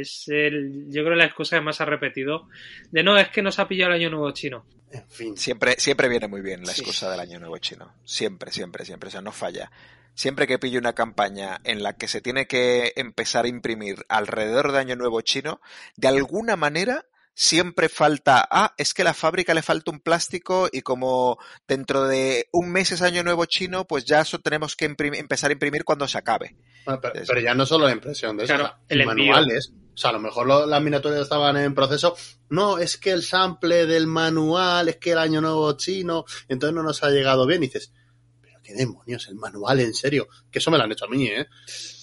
es 0.00 0.24
el, 0.28 0.86
yo 0.88 1.02
creo 1.04 1.14
la 1.16 1.24
excusa 1.26 1.56
que 1.56 1.62
más 1.62 1.80
ha 1.80 1.84
repetido 1.84 2.48
de 2.90 3.02
no, 3.02 3.16
es 3.18 3.28
que 3.28 3.42
nos 3.42 3.58
ha 3.58 3.68
pillado 3.68 3.92
el 3.92 4.00
año 4.00 4.10
nuevo 4.10 4.30
chino. 4.32 4.64
En 4.90 5.06
fin. 5.08 5.36
Siempre, 5.36 5.74
siempre 5.78 6.08
viene 6.08 6.28
muy 6.28 6.40
bien 6.40 6.62
la 6.62 6.72
Sí. 6.72 6.80
excusa 6.80 7.10
del 7.10 7.20
año 7.20 7.38
nuevo 7.38 7.58
chino. 7.58 7.94
Siempre, 8.04 8.50
siempre, 8.52 8.84
siempre. 8.84 9.08
O 9.08 9.10
sea, 9.10 9.20
no 9.20 9.32
falla. 9.32 9.70
Siempre 10.14 10.46
que 10.46 10.58
pille 10.58 10.78
una 10.78 10.94
campaña 10.94 11.60
en 11.64 11.82
la 11.82 11.92
que 11.92 12.08
se 12.08 12.20
tiene 12.20 12.46
que 12.46 12.92
empezar 12.96 13.44
a 13.44 13.48
imprimir 13.48 14.04
alrededor 14.08 14.72
de 14.72 14.78
año 14.78 14.96
nuevo 14.96 15.20
chino, 15.20 15.60
de 15.96 16.08
alguna 16.08 16.56
manera 16.56 17.04
siempre 17.40 17.88
falta, 17.88 18.48
ah, 18.50 18.74
es 18.76 18.92
que 18.94 19.02
a 19.02 19.04
la 19.04 19.14
fábrica 19.14 19.54
le 19.54 19.62
falta 19.62 19.92
un 19.92 20.00
plástico 20.00 20.68
y 20.72 20.80
como 20.82 21.38
dentro 21.68 22.08
de 22.08 22.48
un 22.52 22.68
mes 22.72 22.90
es 22.90 23.00
año 23.00 23.22
nuevo 23.22 23.44
chino, 23.46 23.84
pues 23.86 24.04
ya 24.04 24.22
eso 24.22 24.40
tenemos 24.40 24.74
que 24.74 24.86
empezar 24.86 25.50
a 25.50 25.52
imprimir 25.52 25.84
cuando 25.84 26.08
se 26.08 26.18
acabe. 26.18 26.56
Bueno, 26.84 27.00
pero, 27.00 27.14
pero 27.24 27.40
ya 27.40 27.54
no 27.54 27.64
solo 27.64 27.86
la 27.86 27.92
impresión 27.92 28.36
de 28.36 28.42
eso, 28.42 28.54
Claro, 28.54 28.64
o 28.64 28.68
sea, 28.70 28.78
el 28.88 29.00
envío. 29.02 29.26
manuales. 29.32 29.70
O 29.94 29.96
sea, 30.00 30.10
a 30.10 30.14
lo 30.14 30.18
mejor 30.18 30.48
lo- 30.48 30.66
las 30.66 30.82
miniaturas 30.82 31.20
estaban 31.20 31.56
en 31.58 31.76
proceso. 31.76 32.16
No, 32.48 32.78
es 32.78 32.96
que 32.96 33.12
el 33.12 33.22
sample 33.22 33.86
del 33.86 34.08
manual, 34.08 34.88
es 34.88 34.96
que 34.96 35.12
el 35.12 35.18
año 35.18 35.40
nuevo 35.40 35.76
chino, 35.76 36.24
entonces 36.48 36.74
no 36.74 36.82
nos 36.82 37.04
ha 37.04 37.10
llegado 37.10 37.46
bien. 37.46 37.62
Y 37.62 37.66
dices, 37.66 37.92
pero 38.40 38.58
qué 38.64 38.74
demonios, 38.74 39.28
el 39.28 39.36
manual, 39.36 39.78
en 39.78 39.94
serio. 39.94 40.26
Que 40.50 40.58
eso 40.58 40.72
me 40.72 40.78
lo 40.78 40.82
han 40.82 40.90
hecho 40.92 41.04
a 41.04 41.08
mí, 41.08 41.28
¿eh? 41.28 41.46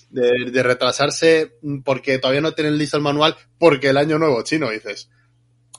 De, 0.09 0.31
de 0.49 0.63
retrasarse 0.63 1.57
porque 1.83 2.19
todavía 2.19 2.39
no 2.39 2.53
tienen 2.53 2.77
listo 2.77 2.95
el 2.95 3.03
manual 3.03 3.35
porque 3.59 3.89
el 3.89 3.97
año 3.97 4.17
nuevo 4.17 4.41
chino. 4.43 4.71
Y 4.71 4.75
dices, 4.75 5.09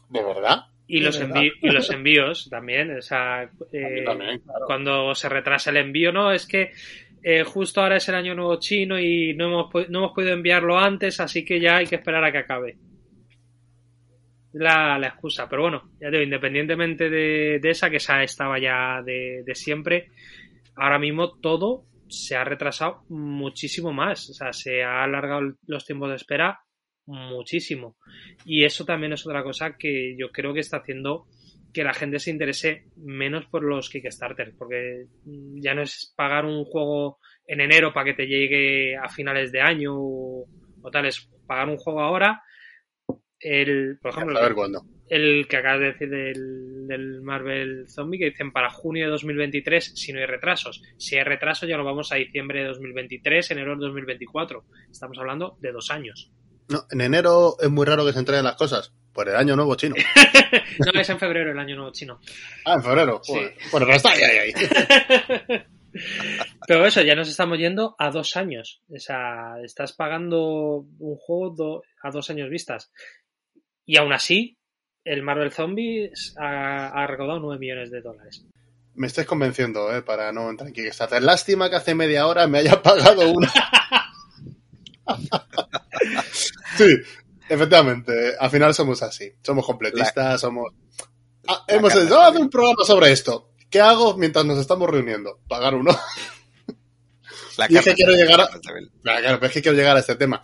¿de 0.09 0.23
verdad? 0.23 0.61
Y 0.89 1.01
los, 1.01 1.21
envi- 1.21 1.53
y 1.63 1.69
los 1.71 1.91
envíos 1.91 2.49
también, 2.49 2.97
o 2.97 3.03
sea, 3.03 3.43
eh, 3.73 4.03
también, 4.05 4.41
claro. 4.41 4.67
cuando 4.67 5.15
se 5.15 5.29
retrasa 5.29 5.71
el 5.71 5.79
envío, 5.79 6.13
no, 6.13 6.31
es 6.33 6.47
que 6.47 6.71
eh, 7.23 7.43
justo 7.43 7.81
ahora 7.81 7.97
es 7.97 8.09
el 8.09 8.15
año 8.15 8.35
nuevo 8.37 8.61
chino 8.61 8.99
y 9.01 9.35
no 9.35 9.47
hemos, 9.47 9.89
no 9.91 9.99
hemos 9.99 10.13
podido 10.13 10.33
enviarlo 10.33 10.79
antes, 10.79 11.19
así 11.19 11.45
que 11.45 11.59
ya 11.61 11.79
hay 11.79 11.87
que 11.87 11.97
esperar 11.97 12.25
a 12.25 12.31
que 12.31 12.39
acabe. 12.39 12.77
La, 14.53 14.99
la 14.99 15.09
excusa, 15.09 15.49
pero 15.51 15.63
bueno, 15.63 15.91
ya 16.01 16.07
te 16.09 16.13
digo, 16.13 16.23
independientemente 16.23 17.11
de, 17.11 17.59
de 17.61 17.71
esa, 17.71 17.91
que 17.91 17.97
esa 17.97 18.23
estaba 18.23 18.59
ya 18.59 19.03
de, 19.03 19.43
de 19.45 19.55
siempre, 19.55 20.09
ahora 20.77 20.99
mismo 20.99 21.39
todo 21.41 21.85
se 22.09 22.37
ha 22.37 22.45
retrasado 22.45 23.03
muchísimo 23.11 23.93
más, 23.93 24.31
o 24.31 24.33
sea, 24.33 24.53
se 24.55 24.83
ha 24.83 25.03
alargado 25.03 25.41
los 25.67 25.85
tiempos 25.85 26.09
de 26.09 26.15
espera 26.17 26.61
muchísimo. 27.07 27.97
Y 28.45 28.65
eso 28.65 28.85
también 28.85 29.13
es 29.13 29.27
otra 29.27 29.43
cosa 29.43 29.77
que 29.77 30.17
yo 30.19 30.31
creo 30.31 30.53
que 30.53 30.61
está 30.61 30.79
haciendo 30.79 31.27
que 31.73 31.85
la 31.85 31.93
gente 31.93 32.19
se 32.19 32.31
interese 32.31 32.87
menos 32.97 33.45
por 33.47 33.63
los 33.63 33.91
Kickstarter, 33.91 34.55
porque 34.57 35.09
ya 35.25 35.75
no 35.75 35.83
es 35.83 36.13
pagar 36.17 36.47
un 36.47 36.65
juego 36.65 37.19
en 37.47 37.61
enero 37.61 37.93
para 37.93 38.07
que 38.07 38.15
te 38.15 38.27
llegue 38.27 38.97
a 38.97 39.11
finales 39.11 39.53
de 39.53 39.61
año 39.61 39.93
o, 39.95 40.47
o 40.83 40.91
tal, 40.91 41.05
es 41.05 41.29
pagar 41.47 41.69
un 41.69 41.77
juego 41.77 42.01
ahora. 42.01 42.43
El, 43.39 43.99
por 44.01 44.13
ejemplo, 44.13 44.41
cuándo. 44.55 44.87
el 45.11 45.47
que 45.47 45.57
acabas 45.59 45.81
de 45.81 45.87
decir 45.87 46.09
del, 46.09 46.87
del 46.87 47.21
Marvel 47.21 47.85
Zombie, 47.89 48.19
que 48.19 48.31
dicen 48.31 48.53
para 48.53 48.71
junio 48.71 49.05
de 49.05 49.11
2023 49.11 49.93
si 49.95 50.15
no 50.15 50.21
hay 50.21 50.27
retrasos. 50.27 50.83
Si 50.97 51.17
hay 51.17 51.25
retrasos 51.25 51.69
ya 51.69 51.77
lo 51.77 51.85
vamos 51.85 52.11
a 52.11 52.17
diciembre 52.17 52.61
de 52.61 52.69
2023, 52.69 53.51
enero 53.51 53.77
de 53.77 53.85
2024. 53.85 54.65
Estamos 54.91 55.19
hablando 55.19 55.59
de 55.61 55.73
dos 55.73 55.91
años. 55.91 56.33
No, 56.69 56.85
en 56.91 57.01
enero 57.01 57.57
es 57.61 57.71
muy 57.71 57.87
raro 57.87 58.05
que 58.05 58.13
se 58.13 58.19
entreguen 58.19 58.45
las 58.45 58.57
cosas. 58.57 58.93
Por 59.13 59.29
el 59.29 59.37
año 59.37 59.57
nuevo 59.57 59.75
chino. 59.77 59.95
No, 60.95 61.01
es 61.01 61.09
en 61.11 61.19
febrero 61.19 61.51
el 61.53 61.59
año 61.59 61.75
nuevo 61.77 61.91
chino. 61.93 62.21
Ah, 62.65 62.75
en 62.75 62.83
febrero. 62.83 63.21
Sí. 63.23 63.33
Bueno, 63.73 63.87
pero 63.87 63.97
está 63.97 64.11
ahí, 64.11 64.21
ahí, 64.23 64.53
ahí. 64.55 65.63
Pero 66.69 66.85
eso, 66.87 67.01
ya 67.03 67.15
nos 67.15 67.29
estamos 67.29 67.59
yendo 67.59 67.95
a 67.99 68.11
dos 68.11 68.37
años. 68.37 68.83
O 68.95 68.99
sea, 68.99 69.55
estás 69.65 69.93
pagando 69.95 70.85
un 70.99 71.17
juego 71.17 71.55
do- 71.57 71.83
a 72.03 72.11
dos 72.11 72.29
años 72.31 72.51
vistas. 72.51 72.91
Y 73.87 73.97
aún 73.97 74.13
así, 74.13 74.59
el 75.05 75.23
Marvel 75.23 75.53
Zombies 75.53 76.35
ha, 76.39 76.89
ha 76.89 77.07
recaudado 77.07 77.41
9 77.41 77.59
millones 77.59 77.91
de 77.91 78.03
dólares. 78.03 78.45
me 78.95 79.07
estáis 79.07 79.27
convenciendo, 79.27 79.95
¿eh? 79.97 80.03
Para 80.03 80.33
no 80.33 80.51
entrar 80.51 80.69
en 80.69 80.75
Kickstarter. 80.75 81.23
Lástima 81.23 81.71
que 81.71 81.77
hace 81.77 81.95
media 81.95 82.27
hora 82.27 82.47
me 82.47 82.59
haya 82.59 82.83
pagado 82.83 83.31
una. 83.31 83.51
sí, 86.77 86.97
efectivamente. 87.49 88.35
Al 88.39 88.51
final 88.51 88.75
somos 88.75 89.03
así. 89.03 89.33
Somos 89.43 89.65
completistas, 89.67 90.41
somos... 90.41 90.73
Ah, 91.49 91.65
hemos 91.69 91.93
dicho, 91.93 92.05
de 92.05 92.11
"Vamos 92.11 92.25
a 92.25 92.29
hacer 92.29 92.41
un 92.43 92.51
programa 92.51 92.85
sobre 92.85 93.13
esto. 93.13 93.51
¿Qué 93.71 93.81
hago 93.81 94.17
mientras 94.17 94.45
nos 94.45 94.59
estamos 94.59 94.89
reuniendo? 94.91 95.41
Pagar 95.49 95.75
uno. 95.75 95.97
La 97.57 97.67
Y 97.69 97.77
es 97.77 97.85
que 97.85 97.95
quiero 97.95 98.13
llegar 98.13 98.41
a-. 98.41 98.49
Claro, 99.03 99.39
pero 99.41 99.47
es 99.47 99.53
que 99.53 99.63
quiero 99.63 99.77
llegar 99.77 99.97
a 99.97 100.01
este 100.01 100.17
tema. 100.17 100.43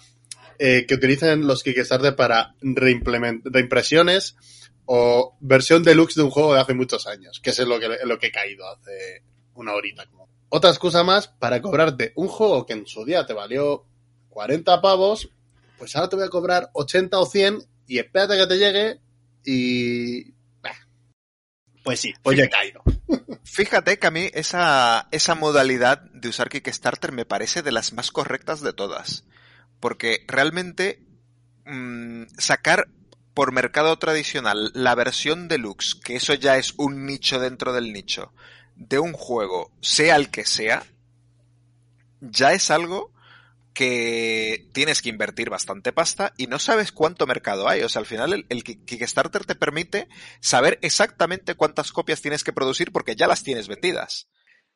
Eh, 0.58 0.84
que 0.86 0.94
utilicen 0.94 1.46
los 1.46 1.62
Kickstarter 1.62 2.14
para 2.14 2.54
reimpresiones 2.60 4.36
o 4.84 5.36
versión 5.40 5.82
deluxe 5.82 6.16
de 6.16 6.22
un 6.22 6.30
juego 6.30 6.54
de 6.54 6.60
hace 6.60 6.74
muchos 6.74 7.06
años, 7.06 7.40
que 7.40 7.50
es 7.50 7.58
en 7.58 7.68
lo 7.68 7.80
que, 7.80 7.86
en 7.86 8.08
lo 8.08 8.18
que 8.18 8.28
he 8.28 8.32
caído 8.32 8.68
hace 8.68 9.24
una 9.54 9.72
horita. 9.72 10.06
Como. 10.06 10.28
Otra 10.48 10.70
excusa 10.70 11.02
más 11.02 11.28
para 11.28 11.60
cobrarte 11.62 12.12
un 12.14 12.28
juego 12.28 12.66
que 12.66 12.74
en 12.74 12.86
su 12.86 13.04
día 13.04 13.26
te 13.26 13.32
valió 13.32 13.86
40 14.28 14.80
pavos, 14.80 15.30
pues 15.82 15.96
ahora 15.96 16.08
te 16.08 16.14
voy 16.14 16.24
a 16.24 16.30
cobrar 16.30 16.70
80 16.74 17.18
o 17.18 17.26
100 17.26 17.58
y 17.88 17.98
espérate 17.98 18.36
que 18.36 18.46
te 18.46 18.56
llegue 18.56 19.00
y... 19.44 20.32
Pues 21.82 21.98
sí, 21.98 22.14
pues 22.22 22.38
ya 22.38 22.44
he 22.44 22.48
caído. 22.48 22.84
Fíjate 23.42 23.98
que 23.98 24.06
a 24.06 24.12
mí 24.12 24.30
esa, 24.32 25.08
esa 25.10 25.34
modalidad 25.34 25.98
de 26.12 26.28
usar 26.28 26.50
Kickstarter 26.50 27.10
me 27.10 27.24
parece 27.24 27.62
de 27.62 27.72
las 27.72 27.94
más 27.94 28.12
correctas 28.12 28.60
de 28.60 28.72
todas. 28.72 29.24
Porque 29.80 30.24
realmente 30.28 31.04
mm, 31.64 32.26
sacar 32.38 32.86
por 33.34 33.50
mercado 33.50 33.98
tradicional 33.98 34.70
la 34.74 34.94
versión 34.94 35.48
deluxe, 35.48 35.96
que 35.96 36.14
eso 36.14 36.34
ya 36.34 36.58
es 36.58 36.74
un 36.76 37.06
nicho 37.06 37.40
dentro 37.40 37.72
del 37.72 37.92
nicho, 37.92 38.32
de 38.76 39.00
un 39.00 39.14
juego, 39.14 39.72
sea 39.80 40.14
el 40.14 40.30
que 40.30 40.46
sea, 40.46 40.84
ya 42.20 42.52
es 42.52 42.70
algo 42.70 43.11
que 43.74 44.68
tienes 44.74 45.00
que 45.02 45.08
invertir 45.08 45.48
bastante 45.50 45.92
pasta 45.92 46.34
y 46.36 46.46
no 46.46 46.58
sabes 46.58 46.92
cuánto 46.92 47.26
mercado 47.26 47.68
hay. 47.68 47.82
O 47.82 47.88
sea, 47.88 48.00
al 48.00 48.06
final 48.06 48.32
el, 48.32 48.46
el 48.48 48.64
Ki- 48.64 48.84
Kickstarter 48.84 49.44
te 49.44 49.54
permite 49.54 50.08
saber 50.40 50.78
exactamente 50.82 51.54
cuántas 51.54 51.92
copias 51.92 52.20
tienes 52.20 52.44
que 52.44 52.52
producir 52.52 52.92
porque 52.92 53.16
ya 53.16 53.26
las 53.26 53.42
tienes 53.42 53.68
vendidas. 53.68 54.28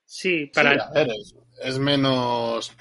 Sí, 0.04 0.46
para 0.54 0.72
Sí, 0.94 1.00
es, 1.10 1.34
es 1.62 1.78
menos... 1.78 2.72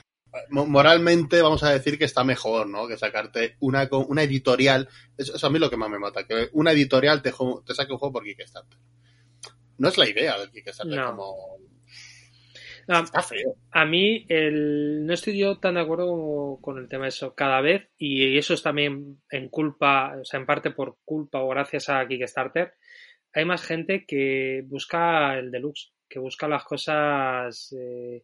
mo- 0.49 0.65
Moralmente 0.67 1.41
vamos 1.41 1.63
a 1.63 1.71
decir 1.71 1.97
que 1.97 2.05
está 2.05 2.23
mejor, 2.23 2.67
¿no? 2.67 2.87
Que 2.87 2.97
sacarte 2.97 3.57
una, 3.59 3.89
una 3.91 4.23
editorial. 4.23 4.87
Eso, 5.17 5.35
eso 5.35 5.47
a 5.47 5.49
mí 5.49 5.59
lo 5.59 5.69
que 5.69 5.77
más 5.77 5.89
me 5.89 5.99
mata, 5.99 6.25
que 6.25 6.49
una 6.53 6.71
editorial 6.71 7.21
te, 7.21 7.33
te 7.65 7.75
saque 7.75 7.91
un 7.91 7.97
juego 7.99 8.13
por 8.13 8.23
Kickstarter. 8.23 8.79
No 9.77 9.89
es 9.89 9.97
la 9.97 10.07
idea 10.07 10.37
del 10.39 10.51
Kickstarter, 10.51 10.95
No. 10.97 11.07
como... 11.07 11.57
No, 12.87 12.99
Está 12.99 13.21
feo. 13.23 13.55
a 13.71 13.85
mí 13.85 14.25
el, 14.29 15.05
no 15.05 15.13
estoy 15.13 15.37
yo 15.37 15.57
tan 15.57 15.75
de 15.75 15.81
acuerdo 15.81 16.07
como 16.07 16.61
con 16.61 16.77
el 16.77 16.87
tema 16.87 17.05
de 17.05 17.09
eso 17.09 17.33
cada 17.33 17.61
vez 17.61 17.89
y 17.97 18.37
eso 18.37 18.53
es 18.53 18.61
también 18.61 19.21
en 19.31 19.49
culpa, 19.49 20.15
o 20.21 20.25
sea, 20.25 20.39
en 20.39 20.45
parte 20.45 20.71
por 20.71 20.97
culpa 21.03 21.41
o 21.41 21.49
gracias 21.49 21.89
a 21.89 22.07
Kickstarter, 22.07 22.73
hay 23.33 23.45
más 23.45 23.63
gente 23.63 24.05
que 24.05 24.63
busca 24.67 25.37
el 25.37 25.51
deluxe, 25.51 25.93
que 26.07 26.19
busca 26.19 26.47
las 26.47 26.63
cosas 26.63 27.75
eh, 27.77 28.23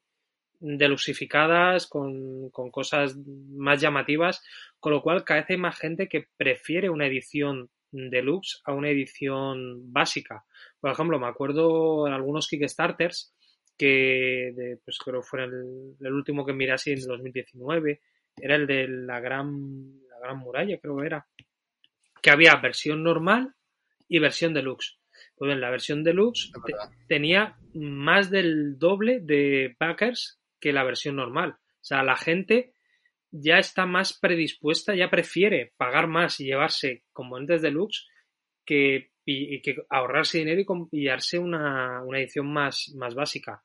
deluxificadas 0.60 1.88
con, 1.88 2.50
con 2.52 2.70
cosas 2.70 3.18
más 3.18 3.82
llamativas, 3.82 4.44
con 4.80 4.94
lo 4.94 5.02
cual 5.02 5.24
cada 5.24 5.42
vez 5.42 5.50
hay 5.50 5.58
más 5.58 5.78
gente 5.78 6.08
que 6.08 6.28
prefiere 6.38 6.90
una 6.90 7.08
edición 7.08 7.70
deluxe 7.92 8.62
a 8.64 8.74
una 8.74 8.90
edición 8.90 9.92
básica. 9.92 10.46
Por 10.80 10.92
ejemplo, 10.92 11.20
me 11.20 11.28
acuerdo 11.28 12.08
en 12.08 12.14
algunos 12.14 12.48
Kickstarters 12.48 13.34
que 13.82 14.54
de, 14.56 14.78
pues 14.86 14.98
creo 15.00 15.22
que 15.22 15.28
fue 15.28 15.44
el, 15.44 15.96
el 16.00 16.14
último 16.14 16.46
que 16.46 16.54
miré 16.54 16.74
así 16.74 16.92
en 16.92 17.02
2019, 17.02 18.02
era 18.38 18.56
el 18.56 18.68
de 18.68 18.88
la 18.88 19.20
gran, 19.20 20.00
la 20.10 20.20
gran 20.20 20.38
muralla, 20.38 20.78
creo 20.80 20.98
que 20.98 21.06
era, 21.08 21.26
que 22.22 22.30
había 22.32 22.56
versión 22.62 23.04
normal 23.04 23.56
y 24.08 24.20
versión 24.20 24.54
deluxe. 24.54 25.00
Pues 25.36 25.48
bien, 25.50 25.62
la 25.62 25.70
versión 25.72 26.04
deluxe 26.04 26.52
te- 26.66 26.74
tenía 27.08 27.58
más 27.74 28.30
del 28.30 28.78
doble 28.78 29.20
de 29.22 29.76
backers 29.80 30.40
que 30.60 30.74
la 30.74 30.84
versión 30.84 31.16
normal. 31.16 31.52
O 31.52 31.84
sea, 31.84 32.04
la 32.04 32.16
gente 32.16 32.74
ya 33.32 33.58
está 33.58 33.86
más 33.86 34.18
predispuesta, 34.20 34.94
ya 34.94 35.10
prefiere 35.10 35.74
pagar 35.78 36.08
más 36.08 36.40
y 36.40 36.46
llevarse 36.46 37.04
componentes 37.14 37.62
deluxe 37.64 38.08
que, 38.66 39.12
y, 39.26 39.56
y 39.56 39.62
que 39.62 39.76
ahorrarse 39.90 40.38
dinero 40.40 40.62
y 40.62 40.66
y 40.66 40.90
pillarse 40.92 41.40
una, 41.40 42.04
una 42.04 42.20
edición 42.20 42.52
más, 42.54 42.92
más 42.96 43.16
básica. 43.16 43.64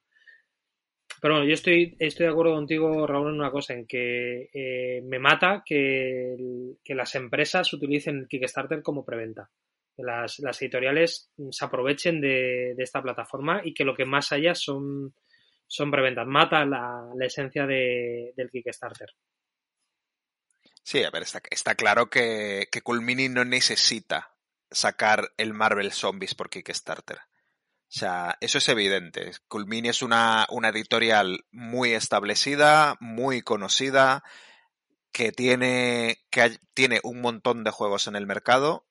Pero 1.21 1.35
bueno, 1.35 1.49
yo 1.49 1.55
estoy, 1.55 1.97
estoy 1.99 2.27
de 2.27 2.33
acuerdo 2.33 2.55
contigo, 2.55 3.07
Raúl, 3.07 3.29
en 3.31 3.41
una 3.41 3.51
cosa, 3.51 3.73
en 3.75 3.87
que 3.87 4.51
eh, 4.53 5.01
me 5.03 5.19
mata 5.19 5.63
que, 5.65 6.37
que 6.85 6.95
las 6.95 7.15
empresas 7.15 7.73
utilicen 7.73 8.19
el 8.19 8.29
Kickstarter 8.29 8.83
como 8.83 9.05
preventa. 9.05 9.51
Que 9.97 10.03
las, 10.03 10.39
las 10.41 10.61
editoriales 10.61 11.31
se 11.51 11.65
aprovechen 11.65 12.21
de, 12.21 12.75
de 12.77 12.83
esta 12.83 13.01
plataforma 13.03 13.63
y 13.65 13.73
que 13.73 13.85
lo 13.85 13.95
que 13.95 14.05
más 14.05 14.31
haya 14.33 14.55
son, 14.55 15.15
son 15.67 15.91
preventas. 15.91 16.27
Mata 16.27 16.65
la, 16.67 17.09
la 17.17 17.27
esencia 17.27 17.67
de- 17.67 18.33
del 18.37 18.51
Kickstarter. 18.51 19.09
Sí, 20.83 21.03
a 21.03 21.11
ver, 21.11 21.23
está, 21.23 21.41
está 21.51 21.75
claro 21.75 22.11
que, 22.11 22.69
que 22.71 22.83
Culmini 22.83 23.29
no 23.29 23.45
necesita 23.45 24.35
sacar 24.71 25.33
el 25.37 25.55
Marvel 25.55 25.93
Zombies 25.93 26.35
por 26.35 26.51
Kickstarter. 26.51 27.19
O 27.89 27.99
sea, 27.99 28.37
eso 28.41 28.59
es 28.59 28.69
evidente. 28.69 29.33
Culmini 29.49 29.89
es 29.89 30.03
una, 30.03 30.47
una 30.51 30.69
editorial 30.69 31.45
muy 31.53 31.93
establecida, 31.93 32.97
muy 33.01 33.43
conocida, 33.43 34.25
que 35.13 35.33
tiene, 35.33 36.19
que 36.31 36.59
tiene 36.75 37.01
un 37.03 37.21
montón 37.21 37.65
de 37.65 37.71
juegos 37.71 38.07
en 38.07 38.17
el 38.17 38.27
mercado 38.27 38.87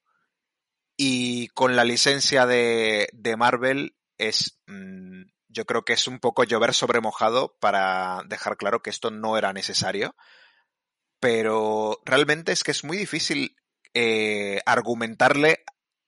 y 0.97 1.49
con 1.49 1.75
la 1.75 1.83
licencia 1.83 2.45
de, 2.45 3.09
de 3.13 3.37
Marvel 3.37 3.95
es, 4.17 4.59
mm, 4.67 5.23
yo 5.49 5.65
creo 5.65 5.83
que 5.83 5.93
es 5.93 6.07
un 6.07 6.19
poco 6.19 6.43
llover 6.43 6.73
sobre 6.73 7.01
mojado 7.01 7.57
para 7.59 8.23
dejar 8.27 8.57
claro 8.57 8.81
que 8.81 8.89
esto 8.89 9.11
no 9.11 9.37
era 9.37 9.53
necesario 9.53 10.15
pero 11.25 12.01
realmente 12.05 12.51
es 12.51 12.63
que 12.63 12.69
es 12.69 12.83
muy 12.83 12.97
difícil 12.97 13.55
eh, 13.95 14.61
argumentarle 14.65 15.63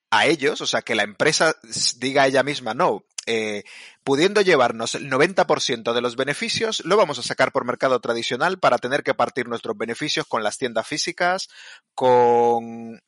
a 0.09 0.25
ellos, 0.25 0.61
o 0.61 0.67
sea, 0.67 0.81
que 0.81 0.95
la 0.95 1.03
empresa 1.03 1.55
diga 1.97 2.27
ella 2.27 2.43
misma, 2.43 2.73
no, 2.73 3.05
eh, 3.25 3.63
pudiendo 4.03 4.41
llevarnos 4.41 4.95
el 4.95 5.09
90% 5.09 5.93
de 5.93 6.01
los 6.01 6.15
beneficios, 6.15 6.83
lo 6.85 6.95
vamos 6.95 7.19
a 7.19 7.23
sacar 7.23 7.51
por 7.51 7.65
mercado 7.65 7.99
tradicional 7.99 8.57
para 8.57 8.77
tener 8.77 9.03
que 9.03 9.13
partir 9.13 9.47
nuestros 9.47 9.77
beneficios 9.77 10.25
con 10.25 10.43
las 10.43 10.57
tiendas 10.57 10.87
físicas, 10.87 11.49
con 11.93 13.01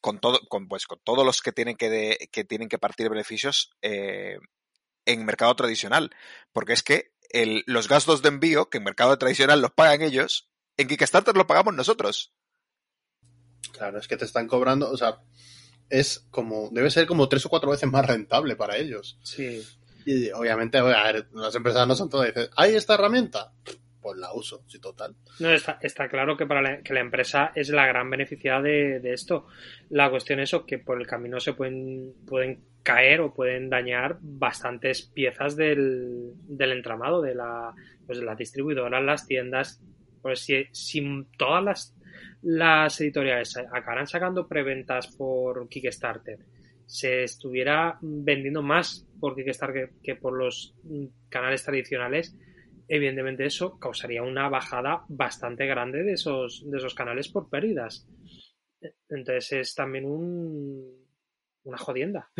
con 0.00 0.20
todo, 0.20 0.38
con, 0.50 0.68
pues 0.68 0.86
con 0.86 1.00
todos 1.02 1.24
los 1.24 1.40
que 1.40 1.50
tienen 1.50 1.76
que, 1.76 2.28
que 2.30 2.44
tienen 2.44 2.68
que 2.68 2.78
partir 2.78 3.08
beneficios 3.08 3.70
eh, 3.80 4.36
en 5.06 5.24
mercado 5.24 5.56
tradicional. 5.56 6.14
Porque 6.52 6.74
es 6.74 6.82
que 6.82 7.14
los 7.66 7.88
gastos 7.88 8.20
de 8.20 8.28
envío, 8.28 8.68
que 8.68 8.78
en 8.78 8.84
mercado 8.84 9.16
tradicional 9.18 9.62
los 9.62 9.72
pagan 9.72 10.02
ellos, 10.02 10.50
en 10.76 10.88
Kickstarter 10.88 11.34
lo 11.34 11.46
pagamos 11.46 11.74
nosotros. 11.74 12.34
Claro, 13.72 13.98
es 13.98 14.06
que 14.06 14.18
te 14.18 14.26
están 14.26 14.46
cobrando, 14.46 14.90
o 14.90 14.96
sea, 14.98 15.22
es 15.90 16.26
como, 16.30 16.70
debe 16.72 16.90
ser 16.90 17.06
como 17.06 17.28
tres 17.28 17.44
o 17.46 17.48
cuatro 17.48 17.70
veces 17.70 17.90
más 17.90 18.06
rentable 18.06 18.56
para 18.56 18.76
ellos. 18.76 19.18
Sí. 19.22 19.62
Y 20.06 20.30
obviamente, 20.30 20.78
a 20.78 20.82
ver, 20.82 21.26
las 21.32 21.54
empresas 21.54 21.86
no 21.88 21.94
son 21.94 22.10
todas, 22.10 22.28
dicen, 22.28 22.48
¿hay 22.56 22.74
esta 22.74 22.94
herramienta? 22.94 23.52
Pues 24.00 24.18
la 24.18 24.34
uso, 24.34 24.62
sí, 24.66 24.78
total. 24.78 25.16
No, 25.38 25.50
está, 25.50 25.78
está 25.80 26.08
claro 26.10 26.36
que 26.36 26.44
para 26.44 26.60
la, 26.60 26.82
que 26.82 26.92
la 26.92 27.00
empresa 27.00 27.52
es 27.54 27.70
la 27.70 27.86
gran 27.86 28.10
beneficiada 28.10 28.60
de, 28.60 29.00
de 29.00 29.14
esto. 29.14 29.46
La 29.88 30.10
cuestión 30.10 30.40
es 30.40 30.54
que 30.66 30.78
por 30.78 31.00
el 31.00 31.06
camino 31.06 31.40
se 31.40 31.54
pueden, 31.54 32.12
pueden 32.26 32.62
caer 32.82 33.22
o 33.22 33.32
pueden 33.32 33.70
dañar 33.70 34.18
bastantes 34.20 35.02
piezas 35.02 35.56
del, 35.56 36.32
del 36.46 36.72
entramado, 36.72 37.22
de 37.22 37.34
la, 37.34 37.74
pues 38.06 38.18
de 38.18 38.26
las 38.26 38.36
distribuidoras, 38.36 39.02
las 39.02 39.26
tiendas. 39.26 39.80
Pues 40.20 40.40
si, 40.40 40.66
si 40.72 41.02
todas 41.38 41.64
las, 41.64 41.94
las 42.44 43.00
editoriales 43.00 43.56
acabaran 43.56 44.06
sacando 44.06 44.46
preventas 44.46 45.08
por 45.16 45.68
Kickstarter, 45.68 46.38
se 46.86 47.24
estuviera 47.24 47.98
vendiendo 48.02 48.62
más 48.62 49.06
por 49.18 49.34
Kickstarter 49.34 49.92
que, 50.02 50.16
por 50.16 50.34
los 50.38 50.74
canales 51.28 51.64
tradicionales, 51.64 52.36
evidentemente 52.88 53.46
eso 53.46 53.78
causaría 53.78 54.22
una 54.22 54.48
bajada 54.48 55.04
bastante 55.08 55.66
grande 55.66 56.02
de 56.02 56.12
esos, 56.12 56.62
de 56.70 56.76
esos 56.78 56.94
canales 56.94 57.28
por 57.28 57.48
pérdidas. 57.48 58.06
Entonces 59.08 59.52
es 59.52 59.74
también 59.74 60.04
un, 60.04 61.06
una 61.64 61.78
jodienda. 61.78 62.30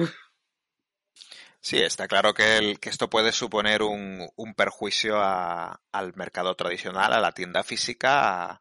Sí, 1.60 1.78
está 1.78 2.06
claro 2.08 2.34
que, 2.34 2.58
el- 2.58 2.78
que 2.80 2.90
esto 2.90 3.08
puede 3.08 3.32
suponer 3.32 3.82
un, 3.82 4.28
un 4.36 4.54
perjuicio 4.54 5.16
al 5.20 6.14
mercado 6.14 6.54
tradicional, 6.56 7.12
a 7.14 7.20
la 7.20 7.32
tienda 7.32 7.62
física, 7.64 8.44
a 8.52 8.60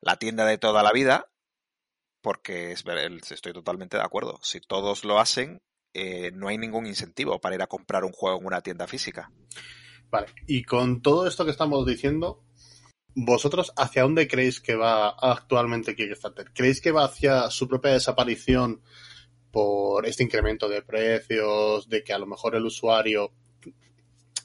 la 0.00 0.16
tienda 0.16 0.44
de 0.44 0.58
toda 0.58 0.82
la 0.82 0.92
vida, 0.92 1.30
porque 2.22 2.72
estoy 2.72 3.52
totalmente 3.52 3.96
de 3.96 4.02
acuerdo. 4.02 4.38
Si 4.42 4.60
todos 4.60 5.04
lo 5.04 5.18
hacen, 5.18 5.60
eh, 5.94 6.30
no 6.32 6.48
hay 6.48 6.58
ningún 6.58 6.86
incentivo 6.86 7.40
para 7.40 7.54
ir 7.54 7.62
a 7.62 7.66
comprar 7.66 8.04
un 8.04 8.12
juego 8.12 8.38
en 8.38 8.46
una 8.46 8.60
tienda 8.60 8.86
física. 8.86 9.32
Vale, 10.10 10.28
y 10.46 10.64
con 10.64 11.02
todo 11.02 11.26
esto 11.26 11.44
que 11.44 11.50
estamos 11.50 11.84
diciendo, 11.86 12.44
¿vosotros 13.14 13.72
hacia 13.76 14.02
dónde 14.02 14.28
creéis 14.28 14.60
que 14.60 14.74
va 14.74 15.10
actualmente 15.10 15.94
Kickstarter? 15.94 16.52
¿Creéis 16.52 16.80
que 16.80 16.92
va 16.92 17.04
hacia 17.04 17.50
su 17.50 17.68
propia 17.68 17.92
desaparición 17.92 18.82
por 19.50 20.06
este 20.06 20.22
incremento 20.22 20.68
de 20.68 20.82
precios, 20.82 21.88
de 21.88 22.04
que 22.04 22.12
a 22.12 22.18
lo 22.18 22.26
mejor 22.26 22.54
el 22.54 22.64
usuario, 22.64 23.32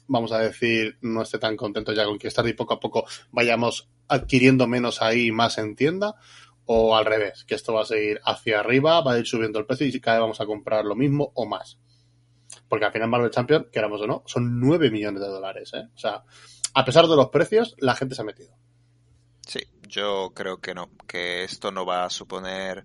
vamos 0.06 0.32
a 0.32 0.38
decir, 0.38 0.98
no 1.00 1.22
esté 1.22 1.38
tan 1.38 1.56
contento 1.56 1.92
ya 1.92 2.04
con 2.04 2.18
Kickstarter 2.18 2.52
y 2.52 2.56
poco 2.56 2.74
a 2.74 2.80
poco 2.80 3.04
vayamos 3.30 3.88
adquiriendo 4.08 4.66
menos 4.66 5.02
ahí 5.02 5.26
y 5.26 5.32
más 5.32 5.58
en 5.58 5.76
tienda? 5.76 6.14
¿O 6.66 6.96
al 6.96 7.04
revés, 7.04 7.44
que 7.44 7.54
esto 7.54 7.74
va 7.74 7.82
a 7.82 7.86
seguir 7.86 8.20
hacia 8.24 8.60
arriba, 8.60 9.02
va 9.02 9.12
a 9.12 9.18
ir 9.18 9.26
subiendo 9.26 9.58
el 9.58 9.66
precio 9.66 9.86
y 9.86 10.00
cada 10.00 10.16
vez 10.16 10.22
vamos 10.22 10.40
a 10.40 10.46
comprar 10.46 10.84
lo 10.84 10.94
mismo 10.94 11.30
o 11.34 11.46
más? 11.46 11.78
Porque 12.68 12.86
al 12.86 12.92
final 12.92 13.08
Marvel 13.08 13.30
Champion, 13.30 13.68
queramos 13.70 14.00
o 14.00 14.06
no, 14.06 14.22
son 14.26 14.60
9 14.60 14.90
millones 14.90 15.20
de 15.20 15.28
dólares, 15.28 15.72
¿eh? 15.74 15.88
O 15.94 15.98
sea, 15.98 16.24
a 16.72 16.84
pesar 16.84 17.06
de 17.06 17.16
los 17.16 17.28
precios, 17.28 17.76
la 17.78 17.94
gente 17.94 18.14
se 18.14 18.22
ha 18.22 18.24
metido. 18.24 18.56
Sí, 19.46 19.60
yo 19.86 20.32
creo 20.34 20.60
que 20.60 20.74
no, 20.74 20.88
que 21.06 21.44
esto 21.44 21.70
no 21.70 21.84
va 21.84 22.04
a 22.04 22.10
suponer, 22.10 22.84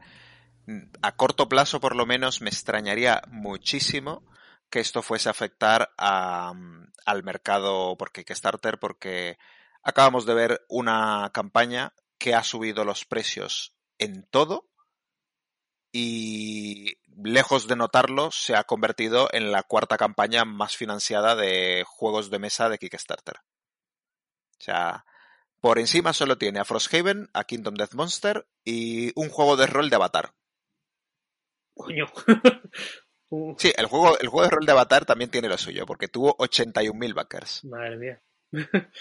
a 1.02 1.16
corto 1.16 1.50
plazo 1.50 1.80
por 1.80 1.96
lo 1.96 2.06
menos, 2.06 2.42
me 2.42 2.50
extrañaría 2.50 3.22
muchísimo 3.28 4.24
que 4.70 4.80
esto 4.80 5.02
fuese 5.02 5.30
a 5.30 5.32
afectar 5.32 5.94
a, 5.98 6.54
al 7.06 7.24
mercado 7.24 7.98
por 7.98 8.12
Kickstarter, 8.12 8.80
porque 8.80 9.38
acabamos 9.82 10.26
de 10.26 10.34
ver 10.34 10.66
una 10.70 11.32
campaña 11.34 11.94
que 12.18 12.36
ha 12.36 12.44
subido 12.44 12.86
los 12.86 13.06
precios 13.06 13.76
en 13.98 14.24
todo 14.30 14.70
y 15.92 16.98
lejos 17.08 17.68
de 17.68 17.76
notarlo 17.76 18.32
se 18.32 18.56
ha 18.56 18.64
convertido 18.64 19.28
en 19.32 19.52
la 19.52 19.64
cuarta 19.64 19.98
campaña 19.98 20.46
más 20.46 20.78
financiada 20.78 21.36
de 21.36 21.84
juegos 21.88 22.30
de 22.30 22.40
mesa 22.40 22.70
de 22.70 22.78
Kickstarter. 22.78 23.38
O 24.60 24.62
sea, 24.62 25.06
por 25.62 25.80
encima 25.80 26.14
solo 26.14 26.38
tiene 26.38 26.60
a 26.60 26.66
Frosthaven, 26.66 27.30
a 27.34 27.44
Kingdom 27.44 27.76
Death 27.76 27.94
Monster 27.94 28.48
y 28.64 29.12
un 29.20 29.30
juego 29.30 29.58
de 29.58 29.68
rol 29.68 29.90
de 29.90 29.96
Avatar. 29.96 30.34
Coño. 31.74 32.06
Sí, 33.58 33.72
el 33.78 33.86
juego, 33.86 34.18
el 34.20 34.28
juego 34.28 34.46
de 34.48 34.56
rol 34.56 34.66
de 34.66 34.72
Avatar 34.72 35.06
también 35.06 35.30
tiene 35.30 35.50
lo 35.50 35.58
suyo, 35.58 35.86
porque 35.86 36.08
tuvo 36.08 36.36
81.000 36.38 37.14
backers. 37.14 37.66
Madre 37.66 37.98
mía. 37.98 38.22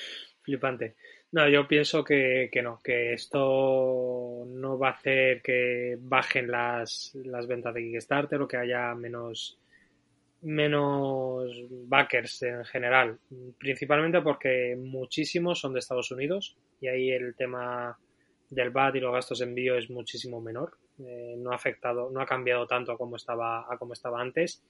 Flipante. 0.43 0.97
No, 1.31 1.47
yo 1.49 1.69
pienso 1.69 2.03
que, 2.03 2.49
que, 2.51 2.63
no, 2.63 2.81
que 2.83 3.13
esto 3.13 4.45
no 4.47 4.79
va 4.79 4.89
a 4.89 4.93
hacer 4.93 5.43
que 5.43 5.97
bajen 6.01 6.51
las, 6.51 7.13
las 7.15 7.47
ventas 7.47 7.75
de 7.75 7.83
Kickstarter 7.83 8.41
o 8.41 8.49
que 8.49 8.57
haya 8.57 8.95
menos, 8.95 9.59
menos 10.41 11.51
backers 11.71 12.43
en 12.43 12.65
general. 12.65 13.19
Principalmente 13.59 14.23
porque 14.23 14.75
muchísimos 14.79 15.61
son 15.61 15.75
de 15.75 15.81
Estados 15.81 16.11
Unidos 16.11 16.57
y 16.81 16.89
ahí 16.89 17.11
el 17.11 17.35
tema 17.35 17.99
del 18.49 18.71
VAT 18.71 18.97
y 18.97 19.01
los 19.01 19.13
gastos 19.13 19.41
de 19.41 19.45
envío 19.45 19.77
es 19.77 19.91
muchísimo 19.91 20.41
menor. 20.41 20.79
Eh, 21.01 21.37
no 21.39 21.53
ha 21.53 21.55
afectado, 21.55 22.11
no 22.11 22.21
ha 22.21 22.27
cambiado 22.27 22.67
tanto 22.67 22.93
a 22.93 22.99
como 22.99 23.17
estaba, 23.17 23.73
a 23.73 23.79
como 23.79 23.93
estaba 23.93 24.21
antes. 24.21 24.63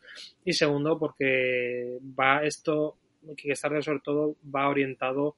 Y 0.44 0.52
segundo, 0.52 0.98
porque 0.98 1.98
va 2.18 2.44
esto, 2.44 2.96
Kickstarter 3.36 3.82
sobre 3.82 4.00
todo 4.00 4.36
va 4.54 4.68
orientado 4.68 5.36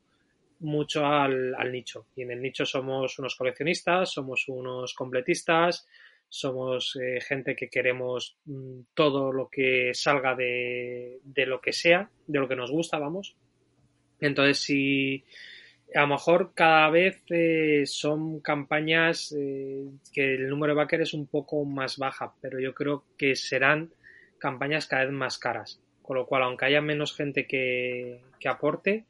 mucho 0.61 1.07
al, 1.07 1.55
al, 1.55 1.73
nicho. 1.73 2.07
Y 2.17 2.23
en 2.23 2.33
el 2.33 2.43
nicho 2.43 2.67
somos 2.67 3.19
unos 3.19 3.37
coleccionistas, 3.37 4.13
somos 4.13 4.49
unos 4.49 4.95
completistas, 4.95 5.87
somos 6.29 6.97
eh, 6.97 7.21
gente 7.21 7.57
que 7.57 7.69
queremos 7.69 8.37
mm, 8.45 8.81
todo 8.95 9.33
lo 9.33 9.49
que 9.49 9.93
salga 9.95 10.35
de, 10.35 11.21
de, 11.25 11.47
lo 11.47 11.61
que 11.61 11.73
sea, 11.73 12.09
de 12.27 12.39
lo 12.39 12.49
que 12.49 12.57
nos 12.57 12.71
gusta, 12.71 12.99
vamos. 12.99 13.37
Entonces, 14.21 14.59
si 14.59 15.25
a 15.95 16.01
lo 16.03 16.07
mejor 16.09 16.53
cada 16.55 16.89
vez 16.91 17.23
eh, 17.31 17.85
son 17.87 18.41
campañas 18.41 19.35
eh, 19.37 19.87
que 20.13 20.35
el 20.35 20.49
número 20.49 20.75
de 20.75 20.79
backer 20.79 21.01
es 21.01 21.15
un 21.15 21.27
poco 21.27 21.65
más 21.65 21.99
baja, 21.99 22.35
pero 22.41 22.61
yo 22.61 22.75
creo 22.75 23.05
que 23.17 23.37
serán 23.37 23.93
campañas 24.39 24.87
cada 24.87 25.05
vez 25.05 25.13
más 25.13 25.39
caras. 25.39 25.81
Con 26.03 26.17
lo 26.17 26.27
cual, 26.27 26.43
aunque 26.43 26.65
haya 26.65 26.81
menos 26.81 27.15
gente 27.15 27.47
que, 27.47 28.21
que 28.39 28.49
aporte, 28.49 29.05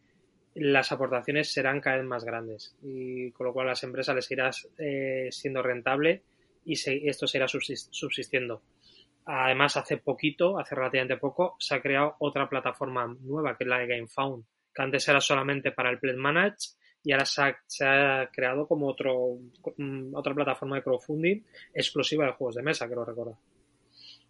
las 0.54 0.92
aportaciones 0.92 1.52
serán 1.52 1.80
cada 1.80 1.96
vez 1.96 2.06
más 2.06 2.24
grandes 2.24 2.74
y 2.82 3.30
con 3.32 3.46
lo 3.46 3.52
cual 3.52 3.68
a 3.68 3.70
las 3.70 3.84
empresas 3.84 4.14
les 4.14 4.30
irá 4.30 4.50
eh, 4.78 5.28
siendo 5.30 5.62
rentable 5.62 6.22
y 6.64 6.76
se, 6.76 7.08
esto 7.08 7.26
se 7.26 7.38
irá 7.38 7.46
subsistiendo. 7.48 8.62
Además, 9.24 9.76
hace 9.76 9.96
poquito, 9.96 10.58
hace 10.58 10.74
relativamente 10.74 11.16
poco, 11.16 11.56
se 11.58 11.74
ha 11.74 11.80
creado 11.80 12.16
otra 12.18 12.48
plataforma 12.48 13.16
nueva 13.20 13.56
que 13.56 13.64
es 13.64 13.68
la 13.68 13.78
de 13.78 13.86
GameFound, 13.86 14.44
que 14.74 14.82
antes 14.82 15.08
era 15.08 15.20
solamente 15.20 15.72
para 15.72 15.90
el 15.90 15.98
Play 15.98 16.16
Manage 16.16 16.70
y 17.02 17.12
ahora 17.12 17.24
se 17.24 17.42
ha, 17.42 17.56
se 17.66 17.86
ha, 17.86 18.28
creado 18.32 18.66
como 18.66 18.86
otro, 18.88 19.38
mm, 19.76 20.14
otra 20.14 20.34
plataforma 20.34 20.76
de 20.76 20.82
crowdfunding 20.82 21.42
exclusiva 21.72 22.26
de 22.26 22.32
juegos 22.32 22.56
de 22.56 22.62
mesa, 22.62 22.86
lo 22.86 23.04
recuerdo. 23.04 23.38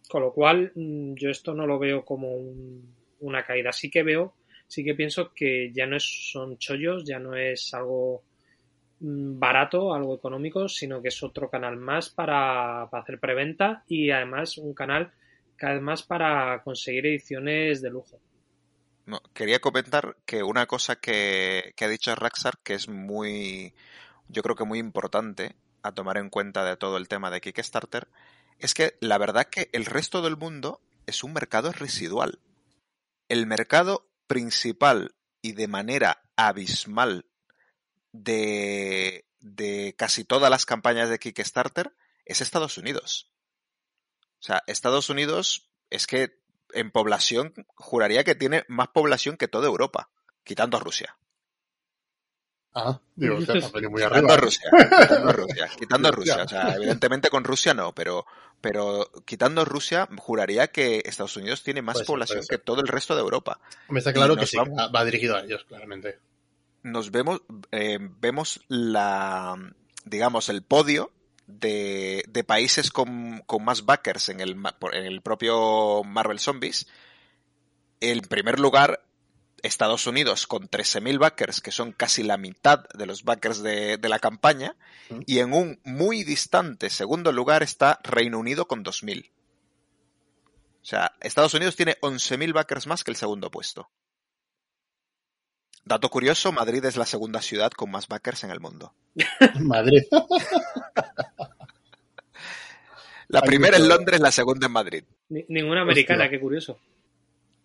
Con 0.09 0.21
lo 0.21 0.33
cual, 0.33 0.71
mm, 0.75 1.13
yo 1.15 1.29
esto 1.29 1.53
no 1.53 1.65
lo 1.67 1.79
veo 1.79 2.03
como 2.05 2.33
un, 2.33 2.95
una 3.19 3.43
caída. 3.45 3.71
Sí 3.71 3.89
que 3.89 4.03
veo 4.03 4.35
sí 4.71 4.85
que 4.85 4.95
pienso 4.95 5.33
que 5.33 5.69
ya 5.73 5.85
no 5.85 5.99
son 5.99 6.57
chollos, 6.57 7.03
ya 7.03 7.19
no 7.19 7.35
es 7.35 7.73
algo 7.73 8.23
mm, 9.01 9.37
barato, 9.37 9.93
algo 9.93 10.15
económico, 10.15 10.69
sino 10.69 11.01
que 11.01 11.09
es 11.09 11.21
otro 11.23 11.49
canal 11.49 11.75
más 11.75 12.09
para, 12.09 12.87
para, 12.89 13.03
hacer 13.03 13.19
preventa 13.19 13.83
y 13.89 14.11
además 14.11 14.57
un 14.57 14.73
canal 14.73 15.11
cada 15.57 15.73
vez 15.73 15.81
más 15.81 16.03
para 16.03 16.63
conseguir 16.63 17.05
ediciones 17.05 17.81
de 17.81 17.89
lujo. 17.89 18.21
No, 19.05 19.21
quería 19.33 19.59
comentar 19.59 20.17
que 20.25 20.43
una 20.43 20.67
cosa 20.67 20.95
que, 20.95 21.73
que 21.75 21.85
ha 21.85 21.89
dicho 21.89 22.13
Raxar 22.15 22.59
que 22.63 22.75
es 22.75 22.87
muy, 22.87 23.73
yo 24.27 24.43
creo 24.43 24.55
que 24.55 24.63
muy 24.63 24.79
importante 24.79 25.55
a 25.83 25.91
tomar 25.91 26.17
en 26.17 26.29
cuenta 26.29 26.63
de 26.63 26.77
todo 26.77 26.97
el 26.97 27.07
tema 27.07 27.31
de 27.31 27.41
Kickstarter, 27.41 28.07
es 28.59 28.73
que 28.73 28.97
la 29.01 29.17
verdad 29.17 29.47
que 29.49 29.69
el 29.73 29.85
resto 29.85 30.21
del 30.21 30.37
mundo 30.37 30.81
es 31.07 31.23
un 31.23 31.33
mercado 31.33 31.71
residual. 31.71 32.39
El 33.27 33.47
mercado 33.47 34.07
principal 34.27 35.15
y 35.41 35.53
de 35.53 35.67
manera 35.67 36.21
abismal 36.35 37.25
de, 38.11 39.25
de 39.39 39.95
casi 39.97 40.23
todas 40.23 40.49
las 40.49 40.65
campañas 40.65 41.09
de 41.09 41.19
Kickstarter 41.19 41.95
es 42.25 42.41
Estados 42.41 42.77
Unidos. 42.77 43.31
O 44.39 44.43
sea, 44.43 44.63
Estados 44.67 45.09
Unidos 45.09 45.69
es 45.89 46.07
que 46.07 46.40
en 46.73 46.91
población 46.91 47.53
juraría 47.75 48.23
que 48.23 48.35
tiene 48.35 48.65
más 48.67 48.89
población 48.89 49.37
que 49.37 49.47
toda 49.47 49.67
Europa, 49.67 50.09
quitando 50.43 50.77
a 50.77 50.79
Rusia. 50.79 51.17
Ah, 52.73 53.01
digo, 53.15 53.35
o 53.35 53.41
sea, 53.41 53.55
muy 53.55 53.61
quitando 53.61 54.05
arriba. 54.05 54.33
a 54.33 54.37
Rusia, 54.37 54.71
quitando 55.01 55.29
a 55.29 55.33
Rusia, 55.33 55.69
quitando 55.77 56.07
a 56.07 56.11
Rusia. 56.11 56.43
O 56.43 56.47
sea, 56.47 56.75
evidentemente 56.75 57.29
con 57.29 57.43
Rusia 57.43 57.73
no, 57.73 57.93
pero, 57.93 58.25
pero 58.61 59.11
quitando 59.25 59.65
Rusia, 59.65 60.07
juraría 60.17 60.67
que 60.67 61.01
Estados 61.03 61.35
Unidos 61.35 61.63
tiene 61.63 61.81
más 61.81 62.01
población 62.03 62.43
que 62.47 62.57
todo 62.57 62.79
el 62.79 62.87
resto 62.87 63.13
de 63.15 63.21
Europa. 63.21 63.59
Me 63.89 63.99
está 63.99 64.13
claro 64.13 64.37
que 64.37 64.45
sí, 64.45 64.57
va, 64.57 64.87
va 64.87 65.03
dirigido 65.03 65.35
a 65.35 65.41
ellos, 65.41 65.65
claramente. 65.65 66.19
Nos 66.83 67.11
vemos, 67.11 67.41
eh, 67.71 67.99
vemos 67.99 68.61
la, 68.69 69.57
digamos, 70.05 70.47
el 70.47 70.63
podio 70.63 71.11
de, 71.59 72.23
de 72.27 72.43
países 72.43 72.91
con, 72.91 73.43
con 73.45 73.63
más 73.63 73.85
backers 73.85 74.29
en 74.29 74.39
el, 74.39 74.57
en 74.93 75.05
el 75.05 75.21
propio 75.21 76.03
Marvel 76.03 76.39
Zombies. 76.39 76.87
En 77.99 78.21
primer 78.21 78.59
lugar, 78.59 79.03
Estados 79.61 80.07
Unidos 80.07 80.47
con 80.47 80.69
13.000 80.69 81.19
backers, 81.19 81.61
que 81.61 81.71
son 81.71 81.91
casi 81.91 82.23
la 82.23 82.37
mitad 82.37 82.87
de 82.93 83.05
los 83.05 83.23
backers 83.23 83.61
de, 83.61 83.97
de 83.97 84.09
la 84.09 84.19
campaña. 84.19 84.75
Mm. 85.09 85.19
Y 85.25 85.39
en 85.39 85.53
un 85.53 85.79
muy 85.83 86.23
distante 86.23 86.89
segundo 86.89 87.31
lugar 87.31 87.63
está 87.63 87.99
Reino 88.03 88.39
Unido 88.39 88.67
con 88.67 88.83
2.000. 88.83 89.29
O 90.81 90.85
sea, 90.85 91.13
Estados 91.21 91.53
Unidos 91.53 91.75
tiene 91.75 91.97
11.000 92.01 92.53
backers 92.53 92.87
más 92.87 93.03
que 93.03 93.11
el 93.11 93.17
segundo 93.17 93.51
puesto. 93.51 93.89
Dato 95.83 96.09
curioso, 96.09 96.51
Madrid 96.51 96.83
es 96.85 96.95
la 96.95 97.05
segunda 97.05 97.41
ciudad 97.41 97.71
con 97.71 97.89
más 97.91 98.07
backers 98.07 98.43
en 98.43 98.51
el 98.51 98.59
mundo. 98.59 98.93
Madrid. 99.59 100.03
La 103.31 103.41
primera 103.41 103.77
en 103.77 103.87
Londres, 103.87 104.19
la 104.19 104.31
segunda 104.31 104.67
en 104.67 104.73
Madrid. 104.73 105.03
Ni- 105.29 105.45
ninguna 105.47 105.81
americana, 105.81 106.23
Hostia. 106.25 106.37
qué 106.37 106.41
curioso. 106.41 106.79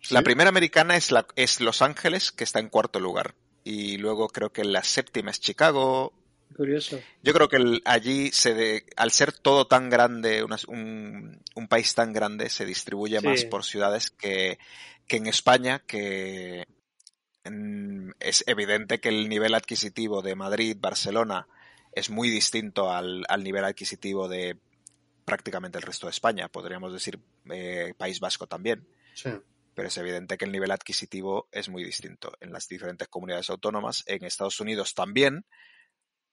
La 0.09 0.19
Sí. 0.19 0.23
primera 0.25 0.49
americana 0.49 0.95
es, 0.95 1.11
la, 1.11 1.25
es 1.35 1.59
Los 1.59 1.81
Ángeles, 1.81 2.31
que 2.31 2.43
está 2.43 2.59
en 2.59 2.69
cuarto 2.69 2.99
lugar. 2.99 3.35
Y 3.63 3.97
luego 3.97 4.29
creo 4.29 4.51
que 4.51 4.63
la 4.63 4.83
séptima 4.83 5.31
es 5.31 5.39
Chicago. 5.41 6.13
Curioso. 6.55 6.99
Yo 7.23 7.33
creo 7.33 7.49
que 7.49 7.57
el- 7.57 7.81
allí, 7.83 8.29
se 8.31 8.53
de- 8.53 8.85
al 8.95 9.11
ser 9.11 9.33
todo 9.33 9.67
tan 9.67 9.89
grande, 9.89 10.43
un, 10.43 11.41
un 11.55 11.67
país 11.67 11.93
tan 11.93 12.13
grande, 12.13 12.49
se 12.49 12.65
distribuye 12.65 13.19
Sí. 13.19 13.25
más 13.25 13.43
por 13.45 13.65
ciudades 13.65 14.11
que, 14.11 14.57
que 15.07 15.17
en 15.17 15.27
España, 15.27 15.79
que 15.85 16.65
es 18.19 18.43
evidente 18.47 18.99
que 18.99 19.09
el 19.09 19.29
nivel 19.29 19.53
adquisitivo 19.55 20.21
de 20.21 20.35
Madrid, 20.35 20.77
Barcelona, 20.79 21.47
es 21.93 22.09
muy 22.09 22.29
distinto 22.29 22.91
al, 22.91 23.25
al 23.29 23.43
nivel 23.43 23.63
adquisitivo 23.65 24.27
de 24.27 24.57
prácticamente 25.27 25.77
el 25.77 25.83
resto 25.83 26.07
de 26.07 26.11
España. 26.11 26.47
Podríamos 26.47 26.93
decir 26.93 27.19
eh, 27.51 27.93
País 27.97 28.21
Vasco 28.21 28.47
también. 28.47 28.87
Sí. 29.13 29.29
Pero 29.75 29.89
es 29.89 29.97
evidente 29.97 30.37
que 30.37 30.45
el 30.45 30.53
nivel 30.53 30.71
adquisitivo 30.71 31.49
es 31.51 31.67
muy 31.67 31.83
distinto 31.83 32.31
en 32.39 32.53
las 32.53 32.69
diferentes 32.69 33.09
comunidades 33.09 33.49
autónomas. 33.49 34.05
En 34.07 34.23
Estados 34.23 34.61
Unidos 34.61 34.95
también, 34.95 35.45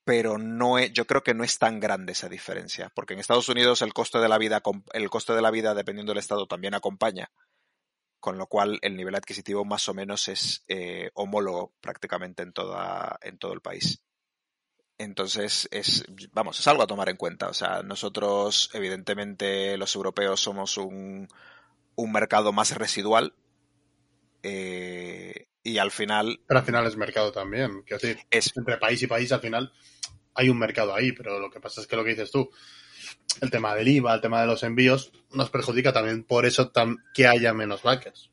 pero 0.04 0.38
no 0.38 0.78
es, 0.78 0.92
yo 0.92 1.06
creo 1.06 1.24
que 1.24 1.34
no 1.34 1.42
es 1.42 1.58
tan 1.58 1.80
grande 1.80 2.12
esa 2.12 2.28
diferencia, 2.28 2.92
porque 2.94 3.14
en 3.14 3.20
Estados 3.20 3.48
Unidos 3.48 3.82
el 3.82 3.92
coste 3.92 4.18
de 4.18 4.28
la 4.28 4.38
vida, 4.38 4.62
el 4.92 5.10
coste 5.10 5.32
de 5.32 5.42
la 5.42 5.50
vida 5.50 5.74
dependiendo 5.74 6.12
del 6.12 6.20
estado 6.20 6.46
también 6.46 6.74
acompaña, 6.74 7.32
con 8.20 8.38
lo 8.38 8.46
cual 8.46 8.78
el 8.80 8.96
nivel 8.96 9.16
adquisitivo 9.16 9.64
más 9.64 9.88
o 9.88 9.94
menos 9.94 10.28
es 10.28 10.62
eh, 10.68 11.10
homólogo 11.14 11.74
prácticamente 11.80 12.44
en 12.44 12.52
toda, 12.52 13.18
en 13.22 13.38
todo 13.38 13.54
el 13.54 13.60
país. 13.60 14.04
Entonces 14.98 15.68
es, 15.72 16.04
vamos, 16.32 16.60
es 16.60 16.66
algo 16.68 16.82
a 16.82 16.86
tomar 16.86 17.08
en 17.08 17.16
cuenta. 17.16 17.48
O 17.48 17.54
sea, 17.54 17.82
nosotros, 17.82 18.70
evidentemente, 18.72 19.76
los 19.76 19.94
europeos 19.94 20.40
somos 20.40 20.76
un, 20.76 21.28
un 21.96 22.12
mercado 22.12 22.52
más 22.52 22.76
residual. 22.76 23.34
Eh, 24.42 25.46
y 25.62 25.78
al 25.78 25.90
final. 25.90 26.40
Pero 26.46 26.60
al 26.60 26.66
final 26.66 26.86
es 26.86 26.96
mercado 26.96 27.32
también. 27.32 27.82
Quiero 27.82 28.00
decir, 28.00 28.18
es, 28.30 28.56
entre 28.56 28.76
país 28.76 29.02
y 29.02 29.06
país 29.06 29.32
al 29.32 29.40
final 29.40 29.72
hay 30.34 30.48
un 30.48 30.58
mercado 30.58 30.94
ahí, 30.94 31.12
pero 31.12 31.38
lo 31.38 31.50
que 31.50 31.60
pasa 31.60 31.80
es 31.80 31.86
que 31.86 31.96
lo 31.96 32.04
que 32.04 32.10
dices 32.10 32.30
tú, 32.30 32.50
el 33.40 33.50
tema 33.50 33.74
del 33.74 33.88
IVA, 33.88 34.14
el 34.14 34.20
tema 34.20 34.40
de 34.40 34.46
los 34.46 34.62
envíos, 34.62 35.12
nos 35.30 35.50
perjudica 35.50 35.92
también 35.92 36.24
por 36.24 36.44
eso 36.44 36.72
que 37.14 37.26
haya 37.26 37.54
menos 37.54 37.82
backers. 37.82 38.30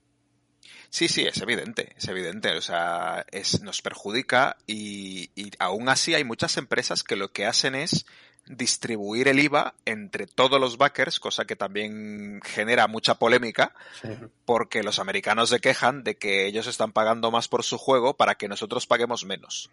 Sí, 0.93 1.07
sí, 1.07 1.22
es 1.26 1.41
evidente, 1.41 1.93
es 1.97 2.07
evidente. 2.09 2.51
O 2.57 2.61
sea, 2.61 3.26
es, 3.31 3.61
nos 3.61 3.81
perjudica 3.81 4.57
y, 4.68 5.31
y 5.35 5.49
aún 5.57 5.88
así 5.88 6.13
hay 6.13 6.26
muchas 6.26 6.57
empresas 6.57 7.01
que 7.03 7.15
lo 7.15 7.31
que 7.31 7.45
hacen 7.45 7.76
es 7.76 8.05
distribuir 8.45 9.30
el 9.30 9.39
IVA 9.39 9.73
entre 9.85 10.27
todos 10.27 10.59
los 10.59 10.77
backers, 10.77 11.19
cosa 11.22 11.45
que 11.45 11.55
también 11.55 12.41
genera 12.43 12.88
mucha 12.88 13.15
polémica, 13.15 13.73
Sí. 14.01 14.09
porque 14.45 14.84
los 14.84 14.99
americanos 14.99 15.49
se 15.49 15.59
quejan 15.61 16.03
de 16.03 16.18
que 16.18 16.45
ellos 16.47 16.68
están 16.68 16.91
pagando 16.91 17.31
más 17.31 17.47
por 17.47 17.63
su 17.63 17.77
juego 17.77 18.18
para 18.18 18.35
que 18.35 18.49
nosotros 18.49 18.85
paguemos 18.85 19.23
menos. 19.23 19.72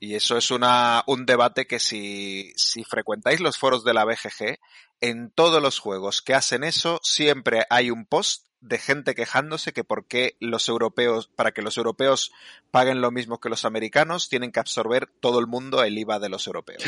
Y 0.00 0.14
eso 0.14 0.38
es 0.38 0.50
una, 0.50 1.02
un 1.06 1.26
debate 1.26 1.66
que 1.66 1.78
si, 1.80 2.52
si 2.56 2.84
frecuentáis 2.84 3.40
los 3.40 3.58
foros 3.58 3.84
de 3.84 3.92
la 3.92 4.04
BGG, 4.06 4.58
en 5.02 5.30
todos 5.30 5.60
los 5.60 5.78
juegos 5.78 6.22
que 6.22 6.34
hacen 6.34 6.64
eso, 6.64 7.00
siempre 7.02 7.66
hay 7.68 7.90
un 7.90 8.06
post 8.06 8.46
de 8.60 8.78
gente 8.78 9.14
quejándose 9.14 9.72
que 9.72 9.84
por 9.84 10.06
qué 10.06 10.36
los 10.40 10.68
europeos, 10.68 11.28
para 11.34 11.52
que 11.52 11.62
los 11.62 11.76
europeos 11.78 12.32
paguen 12.70 13.00
lo 13.00 13.10
mismo 13.10 13.38
que 13.40 13.48
los 13.48 13.64
americanos, 13.64 14.28
tienen 14.28 14.52
que 14.52 14.60
absorber 14.60 15.06
todo 15.20 15.38
el 15.38 15.46
mundo 15.46 15.82
el 15.84 15.96
IVA 15.98 16.18
de 16.18 16.28
los 16.28 16.46
europeos. 16.46 16.82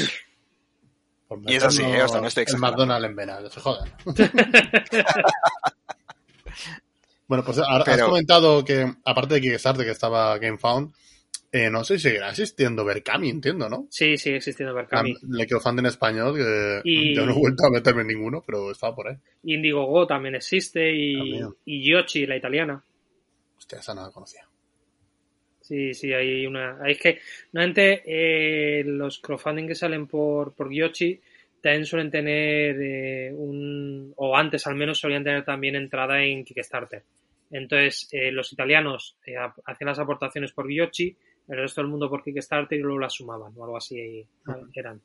Por 1.29 1.39
Y 1.49 1.55
es 1.55 1.63
así, 1.63 1.83
meternos 1.83 2.01
¿eh? 2.01 2.05
O 2.05 2.09
sea, 2.09 2.21
no 2.21 2.27
estoy 2.27 2.43
El. 2.43 2.71
McDonald's 2.73 3.07
en 3.09 3.17
vena, 3.17 3.39
se 3.49 3.61
jodan. 3.61 3.93
bueno, 7.29 7.45
pues 7.45 7.59
ahora 7.59 7.79
has 7.79 7.85
Pero- 7.85 8.07
comentado 8.09 8.65
que, 8.65 8.93
aparte 9.05 9.35
de 9.35 9.41
Kickstarter, 9.41 9.85
que 9.85 9.93
estaba 9.93 10.37
GameFound, 10.39 10.93
eh, 11.53 11.69
no 11.71 11.83
sé 11.85 11.97
si 11.99 12.05
seguirá 12.09 12.31
existiendo 12.31 12.85
Berkami, 12.85 13.29
entiendo, 13.31 13.69
¿no? 13.69 13.87
Sí, 13.91 14.17
sigue 14.17 14.37
existiendo 14.37 14.75
Berkami. 14.75 15.15
Le 15.29 15.47
quedó 15.47 15.61
fan 15.61 15.79
en 15.79 15.87
español, 15.87 16.37
que 16.37 16.81
Y- 16.85 17.15
yo 17.15 17.27
no 17.27 17.33
he 17.33 17.39
vuelto 17.39 17.65
a 17.67 17.71
meterme 17.71 18.03
en 18.03 18.09
ninguno, 18.09 18.43
pero 18.47 18.71
estaba 18.71 18.95
por 18.95 19.09
ahí. 19.09 19.17
Indiegogo 19.45 20.07
también 20.07 20.35
existe 20.37 20.93
y, 20.95 21.17
También. 21.17 21.49
y 21.65 21.91
Yoshi, 21.91 22.27
la 22.27 22.37
italiana. 22.37 22.83
Hostia, 23.59 23.79
esa 23.81 23.95
no 23.95 24.03
la 24.03 24.11
conocía. 24.11 24.47
Sí, 25.61 25.95
sí, 25.95 26.13
hay 26.13 26.47
una. 26.47 26.79
Es 26.87 26.99
que, 26.99 27.21
normalmente, 27.53 28.03
eh, 28.05 28.83
los 28.85 29.21
crowdfunding 29.21 29.69
que 29.69 29.75
salen 29.75 30.07
por, 30.09 30.53
por 30.55 30.73
Yoshi 30.73 31.21
también 31.63 31.85
suelen 31.87 32.11
tener 32.11 32.77
eh, 32.81 33.33
un. 33.33 34.13
O 34.17 34.37
antes 34.37 34.67
al 34.67 34.75
menos 34.75 34.99
solían 34.99 35.23
tener 35.23 35.45
también 35.45 35.77
entrada 35.77 36.23
en 36.25 36.45
Kickstarter. 36.45 37.03
Entonces, 37.51 38.09
eh, 38.13 38.31
los 38.31 38.53
italianos 38.53 39.17
eh, 39.27 39.35
hacían 39.37 39.89
las 39.89 39.99
aportaciones 39.99 40.53
por 40.53 40.71
Yoshi, 40.73 41.17
el 41.49 41.57
resto 41.59 41.81
del 41.81 41.91
mundo 41.91 42.09
por 42.09 42.23
Kickstarter 42.23 42.79
y 42.79 42.83
luego 42.83 43.01
las 43.01 43.15
sumaban 43.15 43.53
o 43.57 43.65
algo 43.65 43.77
así 43.77 43.99
eh, 43.99 44.27
eran. 44.75 45.01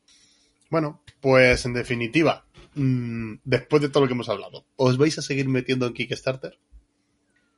Bueno, 0.70 1.02
pues 1.20 1.66
en 1.66 1.74
definitiva, 1.74 2.46
mm, 2.76 3.36
después 3.44 3.82
de 3.82 3.90
todo 3.90 4.04
lo 4.04 4.08
que 4.08 4.14
hemos 4.14 4.30
hablado, 4.30 4.66
¿os 4.76 4.98
vais 4.98 5.18
a 5.18 5.22
seguir 5.22 5.48
metiendo 5.48 5.88
en 5.88 5.94
Kickstarter? 5.94 6.58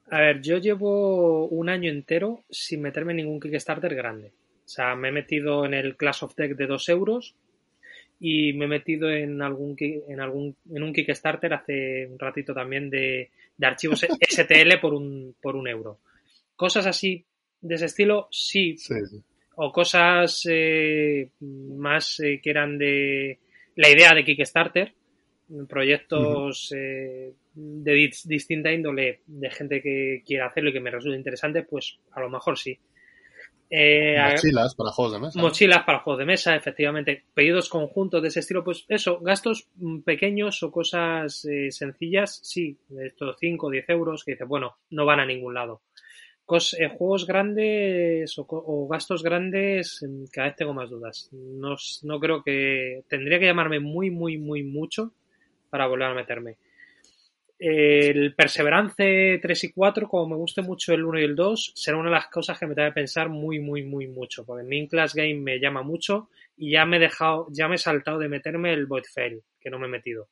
A 0.10 0.20
ver, 0.20 0.42
yo 0.42 0.58
llevo 0.58 1.48
un 1.48 1.68
año 1.68 1.92
entero 1.92 2.46
sin 2.50 2.82
meterme 2.82 3.12
en 3.12 3.18
ningún 3.18 3.42
Kickstarter 3.42 3.94
grande. 3.94 4.32
O 4.66 4.70
sea, 4.70 4.96
me 4.96 5.10
he 5.10 5.12
metido 5.12 5.66
en 5.66 5.74
el 5.74 5.98
Clash 5.98 6.24
of 6.24 6.36
Deck 6.36 6.56
de 6.56 6.68
2 6.68 6.90
euros 6.90 7.36
y 8.20 8.54
me 8.54 8.66
he 8.66 8.68
metido 8.68 9.10
en 9.12 9.42
algún 9.42 9.76
en 9.80 10.20
algún 10.20 10.56
en 10.74 10.84
un 10.84 10.94
Kickstarter 10.94 11.54
hace 11.54 12.08
un 12.08 12.18
ratito 12.18 12.54
también 12.54 12.90
de, 12.90 13.30
de 13.58 13.68
archivos 13.68 14.06
STL 14.30 14.80
por 14.82 14.94
un 14.94 15.36
por 15.42 15.56
un 15.56 15.68
euro. 15.68 16.00
Cosas 16.56 16.86
así 16.88 17.24
de 17.62 17.76
ese 17.76 17.86
estilo, 17.86 18.28
sí, 18.32 18.76
Sí, 18.78 18.94
sí. 19.10 19.22
o 19.56 19.72
cosas 19.72 20.48
eh, 20.50 21.30
más 21.42 22.20
eh, 22.20 22.40
que 22.42 22.50
eran 22.50 22.78
de 22.78 23.40
la 23.76 23.90
idea 23.90 24.14
de 24.16 24.24
Kickstarter, 24.24 24.94
proyectos 25.68 26.72
eh, 26.76 27.34
de 27.54 27.94
dis- 27.96 28.26
distinta 28.26 28.72
índole 28.72 29.22
de 29.28 29.50
gente 29.50 29.82
que 29.82 30.22
quiera 30.26 30.48
hacerlo 30.48 30.70
y 30.70 30.74
que 30.74 30.80
me 30.80 30.92
resulte 30.92 31.18
interesante, 31.18 31.64
pues 31.64 31.98
a 32.12 32.20
lo 32.22 32.30
mejor 32.30 32.58
sí. 32.58 32.78
Eh, 33.70 34.16
Mochilas 34.18 34.76
para 34.76 34.92
juegos 34.92 35.14
de 35.14 35.20
mesa. 35.20 35.42
mochilas 35.42 35.84
para 35.84 36.00
juegos 36.00 36.20
de 36.20 36.26
mesa, 36.26 36.56
efectivamente. 36.56 37.24
Pedidos 37.34 37.68
conjuntos 37.70 38.22
de 38.22 38.30
ese 38.30 38.40
estilo, 38.40 38.64
pues 38.64 38.86
eso, 38.88 39.20
gastos 39.20 39.68
mm, 39.76 40.00
pequeños 40.02 40.64
o 40.64 40.72
cosas 40.72 41.44
eh, 41.46 41.72
sencillas, 41.72 42.40
sí, 42.44 42.78
de 42.88 43.08
estos 43.08 43.36
5 43.40 43.68
o 43.68 43.70
10 43.70 43.88
euros, 43.90 44.24
que 44.24 44.32
dices, 44.32 44.48
bueno, 44.48 44.78
no 44.92 45.06
van 45.06 45.20
a 45.20 45.26
ningún 45.26 45.54
lado. 45.54 45.82
Cos- 46.46 46.76
eh, 46.80 46.88
juegos 46.88 47.28
grandes 47.28 48.38
o, 48.40 48.46
o 48.50 48.88
gastos 48.88 49.22
grandes, 49.22 50.02
mm, 50.02 50.26
cada 50.32 50.48
vez 50.48 50.56
tengo 50.56 50.74
más 50.74 50.90
dudas. 50.90 51.30
No, 51.34 51.76
no 52.04 52.20
creo 52.22 52.42
que. 52.44 53.04
Tendría 53.10 53.38
que 53.40 53.48
llamarme 53.48 53.82
muy, 53.82 54.10
muy, 54.12 54.38
muy 54.38 54.64
mucho 54.64 55.12
para 55.70 55.88
volver 55.88 56.08
a 56.08 56.14
meterme. 56.14 56.56
El 57.60 58.36
Perseverance 58.36 59.40
3 59.42 59.64
y 59.64 59.72
4, 59.72 60.08
como 60.08 60.28
me 60.30 60.36
guste 60.36 60.62
mucho 60.62 60.94
el 60.94 61.04
1 61.04 61.20
y 61.20 61.24
el 61.24 61.36
2, 61.36 61.74
será 61.76 61.98
una 61.98 62.10
de 62.10 62.16
las 62.16 62.28
cosas 62.28 62.60
que 62.60 62.68
me 62.68 62.76
tenga 62.76 62.90
que 62.90 62.96
pensar 62.96 63.30
muy, 63.30 63.60
muy, 63.60 63.84
muy 63.84 64.08
mucho. 64.08 64.46
Porque 64.46 64.64
Min 64.64 64.88
Class 64.88 65.16
Game 65.16 65.36
me 65.36 65.60
llama 65.60 65.82
mucho 65.82 66.30
y 66.56 66.72
ya 66.72 66.86
me 66.86 66.98
he 66.98 67.00
dejado, 67.00 67.48
ya 67.52 67.68
me 67.68 67.76
he 67.76 67.80
saltado 67.80 68.20
de 68.20 68.30
meterme 68.30 68.74
el 68.74 68.86
Void 68.86 69.06
Fail, 69.12 69.42
que 69.60 69.70
no 69.70 69.80
me 69.80 69.88
he 69.88 69.90
metido. 69.90 70.30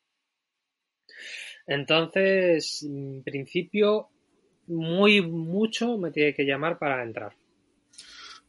Entonces, 1.65 2.83
en 2.83 3.23
principio, 3.23 4.09
muy 4.67 5.21
mucho 5.21 5.97
me 5.97 6.11
tiene 6.11 6.33
que 6.33 6.45
llamar 6.45 6.77
para 6.77 7.03
entrar. 7.03 7.33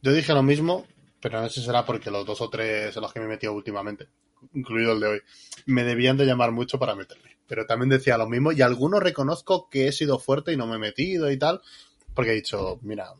Yo 0.03 0.13
dije 0.13 0.33
lo 0.33 0.43
mismo, 0.43 0.85
pero 1.19 1.41
no 1.41 1.49
sé 1.49 1.61
si 1.61 1.65
será 1.65 1.83
porque 1.83 2.11
los 2.11 2.25
dos 2.25 2.41
o 2.41 2.49
tres 2.49 2.95
en 2.95 3.01
los 3.01 3.11
que 3.11 3.19
me 3.19 3.25
he 3.25 3.29
metido 3.29 3.53
últimamente, 3.53 4.07
incluido 4.53 4.93
el 4.93 4.99
de 4.99 5.07
hoy, 5.07 5.21
me 5.65 5.83
debían 5.83 6.17
de 6.17 6.25
llamar 6.25 6.51
mucho 6.51 6.77
para 6.77 6.93
meterme. 6.93 7.36
Pero 7.47 7.65
también 7.65 7.89
decía 7.89 8.17
lo 8.17 8.27
mismo 8.27 8.51
y 8.51 8.61
algunos 8.61 9.01
reconozco 9.01 9.69
que 9.69 9.87
he 9.87 9.91
sido 9.91 10.19
fuerte 10.19 10.53
y 10.53 10.57
no 10.57 10.67
me 10.67 10.75
he 10.75 10.79
metido 10.79 11.31
y 11.31 11.37
tal, 11.37 11.61
porque 12.13 12.31
he 12.31 12.35
dicho, 12.35 12.79
mira, 12.81 13.13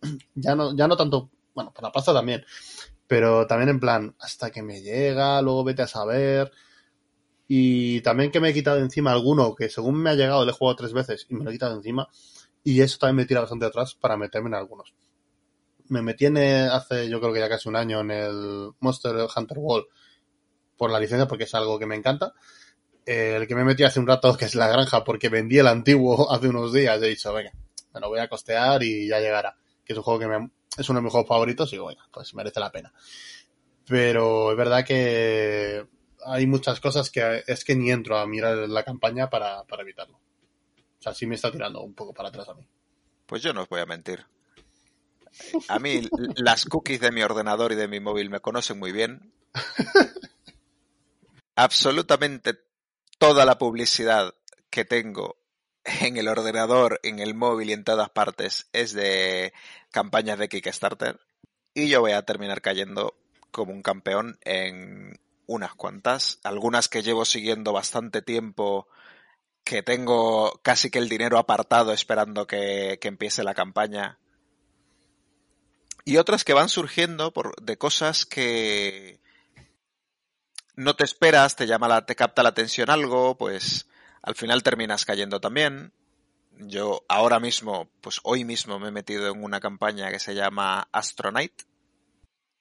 ya 0.34 0.54
no, 0.54 0.76
ya 0.76 0.86
no 0.86 0.96
tanto, 0.96 1.30
bueno, 1.54 1.72
por 1.72 1.82
la 1.82 1.92
pasta 1.92 2.12
también, 2.12 2.44
pero 3.06 3.46
también 3.46 3.70
en 3.70 3.80
plan, 3.80 4.14
hasta 4.20 4.50
que 4.50 4.62
me 4.62 4.82
llega, 4.82 5.40
luego 5.42 5.64
vete 5.64 5.82
a 5.82 5.88
saber. 5.88 6.52
Y 7.48 8.00
también 8.00 8.32
que 8.32 8.40
me 8.40 8.48
he 8.48 8.54
quitado 8.54 8.76
de 8.76 8.82
encima 8.82 9.12
alguno 9.12 9.54
que 9.54 9.68
según 9.68 10.02
me 10.02 10.10
ha 10.10 10.14
llegado 10.14 10.44
le 10.44 10.50
he 10.50 10.54
jugado 10.54 10.76
tres 10.76 10.92
veces 10.92 11.26
y 11.30 11.34
me 11.34 11.44
lo 11.44 11.50
he 11.50 11.52
quitado 11.52 11.72
de 11.72 11.78
encima. 11.78 12.08
Y 12.64 12.80
eso 12.80 12.98
también 12.98 13.16
me 13.16 13.24
tira 13.26 13.40
bastante 13.40 13.66
atrás 13.66 13.94
para 13.94 14.16
meterme 14.16 14.48
en 14.48 14.54
algunos 14.54 14.94
me 15.88 16.02
metí 16.02 16.26
en 16.26 16.36
hace 16.38 17.08
yo 17.08 17.20
creo 17.20 17.32
que 17.32 17.40
ya 17.40 17.48
casi 17.48 17.68
un 17.68 17.76
año 17.76 18.00
en 18.00 18.10
el 18.10 18.70
Monster 18.80 19.14
Hunter 19.34 19.58
World 19.58 19.86
por 20.76 20.90
la 20.90 21.00
licencia 21.00 21.26
porque 21.26 21.44
es 21.44 21.54
algo 21.54 21.78
que 21.78 21.86
me 21.86 21.96
encanta. 21.96 22.34
Eh, 23.06 23.36
el 23.36 23.46
que 23.46 23.54
me 23.54 23.62
metí 23.62 23.84
hace 23.84 24.00
un 24.00 24.08
rato 24.08 24.36
que 24.36 24.46
es 24.46 24.56
la 24.56 24.66
granja 24.66 25.04
porque 25.04 25.28
vendí 25.28 25.58
el 25.58 25.68
antiguo 25.68 26.28
hace 26.32 26.48
unos 26.48 26.72
días 26.72 27.00
he 27.00 27.06
dicho 27.06 27.32
venga 27.32 27.52
me 27.94 28.00
lo 28.00 28.08
voy 28.08 28.18
a 28.18 28.28
costear 28.28 28.82
y 28.82 29.06
ya 29.06 29.20
llegará 29.20 29.56
que 29.84 29.92
es 29.92 29.96
un 29.96 30.02
juego 30.02 30.18
que 30.18 30.26
me, 30.26 30.50
es 30.76 30.88
uno 30.88 30.98
de 30.98 31.04
mis 31.04 31.12
juegos 31.12 31.28
favoritos 31.28 31.68
y 31.68 31.76
digo 31.76 31.86
venga 31.86 32.04
pues 32.12 32.34
merece 32.34 32.58
la 32.58 32.72
pena 32.72 32.92
pero 33.86 34.50
es 34.50 34.56
verdad 34.56 34.84
que 34.84 35.86
hay 36.24 36.46
muchas 36.48 36.80
cosas 36.80 37.08
que 37.08 37.44
es 37.46 37.64
que 37.64 37.76
ni 37.76 37.92
entro 37.92 38.18
a 38.18 38.26
mirar 38.26 38.56
la 38.68 38.82
campaña 38.82 39.30
para, 39.30 39.62
para 39.62 39.82
evitarlo 39.82 40.16
o 40.16 41.02
sea 41.02 41.14
sí 41.14 41.26
me 41.26 41.36
está 41.36 41.52
tirando 41.52 41.82
un 41.82 41.94
poco 41.94 42.12
para 42.12 42.30
atrás 42.30 42.48
a 42.48 42.54
mí 42.54 42.66
Pues 43.26 43.40
yo 43.40 43.52
no 43.52 43.62
os 43.62 43.68
voy 43.68 43.80
a 43.80 43.86
mentir. 43.86 44.26
A 45.68 45.78
mí 45.78 46.08
las 46.36 46.64
cookies 46.64 47.00
de 47.00 47.12
mi 47.12 47.22
ordenador 47.22 47.70
y 47.70 47.76
de 47.76 47.86
mi 47.86 48.00
móvil 48.00 48.30
me 48.30 48.40
conocen 48.40 48.78
muy 48.78 48.90
bien. 48.90 49.32
Absolutamente 51.54 52.65
toda 53.18 53.44
la 53.44 53.58
publicidad 53.58 54.34
que 54.70 54.84
tengo 54.84 55.36
en 55.84 56.16
el 56.16 56.28
ordenador, 56.28 57.00
en 57.02 57.18
el 57.18 57.34
móvil 57.34 57.70
y 57.70 57.72
en 57.72 57.84
todas 57.84 58.10
partes 58.10 58.68
es 58.72 58.92
de 58.92 59.52
campañas 59.90 60.38
de 60.38 60.48
Kickstarter. 60.48 61.20
Y 61.74 61.88
yo 61.88 62.00
voy 62.00 62.12
a 62.12 62.22
terminar 62.22 62.62
cayendo 62.62 63.16
como 63.50 63.72
un 63.72 63.82
campeón 63.82 64.38
en 64.42 65.18
unas 65.46 65.74
cuantas, 65.74 66.40
algunas 66.42 66.88
que 66.88 67.02
llevo 67.02 67.24
siguiendo 67.24 67.72
bastante 67.72 68.20
tiempo, 68.20 68.88
que 69.64 69.82
tengo 69.82 70.60
casi 70.62 70.90
que 70.90 70.98
el 70.98 71.08
dinero 71.08 71.38
apartado 71.38 71.92
esperando 71.92 72.46
que, 72.46 72.98
que 73.00 73.08
empiece 73.08 73.44
la 73.44 73.54
campaña. 73.54 74.18
Y 76.04 76.18
otras 76.18 76.44
que 76.44 76.54
van 76.54 76.68
surgiendo 76.68 77.32
por, 77.32 77.60
de 77.62 77.76
cosas 77.76 78.26
que 78.26 79.20
no 80.76 80.94
te 80.94 81.04
esperas, 81.04 81.56
te 81.56 81.66
llama 81.66 81.88
la, 81.88 82.06
te 82.06 82.14
capta 82.14 82.42
la 82.42 82.50
atención 82.50 82.90
algo, 82.90 83.36
pues 83.36 83.88
al 84.22 84.34
final 84.34 84.62
terminas 84.62 85.04
cayendo 85.04 85.40
también. 85.40 85.92
Yo 86.58 87.04
ahora 87.08 87.40
mismo, 87.40 87.90
pues 88.00 88.20
hoy 88.22 88.44
mismo 88.44 88.78
me 88.78 88.88
he 88.88 88.92
metido 88.92 89.30
en 89.30 89.42
una 89.42 89.60
campaña 89.60 90.10
que 90.10 90.18
se 90.18 90.34
llama 90.34 90.88
Astronite, 90.92 91.64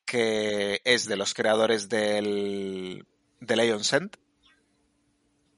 que 0.05 0.81
es 0.83 1.07
de 1.07 1.17
los 1.17 1.33
creadores 1.33 1.89
del, 1.89 3.05
de 3.39 3.55
Lion 3.55 3.83
Sent. 3.83 4.17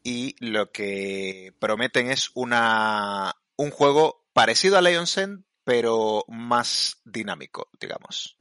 Y 0.04 0.36
lo 0.40 0.72
que 0.72 1.54
prometen 1.60 2.10
es 2.10 2.32
una, 2.34 3.36
un 3.56 3.72
juego 3.72 4.26
parecido 4.34 4.78
a 4.78 4.82
Lion 4.82 5.08
Sent, 5.08 5.46
pero 5.64 6.24
más 6.28 7.02
dinámico, 7.04 7.70
digamos. 7.80 8.37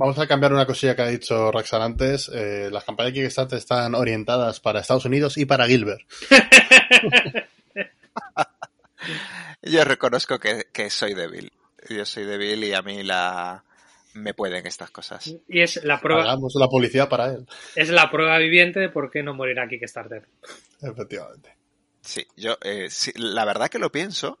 Vamos 0.00 0.18
a 0.18 0.26
cambiar 0.26 0.54
una 0.54 0.64
cosilla 0.64 0.96
que 0.96 1.02
ha 1.02 1.08
dicho 1.08 1.52
Raxar 1.52 1.82
antes. 1.82 2.30
Eh, 2.32 2.70
las 2.72 2.84
campañas 2.84 3.12
de 3.12 3.20
Kickstarter 3.20 3.58
están 3.58 3.94
orientadas 3.94 4.58
para 4.58 4.80
Estados 4.80 5.04
Unidos 5.04 5.36
y 5.36 5.44
para 5.44 5.66
Gilbert. 5.66 6.00
Yo 9.62 9.84
reconozco 9.84 10.38
que, 10.38 10.68
que 10.72 10.88
soy 10.88 11.12
débil. 11.12 11.52
Yo 11.90 12.06
soy 12.06 12.24
débil 12.24 12.64
y 12.64 12.72
a 12.72 12.80
mí 12.80 13.02
la 13.02 13.62
me 14.14 14.32
pueden 14.32 14.66
estas 14.66 14.90
cosas. 14.90 15.34
Y 15.46 15.60
es 15.60 15.84
la 15.84 16.00
prueba, 16.00 16.22
Hagamos 16.22 16.54
la 16.58 16.68
policía 16.68 17.06
para 17.06 17.34
él. 17.34 17.46
es 17.76 17.90
la 17.90 18.10
prueba 18.10 18.38
viviente 18.38 18.80
de 18.80 18.88
por 18.88 19.10
qué 19.10 19.22
no 19.22 19.34
morirá 19.34 19.68
Kickstarter. 19.68 20.26
Efectivamente. 20.80 21.54
Sí, 22.00 22.26
yo 22.38 22.56
eh, 22.62 22.86
sí, 22.88 23.12
la 23.16 23.44
verdad 23.44 23.68
que 23.68 23.78
lo 23.78 23.92
pienso 23.92 24.38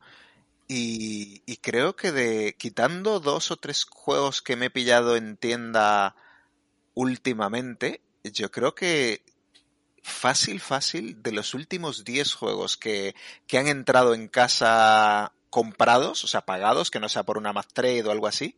y, 0.72 1.42
y 1.46 1.56
creo 1.56 1.96
que 1.96 2.12
de 2.12 2.54
quitando 2.56 3.18
dos 3.18 3.50
o 3.50 3.56
tres 3.56 3.82
juegos 3.82 4.40
que 4.40 4.54
me 4.54 4.66
he 4.66 4.70
pillado 4.70 5.16
en 5.16 5.36
tienda 5.36 6.14
últimamente, 6.94 8.02
yo 8.22 8.52
creo 8.52 8.76
que 8.76 9.24
fácil, 10.04 10.60
fácil, 10.60 11.20
de 11.24 11.32
los 11.32 11.54
últimos 11.54 12.04
10 12.04 12.34
juegos 12.34 12.76
que, 12.76 13.16
que 13.48 13.58
han 13.58 13.66
entrado 13.66 14.14
en 14.14 14.28
casa 14.28 15.32
comprados, 15.50 16.22
o 16.22 16.28
sea, 16.28 16.42
pagados, 16.42 16.92
que 16.92 17.00
no 17.00 17.08
sea 17.08 17.24
por 17.24 17.36
una 17.36 17.52
Mac 17.52 17.66
Trade 17.72 18.04
o 18.04 18.12
algo 18.12 18.28
así, 18.28 18.56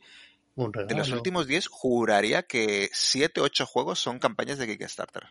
Un 0.54 0.70
de 0.70 0.94
los 0.94 1.08
últimos 1.12 1.46
10 1.46 1.66
juraría 1.68 2.42
que 2.42 2.90
7 2.92 3.40
o 3.40 3.44
8 3.44 3.64
juegos 3.64 4.00
son 4.00 4.18
campañas 4.18 4.58
de 4.58 4.66
Kickstarter. 4.66 5.28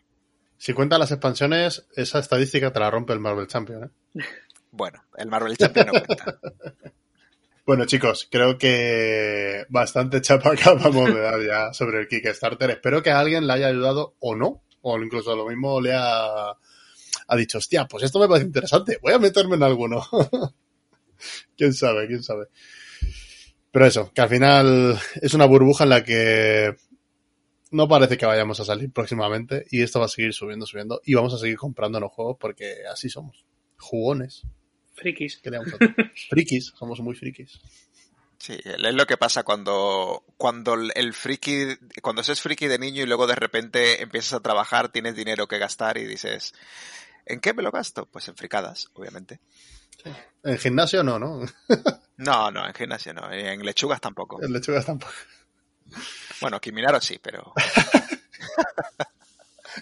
Si 0.58 0.74
cuentan 0.74 1.00
las 1.00 1.12
expansiones, 1.12 1.86
esa 1.96 2.18
estadística 2.18 2.74
te 2.74 2.80
la 2.80 2.90
rompe 2.90 3.14
el 3.14 3.20
Marvel 3.20 3.46
Champion. 3.46 3.84
¿eh? 4.16 4.24
Bueno, 4.72 5.04
el 5.18 5.28
Marvel 5.28 5.58
Champion 5.58 5.88
no 5.88 5.92
cuenta. 5.92 6.40
Bueno, 7.64 7.86
chicos, 7.86 8.28
creo 8.30 8.58
que 8.58 9.66
bastante 9.70 10.20
chapa 10.20 10.52
acabamos 10.54 11.14
de 11.14 11.22
dar 11.22 11.42
ya 11.42 11.74
sobre 11.74 12.00
el 12.00 12.08
Kickstarter. 12.08 12.72
Espero 12.72 13.04
que 13.04 13.12
alguien 13.12 13.46
le 13.46 13.54
haya 13.54 13.68
ayudado 13.68 14.16
o 14.20 14.36
no, 14.36 14.64
o 14.82 14.98
incluso 15.00 15.36
lo 15.36 15.48
mismo 15.48 15.80
le 15.80 15.94
ha, 15.94 16.50
ha 16.50 17.36
dicho, 17.38 17.60
hostia, 17.60 17.86
pues 17.86 18.04
esto 18.04 18.20
me 18.20 18.28
parece 18.28 18.48
interesante, 18.48 18.98
voy 19.02 19.14
a 19.14 19.20
meterme 19.20 19.56
en 19.56 19.64
alguno. 19.64 20.04
quién 21.56 21.74
sabe, 21.74 22.08
quién 22.08 22.24
sabe. 22.24 22.48
Pero 23.72 23.86
eso, 23.86 24.12
que 24.14 24.22
al 24.22 24.30
final 24.30 25.00
es 25.22 25.34
una 25.34 25.46
burbuja 25.46 25.84
en 25.86 25.90
la 25.92 26.04
que 26.04 26.76
no 27.70 27.88
parece 27.88 28.18
que 28.18 28.26
vayamos 28.26 28.60
a 28.60 28.66
salir 28.66 28.92
próximamente 28.92 29.66
y 29.72 29.82
esto 29.82 30.00
va 30.00 30.08
a 30.08 30.10
seguir 30.10 30.34
subiendo, 30.34 30.66
subiendo 30.66 31.00
y 31.06 31.14
vamos 31.14 31.34
a 31.34 31.38
seguir 31.38 31.58
comprándonos 31.58 32.12
juegos 32.12 32.38
porque 32.40 32.80
así 32.92 33.08
somos. 33.08 33.46
Jugones. 33.78 34.44
Frikis. 35.02 35.38
¿Qué 35.38 35.50
le 35.50 35.58
vamos 35.58 35.74
a 35.74 35.78
hacer? 35.78 36.12
Frikis, 36.30 36.74
somos 36.78 37.00
muy 37.00 37.16
frikis. 37.16 37.60
Sí, 38.38 38.58
es 38.64 38.96
lo 38.96 39.06
que 39.06 39.18
pasa 39.18 39.44
cuando, 39.44 40.24
cuando 40.38 40.74
el 40.74 41.14
friki, 41.14 41.78
cuando 42.02 42.24
seas 42.24 42.42
friki 42.42 42.68
de 42.68 42.80
niño 42.80 43.04
y 43.04 43.06
luego 43.06 43.28
de 43.28 43.36
repente 43.36 44.02
empiezas 44.02 44.34
a 44.34 44.40
trabajar, 44.40 44.90
tienes 44.90 45.16
dinero 45.16 45.48
que 45.48 45.60
gastar 45.60 45.98
y 45.98 46.06
dices, 46.06 46.54
¿en 47.26 47.40
qué 47.40 47.54
me 47.54 47.62
lo 47.62 47.72
gasto? 47.72 48.08
Pues 48.08 48.28
en 48.30 48.36
fricadas, 48.36 48.90
obviamente. 48.94 49.40
En 50.44 50.58
gimnasio 50.58 51.04
no, 51.04 51.20
¿no? 51.20 51.46
No, 52.18 52.52
no, 52.52 52.68
en 52.68 52.74
gimnasio 52.76 53.14
no, 53.14 53.32
en 53.32 53.66
lechugas 53.66 54.00
tampoco. 54.00 54.44
En 54.44 54.54
lechugas 54.54 54.86
tampoco. 54.86 55.14
Bueno, 56.40 56.60
Kiminaro 56.60 57.02
sí, 57.02 57.20
pero 57.22 57.54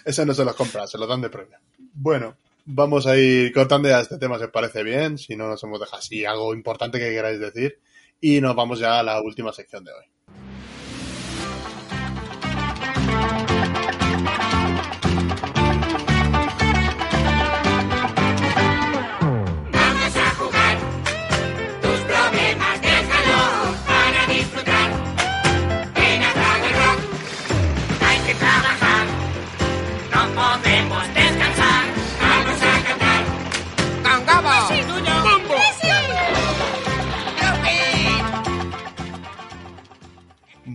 Ese 0.04 0.24
no 0.24 0.34
se 0.34 0.44
los 0.44 0.54
compra, 0.54 0.86
se 0.86 0.98
los 0.98 1.08
dan 1.08 1.20
de 1.20 1.30
premio. 1.30 1.58
Bueno, 1.78 2.36
vamos 2.72 3.06
a 3.06 3.16
ir 3.16 3.52
cortando 3.52 3.88
ya 3.88 4.00
este 4.00 4.18
tema 4.18 4.38
si 4.38 4.44
os 4.44 4.50
parece 4.50 4.82
bien. 4.82 5.18
Si 5.18 5.36
no, 5.36 5.48
nos 5.48 5.62
hemos 5.64 5.80
dejado 5.80 5.98
así 5.98 6.24
algo 6.24 6.54
importante 6.54 6.98
que 6.98 7.10
queráis 7.10 7.40
decir. 7.40 7.78
Y 8.20 8.40
nos 8.40 8.54
vamos 8.54 8.78
ya 8.78 8.98
a 8.98 9.02
la 9.02 9.20
última 9.22 9.52
sección 9.52 9.84
de 9.84 9.92
hoy. 9.92 10.04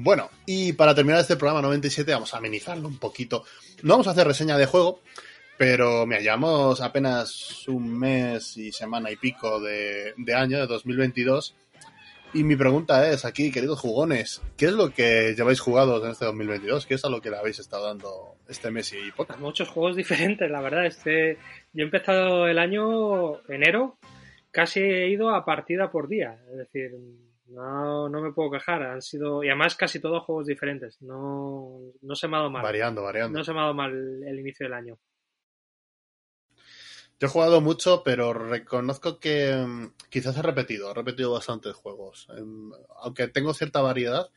Bueno, 0.05 0.29
y 0.45 0.73
para 0.73 0.93
terminar 0.93 1.21
este 1.21 1.35
programa 1.35 1.63
97 1.63 2.11
vamos 2.11 2.31
a 2.31 2.37
amenizarlo 2.37 2.87
un 2.87 2.99
poquito. 2.99 3.43
No 3.81 3.93
vamos 3.93 4.07
a 4.07 4.11
hacer 4.11 4.27
reseña 4.27 4.55
de 4.55 4.67
juego, 4.67 4.99
pero 5.57 6.05
mira, 6.05 6.21
llevamos 6.21 6.79
apenas 6.79 7.67
un 7.67 7.97
mes 7.97 8.55
y 8.55 8.71
semana 8.71 9.09
y 9.09 9.15
pico 9.15 9.59
de, 9.59 10.13
de 10.15 10.33
año, 10.35 10.59
de 10.59 10.67
2022. 10.67 11.55
Y 12.35 12.43
mi 12.43 12.55
pregunta 12.55 13.09
es, 13.09 13.25
aquí, 13.25 13.51
queridos 13.51 13.79
jugones, 13.79 14.43
¿qué 14.57 14.65
es 14.65 14.73
lo 14.73 14.91
que 14.91 15.33
lleváis 15.35 15.59
jugados 15.59 16.03
en 16.03 16.11
este 16.11 16.25
2022? 16.25 16.85
¿Qué 16.85 16.93
es 16.93 17.03
a 17.03 17.09
lo 17.09 17.19
que 17.19 17.31
le 17.31 17.37
habéis 17.37 17.57
estado 17.57 17.87
dando 17.87 18.35
este 18.47 18.69
mes 18.69 18.93
y 18.93 19.11
poco? 19.11 19.35
Muchos 19.39 19.69
juegos 19.69 19.95
diferentes, 19.95 20.51
la 20.51 20.61
verdad. 20.61 20.85
Este, 20.85 21.39
yo 21.73 21.81
he 21.81 21.85
empezado 21.85 22.47
el 22.47 22.59
año 22.59 23.41
enero, 23.49 23.97
casi 24.51 24.81
he 24.81 25.09
ido 25.09 25.31
a 25.31 25.45
partida 25.45 25.89
por 25.89 26.07
día. 26.09 26.37
Es 26.51 26.57
decir, 26.57 26.91
no, 27.47 28.09
no 28.09 28.21
me 28.21 28.31
puedo 28.33 28.51
quejar. 28.51 28.83
Han 28.83 29.01
sido, 29.01 29.43
y 29.43 29.47
además 29.49 29.75
casi 29.75 29.99
todos 29.99 30.23
juegos 30.23 30.47
diferentes. 30.47 31.01
No, 31.01 31.79
no 32.01 32.15
se 32.15 32.27
me 32.27 32.35
ha 32.35 32.39
dado 32.39 32.51
mal. 32.51 32.63
Variando, 32.63 33.03
variando. 33.03 33.37
No 33.37 33.43
se 33.43 33.53
me 33.53 33.59
ha 33.59 33.63
dado 33.63 33.73
mal 33.73 33.91
el 34.23 34.39
inicio 34.39 34.65
del 34.65 34.73
año. 34.73 34.97
Yo 37.19 37.27
he 37.27 37.29
jugado 37.29 37.61
mucho, 37.61 38.03
pero 38.03 38.33
reconozco 38.33 39.19
que 39.19 39.53
mm, 39.55 39.93
quizás 40.09 40.37
he 40.37 40.41
repetido, 40.41 40.91
he 40.91 40.93
repetido 40.93 41.31
bastantes 41.31 41.73
juegos. 41.75 42.27
Em, 42.37 42.71
Aunque 43.03 43.27
tengo 43.27 43.53
cierta 43.53 43.81
variedad, 43.81 44.29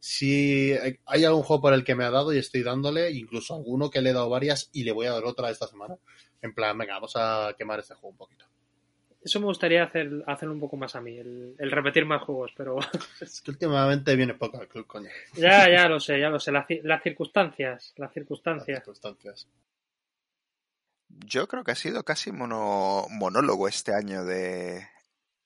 sí 0.00 0.72
hay- 0.82 0.98
hay 1.06 1.24
algún 1.24 1.42
juego 1.44 1.62
por 1.62 1.74
el 1.74 1.84
que 1.84 1.94
me 1.94 2.04
ha 2.04 2.10
dado 2.10 2.32
y 2.34 2.38
estoy 2.38 2.62
dándole, 2.62 3.10
incluso 3.12 3.54
alguno 3.54 3.90
que 3.90 4.02
le 4.02 4.10
he 4.10 4.12
dado 4.12 4.28
varias 4.30 4.68
y 4.72 4.84
le 4.84 4.92
voy 4.92 5.06
a 5.06 5.12
dar 5.12 5.24
otra 5.24 5.50
esta 5.50 5.66
semana. 5.68 5.96
En 6.42 6.54
plan, 6.54 6.76
venga, 6.78 6.94
vamos 6.94 7.12
a 7.16 7.54
quemar 7.56 7.80
este 7.80 7.94
juego 7.94 8.10
un 8.10 8.16
poquito. 8.18 8.46
Eso 9.24 9.40
me 9.40 9.46
gustaría 9.46 9.82
hacer, 9.82 10.22
hacerlo 10.26 10.52
un 10.54 10.60
poco 10.60 10.76
más 10.76 10.94
a 10.94 11.00
mí, 11.00 11.16
el, 11.16 11.56
el 11.58 11.70
repetir 11.70 12.04
más 12.04 12.22
juegos, 12.22 12.52
pero 12.56 12.78
Es 13.20 13.40
que 13.40 13.50
últimamente 13.52 14.14
viene 14.16 14.34
poco 14.34 14.58
al 14.58 14.68
club, 14.68 14.86
coño. 14.86 15.08
ya, 15.34 15.68
ya 15.70 15.88
lo 15.88 15.98
sé, 15.98 16.20
ya 16.20 16.28
lo 16.28 16.38
sé. 16.38 16.52
Las, 16.52 16.66
ci- 16.68 16.82
las 16.82 17.02
circunstancias, 17.02 17.94
las 17.96 18.12
Las 18.12 18.64
circunstancias. 18.66 19.48
yo 21.08 21.48
creo 21.48 21.64
que 21.64 21.72
ha 21.72 21.76
sido 21.76 22.04
casi 22.04 22.32
mono, 22.32 23.06
monólogo 23.08 23.66
este 23.68 23.94
año 23.94 24.24
de, 24.24 24.86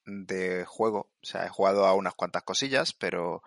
de 0.07 0.65
juego. 0.67 1.11
O 1.23 1.27
sea, 1.27 1.47
he 1.47 1.49
jugado 1.49 1.87
a 1.87 1.95
unas 1.95 2.15
cuantas 2.15 2.43
cosillas, 2.43 2.93
pero 2.93 3.43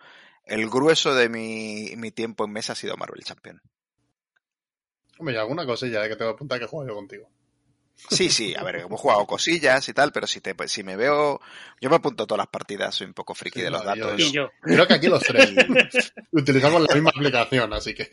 el 0.45 0.70
grueso 0.70 1.14
de 1.14 1.30
mi, 1.30 1.94
mi 1.98 2.12
tiempo 2.12 2.45
en 2.45 2.52
mesa 2.52 2.74
ha 2.74 2.76
sido 2.78 2.95
Marvel 2.95 3.24
Champion. 3.24 3.62
Hombre, 5.20 5.36
y 5.36 5.38
alguna 5.38 5.66
cosilla 5.66 6.06
eh, 6.06 6.10
que 6.10 6.16
tengo 6.16 6.32
que 6.32 6.36
apuntar 6.36 6.60
que 6.60 6.66
juego 6.68 6.88
yo 6.90 6.95
contigo. 6.95 7.30
Sí, 8.10 8.30
sí, 8.30 8.53
a 8.56 8.64
ver, 8.64 8.76
hemos 8.78 8.99
jugado 8.99 9.26
cosillas 9.26 9.88
y 9.88 9.94
tal, 9.94 10.11
pero 10.11 10.28
si 10.28 10.41
te 10.41 10.56
si 10.68 10.84
me 10.84 10.95
veo, 10.98 11.40
yo 11.80 11.90
me 11.90 11.95
apunto 11.95 12.23
a 12.23 12.28
todas 12.28 12.40
las 12.40 12.48
partidas, 12.48 12.94
soy 12.95 13.07
un 13.07 13.14
poco 13.14 13.34
friki 13.34 13.60
Sí, 13.60 13.64
de 13.65 13.72
los 13.72 13.86
no, 13.86 13.95
yo- 13.95 14.06
datos. 14.07 14.19
Y 14.22 14.32
yo. 14.32 14.49
Creo 14.61 14.88
que 14.88 14.94
aquí 14.95 15.07
los 15.07 15.23
tres 15.23 15.52
utilizamos 16.32 16.82
la 16.82 16.94
misma 16.94 17.11
aplicación, 17.11 17.72
así 17.73 17.94
que 17.94 18.10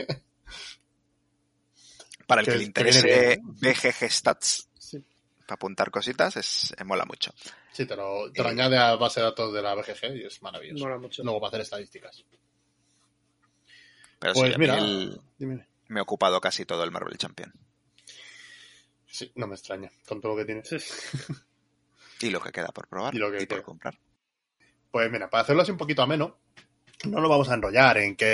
Para 2.26 2.42
el 2.42 2.46
que, 2.46 2.52
que- 2.52 2.58
le 2.58 2.64
interese 2.64 3.40
BGG 3.42 4.10
Stats 4.10 4.68
Sí. 4.78 4.98
para 5.46 5.54
apuntar 5.54 5.90
cositas, 5.90 6.36
es, 6.36 6.74
me 6.78 6.84
mola 6.84 7.04
mucho. 7.04 7.32
sí, 7.72 7.86
te 7.86 7.96
lo, 7.96 8.30
te 8.32 8.42
lo 8.42 8.48
Eh. 8.50 8.52
añade 8.52 8.76
a 8.78 8.94
base 8.96 9.20
de 9.20 9.24
datos 9.26 9.52
de 9.52 9.62
la 9.62 9.74
BGG 9.74 10.16
y 10.16 10.26
es 10.26 10.42
maravilloso. 10.42 10.84
Mola 10.84 10.98
mucho. 10.98 11.22
Luego 11.24 11.40
para 11.40 11.48
hacer 11.48 11.60
estadísticas. 11.62 12.24
Pero 14.18 14.32
Pues 14.34 14.54
a 14.54 14.58
mí 14.58 14.64
mira, 14.64 14.78
el, 14.78 15.20
dime. 15.38 15.66
me 15.88 16.00
he 16.00 16.02
ocupado 16.02 16.40
casi 16.40 16.64
todo 16.66 16.84
el 16.84 16.90
Marvel 16.90 17.16
Champion. 17.18 17.52
Sí, 19.10 19.32
no 19.36 19.46
me 19.46 19.54
extraña, 19.54 19.90
con 20.06 20.20
todo 20.20 20.32
lo 20.32 20.38
que 20.38 20.44
tiene. 20.44 20.62
Y 22.20 22.30
lo 22.30 22.40
que 22.40 22.50
queda 22.50 22.68
por 22.68 22.88
probar 22.88 23.14
Y 23.14 23.18
lo 23.18 23.30
que 23.30 23.38
por 23.38 23.46
queda. 23.48 23.62
comprar. 23.62 23.98
Pues 24.90 25.08
mira, 25.10 25.30
para 25.30 25.42
hacerlo 25.42 25.62
así 25.62 25.70
un 25.70 25.76
poquito 25.78 26.02
ameno, 26.02 26.38
no 27.04 27.20
nos 27.20 27.30
vamos 27.30 27.48
a 27.48 27.54
enrollar 27.54 27.96
en 27.98 28.16
qué, 28.16 28.24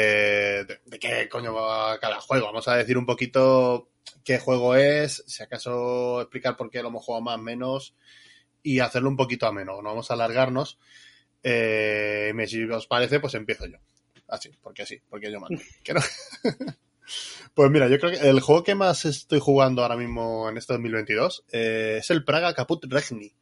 de, 0.67 0.81
de 0.87 0.99
qué 0.99 1.29
coño 1.29 1.53
va 1.53 1.99
cada 2.01 2.19
juego. 2.21 2.47
Vamos 2.47 2.67
a 2.69 2.77
decir 2.77 2.97
un 2.97 3.05
poquito 3.05 3.91
qué 4.25 4.39
juego 4.39 4.75
es, 4.75 5.23
si 5.27 5.43
acaso 5.43 6.23
explicar 6.23 6.57
por 6.57 6.71
qué 6.71 6.81
lo 6.81 6.89
hemos 6.89 7.05
jugado 7.05 7.23
más, 7.25 7.39
menos, 7.39 7.95
y 8.63 8.79
hacerlo 8.81 9.11
un 9.11 9.17
poquito 9.19 9.47
ameno. 9.47 9.83
No 9.83 9.91
vamos 9.91 10.11
a 10.11 10.15
alargarnos. 10.15 10.79
Eh, 11.43 12.33
me- 12.35 12.47
si 12.47 12.65
os 12.65 12.87
parece, 12.87 13.21
pues 13.21 13.35
empiezo 13.35 13.67
yo. 13.67 13.77
Así, 14.29 14.51
porque 14.63 14.87
sí, 14.87 14.99
porque 15.11 15.31
yo 15.31 15.41
mando. 15.41 15.61
Que 15.85 15.93
no- 15.93 16.01
pues 17.55 17.71
mira, 17.71 17.89
yo 17.89 17.99
creo 17.99 18.13
que 18.13 18.29
el 18.29 18.41
juego 18.41 18.63
que 18.65 18.75
más 18.75 19.05
estoy 19.05 19.39
jugando 19.39 19.83
ahora 19.83 19.97
mismo 19.97 20.49
en 20.49 20.57
este 20.57 20.75
2022 20.75 21.45
eh, 21.53 21.97
es 22.01 22.11
el 22.11 22.25
Praga 22.25 22.55
Caput 22.55 22.85
Regni. 22.85 23.33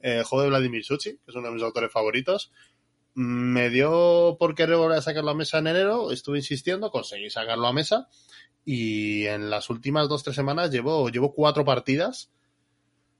Juego 0.00 0.42
de 0.42 0.48
Vladimir 0.48 0.84
Suchi, 0.84 1.14
que 1.16 1.24
es 1.26 1.34
uno 1.34 1.48
de 1.48 1.54
mis 1.54 1.62
autores 1.64 1.90
favoritos. 1.90 2.52
Me 3.14 3.68
dio 3.68 4.36
por 4.38 4.54
querer 4.54 4.76
volver 4.76 4.98
a 4.98 5.02
sacarlo 5.02 5.32
a 5.32 5.34
mesa 5.34 5.58
en 5.58 5.66
enero, 5.66 6.12
estuve 6.12 6.38
insistiendo, 6.38 6.92
conseguí 6.92 7.30
sacarlo 7.30 7.66
a 7.66 7.72
mesa 7.72 8.08
y 8.70 9.24
en 9.24 9.48
las 9.48 9.70
últimas 9.70 10.10
dos 10.10 10.22
tres 10.22 10.36
semanas 10.36 10.70
llevo, 10.70 11.08
llevo 11.08 11.32
cuatro 11.32 11.64
partidas, 11.64 12.30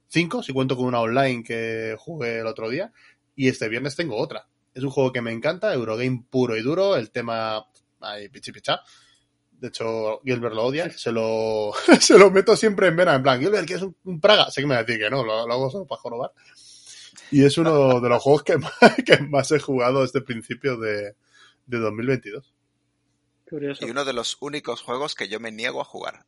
cinco, 0.07 0.43
si 0.43 0.53
cuento 0.53 0.77
con 0.77 0.85
una 0.85 1.01
online 1.01 1.43
que 1.43 1.97
jugué 1.99 2.41
el 2.41 2.47
otro 2.47 2.69
día, 2.69 2.93
y 3.35 3.49
este 3.49 3.71
viernes 3.71 3.97
tengo 3.97 4.19
otra. 4.19 4.47
Es 4.75 4.83
un 4.83 4.91
juego 4.91 5.11
que 5.11 5.23
me 5.23 5.33
encanta, 5.33 5.73
Eurogame 5.73 6.23
puro 6.29 6.55
y 6.55 6.61
duro, 6.61 6.97
el 6.97 7.11
tema, 7.11 7.65
ay, 8.01 8.29
pichi 8.29 8.53
picha. 8.53 8.83
De 9.61 9.69
hecho, 9.69 10.21
Gilbert 10.25 10.55
lo 10.55 10.65
odia, 10.65 10.89
se 10.91 11.11
lo, 11.11 11.73
se 12.01 12.17
lo 12.19 12.31
meto 12.31 12.57
siempre 12.57 12.87
en 12.89 12.97
vena, 12.97 13.15
en 13.15 13.23
plan, 13.23 13.41
Gilbert, 13.41 13.67
que 13.67 13.75
es 13.75 13.83
un, 13.83 13.97
un 14.05 14.21
Praga? 14.21 14.51
Sé 14.51 14.61
que 14.61 14.67
me 14.69 14.75
va 14.75 14.81
a 14.81 14.85
decir 14.85 15.01
que 15.03 15.11
no, 15.11 15.25
lo, 15.25 15.47
lo 15.47 15.53
hago 15.53 15.71
solo 15.71 15.85
para 15.87 16.01
jorobar. 16.01 16.33
Y 17.31 17.45
es 17.45 17.59
uno 17.59 18.01
de 18.01 18.09
los 18.09 18.23
juegos 18.23 18.43
que 18.45 18.57
más, 18.59 18.73
que 19.07 19.19
más 19.19 19.51
he 19.53 19.59
jugado 19.59 20.03
desde 20.03 20.21
principios 20.21 20.81
de, 20.81 21.17
de 21.67 21.79
2022. 21.79 22.55
Curioso. 23.49 23.85
Y 23.87 23.91
uno 23.91 24.05
de 24.05 24.13
los 24.13 24.37
únicos 24.41 24.83
juegos 24.83 25.15
que 25.15 25.29
yo 25.29 25.41
me 25.41 25.51
niego 25.51 25.81
a 25.81 25.85
jugar. 25.85 26.25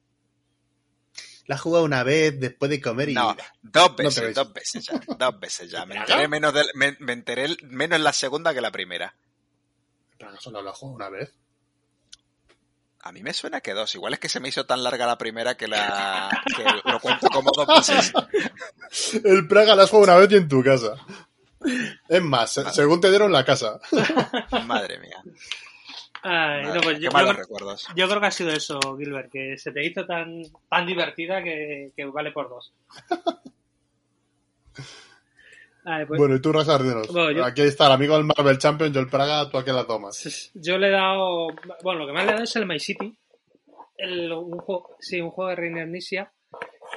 La 1.46 1.56
he 1.56 1.58
jugado 1.58 1.84
una 1.84 2.02
vez 2.02 2.38
después 2.40 2.70
de 2.70 2.80
comer 2.80 3.10
y... 3.10 3.14
No, 3.14 3.36
dos 3.62 3.96
veces, 3.96 4.34
dos 4.34 4.52
veces 4.52 4.86
ya, 4.86 5.00
dos 5.18 5.40
veces 5.40 5.70
ya. 5.70 5.84
Me 5.84 5.96
enteré 5.96 6.28
menos, 6.28 6.54
del- 6.54 6.70
me, 6.74 6.96
me 7.00 7.12
enteré 7.12 7.56
menos 7.62 8.00
la 8.00 8.12
segunda 8.12 8.54
que 8.54 8.60
la 8.60 8.70
primera. 8.70 9.14
Praga 10.18 10.38
solo 10.40 10.62
la 10.62 10.70
he 10.70 10.74
jugado 10.74 10.96
una 10.96 11.08
vez. 11.10 11.34
A 13.02 13.12
mí 13.12 13.22
me 13.22 13.32
suena 13.32 13.60
que 13.60 13.72
dos. 13.72 13.94
Igual 13.94 14.12
es 14.14 14.18
que 14.18 14.28
se 14.28 14.40
me 14.40 14.48
hizo 14.48 14.66
tan 14.66 14.82
larga 14.84 15.06
la 15.06 15.16
primera 15.16 15.56
que 15.56 15.66
la 15.68 16.28
que 16.56 16.64
lo 16.90 17.00
cuento 17.00 17.28
como 17.28 17.50
dos 17.50 17.66
veces. 17.66 18.12
El 19.24 19.48
Praga 19.48 19.74
la 19.74 19.84
has 19.84 19.90
jugado 19.90 20.12
una 20.12 20.20
vez 20.26 20.32
y 20.32 20.36
en 20.36 20.48
tu 20.48 20.62
casa. 20.62 20.94
Es 22.08 22.22
más, 22.22 22.52
se- 22.52 22.70
según 22.72 23.00
te 23.00 23.08
dieron 23.10 23.32
la 23.32 23.44
casa. 23.44 23.80
Madre 24.66 24.98
mía. 24.98 25.22
Ay, 26.22 26.62
Madre 26.64 26.74
no, 26.74 26.80
pues 26.82 26.98
mía, 26.98 27.04
yo, 27.04 27.10
qué 27.10 27.14
malos 27.14 27.36
yo- 27.36 27.40
recuerdos. 27.42 27.86
yo 27.96 28.08
creo 28.08 28.20
que 28.20 28.26
ha 28.26 28.30
sido 28.30 28.50
eso, 28.50 28.78
Gilbert, 28.98 29.30
que 29.32 29.56
se 29.56 29.72
te 29.72 29.84
hizo 29.86 30.04
tan, 30.04 30.42
tan 30.68 30.86
divertida 30.86 31.42
que, 31.42 31.92
que 31.96 32.04
vale 32.06 32.32
por 32.32 32.48
dos. 32.50 32.72
Pues, 35.82 36.18
Bueno, 36.18 36.34
y 36.36 36.40
tú, 36.42 36.52
dinos. 36.52 37.08
Bueno, 37.12 37.30
yo- 37.32 37.44
Aquí 37.44 37.62
está 37.62 37.86
el 37.86 37.92
amigo 37.92 38.16
del 38.16 38.24
Marvel 38.26 38.58
Champion, 38.58 38.92
yo 38.92 39.00
el 39.00 39.08
Praga, 39.08 39.48
tú 39.50 39.56
a 39.58 39.64
qué 39.64 39.72
la 39.72 39.86
tomas. 39.86 40.50
Yo 40.54 40.76
le 40.78 40.88
he 40.88 40.90
dado. 40.90 41.48
Bueno, 41.82 42.00
lo 42.00 42.06
que 42.06 42.12
más 42.12 42.24
le 42.24 42.30
he 42.30 42.32
dado 42.34 42.44
es 42.44 42.56
el 42.56 42.66
My 42.66 42.78
City. 42.78 43.16
El- 43.96 44.32
un 44.32 44.58
juego, 44.58 44.96
sí, 45.00 45.20
un 45.20 45.30
juego 45.30 45.50
de 45.50 45.56
Reiner 45.56 45.88
Nisia 45.88 46.32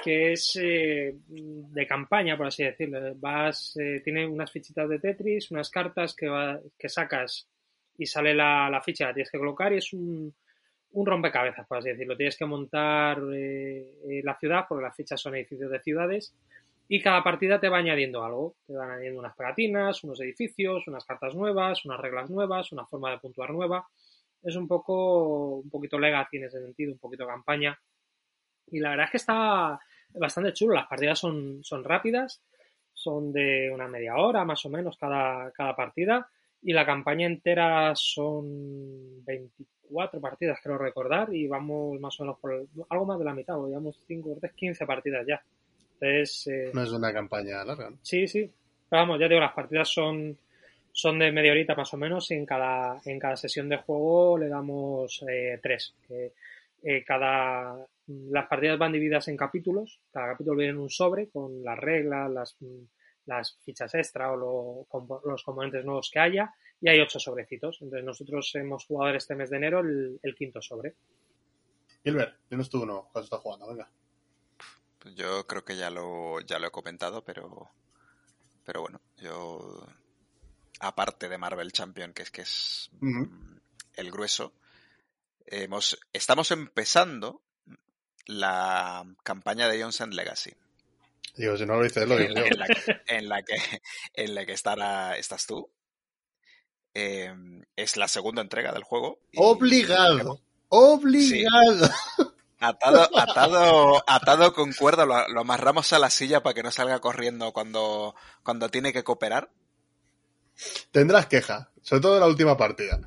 que 0.02 0.32
es 0.32 0.58
eh, 0.60 1.14
de 1.28 1.86
campaña, 1.86 2.36
por 2.36 2.46
así 2.48 2.62
decirlo. 2.64 2.98
Vas, 3.16 3.74
eh, 3.76 4.00
tiene 4.04 4.26
unas 4.26 4.50
fichitas 4.50 4.88
de 4.88 4.98
Tetris, 4.98 5.50
unas 5.50 5.70
cartas 5.70 6.14
que, 6.14 6.28
va- 6.28 6.60
que 6.78 6.88
sacas 6.88 7.48
y 7.96 8.04
sale 8.06 8.34
la, 8.34 8.68
la 8.68 8.82
ficha, 8.82 9.06
la 9.06 9.14
tienes 9.14 9.30
que 9.30 9.38
colocar 9.38 9.72
y 9.72 9.76
es 9.78 9.92
un, 9.92 10.34
un 10.92 11.06
rompecabezas, 11.06 11.66
por 11.66 11.78
así 11.78 11.90
decirlo. 11.90 12.16
Tienes 12.16 12.36
que 12.36 12.44
montar 12.44 13.18
eh, 13.32 13.86
eh, 14.10 14.20
la 14.24 14.36
ciudad, 14.38 14.64
porque 14.68 14.82
las 14.84 14.96
fichas 14.96 15.20
son 15.20 15.36
edificios 15.36 15.70
de 15.70 15.80
ciudades, 15.80 16.34
y 16.88 17.00
cada 17.00 17.22
partida 17.22 17.58
te 17.58 17.68
va 17.68 17.78
añadiendo 17.78 18.22
algo. 18.22 18.56
Te 18.66 18.74
van 18.74 18.90
añadiendo 18.90 19.20
unas 19.20 19.36
pegatinas, 19.36 20.04
unos 20.04 20.20
edificios, 20.20 20.86
unas 20.86 21.04
cartas 21.04 21.34
nuevas, 21.34 21.84
unas 21.84 22.00
reglas 22.00 22.30
nuevas, 22.30 22.72
una 22.72 22.86
forma 22.86 23.10
de 23.10 23.18
puntuar 23.18 23.50
nueva. 23.50 23.86
Es 24.42 24.56
un 24.56 24.68
poco, 24.68 25.56
un 25.56 25.70
poquito 25.70 25.98
legacy 25.98 26.36
en 26.36 26.44
ese 26.44 26.60
sentido, 26.60 26.92
un 26.92 26.98
poquito 26.98 27.26
campaña. 27.26 27.78
Y 28.70 28.80
la 28.80 28.90
verdad 28.90 29.06
es 29.06 29.10
que 29.12 29.16
está 29.16 29.80
bastante 30.10 30.52
chulo. 30.52 30.74
Las 30.74 30.86
partidas 30.86 31.18
son, 31.18 31.64
son 31.64 31.84
rápidas, 31.84 32.42
son 32.92 33.32
de 33.32 33.70
una 33.72 33.88
media 33.88 34.16
hora 34.16 34.44
más 34.44 34.64
o 34.66 34.68
menos 34.70 34.98
cada, 34.98 35.50
cada 35.52 35.74
partida. 35.74 36.28
Y 36.60 36.72
la 36.72 36.86
campaña 36.86 37.26
entera 37.26 37.94
son 37.94 39.24
24 39.24 40.20
partidas, 40.20 40.58
creo 40.62 40.78
recordar, 40.78 41.34
y 41.34 41.46
vamos 41.46 42.00
más 42.00 42.18
o 42.20 42.24
menos 42.24 42.38
por 42.38 42.66
algo 42.88 43.04
más 43.04 43.18
de 43.18 43.24
la 43.24 43.34
mitad, 43.34 43.56
llevamos 43.66 44.00
5, 44.06 44.38
15 44.54 44.86
partidas 44.86 45.26
ya. 45.26 45.44
Entonces, 46.00 46.46
eh, 46.48 46.70
No 46.74 46.82
es 46.82 46.90
una 46.90 47.12
campaña 47.12 47.64
larga, 47.64 47.90
¿no? 47.90 47.98
Sí, 48.02 48.26
sí. 48.26 48.50
Pero 48.90 49.02
vamos, 49.02 49.18
ya 49.20 49.28
digo, 49.28 49.40
las 49.40 49.52
partidas 49.54 49.88
son, 49.88 50.36
son 50.92 51.18
de 51.18 51.32
media 51.32 51.52
horita 51.52 51.74
más 51.74 51.92
o 51.94 51.96
menos 51.96 52.30
y 52.30 52.34
en 52.34 52.44
cada, 52.46 53.00
en 53.04 53.18
cada 53.18 53.36
sesión 53.36 53.68
de 53.68 53.78
juego 53.78 54.36
le 54.38 54.48
damos 54.48 55.24
eh, 55.28 55.58
tres. 55.62 55.94
Que, 56.06 56.32
eh, 56.82 57.02
cada, 57.04 57.86
las 58.06 58.46
partidas 58.46 58.78
van 58.78 58.92
divididas 58.92 59.28
en 59.28 59.36
capítulos. 59.36 60.00
Cada 60.12 60.32
capítulo 60.32 60.56
viene 60.58 60.72
en 60.72 60.78
un 60.78 60.90
sobre 60.90 61.28
con 61.30 61.62
las 61.64 61.78
reglas, 61.78 62.30
las, 62.30 62.56
las 63.26 63.56
fichas 63.64 63.94
extra 63.94 64.30
o 64.32 64.36
lo- 64.36 64.86
compo- 64.88 65.22
los 65.24 65.42
componentes 65.42 65.84
nuevos 65.84 66.10
que 66.12 66.18
haya. 66.20 66.52
Y 66.80 66.88
hay 66.90 67.00
ocho 67.00 67.18
sobrecitos. 67.18 67.78
Entonces 67.80 68.04
nosotros 68.04 68.54
hemos 68.56 68.84
jugado 68.84 69.14
este 69.16 69.34
mes 69.34 69.48
de 69.48 69.56
enero 69.56 69.80
el, 69.80 70.18
el 70.22 70.34
quinto 70.34 70.60
sobre. 70.60 70.94
Gilbert, 72.04 72.36
dinos 72.50 72.68
tú 72.68 72.82
uno, 72.82 73.08
cuando 73.10 73.24
estás 73.24 73.40
jugando, 73.40 73.66
venga. 73.68 73.88
Yo 75.14 75.46
creo 75.46 75.64
que 75.64 75.76
ya 75.76 75.90
lo, 75.90 76.40
ya 76.40 76.58
lo 76.58 76.68
he 76.68 76.70
comentado, 76.70 77.24
pero, 77.24 77.70
pero 78.64 78.80
bueno, 78.82 79.00
yo, 79.18 79.86
aparte 80.80 81.28
de 81.28 81.38
Marvel 81.38 81.72
Champion, 81.72 82.12
que 82.14 82.22
es 82.22 82.30
que 82.30 82.42
es 82.42 82.90
el 83.94 84.10
grueso, 84.10 84.54
hemos, 85.46 85.98
estamos 86.12 86.50
empezando 86.50 87.42
la 88.26 89.04
campaña 89.22 89.68
de 89.68 89.82
Johnson 89.82 90.10
Legacy, 90.14 90.52
Digo, 91.36 91.56
si 91.56 91.66
no 91.66 91.76
lo 91.76 91.82
dices, 91.82 92.06
lo 92.08 92.16
digo 92.18 92.32
yo. 92.34 92.44
en 92.46 92.58
la 92.58 92.66
que, 92.66 93.02
en 93.08 93.28
la 93.28 93.42
que, 93.42 93.56
en 94.14 94.34
la 94.36 94.46
que 94.46 94.52
estará, 94.52 95.16
estás 95.18 95.46
tú. 95.46 95.68
Eh, 96.94 97.34
es 97.74 97.96
la 97.96 98.06
segunda 98.06 98.40
entrega 98.40 98.72
del 98.72 98.84
juego. 98.84 99.18
y- 99.32 99.38
Obligado. 99.40 100.40
Obligado. 100.68 101.90
Atado, 102.66 103.10
atado, 103.18 104.04
atado 104.06 104.52
con 104.54 104.72
cuerda, 104.72 105.04
lo, 105.06 105.28
lo 105.28 105.40
amarramos 105.40 105.92
a 105.92 105.98
la 105.98 106.10
silla 106.10 106.42
para 106.42 106.54
que 106.54 106.62
no 106.62 106.70
salga 106.70 107.00
corriendo 107.00 107.52
cuando, 107.52 108.14
cuando 108.42 108.68
tiene 108.68 108.92
que 108.92 109.04
cooperar. 109.04 109.50
Tendrás 110.90 111.26
queja, 111.26 111.70
sobre 111.82 112.02
todo 112.02 112.14
en 112.14 112.20
la 112.20 112.26
última 112.26 112.56
partida. 112.56 113.00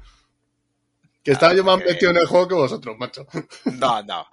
Que 1.23 1.31
estaba 1.31 1.51
Ah, 1.51 1.55
yo 1.55 1.63
más 1.63 1.77
metido 1.79 2.11
en 2.11 2.17
el 2.17 2.27
juego 2.27 2.47
que 2.47 2.55
vosotros, 2.55 2.97
macho. 2.97 3.27
No, 3.65 4.01
no. 4.03 4.27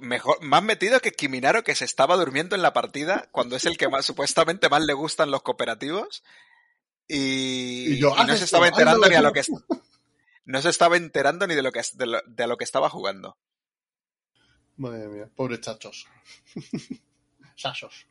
Mejor, 0.00 0.42
más 0.42 0.62
metido 0.62 1.00
que 1.00 1.12
Kiminaro 1.12 1.64
que 1.64 1.74
se 1.74 1.84
estaba 1.84 2.16
durmiendo 2.16 2.54
en 2.54 2.62
la 2.62 2.72
partida 2.72 3.28
cuando 3.30 3.56
es 3.56 3.64
el 3.66 3.76
que 3.76 3.88
más, 3.88 4.04
supuestamente 4.04 4.68
más 4.68 4.82
le 4.82 4.92
gustan 4.92 5.30
los 5.30 5.42
cooperativos. 5.42 6.22
Y, 7.08 7.94
Y 7.94 7.98
yo, 7.98 8.14
y 8.16 8.24
no 8.24 8.32
haz 8.32 8.38
se 8.38 8.44
estaba 8.44 8.68
enterando 8.68 9.08
ni 9.08 9.16
a 9.16 9.22
lo 9.22 9.32
que 9.32 9.42
no 10.44 10.62
se 10.62 10.68
estaba 10.68 10.96
enterando 10.96 11.46
ni 11.46 11.54
de 11.54 11.62
lo 11.62 11.72
que 11.72 11.82
de 11.94 12.06
lo, 12.06 12.20
de 12.26 12.46
lo 12.46 12.56
que 12.56 12.64
estaba 12.64 12.88
jugando. 12.88 13.36
Madre 14.80 15.08
mía, 15.08 15.28
pobres 15.36 15.60
chachos. 15.60 16.06
Chachos. 17.54 18.06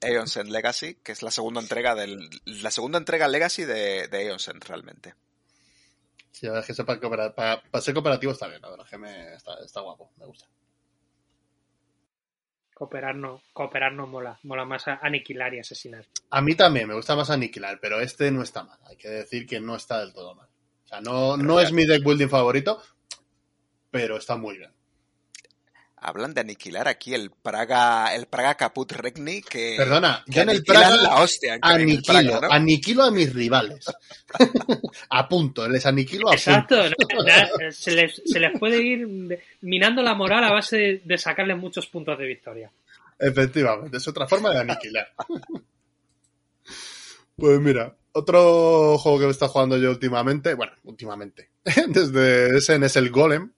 Aeon's 0.00 0.38
End 0.38 0.50
Legacy, 0.50 0.94
que 1.04 1.12
es 1.12 1.22
la 1.22 1.30
segunda 1.30 1.60
entrega 1.60 1.94
del 1.94 2.30
la 2.46 2.70
segunda 2.70 2.96
entrega 2.96 3.28
Legacy 3.28 3.66
de, 3.66 4.08
de 4.08 4.16
Aeon's 4.16 4.48
End, 4.48 4.64
realmente. 4.64 5.14
Sí, 6.30 6.46
la 6.46 6.52
verdad 6.52 6.62
es 6.62 6.66
que 6.68 6.74
sepa 6.74 6.98
cooperar. 6.98 7.34
Para, 7.34 7.60
para 7.60 7.82
ser 7.82 7.92
cooperativo 7.92 8.32
está 8.32 8.48
bien, 8.48 8.62
la 8.62 8.70
verdad 8.70 8.86
es 8.86 8.90
que 8.90 8.96
me, 8.96 9.34
está, 9.34 9.62
está 9.62 9.82
guapo, 9.82 10.10
me 10.16 10.24
gusta. 10.24 10.46
Cooperar 12.72 13.14
no, 13.14 13.42
cooperar 13.52 13.92
no 13.92 14.06
mola. 14.06 14.40
Mola 14.44 14.64
más 14.64 14.88
aniquilar 14.88 15.52
y 15.52 15.58
asesinar. 15.58 16.06
A 16.30 16.40
mí 16.40 16.54
también 16.54 16.88
me 16.88 16.94
gusta 16.94 17.16
más 17.16 17.28
aniquilar, 17.28 17.80
pero 17.82 18.00
este 18.00 18.30
no 18.30 18.42
está 18.42 18.64
mal. 18.64 18.78
Hay 18.86 18.96
que 18.96 19.10
decir 19.10 19.46
que 19.46 19.60
no 19.60 19.76
está 19.76 20.00
del 20.00 20.14
todo 20.14 20.34
mal. 20.34 20.48
O 20.84 20.88
sea, 20.88 21.02
no, 21.02 21.36
no 21.36 21.60
es 21.60 21.70
mi 21.70 21.84
deck 21.84 22.02
building 22.02 22.30
favorito, 22.30 22.82
pero 23.90 24.16
está 24.16 24.38
muy 24.38 24.56
bien. 24.56 24.77
Hablan 26.00 26.34
de 26.34 26.40
aniquilar 26.42 26.88
aquí 26.88 27.14
el 27.14 27.30
Praga, 27.30 28.14
el 28.14 28.26
Praga 28.26 28.54
Caput 28.56 28.90
Regni 28.92 29.42
que. 29.42 29.74
Perdona, 29.76 30.22
que 30.26 30.32
yo 30.32 30.42
en 30.42 30.50
el 30.50 30.62
Praga 30.64 30.96
la 30.96 31.16
hostia. 31.22 31.54
en- 31.54 31.60
en 31.64 31.70
el 31.70 31.82
aniquilo, 31.82 32.30
Praga, 32.30 32.48
¿no? 32.48 32.52
aniquilo 32.54 33.02
a 33.04 33.10
mis 33.10 33.32
rivales. 33.34 33.84
a 35.10 35.28
punto, 35.28 35.68
les 35.68 35.84
aniquilo 35.86 36.30
a 36.30 36.34
Exacto, 36.34 36.76
punto. 36.96 37.24
na- 37.24 37.48
na- 37.60 37.72
se, 37.72 37.90
les, 37.92 38.22
se 38.24 38.38
les 38.40 38.58
puede 38.58 38.80
ir 38.82 39.40
minando 39.62 40.02
la 40.02 40.14
moral 40.14 40.44
a 40.44 40.52
base 40.52 40.76
de, 40.76 41.02
de 41.04 41.18
sacarles 41.18 41.56
muchos 41.56 41.86
puntos 41.86 42.18
de 42.18 42.26
victoria. 42.26 42.70
Efectivamente, 43.18 43.96
es 43.96 44.06
otra 44.08 44.26
forma 44.28 44.50
de 44.50 44.60
aniquilar. 44.60 45.08
Pues 47.36 47.60
mira, 47.60 47.94
otro 48.12 48.98
juego 48.98 49.20
que 49.20 49.24
me 49.26 49.30
está 49.30 49.46
jugando 49.46 49.76
yo 49.78 49.90
últimamente, 49.90 50.54
bueno, 50.54 50.72
últimamente, 50.84 51.50
desde 51.88 52.56
ese 52.56 52.74
es 52.84 52.96
el 52.96 53.10
Golem, 53.10 53.52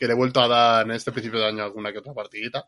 que 0.00 0.06
le 0.06 0.14
he 0.14 0.16
vuelto 0.16 0.40
a 0.40 0.48
dar 0.48 0.86
en 0.86 0.92
este 0.92 1.12
principio 1.12 1.38
de 1.38 1.46
año 1.46 1.62
alguna 1.62 1.92
que 1.92 1.98
otra 1.98 2.14
partidita. 2.14 2.66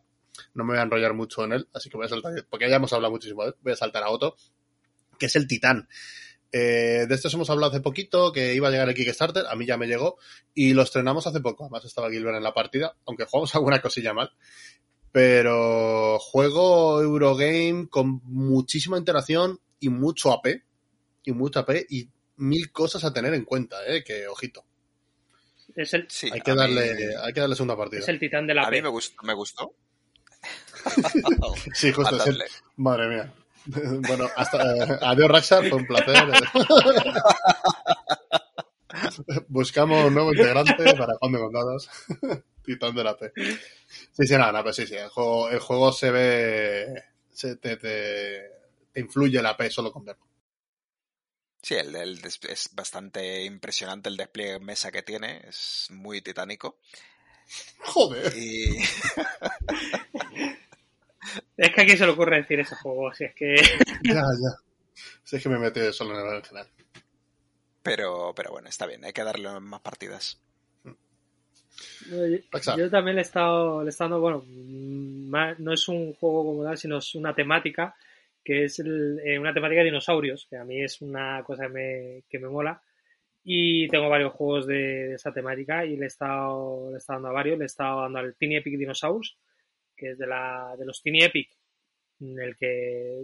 No 0.52 0.64
me 0.64 0.74
voy 0.74 0.80
a 0.80 0.82
enrollar 0.82 1.14
mucho 1.14 1.42
en 1.44 1.54
él, 1.54 1.68
así 1.72 1.88
que 1.88 1.96
voy 1.96 2.04
a 2.04 2.10
saltar, 2.10 2.34
porque 2.50 2.68
ya 2.68 2.76
hemos 2.76 2.92
hablado 2.92 3.10
muchísimo 3.10 3.42
de 3.42 3.48
él, 3.48 3.54
voy 3.62 3.72
a 3.72 3.76
saltar 3.76 4.02
a 4.02 4.10
otro, 4.10 4.36
que 5.18 5.26
es 5.26 5.36
el 5.36 5.48
Titán. 5.48 5.88
Eh, 6.52 7.06
de 7.08 7.14
estos 7.14 7.32
hemos 7.32 7.48
hablado 7.48 7.72
hace 7.72 7.80
poquito, 7.80 8.32
que 8.32 8.54
iba 8.54 8.68
a 8.68 8.70
llegar 8.70 8.86
el 8.86 8.94
Kickstarter, 8.94 9.46
a 9.46 9.56
mí 9.56 9.64
ya 9.64 9.78
me 9.78 9.86
llegó, 9.86 10.18
y 10.52 10.74
lo 10.74 10.82
estrenamos 10.82 11.26
hace 11.26 11.40
poco, 11.40 11.64
además 11.64 11.86
estaba 11.86 12.10
Gilbert 12.10 12.36
en 12.36 12.42
la 12.42 12.52
partida, 12.52 12.94
aunque 13.06 13.24
jugamos 13.24 13.54
alguna 13.54 13.80
cosilla 13.80 14.12
mal. 14.12 14.30
Pero 15.10 16.18
juego 16.18 17.00
Eurogame 17.00 17.88
con 17.88 18.20
muchísima 18.24 18.98
interacción 18.98 19.58
y 19.80 19.88
mucho 19.88 20.32
AP, 20.32 20.62
y 21.24 21.32
mucho 21.32 21.60
AP, 21.60 21.86
y 21.88 22.10
mil 22.36 22.70
cosas 22.72 23.04
a 23.04 23.12
tener 23.12 23.32
en 23.32 23.46
cuenta, 23.46 23.76
eh, 23.86 24.04
que 24.04 24.28
ojito. 24.28 24.66
Es 25.76 25.94
el, 25.94 26.06
Sí, 26.10 26.28
Hay 26.32 26.40
que 26.40 26.52
mí- 26.52 26.58
darle, 26.58 27.16
hay 27.16 27.32
que 27.32 27.40
darle 27.40 27.54
segunda 27.56 27.76
partida. 27.76 28.00
es 28.00 28.08
el 28.08 28.18
titán 28.18 28.46
de 28.46 28.54
la 28.54 28.66
A 28.66 28.70
mí 28.70 28.82
me 28.82 28.88
gustó. 28.88 29.22
Me 29.24 29.34
gustó. 29.34 29.74
Sí, 31.74 31.92
justo, 31.92 32.16
es 32.16 32.26
el-. 32.26 32.42
Madre 32.76 33.08
mía. 33.08 33.32
Bueno, 33.64 34.28
hasta, 34.36 34.60
eh, 34.60 34.98
adiós 35.02 35.30
Raxar, 35.30 35.68
fue 35.68 35.78
un 35.78 35.86
placer. 35.86 36.16
Buscamos 39.48 40.04
un 40.06 40.14
nuevo 40.14 40.32
integrante 40.32 40.74
para 40.96 41.14
Juan 41.14 41.32
de 41.32 41.38
Condados. 41.38 41.88
Titán 42.64 42.94
de 42.94 43.04
la 43.04 43.16
P. 43.16 43.32
Sí, 44.12 44.26
sí, 44.26 44.32
nada, 44.34 44.52
no, 44.52 44.62
pues 44.62 44.76
sí, 44.76 44.86
sí. 44.86 44.94
El 44.96 45.08
juego, 45.08 45.48
el 45.48 45.58
juego 45.60 45.92
se 45.92 46.10
ve. 46.10 47.02
Se 47.30 47.56
te, 47.56 47.76
te, 47.76 48.50
te 48.92 49.00
influye 49.00 49.40
la 49.40 49.56
P 49.56 49.70
solo 49.70 49.92
con 49.92 50.04
verlo. 50.04 50.24
Sí, 51.62 51.74
el, 51.74 51.94
el 51.94 52.20
es 52.24 52.70
bastante 52.74 53.44
impresionante 53.44 54.08
el 54.08 54.16
despliegue 54.16 54.54
en 54.56 54.64
mesa 54.64 54.90
que 54.90 55.02
tiene. 55.02 55.42
Es 55.48 55.86
muy 55.90 56.20
titánico. 56.20 56.78
Joder. 57.84 58.36
Y 58.36 58.78
Es 61.56 61.70
que 61.72 61.80
a 61.82 61.84
quién 61.84 61.96
se 61.98 62.04
le 62.06 62.12
ocurre 62.12 62.38
decir 62.38 62.58
ese 62.60 62.74
juego, 62.76 63.12
si 63.14 63.24
es 63.24 63.34
que 63.34 63.54
Ya, 64.02 64.14
ya. 64.14 64.56
Si 65.24 65.36
es 65.36 65.42
que 65.42 65.48
me 65.48 65.58
metí 65.58 65.80
solo 65.92 66.14
en 66.18 66.26
el 66.26 66.34
original. 66.34 66.66
pero, 67.82 68.32
pero 68.34 68.50
bueno, 68.50 68.68
está 68.68 68.86
bien. 68.86 69.04
Hay 69.04 69.12
que 69.12 69.22
darle 69.24 69.58
más 69.60 69.80
partidas. 69.80 70.38
Yo, 72.10 72.24
Exacto. 72.26 72.78
yo 72.80 72.90
también 72.90 73.14
le 73.16 73.22
he 73.22 73.24
estado, 73.24 73.82
le 73.82 73.88
he 73.88 73.90
estado 73.90 74.20
bueno, 74.20 74.42
mm, 74.46 75.28
ma- 75.30 75.54
no 75.58 75.72
es 75.72 75.88
un 75.88 76.12
juego 76.14 76.44
como 76.44 76.64
tal, 76.64 76.76
sino 76.76 76.98
es 76.98 77.14
una 77.14 77.34
temática, 77.34 77.94
que 78.44 78.64
es 78.64 78.78
el- 78.80 79.20
eh, 79.24 79.38
una 79.38 79.54
temática 79.54 79.80
de 79.80 79.86
dinosaurios, 79.86 80.46
que 80.48 80.56
a 80.56 80.64
mí 80.64 80.82
es 80.82 81.00
una 81.02 81.42
cosa 81.44 81.68
que 81.68 82.22
me, 82.38 82.48
mola. 82.48 82.82
Y 83.44 83.88
tengo 83.88 84.08
varios 84.08 84.32
juegos 84.32 84.66
de, 84.66 85.14
esa 85.14 85.32
temática 85.32 85.84
y 85.84 85.96
le 85.96 86.04
he, 86.04 86.08
estado, 86.08 86.90
le 86.90 86.98
he 86.98 87.00
dando 87.06 87.28
a 87.28 87.32
varios. 87.32 87.58
Le 87.58 87.64
he 87.64 87.66
estado 87.66 88.02
dando 88.02 88.18
al 88.20 88.36
Tiny 88.36 88.56
Epic 88.56 88.78
Dinosaurs, 88.78 89.36
que 89.96 90.10
es 90.12 90.18
de, 90.18 90.26
la, 90.26 90.74
de 90.78 90.86
los 90.86 91.02
Tiny 91.02 91.22
Epic, 91.24 91.50
el 92.20 92.56
que, 92.56 92.66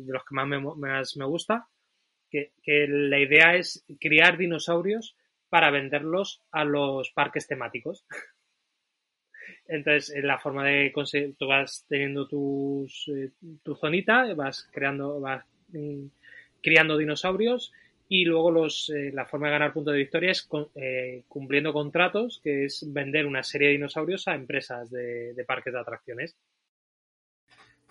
de 0.01 0.13
los 0.13 0.25
que 0.25 0.35
más 0.35 0.47
me, 0.49 0.61
más 0.61 1.17
me 1.17 1.25
gusta. 1.25 1.69
Que, 2.31 2.53
que 2.63 2.87
la 2.89 3.21
idea 3.21 3.57
es 3.57 3.85
criar 4.01 4.37
dinosaurios 4.37 5.17
para 5.49 5.71
venderlos 5.71 6.43
a 6.51 6.65
los 6.65 7.11
parques 7.11 7.47
temáticos. 7.47 8.05
Entonces, 9.69 10.11
eh, 10.17 10.23
la 10.23 10.39
forma 10.39 10.65
de 10.65 10.93
conseguir, 10.93 11.37
tú 11.39 11.47
vas 11.47 11.85
teniendo 11.89 12.27
tus, 12.27 13.09
eh, 13.09 13.31
tu 13.63 13.75
zonita, 13.77 14.35
vas 14.35 14.69
creando, 14.73 15.21
vas 15.21 15.45
mm, 15.69 16.07
criando 16.63 16.97
dinosaurios 16.97 17.73
y 18.09 18.25
luego 18.25 18.51
los, 18.51 18.91
eh, 18.91 19.11
la 19.13 19.27
forma 19.27 19.49
de 19.49 19.53
ganar 19.53 19.73
puntos 19.75 19.93
de 19.93 19.99
victoria 19.99 20.31
es 20.31 20.49
eh, 20.75 21.25
cumpliendo 21.29 21.73
contratos, 21.75 22.41
que 22.43 22.65
es 22.65 22.87
vender 22.91 23.27
una 23.27 23.43
serie 23.43 23.69
de 23.69 23.75
dinosaurios 23.75 24.27
a 24.29 24.35
empresas 24.35 24.91
de, 24.91 25.35
de 25.35 25.45
parques 25.45 25.75
de 25.75 25.81
atracciones. 25.81 26.35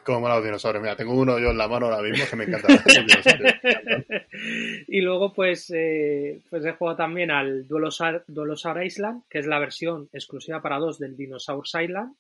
Como 0.08 0.30
los 0.30 0.42
dinosaurios. 0.42 0.82
Mira, 0.82 0.96
tengo 0.96 1.20
uno 1.20 1.38
yo 1.38 1.50
en 1.50 1.58
la 1.58 1.68
mano 1.68 1.88
ahora 1.88 2.02
mismo 2.02 2.24
que 2.30 2.38
me 2.38 2.46
encanta. 2.46 2.70
y 4.88 5.02
luego, 5.02 5.34
pues, 5.34 5.70
eh, 5.76 6.40
pues 6.50 6.66
he 6.66 6.72
jugado 6.72 6.96
también 6.96 7.30
al 7.30 7.68
Duelosaur, 7.68 8.24
Duelosaur 8.26 8.86
Island, 8.86 9.24
que 9.30 9.40
es 9.40 9.48
la 9.48 9.60
versión 9.60 10.08
exclusiva 10.14 10.62
para 10.62 10.78
dos 10.78 10.98
del 10.98 11.18
Dinosaurs 11.18 11.76
Island. 11.76 12.16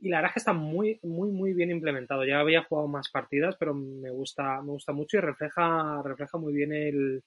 Y 0.00 0.08
la 0.08 0.16
verdad 0.16 0.30
es 0.30 0.34
que 0.34 0.40
está 0.40 0.52
muy, 0.52 0.98
muy, 1.04 1.30
muy 1.30 1.52
bien 1.52 1.70
implementado. 1.70 2.24
Ya 2.24 2.40
había 2.40 2.64
jugado 2.64 2.88
más 2.88 3.08
partidas, 3.08 3.54
pero 3.56 3.72
me 3.72 4.10
gusta, 4.10 4.60
me 4.60 4.72
gusta 4.72 4.92
mucho 4.92 5.18
y 5.18 5.20
refleja, 5.20 6.02
refleja 6.04 6.38
muy 6.38 6.52
bien 6.52 6.72
el, 6.72 7.22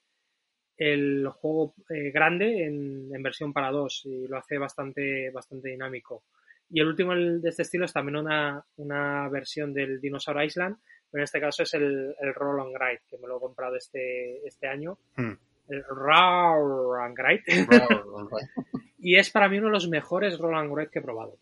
el 0.75 1.25
juego 1.29 1.73
eh, 1.89 2.11
grande 2.11 2.65
en, 2.65 3.15
en 3.15 3.23
versión 3.23 3.53
para 3.53 3.71
dos 3.71 4.01
y 4.03 4.27
lo 4.27 4.39
hace 4.39 4.57
bastante, 4.57 5.31
bastante 5.31 5.69
dinámico. 5.69 6.25
Y 6.69 6.79
el 6.81 6.87
último 6.87 7.13
de 7.15 7.47
este 7.49 7.61
estilo 7.61 7.85
es 7.85 7.93
también 7.93 8.17
una, 8.17 8.63
una 8.77 9.29
versión 9.29 9.73
del 9.73 10.01
Dinosaur 10.01 10.43
Island, 10.43 10.77
pero 11.11 11.21
en 11.21 11.23
este 11.23 11.39
caso 11.39 11.63
es 11.63 11.73
el, 11.75 12.15
el 12.19 12.33
Roll 12.33 12.73
Ride, 12.73 13.01
que 13.09 13.17
me 13.17 13.27
lo 13.27 13.37
he 13.37 13.39
comprado 13.39 13.75
este, 13.75 14.45
este 14.45 14.67
año. 14.67 14.97
Hmm. 15.15 15.33
El 15.67 15.83
Roll 15.83 16.99
and 17.01 17.17
y 18.99 19.15
es 19.15 19.29
para 19.31 19.49
mí 19.49 19.57
uno 19.57 19.67
de 19.67 19.73
los 19.73 19.87
mejores 19.89 20.37
Roll 20.37 20.55
and 20.55 20.89
que 20.89 20.99
he 20.99 21.01
probado. 21.01 21.37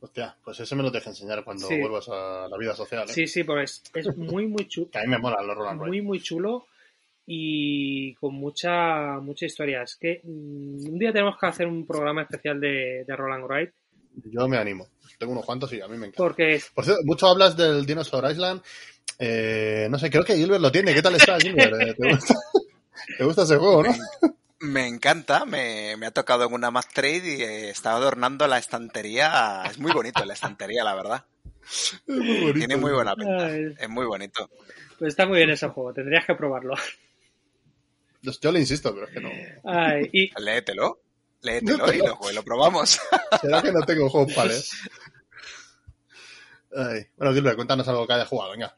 Hostia, 0.00 0.36
pues 0.44 0.60
ese 0.60 0.76
me 0.76 0.82
lo 0.82 0.90
deja 0.90 1.10
enseñar 1.10 1.44
cuando 1.44 1.66
Sí. 1.66 1.80
vuelvas 1.80 2.08
a 2.10 2.46
la 2.48 2.58
vida 2.58 2.74
social. 2.74 3.04
¿eh? 3.04 3.12
Sí, 3.12 3.26
sí, 3.26 3.42
pues 3.42 3.82
es 3.94 4.16
muy, 4.16 4.46
muy 4.46 4.68
chulo. 4.68 4.90
Que 4.90 4.98
a 4.98 5.02
mí 5.02 5.08
me 5.08 5.18
mola 5.18 5.42
los 5.42 5.56
Roland 5.56 5.80
muy 5.80 6.02
muy 6.02 6.20
chulo 6.20 6.66
y 7.26 8.14
con 8.16 8.34
mucha 8.34 9.18
mucha 9.20 9.46
historia. 9.46 9.82
Es 9.82 9.96
que 9.96 10.20
mm, 10.22 10.88
un 10.92 10.98
día 10.98 11.12
tenemos 11.12 11.38
que 11.38 11.46
hacer 11.46 11.66
un 11.66 11.86
programa 11.86 12.22
especial 12.22 12.60
de, 12.60 13.04
de 13.06 13.16
Roland 13.16 13.44
Wright 13.44 13.72
Yo 14.24 14.48
me 14.48 14.56
animo. 14.58 14.88
Tengo 15.18 15.32
unos 15.32 15.44
cuantos 15.44 15.72
y 15.72 15.80
a 15.80 15.88
mí 15.88 15.96
me 15.96 16.06
encanta. 16.06 16.16
porque 16.18 16.60
Por 16.74 16.84
cierto, 16.84 17.02
mucho 17.04 17.26
hablas 17.28 17.56
del 17.56 17.86
Dinosaur 17.86 18.30
Island. 18.30 18.62
Eh, 19.18 19.86
no 19.90 19.98
sé, 19.98 20.10
creo 20.10 20.24
que 20.24 20.36
Gilbert 20.36 20.60
lo 20.60 20.72
tiene. 20.72 20.92
¿Qué 20.94 21.02
tal 21.02 21.14
está, 21.14 21.38
Gilbert? 21.38 21.74
Eh, 21.80 21.94
¿Te 21.94 22.10
gusta, 22.12 22.34
te 23.18 23.24
gusta 23.24 23.42
ese 23.42 23.56
juego, 23.56 23.84
no? 23.84 23.94
Me 24.60 24.86
encanta, 24.88 25.44
me, 25.44 25.96
me 25.96 26.06
ha 26.06 26.10
tocado 26.10 26.46
en 26.46 26.54
una 26.54 26.70
Mac 26.70 26.88
Trade 26.92 27.36
y 27.36 27.42
eh, 27.42 27.70
está 27.70 27.92
adornando 27.92 28.46
la 28.48 28.58
estantería. 28.58 29.62
Es 29.70 29.78
muy 29.78 29.92
bonito 29.92 30.24
la 30.24 30.34
estantería, 30.34 30.82
la 30.84 30.94
verdad. 30.94 31.24
Es 31.62 32.02
muy 32.08 32.40
bonito. 32.40 32.58
Tiene 32.58 32.76
muy 32.76 32.92
buena 32.92 33.14
pinta. 33.14 33.46
Ay. 33.46 33.74
Es 33.78 33.88
muy 33.88 34.06
bonito. 34.06 34.50
pues 34.98 35.10
está 35.12 35.26
muy 35.26 35.38
bien 35.38 35.50
ese 35.50 35.68
juego, 35.68 35.92
tendrías 35.92 36.24
que 36.26 36.34
probarlo. 36.34 36.74
Yo 38.40 38.52
le 38.52 38.60
insisto, 38.60 38.94
pero 38.94 39.06
es 39.06 39.12
que 39.12 39.20
no. 39.20 39.30
Ay, 39.64 40.08
y 40.12 40.30
Léetelo. 40.40 41.03
Léetelo 41.44 41.92
y 41.92 41.98
lo, 41.98 42.18
lo 42.32 42.42
probamos. 42.42 42.98
¿Será 43.40 43.62
que 43.62 43.72
no 43.72 43.80
tengo 43.82 44.08
leer? 44.44 44.62
Ay. 46.76 47.06
Bueno, 47.16 47.32
Gilbert, 47.34 47.56
cuéntanos 47.56 47.86
algo 47.86 48.06
que 48.06 48.14
haya 48.14 48.26
jugado, 48.26 48.50
venga. 48.50 48.76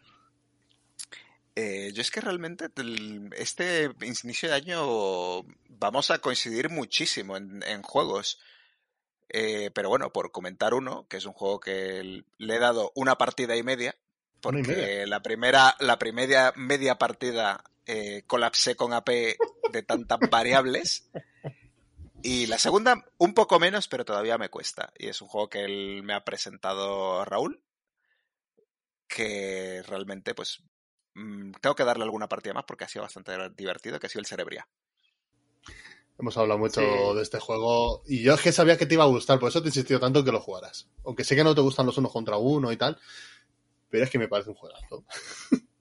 Eh, 1.54 1.92
yo 1.94 2.02
es 2.02 2.10
que 2.10 2.20
realmente 2.20 2.68
este 3.36 3.90
inicio 4.02 4.50
de 4.50 4.54
año 4.54 5.42
vamos 5.70 6.10
a 6.10 6.18
coincidir 6.18 6.68
muchísimo 6.68 7.38
en, 7.38 7.62
en 7.62 7.82
juegos. 7.82 8.38
Eh, 9.30 9.70
pero 9.74 9.88
bueno, 9.88 10.12
por 10.12 10.30
comentar 10.30 10.74
uno, 10.74 11.06
que 11.08 11.16
es 11.16 11.24
un 11.24 11.32
juego 11.32 11.58
que 11.58 12.22
le 12.36 12.54
he 12.54 12.58
dado 12.58 12.92
una 12.94 13.16
partida 13.16 13.56
y 13.56 13.62
media, 13.62 13.96
Una 14.44 14.60
y 14.60 14.62
porque 14.62 14.62
media. 14.62 15.06
la 15.06 15.22
primera, 15.22 15.76
la 15.80 15.98
primera 15.98 16.52
media 16.56 16.98
partida 16.98 17.64
eh, 17.86 18.24
colapsé 18.26 18.76
con 18.76 18.92
AP 18.92 19.08
de 19.72 19.82
tantas 19.82 20.18
variables. 20.30 21.08
Y 22.22 22.46
la 22.46 22.58
segunda, 22.58 23.04
un 23.18 23.34
poco 23.34 23.60
menos, 23.60 23.88
pero 23.88 24.04
todavía 24.04 24.38
me 24.38 24.48
cuesta. 24.48 24.92
Y 24.98 25.08
es 25.08 25.20
un 25.22 25.28
juego 25.28 25.48
que 25.48 25.64
él 25.64 26.02
me 26.02 26.14
ha 26.14 26.24
presentado 26.24 27.24
Raúl, 27.24 27.62
que 29.06 29.82
realmente, 29.86 30.34
pues, 30.34 30.62
mm, 31.14 31.52
tengo 31.60 31.74
que 31.76 31.84
darle 31.84 32.04
alguna 32.04 32.28
partida 32.28 32.54
más 32.54 32.64
porque 32.64 32.84
ha 32.84 32.88
sido 32.88 33.02
bastante 33.04 33.32
divertido, 33.56 34.00
que 34.00 34.06
ha 34.06 34.10
sido 34.10 34.20
el 34.20 34.26
Cerebria. 34.26 34.66
Hemos 36.18 36.36
hablado 36.38 36.58
mucho 36.58 36.80
Sí. 36.80 37.16
de 37.16 37.22
este 37.22 37.38
juego. 37.38 38.02
Y 38.06 38.22
yo 38.22 38.34
es 38.34 38.40
que 38.40 38.50
sabía 38.50 38.78
que 38.78 38.86
te 38.86 38.94
iba 38.94 39.04
a 39.04 39.08
gustar, 39.08 39.38
por 39.38 39.50
eso 39.50 39.60
te 39.60 39.66
he 39.66 39.68
insistido 39.68 40.00
tanto 40.00 40.20
en 40.20 40.24
que 40.24 40.32
lo 40.32 40.40
jugaras. 40.40 40.88
Aunque 41.04 41.24
sé 41.24 41.36
que 41.36 41.44
no 41.44 41.54
te 41.54 41.60
gustan 41.60 41.86
los 41.86 41.98
unos 41.98 42.10
contra 42.10 42.38
uno 42.38 42.72
y 42.72 42.76
tal. 42.76 42.98
Pero 43.90 44.04
es 44.04 44.10
que 44.10 44.18
me 44.18 44.26
parece 44.28 44.50
un 44.50 44.56
juegazo. 44.56 45.04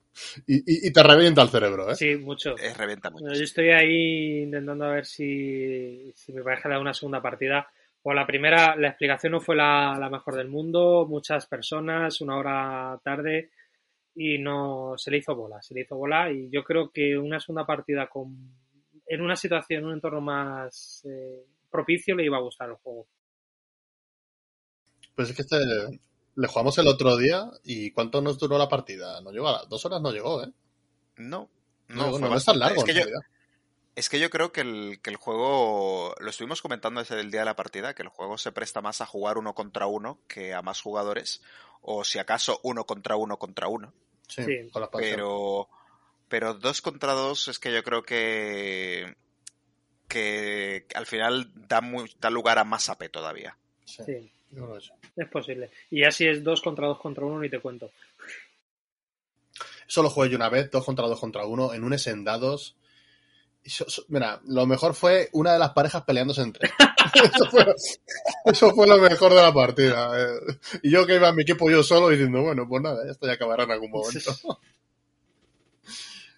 y, 0.46 0.56
y- 0.56 0.88
y 0.88 0.92
te 0.92 1.02
revienta 1.02 1.42
el 1.42 1.48
cerebro, 1.48 1.90
¿eh? 1.90 1.94
sí, 1.94 2.16
mucho. 2.16 2.56
Eh, 2.58 2.72
revienta 2.74 3.10
mucho. 3.10 3.24
Bueno, 3.24 3.38
yo 3.38 3.44
estoy 3.44 3.70
ahí 3.70 4.42
intentando 4.42 4.84
a 4.84 4.90
ver 4.92 5.06
si, 5.06 6.12
si 6.14 6.32
mi 6.32 6.42
pareja 6.42 6.68
le 6.68 6.74
da 6.76 6.80
una 6.80 6.94
segunda 6.94 7.20
partida, 7.22 7.68
Pues 8.02 8.14
la 8.14 8.26
primera, 8.26 8.76
la 8.76 8.88
explicación 8.88 9.32
no 9.32 9.40
fue 9.40 9.56
la, 9.56 9.96
la 9.98 10.08
mejor 10.10 10.34
del 10.36 10.48
mundo, 10.48 11.06
muchas 11.08 11.46
personas, 11.46 12.20
una 12.20 12.36
hora 12.38 13.00
tarde, 13.02 13.50
y 14.14 14.38
no 14.38 14.94
se 14.96 15.10
le 15.10 15.18
hizo 15.18 15.34
bola, 15.34 15.60
se 15.62 15.74
le 15.74 15.82
hizo 15.82 15.96
bola, 15.96 16.30
y 16.32 16.48
yo 16.50 16.64
creo 16.64 16.90
que 16.90 17.18
una 17.18 17.40
segunda 17.40 17.66
partida 17.66 18.08
con 18.08 18.36
en 19.08 19.20
una 19.22 19.36
situación, 19.36 19.80
en 19.80 19.86
un 19.86 19.94
entorno 19.94 20.20
más 20.20 21.02
eh, 21.08 21.44
propicio, 21.70 22.14
le 22.16 22.24
iba 22.24 22.36
a 22.38 22.40
gustar 22.40 22.68
el 22.70 22.76
juego. 22.76 23.06
Pues 25.14 25.30
es 25.30 25.36
que 25.36 25.42
este, 25.42 25.56
le 26.36 26.46
jugamos 26.48 26.78
el 26.78 26.86
otro 26.86 27.16
día 27.16 27.50
y 27.64 27.90
¿cuánto 27.92 28.20
nos 28.20 28.38
duró 28.38 28.56
la 28.58 28.68
partida? 28.68 29.20
No 29.20 29.32
llegó 29.32 29.48
a 29.48 29.52
las 29.52 29.68
dos 29.68 29.84
horas, 29.86 30.00
no 30.00 30.12
llegó, 30.12 30.42
¿eh? 30.44 30.52
No, 31.16 31.48
No, 31.88 32.10
no, 32.10 32.18
no, 32.18 32.36
es 32.36 32.44
tan 32.44 32.58
largo. 32.58 32.80
Es 32.80 32.84
que 32.84 32.90
en 32.92 32.96
yo, 32.98 33.02
realidad. 33.04 33.20
es 33.94 34.08
que 34.08 34.20
yo 34.20 34.28
creo 34.30 34.52
que 34.52 34.60
el, 34.60 35.00
que 35.02 35.10
el 35.10 35.16
juego, 35.16 36.14
lo 36.20 36.30
estuvimos 36.30 36.60
comentando 36.62 37.00
desde 37.00 37.18
el 37.20 37.30
día 37.30 37.40
de 37.40 37.46
la 37.46 37.56
partida, 37.56 37.94
que 37.94 38.02
el 38.02 38.08
juego 38.08 38.36
se 38.38 38.52
presta 38.52 38.80
más 38.82 39.00
a 39.00 39.06
jugar 39.06 39.38
uno 39.38 39.54
contra 39.54 39.86
uno 39.86 40.20
que 40.28 40.52
a 40.54 40.60
más 40.62 40.82
jugadores, 40.82 41.40
o 41.80 42.04
si 42.04 42.18
acaso 42.18 42.60
uno 42.62 42.84
contra 42.84 43.16
uno 43.16 43.38
contra 43.38 43.68
uno. 43.68 43.94
Sí, 44.28 44.42
Sí, 44.44 44.70
con. 44.72 44.88
Pero, 44.92 45.68
pero 46.28 46.54
dos 46.54 46.82
contra 46.82 47.12
dos 47.14 47.48
es 47.48 47.58
que 47.58 47.72
yo 47.72 47.82
creo 47.82 48.02
que, 48.02 49.16
que 50.08 50.86
al 50.94 51.06
final 51.06 51.50
da, 51.54 51.80
muy- 51.80 52.12
da 52.20 52.28
lugar 52.30 52.58
a 52.58 52.64
más 52.64 52.88
AP 52.88 53.08
todavía. 53.08 53.56
Sí, 53.84 54.02
Es 55.16 55.28
posible. 55.28 55.70
Y 55.90 56.00
ya 56.00 56.10
si 56.10 56.26
es 56.26 56.42
dos 56.42 56.60
contra 56.62 56.86
dos 56.86 56.98
contra 56.98 57.24
uno, 57.24 57.40
ni 57.40 57.48
te 57.50 57.60
cuento. 57.60 57.90
Solo 59.86 60.10
jugué 60.10 60.30
yo 60.30 60.36
una 60.36 60.48
vez, 60.48 60.70
dos 60.70 60.84
contra 60.84 61.06
dos 61.06 61.20
contra 61.20 61.46
uno, 61.46 61.72
en 61.72 61.84
un 61.84 61.92
so- 63.88 64.04
Mira, 64.08 64.40
lo 64.46 64.66
mejor 64.66 64.94
fue 64.94 65.28
una 65.32 65.52
de 65.52 65.58
las 65.58 65.70
parejas 65.70 66.02
peleándose 66.04 66.42
entre. 66.42 66.70
eso, 67.34 67.50
fue, 67.50 67.66
eso 68.46 68.74
fue 68.74 68.86
lo 68.86 68.98
mejor 68.98 69.30
de 69.34 69.42
la 69.42 69.52
partida. 69.52 70.10
eh. 70.20 70.58
Y 70.82 70.90
yo 70.90 71.06
que 71.06 71.16
iba 71.16 71.28
en 71.28 71.36
mi 71.36 71.42
equipo 71.42 71.70
yo 71.70 71.82
solo 71.82 72.08
diciendo, 72.08 72.42
bueno, 72.42 72.66
pues 72.68 72.82
nada, 72.82 73.08
esto 73.10 73.26
ya 73.26 73.34
acabará 73.34 73.64
en 73.64 73.70
algún 73.72 73.90
momento. 73.90 74.32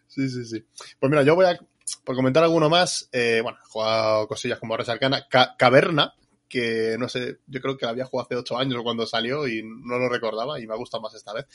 Sí, 0.09 0.29
sí, 0.29 0.45
sí. 0.45 0.65
Pues 0.99 1.11
mira, 1.11 1.23
yo 1.23 1.37
voy 1.37 1.47
a, 1.47 1.57
por 2.03 2.17
comentar 2.17 2.43
alguno 2.43 2.69
más, 2.69 3.09
eh, 3.13 3.41
bueno, 3.43 3.59
he 3.65 3.69
jugado 3.69 4.27
cosillas 4.27 4.59
como 4.59 4.77
Res 4.77 4.89
Arcana, 4.89 5.29
Ca- 5.29 5.55
Caverna, 5.57 6.13
que 6.49 6.97
no 6.99 7.09
sé, 7.09 7.39
yo 7.47 7.61
creo 7.61 7.77
que 7.77 7.87
la 7.87 7.91
había 7.91 8.07
jugado 8.07 8.27
hace 8.27 8.37
ocho 8.37 8.59
años 8.59 8.83
cuando 8.83 9.07
salió 9.07 9.47
y 9.47 9.63
no 9.63 9.99
lo 9.99 10.09
recordaba 10.09 10.61
y 10.61 10.67
me 10.67 10.75
ha 10.75 10.77
gustado 10.79 11.03
más 11.03 11.15
esta 11.15 11.33
vez. 11.33 11.47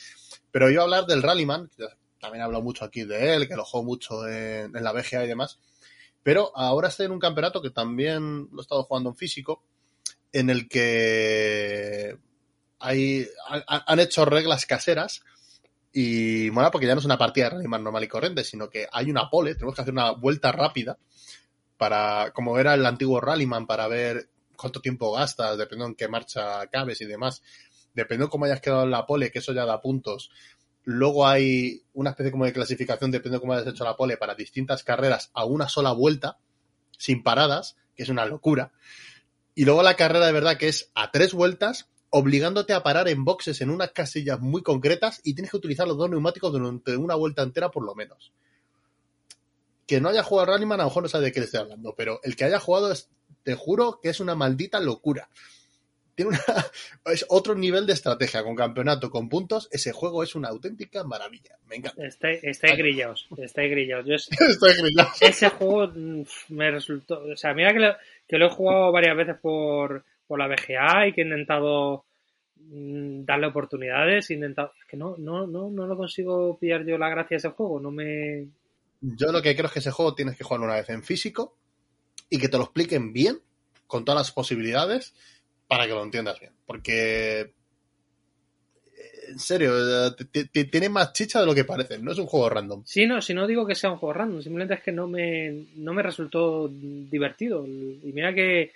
Pero 0.52 0.70
iba 0.70 0.82
a 0.82 0.86
hablar 0.86 1.06
del 1.06 1.24
Rallyman, 1.24 1.70
que 1.76 1.86
también 2.20 2.41
he 2.41 2.45
hablado 2.45 2.64
mucho 2.64 2.86
aquí 2.86 3.03
de 3.03 3.36
él, 3.36 3.48
que 3.48 3.56
lo 3.56 3.65
juego 3.65 3.86
mucho 3.86 4.28
en, 4.28 4.72
la 4.72 4.91
BGA 4.91 5.26
y 5.26 5.28
demás. 5.28 5.60
Pero 6.22 6.52
ahora 6.56 6.88
estoy 6.88 7.07
en 7.07 7.11
un 7.11 7.20
campeonato 7.20 7.61
que 7.61 7.72
también 7.72 8.48
lo 8.52 8.60
he 8.60 8.61
estado 8.61 8.84
jugando 8.84 9.10
en 9.10 9.15
físico, 9.15 9.64
en 10.32 10.49
el 10.49 10.70
que 10.70 12.18
hay, 12.80 13.28
han, 13.68 13.99
hecho 13.99 14.26
reglas 14.26 14.65
caseras 14.65 15.22
y 15.91 16.49
mola 16.52 16.72
porque 16.72 16.88
ya 16.88 16.95
no 16.95 16.99
es 16.99 17.06
una 17.06 17.18
partida 17.18 17.45
de 17.45 17.49
Rallyman 17.52 17.84
normal 17.84 18.03
y 18.03 18.07
corriente, 18.07 18.44
sino 18.44 18.70
que 18.70 18.88
hay 18.91 19.11
una 19.11 19.30
pole, 19.30 19.53
tenemos 19.56 19.76
que 19.76 19.82
hacer 19.82 19.94
una 19.94 20.11
vuelta 20.11 20.52
rápida 20.52 20.98
para, 21.78 22.32
como 22.34 22.57
era 22.57 22.74
el 22.74 22.86
antiguo 22.86 23.20
Rallyman, 23.20 23.68
para 23.68 23.88
ver 23.88 24.30
cuánto 24.56 24.82
tiempo 24.82 25.12
gastas, 25.12 25.58
dependiendo 25.58 25.88
en 25.88 25.96
qué 25.96 26.08
marcha 26.08 26.66
cabes 26.68 27.02
y 27.02 27.06
demás. 27.06 27.42
Dependiendo 27.94 28.30
cómo 28.30 28.46
hayas 28.46 28.62
quedado 28.62 28.84
en 28.84 28.92
la 28.92 29.06
pole, 29.06 29.32
que 29.32 29.40
eso 29.40 29.54
ya 29.54 29.66
da 29.66 29.82
puntos. 29.82 30.32
Luego 30.84 31.28
hay 31.28 31.84
una 31.94 32.12
especie 32.12 32.32
como 32.32 32.46
de 32.46 32.54
clasificación, 32.54 33.12
dependiendo 33.12 33.38
de 33.38 33.42
cómo 33.42 33.54
hayas 33.54 33.68
hecho 33.68 33.84
la 33.84 33.96
pole, 33.96 34.18
para 34.18 34.36
distintas 34.36 34.84
carreras 34.84 35.32
a 35.34 35.46
una 35.46 35.70
sola 35.70 35.92
vuelta, 35.92 36.38
sin 36.98 37.24
paradas, 37.24 37.78
que 37.96 38.04
es 38.04 38.10
una 38.10 38.26
locura. 38.26 38.72
Y 39.56 39.66
luego 39.66 39.84
la 39.84 39.96
carrera 39.96 40.26
de 40.26 40.32
verdad 40.32 40.58
que 40.58 40.68
es 40.68 40.92
a 40.96 41.12
tres 41.12 41.34
vueltas, 41.34 41.90
obligándote 42.10 42.74
a 42.74 42.84
parar 42.84 43.08
en 43.08 43.24
boxes 43.24 43.62
en 43.62 43.70
unas 43.70 43.92
casillas 43.92 44.40
muy 44.40 44.62
concretas 44.62 45.22
y 45.24 45.34
tienes 45.34 45.52
que 45.52 45.58
utilizar 45.58 45.88
los 45.88 45.98
dos 45.98 46.10
neumáticos 46.10 46.52
durante 46.52 46.98
una 46.98 47.16
vuelta 47.16 47.44
entera 47.44 47.72
por 47.72 47.84
lo 47.84 47.96
menos. 47.96 48.34
Que 49.88 50.00
no 50.00 50.10
haya 50.10 50.24
jugado 50.24 50.52
Rallyman 50.52 50.80
a 50.80 50.84
lo 50.84 50.90
mejor 50.90 51.04
no 51.04 51.10
sabe 51.10 51.26
de 51.26 51.32
qué 51.32 51.40
le 51.40 51.46
estoy 51.46 51.62
hablando, 51.62 51.94
pero 51.96 52.20
el 52.24 52.36
que 52.36 52.46
haya 52.46 52.60
jugado 52.60 52.92
es, 52.92 53.10
te 53.44 53.56
juro 53.56 53.99
que 54.02 54.10
es 54.10 54.20
una 54.20 54.36
maldita 54.36 54.80
locura. 54.80 55.28
Tiene 56.15 56.30
una, 56.30 56.40
es 57.06 57.26
otro 57.30 57.56
nivel 57.56 57.88
de 57.88 57.94
estrategia, 57.94 58.44
con 58.44 58.56
campeonato, 58.56 59.10
con 59.10 59.30
puntos, 59.30 59.68
ese 59.72 59.91
juego 59.91 60.22
es 60.24 60.36
una 60.36 60.49
auténtica 60.49 61.03
maravilla. 61.03 61.57
Me 61.68 61.78
encanta. 61.78 62.06
Estáis, 62.06 62.44
estáis 62.44 62.78
grillados, 62.78 63.28
estáis 63.38 63.72
grillados. 63.72 64.06
Yo 64.06 64.14
es- 64.15 64.30
Estoy 64.49 64.74
grillado. 64.82 65.10
ese 65.22 65.49
juego 65.49 65.91
me 66.49 66.72
resultó. 66.72 67.24
O 67.24 67.36
sea, 67.36 67.53
mira 67.53 67.74
que 67.74 67.80
lo, 67.80 67.94
que 68.28 68.38
lo 68.38 68.45
he 68.45 68.49
jugado 68.49 68.91
varias 68.91 69.18
veces 69.18 69.36
por, 69.41 70.06
por 70.28 70.38
la 70.40 70.48
BGA 70.48 71.07
y 71.07 71.14
que 71.14 71.22
he 71.22 71.26
intentado 71.26 72.06
mm, 72.57 73.26
darle 73.26 73.48
oportunidades. 73.48 74.30
he 74.30 74.36
intentado, 74.36 74.72
es 74.80 74.86
que 74.86 74.98
no, 74.98 75.15
no, 75.18 75.48
no, 75.48 75.72
no 75.72 75.88
lo 75.88 75.98
consigo 75.98 76.57
pillar 76.60 76.86
yo 76.86 76.98
la 76.99 77.10
gracia 77.10 77.36
a 77.36 77.40
ese 77.40 77.49
juego. 77.49 77.80
No 77.80 77.90
me. 77.90 78.48
Yo 79.02 79.32
lo 79.32 79.41
que 79.41 79.56
creo 79.56 79.65
es 79.65 79.74
que 79.74 79.80
ese 79.80 79.91
juego 79.91 80.14
tienes 80.14 80.38
que 80.38 80.44
jugarlo 80.44 80.68
una 80.68 80.76
vez 80.76 80.90
en 80.91 81.02
físico 81.03 81.57
y 82.34 82.39
que 82.39 82.49
te 82.49 82.57
lo 82.57 82.64
expliquen 82.64 83.14
bien, 83.14 83.38
con 83.85 84.03
todas 84.03 84.22
las 84.22 84.31
posibilidades, 84.31 85.14
para 85.68 85.85
que 85.85 85.93
lo 85.93 86.01
entiendas 86.01 86.39
bien. 86.39 86.51
Porque, 86.65 87.41
eh, 87.41 87.51
en 89.30 89.38
serio, 89.38 89.72
tiene 90.72 90.89
más 90.89 91.14
chicha 91.14 91.41
de 91.41 91.45
lo 91.45 91.53
que 91.53 91.64
parece. 91.64 91.99
No 91.99 92.11
es 92.11 92.18
un 92.18 92.26
juego 92.26 92.49
random. 92.49 92.81
Sí, 92.88 93.05
no, 93.05 93.22
si 93.22 93.35
no 93.35 93.45
digo 93.45 93.68
que 93.68 93.76
sea 93.76 93.91
un 93.91 93.97
juego 93.97 94.14
random, 94.14 94.41
simplemente 94.41 94.73
es 94.73 94.81
que 94.81 94.91
no 94.91 95.07
me, 95.07 95.68
no 95.76 95.93
me 95.93 96.01
resultó 96.01 96.68
divertido. 96.68 97.68
Y 97.68 98.11
mira 98.15 98.34
que, 98.34 98.72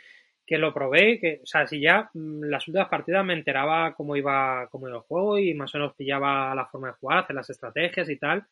que 0.46 0.60
lo 0.60 0.72
probé, 0.72 1.20
que, 1.20 1.40
o 1.42 1.48
sea, 1.48 1.66
si 1.66 1.82
ya 1.82 2.12
mm, 2.14 2.44
las 2.44 2.68
últimas 2.68 2.90
partidas 2.90 3.26
me 3.26 3.34
enteraba 3.34 3.96
cómo 3.96 4.16
iba, 4.16 4.68
cómo 4.70 4.88
iba 4.88 4.98
el 4.98 5.04
juego 5.04 5.40
y 5.40 5.56
más 5.56 5.74
o 5.74 5.80
menos 5.80 5.96
pillaba 5.96 6.54
la 6.54 6.68
forma 6.68 6.90
de 6.90 6.94
jugar, 6.94 7.24
hacer 7.24 7.36
las 7.36 7.50
estrategias 7.50 8.08
y 8.08 8.18
tal. 8.18 8.46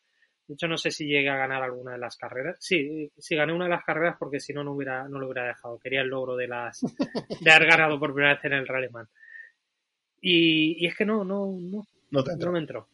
De 0.48 0.54
hecho, 0.54 0.68
no 0.68 0.78
sé 0.78 0.90
si 0.92 1.06
llegué 1.06 1.28
a 1.28 1.36
ganar 1.36 1.62
alguna 1.62 1.92
de 1.92 1.98
las 1.98 2.16
carreras. 2.16 2.56
Sí, 2.60 3.10
sí 3.18 3.34
gané 3.34 3.52
una 3.52 3.64
de 3.64 3.70
las 3.72 3.84
carreras 3.84 4.16
porque 4.18 4.38
si 4.40 4.52
no, 4.52 4.62
no 4.62 4.72
hubiera, 4.72 5.08
no 5.08 5.18
lo 5.18 5.26
hubiera 5.26 5.46
dejado. 5.48 5.78
Quería 5.78 6.02
el 6.02 6.08
logro 6.08 6.36
de 6.36 6.46
las, 6.46 6.80
de 7.40 7.50
haber 7.50 7.68
ganado 7.68 7.98
por 7.98 8.12
primera 8.14 8.34
vez 8.34 8.44
en 8.44 8.52
el 8.52 8.66
Rallyman. 8.68 9.08
Y, 10.20 10.84
y 10.84 10.86
es 10.86 10.96
que 10.96 11.04
no, 11.04 11.24
no, 11.24 11.46
no, 11.60 11.86
No 12.10 12.22
te 12.24 12.32
entra. 12.32 12.46
no 12.46 12.52
me 12.52 12.58
entró. 12.60 12.88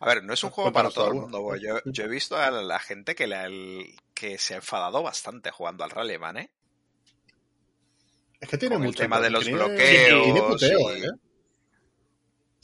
A 0.00 0.06
ver, 0.06 0.22
no 0.24 0.34
es 0.34 0.42
un 0.44 0.50
juego 0.50 0.72
para 0.72 0.90
todo 0.90 1.08
el 1.08 1.14
mundo. 1.14 1.56
Yo, 1.56 1.76
yo 1.86 2.04
he 2.04 2.08
visto 2.08 2.36
a 2.36 2.50
la 2.50 2.78
gente 2.78 3.14
que, 3.14 3.26
la- 3.26 3.46
el- 3.46 3.94
que 4.12 4.38
se 4.38 4.54
ha 4.54 4.56
enfadado 4.56 5.02
bastante 5.02 5.50
jugando 5.50 5.84
al 5.84 5.90
Rallyman, 5.90 6.36
¿eh? 6.38 6.50
Es 8.40 8.48
que 8.48 8.58
tiene 8.58 8.74
Con 8.74 8.82
el 8.82 8.88
mucho. 8.88 9.02
tema 9.02 9.20
de 9.20 9.30
los 9.30 9.44
tiene- 9.44 9.58
bloqueos 9.58 10.24
Tiene 10.24 10.42
puteo, 10.42 10.96
y- 10.96 11.04
¿eh? 11.04 11.08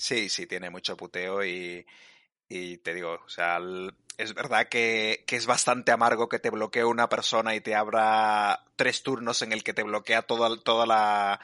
Sí, 0.00 0.30
sí, 0.30 0.46
tiene 0.46 0.70
mucho 0.70 0.96
puteo 0.96 1.44
y, 1.44 1.84
y 2.48 2.78
te 2.78 2.94
digo, 2.94 3.20
o 3.24 3.28
sea, 3.28 3.58
el- 3.58 3.94
es 4.16 4.32
verdad 4.34 4.68
que, 4.68 5.24
que 5.26 5.36
es 5.36 5.46
bastante 5.46 5.92
amargo 5.92 6.28
que 6.28 6.38
te 6.38 6.48
bloquee 6.50 6.84
una 6.84 7.08
persona 7.10 7.54
y 7.54 7.60
te 7.60 7.74
abra 7.74 8.64
tres 8.76 9.02
turnos 9.02 9.42
en 9.42 9.52
el 9.52 9.62
que 9.62 9.74
te 9.74 9.82
bloquea 9.82 10.22
toda, 10.22 10.58
toda 10.62 10.86
la, 10.86 11.40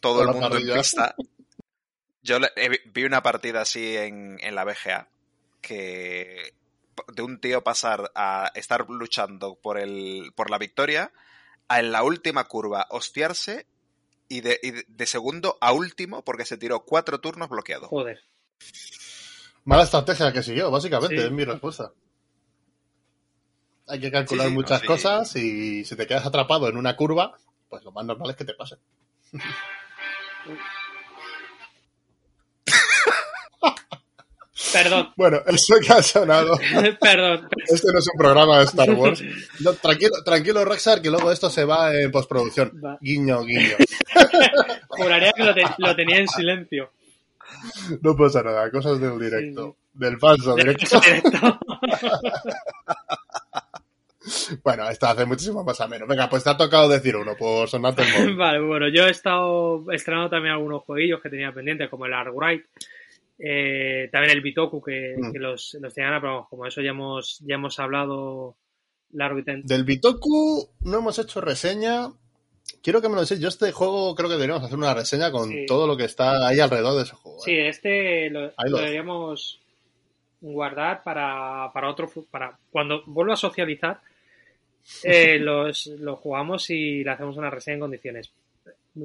todo 0.00 0.20
Toda 0.20 0.36
el 0.36 0.40
mundo 0.40 0.56
en 0.56 0.66
pista. 0.72 1.16
Yo 2.22 2.38
le- 2.38 2.52
vi 2.86 3.04
una 3.04 3.22
partida 3.22 3.62
así 3.62 3.96
en, 3.96 4.38
en 4.40 4.54
la 4.54 4.64
BGA 4.64 5.08
que 5.60 6.54
de 7.12 7.22
un 7.22 7.40
tío 7.40 7.64
pasar 7.64 8.12
a 8.14 8.52
estar 8.54 8.88
luchando 8.88 9.56
por, 9.56 9.78
el, 9.78 10.32
por 10.36 10.50
la 10.50 10.58
victoria 10.58 11.12
a 11.68 11.80
en 11.80 11.92
la 11.92 12.02
última 12.04 12.44
curva 12.44 12.86
hostiarse 12.90 13.66
y 14.28 14.40
de, 14.40 14.58
y 14.62 14.70
de- 14.86 15.06
segundo 15.06 15.58
a 15.60 15.72
último 15.72 16.22
porque 16.24 16.44
se 16.44 16.56
tiró 16.56 16.84
cuatro 16.84 17.20
turnos 17.20 17.48
bloqueado. 17.48 17.88
Joder. 17.88 18.20
Mala 19.64 19.82
estrategia 19.84 20.32
que 20.32 20.42
siguió, 20.42 20.70
básicamente, 20.70 21.16
Sí. 21.18 21.22
es 21.24 21.30
mi 21.30 21.44
respuesta. 21.44 21.92
Hay 23.86 24.00
que 24.00 24.10
calcular 24.10 24.46
Sí, 24.46 24.50
sí, 24.50 24.54
no, 24.54 24.60
muchas 24.62 24.80
sí. 24.80 24.86
cosas 24.86 25.36
y 25.36 25.84
si 25.84 25.96
te 25.96 26.06
quedas 26.06 26.24
atrapado 26.26 26.68
en 26.68 26.76
una 26.76 26.96
curva, 26.96 27.36
pues 27.68 27.84
lo 27.84 27.92
más 27.92 28.04
normal 28.04 28.30
es 28.30 28.36
que 28.36 28.44
te 28.44 28.54
pase. 28.54 28.76
Perdón, 34.72 35.12
Bueno, 35.16 35.40
eso 35.46 35.74
que 35.84 35.92
ha 35.92 36.02
sonado. 36.02 36.58
perdón. 37.00 37.48
Este 37.66 37.92
no 37.92 37.98
es 37.98 38.06
un 38.12 38.18
programa 38.18 38.58
de 38.58 38.64
Star 38.64 38.90
Wars. 38.92 39.22
No, 39.60 39.72
tranquilo, 39.74 40.12
tranquilo, 40.24 40.64
Rexar, 40.64 41.00
que 41.02 41.10
luego 41.10 41.30
esto 41.32 41.48
se 41.50 41.64
va 41.64 41.94
en 41.94 42.10
postproducción. 42.10 42.72
Va. 42.84 42.98
Guiño, 43.00 43.42
guiño. 43.44 43.76
Juraría 44.88 45.32
que 45.32 45.44
lo, 45.44 45.54
te- 45.54 45.64
lo 45.78 45.94
tenía 45.96 46.18
en 46.18 46.28
silencio. 46.28 46.90
No 48.02 48.16
pasa 48.16 48.42
nada, 48.42 48.70
cosas 48.70 49.00
del 49.00 49.18
directo. 49.18 49.76
Del 49.92 50.18
falso 50.18 50.54
directo. 50.56 51.00
Directo. 51.00 51.58
Bueno, 54.62 54.88
esto 54.88 55.06
hace 55.06 55.26
muchísimo 55.26 55.62
más 55.62 55.80
a 55.82 55.86
menos. 55.86 56.08
Venga, 56.08 56.28
pues 56.30 56.42
te 56.42 56.50
ha 56.50 56.56
tocado 56.56 56.88
decir 56.88 57.14
uno 57.14 57.36
por 57.36 57.68
sonarte 57.68 58.02
el 58.02 58.12
móvil. 58.12 58.36
Vale, 58.36 58.60
bueno, 58.60 58.88
yo 58.88 59.06
he 59.06 59.10
estado 59.10 59.84
estrenando 59.92 60.30
también 60.30 60.54
algunos 60.54 60.82
jueguillos 60.84 61.20
que 61.20 61.28
tenía 61.28 61.52
pendientes, 61.52 61.90
como 61.90 62.06
el 62.06 62.14
Arkwright, 62.14 62.64
eh, 63.38 64.08
también 64.12 64.32
el 64.36 64.42
Bitoku, 64.42 64.82
que, 64.82 65.14
Mm. 65.16 65.32
que 65.32 65.38
los, 65.38 65.76
los 65.80 65.94
pero 65.94 66.20
vamos, 66.22 66.48
como 66.48 66.66
eso 66.66 66.80
ya 66.80 66.90
hemos, 66.90 67.38
ya 67.40 67.54
hemos 67.56 67.78
hablado 67.78 68.56
Largo 69.12 69.38
y 69.38 69.44
tendido. 69.44 69.68
Del 69.74 69.84
Bitoku 69.84 70.68
no 70.80 70.98
hemos 70.98 71.18
hecho 71.18 71.40
reseña. 71.40 72.10
Quiero 72.82 73.00
que 73.00 73.08
me 73.08 73.14
lo 73.14 73.20
dices. 73.20 73.38
Yo 73.40 73.48
este 73.48 73.70
juego 73.72 74.14
creo 74.14 74.28
que 74.28 74.34
deberíamos 74.34 74.64
hacer 74.64 74.76
una 74.78 74.94
reseña 74.94 75.30
con 75.30 75.48
Sí. 75.48 75.66
todo 75.66 75.86
lo 75.86 75.96
que 75.96 76.04
está 76.04 76.46
ahí 76.48 76.58
alrededor 76.58 76.96
de 76.96 77.02
ese 77.02 77.14
juego. 77.14 77.38
Sí, 77.40 77.52
¿eh? 77.52 77.68
este 77.68 78.30
lo, 78.30 78.50
deberíamos 78.56 79.60
guardar 80.40 81.02
para, 81.02 81.70
para 81.72 81.88
otro 81.90 82.10
para 82.30 82.58
cuando 82.70 83.02
vuelva 83.06 83.34
a 83.34 83.36
socializar 83.36 84.00
eh, 85.04 85.38
los, 85.38 85.86
lo 85.86 86.16
jugamos 86.16 86.68
y 86.70 87.04
le 87.04 87.10
hacemos 87.10 87.36
una 87.36 87.50
reseña 87.50 87.74
en 87.74 87.80
condiciones. 87.80 88.30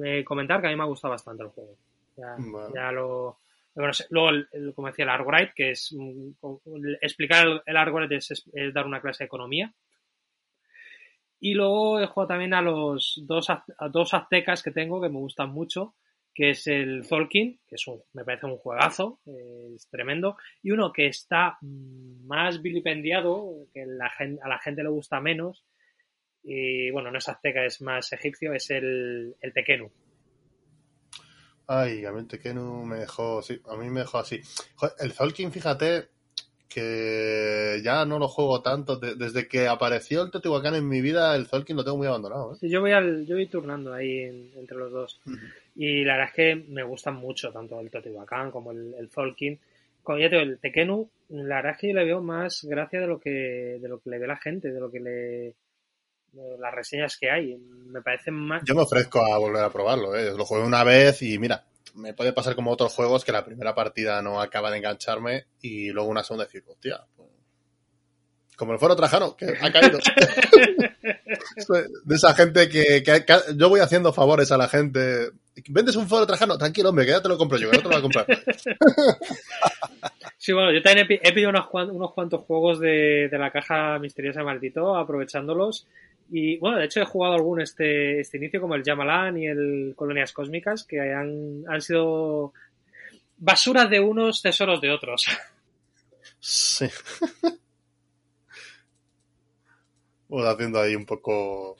Eh, 0.04 0.24
comentar 0.24 0.60
que 0.60 0.66
a 0.66 0.70
mí 0.70 0.76
me 0.76 0.82
ha 0.82 0.86
gustado 0.86 1.12
bastante 1.12 1.42
el 1.42 1.48
juego. 1.50 1.74
Ya, 2.16 2.36
ya 2.74 2.92
lo 2.92 3.36
bueno, 3.74 3.92
luego, 4.10 4.30
el- 4.52 4.74
como 4.74 4.88
decía, 4.88 5.04
el 5.04 5.10
Argorite, 5.10 5.52
que 5.54 5.70
es 5.72 5.94
explicar 7.00 7.46
el, 7.46 7.62
el 7.66 8.12
es, 8.12 8.44
dar 8.72 8.86
una 8.86 9.00
clase 9.00 9.24
de 9.24 9.26
economía. 9.26 9.74
Y 11.40 11.54
luego 11.54 12.00
he 12.00 12.06
jugado 12.06 12.28
también 12.28 12.52
a 12.54 12.60
los 12.62 13.20
dos, 13.26 13.48
a 13.50 13.64
dos 13.90 14.12
aztecas 14.14 14.62
que 14.62 14.70
tengo 14.70 15.00
que 15.00 15.08
me 15.08 15.18
gustan 15.18 15.50
mucho, 15.50 15.94
que 16.34 16.50
es 16.50 16.66
el 16.66 17.04
Zolkin, 17.04 17.58
que 17.66 17.76
es 17.76 17.86
un, 17.86 18.02
me 18.12 18.24
parece 18.24 18.46
un 18.46 18.58
juegazo, 18.58 19.20
eh, 19.26 19.72
es 19.74 19.88
tremendo, 19.88 20.36
y 20.62 20.70
uno 20.70 20.92
que 20.92 21.06
está 21.06 21.56
más 21.62 22.60
vilipendiado, 22.62 23.66
que 23.72 23.86
la 23.86 24.06
a 24.42 24.48
la 24.48 24.58
gente 24.58 24.82
le 24.82 24.90
gusta 24.90 25.20
menos, 25.20 25.64
y 26.42 26.90
bueno, 26.90 27.10
no 27.10 27.18
es 27.18 27.28
azteca, 27.28 27.64
es 27.64 27.80
más 27.82 28.12
egipcio, 28.12 28.52
es 28.54 28.70
el, 28.70 29.34
el 29.40 29.52
Tekenu. 29.52 29.90
Ay, 31.72 32.04
a 32.04 32.10
mí 32.10 32.18
el 32.18 32.26
Tekenu 32.26 32.84
me 32.84 32.96
dejó, 32.98 33.42
sí, 33.42 33.60
a 33.68 33.76
mí 33.76 33.88
me 33.90 34.00
dejó 34.00 34.18
así. 34.18 34.40
Joder, 34.74 34.94
el 34.98 35.12
Zolkin, 35.12 35.52
fíjate 35.52 36.08
que 36.68 37.80
ya 37.84 38.04
no 38.04 38.18
lo 38.18 38.28
juego 38.28 38.60
tanto. 38.62 38.96
De- 38.96 39.14
desde 39.14 39.46
que 39.46 39.68
apareció 39.68 40.22
el 40.22 40.30
Teotihuacán 40.30 40.74
en 40.74 40.88
mi 40.88 41.00
vida, 41.00 41.34
el 41.36 41.46
Zolkin 41.46 41.76
lo 41.76 41.84
tengo 41.84 41.96
muy 41.98 42.06
abandonado. 42.06 42.54
¿eh? 42.54 42.56
Sí, 42.60 42.68
yo 42.70 42.80
voy 42.80 42.92
al, 42.92 43.26
yo 43.26 43.36
voy 43.36 43.46
turnando 43.46 43.92
ahí 43.92 44.18
en- 44.20 44.50
entre 44.56 44.76
los 44.78 44.90
dos. 44.90 45.20
Y 45.76 46.04
la 46.04 46.14
verdad 46.14 46.28
es 46.30 46.34
que 46.34 46.64
me 46.68 46.82
gustan 46.82 47.14
mucho, 47.16 47.52
tanto 47.52 47.78
el 47.80 47.90
Teotihuacán 47.90 48.50
como 48.50 48.72
el, 48.72 48.94
el 48.98 49.08
Zolkin. 49.10 49.58
Como 50.02 50.18
ya 50.18 50.30
te 50.30 50.36
digo, 50.38 50.50
el 50.50 50.58
Tekenu, 50.58 51.08
la 51.28 51.56
verdad 51.56 51.72
es 51.72 51.78
que 51.78 51.88
yo 51.88 51.94
le 51.94 52.04
veo 52.04 52.22
más 52.22 52.64
gracia 52.64 53.00
de 53.00 53.06
lo 53.06 53.20
que, 53.20 53.30
de 53.80 53.88
lo 53.88 54.00
que 54.00 54.10
le 54.10 54.18
ve 54.18 54.26
la 54.26 54.36
gente, 54.38 54.72
de 54.72 54.80
lo 54.80 54.90
que 54.90 54.98
le, 55.00 55.54
de 56.32 56.58
las 56.58 56.74
reseñas 56.74 57.16
que 57.18 57.30
hay. 57.30 57.56
Me 57.56 58.02
parecen 58.02 58.34
más, 58.34 58.62
Yo 58.64 58.74
me 58.74 58.82
ofrezco 58.82 59.24
a 59.24 59.38
volver 59.38 59.64
a 59.64 59.70
probarlo. 59.70 60.14
¿eh? 60.16 60.32
Lo 60.36 60.44
jugué 60.44 60.62
una 60.62 60.84
vez 60.84 61.22
y 61.22 61.38
mira, 61.38 61.64
me 61.94 62.14
puede 62.14 62.32
pasar 62.32 62.54
como 62.54 62.70
otros 62.70 62.94
juegos 62.94 63.24
que 63.24 63.32
la 63.32 63.44
primera 63.44 63.74
partida 63.74 64.22
no 64.22 64.40
acaba 64.40 64.70
de 64.70 64.78
engancharme 64.78 65.46
y 65.60 65.90
luego 65.90 66.08
una 66.08 66.22
segunda 66.22 66.44
decir, 66.44 66.62
hostia, 66.68 67.00
pues, 67.16 67.28
como 68.56 68.72
el 68.74 68.78
fuero 68.78 68.94
trajano, 68.94 69.34
que 69.36 69.46
ha 69.60 69.72
caído. 69.72 69.98
de 72.04 72.14
esa 72.14 72.34
gente 72.34 72.68
que, 72.68 73.02
que- 73.02 73.24
que- 73.24 73.56
yo 73.56 73.68
voy 73.70 73.80
haciendo 73.80 74.12
favores 74.12 74.52
a 74.52 74.58
la 74.58 74.68
gente. 74.68 75.30
¿Vendes 75.68 75.96
un 75.96 76.08
fuero 76.08 76.26
trajano? 76.26 76.56
Tranquilo, 76.58 76.90
hombre, 76.90 77.06
que 77.06 77.10
ya 77.12 77.22
te 77.22 77.28
lo 77.28 77.36
compro 77.38 77.58
yo, 77.58 77.70
que 77.70 77.78
no 77.78 77.82
te 77.82 77.88
lo 77.88 77.90
voy 77.90 77.98
a 77.98 78.02
comprar. 78.02 78.26
Sí, 80.42 80.54
bueno, 80.54 80.72
yo 80.72 80.80
también 80.82 81.06
he, 81.22 81.32
pedido 81.32 81.50
unos, 81.50 81.66
cuan- 81.68 81.90
unos 81.90 82.14
cuantos 82.14 82.40
juegos 82.44 82.80
de, 82.80 83.28
de 83.30 83.38
la 83.38 83.50
caja 83.50 83.98
misteriosa 83.98 84.40
de 84.40 84.46
maldito, 84.46 84.96
aprovechándolos. 84.96 85.86
Y 86.30 86.58
bueno, 86.58 86.78
de 86.78 86.84
hecho 86.84 87.00
he 87.00 87.04
jugado 87.04 87.34
algún 87.34 87.60
este, 87.60 88.20
este 88.20 88.36
inicio, 88.36 88.60
como 88.60 88.76
el 88.76 88.84
Yamalan 88.84 89.36
y 89.36 89.46
el 89.46 89.94
Colonias 89.96 90.32
Cósmicas, 90.32 90.84
que 90.84 91.00
han, 91.00 91.64
han 91.68 91.80
sido 91.80 92.52
basuras 93.36 93.90
de 93.90 94.00
unos, 94.00 94.40
tesoros 94.40 94.80
de 94.80 94.90
otros. 94.92 95.26
Sí. 96.38 96.86
Voy 100.28 100.46
haciendo 100.46 100.80
ahí 100.80 100.94
un 100.94 101.04
poco 101.04 101.76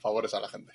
favores 0.00 0.34
a 0.34 0.40
la 0.40 0.48
gente. 0.48 0.72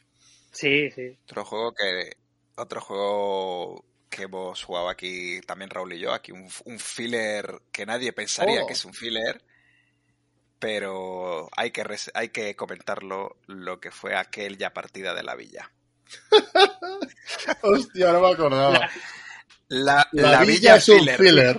Sí, 0.51 0.89
sí. 0.91 1.17
Otro 1.25 1.43
juego 1.45 1.73
que. 1.73 2.11
Otro 2.55 2.81
juego 2.81 3.85
que 4.09 4.23
hemos 4.23 4.63
jugado 4.63 4.89
aquí 4.89 5.41
también 5.41 5.69
Raúl 5.69 5.93
y 5.93 5.99
yo, 5.99 6.13
aquí 6.13 6.31
un, 6.31 6.49
un 6.65 6.79
filler 6.79 7.61
que 7.71 7.85
nadie 7.85 8.13
pensaría 8.13 8.63
Oh. 8.63 8.65
que 8.67 8.73
es 8.73 8.85
un 8.85 8.93
filler, 8.93 9.43
pero 10.59 11.49
hay 11.55 11.71
que, 11.71 11.83
res- 11.83 12.11
hay 12.13 12.29
que 12.29 12.55
comentarlo 12.55 13.37
lo 13.47 13.79
que 13.79 13.91
fue 13.91 14.15
aquel 14.15 14.57
ya 14.57 14.73
partida 14.73 15.13
de 15.13 15.23
la 15.23 15.35
villa. 15.35 15.71
Hostia, 17.61 18.11
no 18.13 18.21
me 18.21 18.31
acordaba. 18.31 18.89
La, 19.69 20.07
La, 20.11 20.31
la 20.31 20.43
villa, 20.43 20.75
es 20.77 20.87
un 20.89 20.99
filler. 20.99 21.17
filler. 21.17 21.57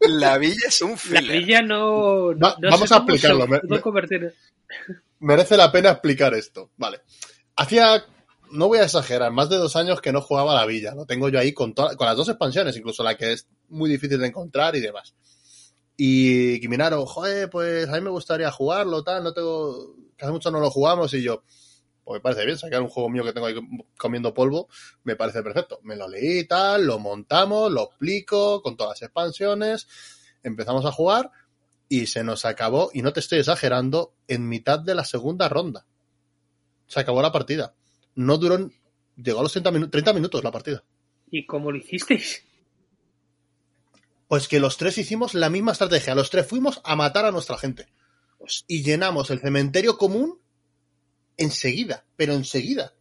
La 0.00 0.38
villa 0.38 0.66
es 0.68 0.80
un 0.82 0.90
La 0.92 0.96
filler. 0.96 1.38
villa 1.38 1.62
no. 1.62 2.32
no- 2.32 2.38
Va- 2.38 2.56
no 2.58 2.70
vamos 2.70 2.88
sé 2.88 2.94
a 2.94 2.98
explicarlo, 2.98 3.46
me- 3.46 3.60
Merece 5.20 5.56
la 5.56 5.70
pena 5.72 5.90
explicar 5.90 6.34
esto. 6.34 6.70
Vale. 6.76 7.00
Hacía, 7.56 8.04
no 8.52 8.68
voy 8.68 8.78
a 8.78 8.84
exagerar, 8.84 9.30
más 9.32 9.48
de 9.50 9.56
dos 9.56 9.76
años 9.76 10.00
que 10.00 10.12
no 10.12 10.20
jugaba 10.22 10.52
a 10.52 10.56
la 10.60 10.66
villa. 10.66 10.94
Lo 10.94 11.04
tengo 11.06 11.28
yo 11.28 11.38
ahí 11.38 11.52
con, 11.52 11.74
toda- 11.74 11.96
con 11.96 12.06
las 12.06 12.16
dos 12.16 12.28
expansiones, 12.28 12.76
incluso 12.76 13.02
la 13.02 13.16
que 13.16 13.32
es 13.32 13.46
muy 13.68 13.90
difícil 13.90 14.18
de 14.18 14.26
encontrar 14.28 14.74
y 14.76 14.80
demás. 14.80 15.14
Y 16.02 16.58
Kiminaro, 16.60 17.04
joder, 17.04 17.50
pues 17.50 17.86
a 17.86 17.92
mí 17.92 18.00
me 18.00 18.08
gustaría 18.08 18.50
jugarlo, 18.50 19.04
tal, 19.04 19.22
no 19.22 19.34
tengo, 19.34 19.96
que 20.16 20.24
hace 20.24 20.32
mucho 20.32 20.50
no 20.50 20.58
lo 20.58 20.70
jugamos 20.70 21.12
y 21.12 21.20
yo, 21.22 21.42
pues 22.04 22.16
me 22.16 22.20
parece 22.22 22.46
bien, 22.46 22.56
sacar 22.56 22.80
un 22.80 22.88
juego 22.88 23.10
mío 23.10 23.22
que 23.22 23.34
tengo 23.34 23.46
ahí 23.46 23.54
comiendo 23.98 24.32
polvo, 24.32 24.70
me 25.04 25.14
parece 25.14 25.42
perfecto. 25.42 25.78
Me 25.82 25.96
lo 25.96 26.08
leí 26.08 26.44
tal, 26.46 26.86
lo 26.86 26.98
montamos, 26.98 27.70
lo 27.70 27.82
explico 27.82 28.62
con 28.62 28.78
todas 28.78 28.92
las 28.98 29.02
expansiones, 29.02 29.88
empezamos 30.42 30.86
a 30.86 30.90
jugar 30.92 31.32
y 31.86 32.06
se 32.06 32.24
nos 32.24 32.46
acabó, 32.46 32.90
y 32.94 33.02
no 33.02 33.12
te 33.12 33.20
estoy 33.20 33.40
exagerando, 33.40 34.14
en 34.26 34.48
mitad 34.48 34.78
de 34.78 34.94
la 34.94 35.04
segunda 35.04 35.50
ronda. 35.50 35.84
Se 36.86 36.98
acabó 37.00 37.20
la 37.20 37.30
partida. 37.30 37.74
No 38.14 38.38
duró, 38.38 38.70
llegó 39.16 39.40
a 39.40 39.42
los 39.42 39.52
30, 39.52 39.70
minu- 39.70 39.90
30 39.90 40.14
minutos 40.14 40.42
la 40.42 40.50
partida. 40.50 40.82
¿Y 41.30 41.44
cómo 41.44 41.70
lo 41.70 41.76
hicisteis? 41.76 42.42
Pues 44.30 44.46
que 44.46 44.60
los 44.60 44.76
tres 44.76 44.96
hicimos 44.96 45.34
la 45.34 45.50
misma 45.50 45.72
estrategia. 45.72 46.14
Los 46.14 46.30
tres 46.30 46.46
fuimos 46.46 46.80
a 46.84 46.94
matar 46.94 47.24
a 47.24 47.32
nuestra 47.32 47.58
gente. 47.58 47.88
Y 48.68 48.84
llenamos 48.84 49.28
el 49.30 49.40
cementerio 49.40 49.98
común 49.98 50.38
enseguida, 51.36 52.04
pero 52.14 52.34
enseguida. 52.34 52.94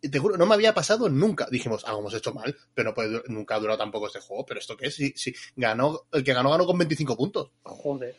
Y 0.00 0.08
te 0.08 0.18
juro, 0.18 0.38
no 0.38 0.46
me 0.46 0.54
había 0.54 0.72
pasado 0.72 1.10
nunca. 1.10 1.48
Dijimos, 1.50 1.84
algo 1.84 2.00
hemos 2.00 2.14
hecho 2.14 2.32
mal, 2.32 2.56
pero 2.72 2.88
no 2.88 2.94
puede 2.94 3.22
nunca 3.26 3.56
ha 3.56 3.60
durado 3.60 3.76
tampoco 3.76 4.06
este 4.06 4.20
juego. 4.20 4.46
¿Pero 4.46 4.60
esto 4.60 4.74
qué 4.74 4.86
es? 4.86 4.94
Si, 4.94 5.10
si 5.10 5.34
ganó, 5.54 6.06
el 6.12 6.24
que 6.24 6.32
ganó, 6.32 6.48
ganó 6.48 6.64
con 6.64 6.78
25 6.78 7.14
puntos. 7.14 7.50
Joder. 7.62 8.16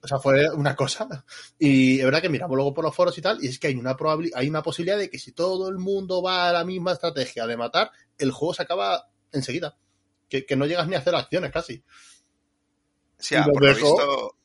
O 0.00 0.06
sea, 0.06 0.20
fue 0.20 0.48
una 0.50 0.76
cosa. 0.76 1.24
Y 1.58 1.98
es 1.98 2.04
verdad 2.04 2.22
que 2.22 2.28
miramos 2.28 2.54
luego 2.54 2.74
por 2.74 2.84
los 2.84 2.94
foros 2.94 3.18
y 3.18 3.22
tal, 3.22 3.42
y 3.42 3.48
es 3.48 3.58
que 3.58 3.66
hay 3.66 3.74
una 3.74 3.96
hay 4.36 4.48
una 4.48 4.62
posibilidad 4.62 4.98
de 4.98 5.10
que 5.10 5.18
si 5.18 5.32
todo 5.32 5.68
el 5.68 5.78
mundo 5.78 6.22
va 6.22 6.48
a 6.48 6.52
la 6.52 6.64
misma 6.64 6.92
estrategia 6.92 7.44
de 7.44 7.56
matar, 7.56 7.90
el 8.18 8.30
juego 8.30 8.54
se 8.54 8.62
acaba 8.62 9.10
enseguida. 9.32 9.76
Que, 10.28 10.44
que 10.44 10.56
no 10.56 10.66
llegas 10.66 10.88
ni 10.88 10.94
a 10.94 10.98
hacer 10.98 11.14
acciones 11.14 11.52
casi. 11.52 11.84
Sí, 13.18 13.34
ah, 13.34 13.44
por 13.44 13.62
lo 13.62 13.74
visto, 13.74 14.36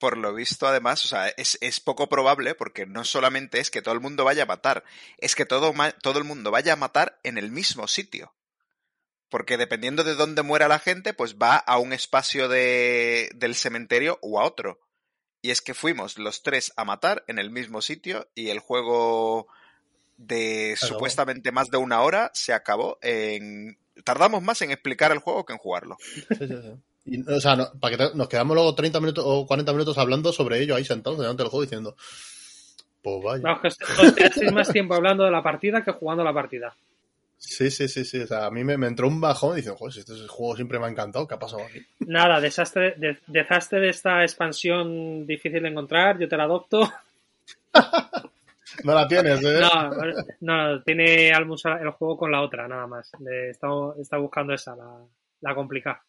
por 0.00 0.16
lo 0.16 0.32
visto, 0.32 0.66
además, 0.66 1.04
o 1.04 1.08
sea, 1.08 1.28
es, 1.28 1.58
es 1.60 1.78
poco 1.78 2.08
probable 2.08 2.54
porque 2.54 2.86
no 2.86 3.04
solamente 3.04 3.60
es 3.60 3.70
que 3.70 3.82
todo 3.82 3.94
el 3.94 4.00
mundo 4.00 4.24
vaya 4.24 4.44
a 4.44 4.46
matar, 4.46 4.82
es 5.18 5.34
que 5.34 5.44
todo, 5.44 5.72
todo 6.02 6.18
el 6.18 6.24
mundo 6.24 6.50
vaya 6.50 6.72
a 6.72 6.76
matar 6.76 7.20
en 7.22 7.36
el 7.36 7.50
mismo 7.50 7.86
sitio. 7.86 8.32
Porque 9.28 9.58
dependiendo 9.58 10.02
de 10.02 10.14
dónde 10.14 10.42
muera 10.42 10.68
la 10.68 10.80
gente, 10.80 11.12
pues 11.12 11.36
va 11.36 11.56
a 11.56 11.78
un 11.78 11.92
espacio 11.92 12.48
de, 12.48 13.30
del 13.36 13.54
cementerio 13.54 14.18
o 14.22 14.40
a 14.40 14.44
otro. 14.44 14.80
Y 15.42 15.50
es 15.50 15.60
que 15.60 15.74
fuimos 15.74 16.18
los 16.18 16.42
tres 16.42 16.72
a 16.76 16.84
matar 16.84 17.22
en 17.28 17.38
el 17.38 17.50
mismo 17.50 17.80
sitio 17.80 18.28
y 18.34 18.48
el 18.48 18.58
juego 18.58 19.46
de 20.16 20.76
supuestamente 20.76 21.52
más 21.52 21.70
de 21.70 21.76
una 21.76 22.02
hora 22.02 22.30
se 22.34 22.52
acabó 22.52 22.98
en... 23.02 23.78
Tardamos 24.04 24.42
más 24.42 24.60
en 24.62 24.70
explicar 24.70 25.12
el 25.12 25.18
juego 25.18 25.44
que 25.44 25.52
en 25.52 25.58
jugarlo. 25.58 25.96
Y, 27.04 27.22
o 27.28 27.40
sea, 27.40 27.56
no- 27.56 27.70
para 27.80 27.96
que 27.96 28.04
te- 28.08 28.14
nos 28.16 28.28
quedamos 28.28 28.54
luego 28.54 28.74
30 28.74 29.00
minutos 29.00 29.24
o 29.26 29.46
40 29.46 29.72
minutos 29.72 29.96
hablando 29.98 30.32
sobre 30.32 30.60
ello 30.60 30.74
ahí 30.76 30.84
sentados 30.84 31.18
delante 31.18 31.42
del 31.42 31.50
juego 31.50 31.62
diciendo, 31.62 31.96
pues 33.02 33.24
vaya. 33.24 33.42
Vamos, 33.42 33.78
que 34.38 34.50
más 34.50 34.70
tiempo 34.70 34.94
hablando 34.94 35.24
de 35.24 35.30
la 35.30 35.42
partida 35.42 35.82
que 35.82 35.92
jugando 35.92 36.22
la 36.22 36.32
partida. 36.34 36.74
Sí, 37.38 37.70
sí, 37.70 37.88
sí, 37.88 38.04
sí. 38.04 38.20
O 38.20 38.26
sea, 38.26 38.44
a 38.44 38.50
mí 38.50 38.62
me, 38.64 38.76
me 38.76 38.86
entró 38.86 39.08
un 39.08 39.18
bajón 39.18 39.54
y 39.54 39.56
diciendo, 39.56 39.78
joder, 39.78 39.94
si 39.94 40.00
este 40.00 40.12
juego 40.28 40.54
siempre 40.56 40.78
me 40.78 40.84
ha 40.86 40.90
encantado, 40.90 41.26
¿qué 41.26 41.34
ha 41.34 41.38
pasado 41.38 41.62
aquí? 41.64 41.80
Nada, 42.00 42.38
desastre, 42.38 42.94
de- 42.98 43.18
desastre 43.26 43.80
de 43.80 43.88
esta 43.88 44.22
expansión 44.22 45.26
difícil 45.26 45.62
de 45.62 45.68
encontrar, 45.70 46.18
yo 46.18 46.28
te 46.28 46.36
la 46.36 46.44
adopto. 46.44 46.92
No 48.84 48.94
la 48.94 49.06
tienes, 49.08 49.42
¿eh? 49.44 49.60
No, 49.60 49.90
no, 50.40 50.82
tiene 50.82 51.32
Almus 51.32 51.64
el 51.64 51.90
juego 51.90 52.16
con 52.16 52.32
la 52.32 52.42
otra, 52.42 52.68
nada 52.68 52.86
más. 52.86 53.10
Le 53.20 53.50
está, 53.50 53.68
está 54.00 54.16
buscando 54.18 54.54
esa, 54.54 54.76
la, 54.76 55.04
la 55.40 55.54
complicada. 55.54 56.02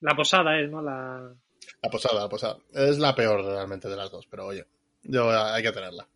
La 0.00 0.14
posada 0.14 0.58
es, 0.60 0.70
¿no? 0.70 0.82
La... 0.82 1.32
La 1.82 1.90
posada, 1.90 2.20
la 2.20 2.28
posada. 2.28 2.58
Es 2.72 2.98
la 2.98 3.14
peor 3.14 3.44
realmente 3.44 3.88
de 3.88 3.96
las 3.96 4.10
dos, 4.10 4.26
pero 4.26 4.46
oye, 4.46 4.66
yo 5.02 5.30
hay 5.30 5.62
que 5.62 5.72
tenerla. 5.72 6.06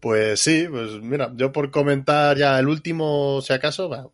Pues 0.00 0.40
sí, 0.40 0.66
pues 0.70 1.00
mira, 1.00 1.32
yo 1.34 1.50
por 1.50 1.70
comentar 1.70 2.36
ya 2.36 2.58
el 2.58 2.68
último, 2.68 3.40
si 3.40 3.52
acaso, 3.54 3.88
bueno, 3.88 4.12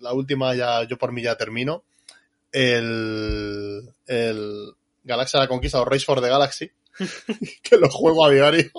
la 0.00 0.12
última 0.12 0.54
ya, 0.54 0.84
yo 0.84 0.98
por 0.98 1.12
mí 1.12 1.22
ya 1.22 1.36
termino. 1.36 1.84
El, 2.52 3.82
el 4.06 4.74
Galaxia 5.02 5.40
de 5.40 5.46
la 5.46 5.48
Conquista 5.48 5.80
o 5.80 5.84
Race 5.84 6.04
for 6.04 6.20
the 6.20 6.28
Galaxy, 6.28 6.70
que 7.62 7.76
lo 7.76 7.88
juego 7.88 8.26
a 8.26 8.30
diario. 8.30 8.70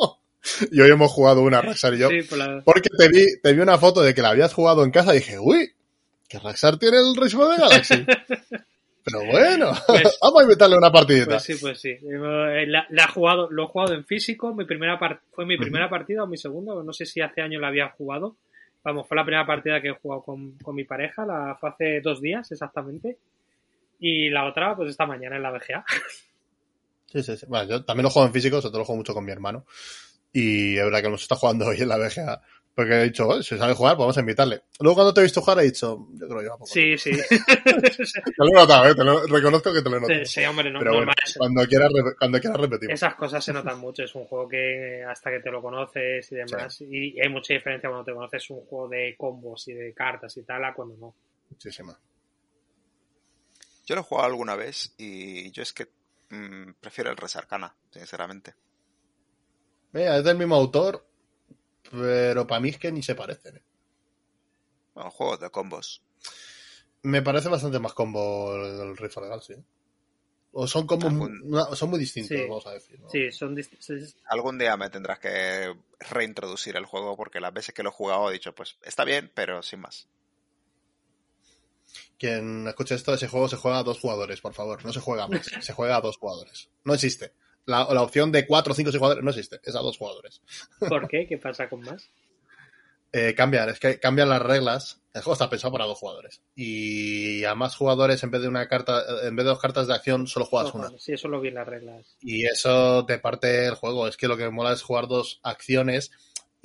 Y 0.71 0.79
hoy 0.79 0.91
hemos 0.91 1.11
jugado 1.11 1.41
una, 1.41 1.61
Raxar 1.61 1.93
y 1.95 1.97
yo. 1.99 2.09
Sí, 2.09 2.21
por 2.23 2.37
la- 2.37 2.61
Porque 2.63 2.89
te 2.95 3.07
vi, 3.09 3.25
te 3.41 3.53
vi 3.53 3.61
una 3.61 3.77
foto 3.77 4.01
de 4.01 4.13
que 4.13 4.21
la 4.21 4.29
habías 4.29 4.53
jugado 4.53 4.83
en 4.83 4.91
casa 4.91 5.13
y 5.15 5.17
dije, 5.19 5.39
uy, 5.39 5.71
que 6.29 6.37
Raxar 6.39 6.77
tiene 6.77 6.97
el 6.97 7.15
ritmo 7.15 7.47
de 7.47 7.57
Galaxy. 7.57 8.05
Pero 9.03 9.23
bueno, 9.25 9.71
Pues- 9.87 10.17
vamos 10.21 10.39
a 10.39 10.43
invitarle 10.43 10.77
una 10.77 10.91
partidita. 10.91 11.25
Pues 11.31 11.43
sí, 11.43 11.55
pues 11.61 11.79
sí. 11.79 11.89
Eh, 11.89 12.65
La, 12.67 12.85
la 12.89 13.03
he 13.03 13.07
jugado, 13.07 13.49
lo 13.51 13.63
he 13.63 13.67
jugado 13.67 13.93
en 13.93 14.03
físico. 14.05 14.53
Mi 14.53 14.65
primera 14.65 14.97
fue 15.31 15.45
mi 15.45 15.57
primera 15.57 15.89
partida 15.89 16.23
o 16.23 16.27
mi 16.27 16.37
segunda. 16.37 16.73
No 16.83 16.91
sé 16.93 17.05
si 17.05 17.21
hace 17.21 17.41
años 17.41 17.61
la 17.61 17.67
había 17.67 17.89
jugado. 17.89 18.35
Vamos, 18.83 19.07
fue 19.07 19.17
la 19.17 19.23
primera 19.25 19.45
partida 19.47 19.81
que 19.81 19.89
he 19.89 19.93
jugado 19.99 20.21
con, 20.23 20.53
con 20.59 20.75
mi 20.75 20.83
pareja. 20.85 21.25
La 21.25 21.55
fue 21.59 21.69
hace 21.69 22.01
dos 22.01 22.19
días 22.21 22.51
exactamente. 22.51 23.17
Y 23.99 24.29
la 24.29 24.45
otra, 24.47 24.75
pues 24.75 24.89
esta 24.89 25.05
mañana 25.05 25.35
en 25.37 25.43
la 25.43 25.51
BGA. 25.51 25.85
Sí, 27.15 27.23
sí, 27.23 27.37
sí. 27.37 27.45
Bueno, 27.47 27.69
yo 27.69 27.85
también 27.85 28.03
lo 28.03 28.09
juego 28.09 28.27
en 28.27 28.33
físico, 28.33 28.57
sobre 28.61 28.71
todo 28.71 28.79
lo 28.79 28.85
juego 28.85 28.97
mucho 28.97 29.13
con 29.13 29.23
mi 29.23 29.31
hermano. 29.31 29.65
Y 30.33 30.77
es 30.77 30.83
verdad 30.83 30.99
que 30.99 31.07
hemos 31.07 31.21
estado 31.21 31.39
jugando 31.39 31.65
hoy 31.67 31.77
en 31.81 31.87
la 31.87 31.97
BGA. 31.97 32.41
Porque 32.75 32.93
he 32.93 33.03
dicho, 33.05 33.25
"Oye, 33.29 33.41
si 33.41 33.57
sabe 33.57 33.73
jugar, 33.73 33.95
pues 33.95 34.03
vamos 34.03 34.17
a 34.17 34.19
invitarle. 34.19 34.63
Luego 34.81 34.95
cuando 34.95 35.13
te 35.13 35.21
he 35.21 35.23
visto 35.23 35.39
jugar 35.39 35.59
he 35.59 35.63
dicho, 35.63 36.09
yo 36.11 36.27
creo 36.27 36.39
que 36.39 36.43
lleva 36.43 36.57
poco. 36.57 36.67
Sí, 36.67 36.97
sí. 36.97 37.11
Te 37.39 38.33
lo 38.37 38.47
he 38.47 38.51
notado, 38.53 38.85
¿eh? 38.89 38.95
Te 38.95 39.03
lo- 39.05 39.25
reconozco 39.27 39.71
que 39.73 39.81
te 39.81 39.89
lo 39.89 39.95
he 39.95 40.01
notado. 40.01 40.25
sí, 40.25 40.43
hombre, 40.43 40.69
no, 40.69 40.79
Pero 40.79 40.95
bueno, 40.95 41.13
cuando 41.37 41.65
quieras, 41.67 41.89
cuando 42.19 42.39
quieras 42.41 42.59
repetimos. 42.59 42.93
Esas 42.95 43.15
cosas 43.15 43.45
se 43.45 43.53
notan 43.53 43.79
mucho. 43.79 44.03
Es 44.03 44.13
un 44.13 44.25
juego 44.25 44.49
que 44.49 45.05
hasta 45.09 45.31
que 45.31 45.39
te 45.39 45.49
lo 45.51 45.61
conoces 45.61 46.29
y 46.29 46.35
demás. 46.35 46.81
Y 46.81 47.17
hay 47.21 47.29
mucha 47.29 47.53
diferencia 47.53 47.87
cuando 47.89 48.03
te 48.03 48.13
conoces 48.13 48.49
un 48.49 48.65
juego 48.65 48.89
de 48.89 49.15
combos 49.17 49.65
y 49.69 49.73
de 49.73 49.93
cartas 49.93 50.35
y 50.35 50.43
tal 50.43 50.65
a 50.65 50.73
cuando 50.73 50.97
no. 50.97 51.15
Muchísima. 51.49 51.97
Yo 53.85 53.95
lo 53.95 54.01
he 54.01 54.03
jugado 54.03 54.27
alguna 54.27 54.55
vez 54.55 54.93
y 54.97 55.49
yo 55.51 55.61
es 55.63 55.71
que 55.71 55.87
mm, 56.29 56.73
prefiero 56.79 57.11
el 57.11 57.17
Res 57.17 57.35
Arcana, 57.35 57.75
sinceramente. 57.91 58.55
Mira, 59.91 60.17
es 60.17 60.23
del 60.23 60.37
mismo 60.37 60.55
autor, 60.55 61.05
pero 61.91 62.45
para 62.45 62.59
mí 62.59 62.69
es 62.69 62.77
que 62.77 62.91
ni 62.91 63.01
se 63.03 63.15
parecen. 63.15 63.57
¿eh? 63.57 63.63
Bueno, 64.93 65.09
juegos 65.11 65.39
de 65.39 65.49
combos. 65.49 66.01
Me 67.03 67.21
parece 67.21 67.49
bastante 67.49 67.79
más 67.79 67.93
combo 67.93 68.55
el, 68.55 68.97
Rift 68.97 69.17
of 69.17 69.23
Galaxy. 69.23 69.53
¿eh? 69.53 69.63
O 70.57 70.67
son 70.67 70.87
como 70.87 71.07
Algún- 71.07 71.75
son 71.75 71.89
muy 71.89 71.99
distintos, 71.99 72.37
Sí. 72.37 72.43
vamos 72.43 72.65
a 72.65 72.71
decir. 72.71 72.99
¿no? 72.99 73.09
Sí, 73.09 73.31
son 73.31 73.55
dist- 73.55 73.75
sí, 73.79 74.15
Algún 74.25 74.57
día 74.57 74.75
me 74.77 74.89
tendrás 74.89 75.19
que 75.19 75.75
reintroducir 75.99 76.77
el 76.77 76.85
juego 76.85 77.17
porque 77.17 77.41
las 77.41 77.53
veces 77.53 77.75
que 77.75 77.83
lo 77.83 77.89
he 77.89 77.93
jugado 77.93 78.29
he 78.29 78.33
dicho, 78.33 78.55
pues 78.55 78.77
está 78.83 79.03
bien, 79.03 79.29
pero 79.35 79.61
sin 79.63 79.81
más. 79.81 80.07
Quien 82.17 82.67
escuche 82.67 82.95
esto, 82.95 83.13
ese 83.13 83.27
juego 83.27 83.47
se 83.47 83.57
juega 83.57 83.79
a 83.79 83.83
dos 83.83 83.99
jugadores, 83.99 84.41
por 84.41 84.53
favor. 84.53 84.83
No 84.85 84.93
se 84.93 84.99
juega 84.99 85.27
más. 85.27 85.45
se 85.59 85.73
juega 85.73 85.97
a 85.97 86.01
dos 86.01 86.17
jugadores. 86.17 86.69
No 86.83 86.93
existe. 86.93 87.33
La, 87.65 87.87
la 87.93 88.03
opción 88.03 88.31
de 88.31 88.45
cuatro, 88.45 88.73
cinco, 88.73 88.91
seis 88.91 88.99
jugadores 88.99 89.23
no 89.23 89.31
existe. 89.31 89.59
Es 89.63 89.75
a 89.75 89.79
dos 89.79 89.97
jugadores. 89.97 90.41
¿Por 90.79 91.07
qué? 91.07 91.25
¿Qué 91.27 91.37
pasa 91.37 91.67
con 91.67 91.81
más? 91.81 92.09
Eh, 93.17 93.33
cambian, 93.33 93.69
es 93.69 93.79
que 93.79 93.97
cambian 93.97 94.27
las 94.27 94.41
reglas. 94.41 95.01
El 95.13 95.21
juego 95.21 95.33
está 95.33 95.49
pensado 95.49 95.71
para 95.71 95.85
dos 95.85 95.97
jugadores. 95.97 96.41
Y 96.53 97.45
a 97.45 97.55
más 97.55 97.75
jugadores, 97.77 98.21
en 98.23 98.31
vez 98.31 98.41
de 98.41 98.49
una 98.49 98.67
carta, 98.67 99.03
en 99.23 99.35
vez 99.37 99.45
de 99.45 99.51
dos 99.51 99.61
cartas 99.61 99.87
de 99.87 99.93
acción, 99.93 100.27
solo 100.27 100.45
juegas 100.45 100.73
una. 100.73 100.91
Sí, 100.97 101.13
eso 101.13 101.29
lo 101.29 101.39
vi 101.39 101.47
en 101.47 101.55
las 101.55 101.65
reglas. 101.65 102.17
Y 102.19 102.45
eso 102.45 103.05
te 103.05 103.17
parte 103.17 103.67
el 103.67 103.75
juego. 103.75 104.09
Es 104.09 104.17
que 104.17 104.27
lo 104.27 104.35
que 104.35 104.49
mola 104.49 104.73
es 104.73 104.81
jugar 104.81 105.07
dos 105.07 105.39
acciones 105.43 106.11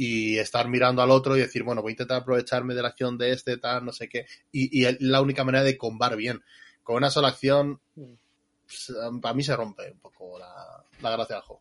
y 0.02 0.38
estar 0.38 0.66
mirando 0.66 1.02
al 1.02 1.10
otro 1.10 1.36
y 1.36 1.40
decir, 1.40 1.62
bueno, 1.62 1.82
voy 1.82 1.90
a 1.90 1.92
intentar 1.92 2.22
aprovecharme 2.22 2.74
de 2.74 2.80
la 2.80 2.88
acción 2.88 3.18
de 3.18 3.32
este, 3.32 3.58
tal, 3.58 3.84
no 3.84 3.92
sé 3.92 4.08
qué. 4.08 4.24
Y, 4.50 4.80
y 4.80 4.86
es 4.86 4.98
la 5.02 5.20
única 5.20 5.44
manera 5.44 5.62
de 5.62 5.76
combar 5.76 6.16
bien. 6.16 6.42
Con 6.82 6.96
una 6.96 7.10
sola 7.10 7.28
acción, 7.28 7.78
pues, 7.94 8.94
para 9.20 9.34
mí 9.34 9.42
se 9.42 9.54
rompe 9.54 9.90
un 9.90 9.98
poco 9.98 10.38
la, 10.38 10.82
la 11.02 11.10
gracia 11.10 11.36
del 11.36 11.44
juego. 11.44 11.60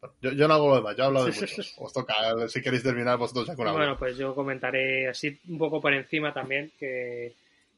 Bueno, 0.00 0.16
yo, 0.20 0.32
yo 0.32 0.48
no 0.48 0.54
hago 0.54 0.68
lo 0.70 0.74
demás, 0.74 0.96
yo 0.96 1.04
hablo 1.04 1.22
de 1.22 1.30
muchos. 1.40 1.74
Os 1.78 1.92
toca, 1.92 2.14
si 2.48 2.60
queréis 2.60 2.82
terminar 2.82 3.16
vosotros 3.16 3.46
ya 3.46 3.54
con 3.54 3.68
algo. 3.68 3.78
Bueno, 3.78 3.96
pues 3.96 4.16
yo 4.16 4.34
comentaré 4.34 5.06
así 5.06 5.38
un 5.48 5.58
poco 5.58 5.80
por 5.80 5.94
encima 5.94 6.34
también 6.34 6.72
que, 6.76 7.34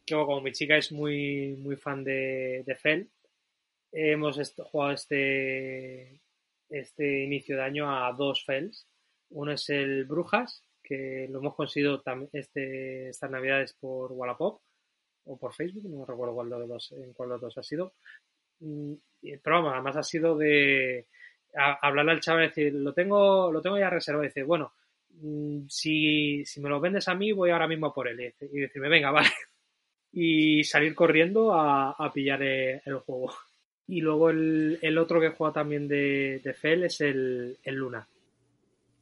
que 0.06 0.14
como 0.14 0.40
mi 0.40 0.52
chica 0.52 0.74
es 0.78 0.90
muy, 0.90 1.54
muy 1.60 1.76
fan 1.76 2.02
de, 2.02 2.62
de 2.64 2.74
Fel, 2.76 3.10
hemos 3.92 4.40
jugado 4.56 4.92
este, 4.92 6.18
este 6.70 7.24
inicio 7.24 7.56
de 7.56 7.62
año 7.62 7.90
a 7.90 8.12
dos 8.12 8.44
Fels. 8.44 8.86
Uno 9.30 9.52
es 9.52 9.68
el 9.68 10.04
Brujas, 10.04 10.64
que 10.82 11.28
lo 11.30 11.38
hemos 11.40 11.54
conseguido 11.54 12.02
este, 12.32 13.10
estas 13.10 13.30
navidades 13.30 13.74
por 13.74 14.12
Wallapop 14.12 14.60
o 15.24 15.38
por 15.38 15.54
Facebook, 15.54 15.84
no 15.88 16.04
recuerdo 16.04 16.34
cuál 16.34 16.50
de 16.50 16.58
los 16.58 16.68
dos, 16.68 16.92
en 16.92 17.12
cuál 17.12 17.30
los 17.30 17.40
dos 17.40 17.58
ha 17.58 17.62
sido. 17.62 17.94
Mm, 18.60 18.94
Pero 19.42 19.56
vamos, 19.56 19.72
además 19.74 19.96
ha 19.96 20.02
sido 20.02 20.36
de 20.36 21.06
hablarle 21.54 22.12
al 22.12 22.20
chaval 22.20 22.44
y 22.44 22.48
decir, 22.48 22.74
lo 22.74 22.92
tengo, 22.94 23.50
lo 23.52 23.60
tengo 23.60 23.78
ya 23.78 23.90
reservado. 23.90 24.24
Y 24.24 24.28
dice, 24.28 24.42
bueno, 24.42 24.72
mm, 25.10 25.66
si, 25.68 26.44
si 26.44 26.60
me 26.60 26.68
lo 26.68 26.80
vendes 26.80 27.08
a 27.08 27.14
mí, 27.14 27.32
voy 27.32 27.50
ahora 27.50 27.68
mismo 27.68 27.92
por 27.92 28.08
él. 28.08 28.34
Y, 28.40 28.60
decirme, 28.60 28.88
venga, 28.88 29.10
vale. 29.12 29.30
Y 30.12 30.64
salir 30.64 30.94
corriendo 30.94 31.52
a, 31.54 31.92
a 31.92 32.12
pillar 32.12 32.42
el 32.42 32.98
juego. 33.04 33.32
Y 33.86 34.00
luego 34.00 34.30
el, 34.30 34.78
el 34.82 34.98
otro 34.98 35.20
que 35.20 35.30
jugado 35.30 35.54
también 35.54 35.88
de, 35.88 36.40
de 36.44 36.54
Fel 36.54 36.84
es 36.84 37.00
el, 37.00 37.58
el 37.64 37.74
Luna. 37.74 38.06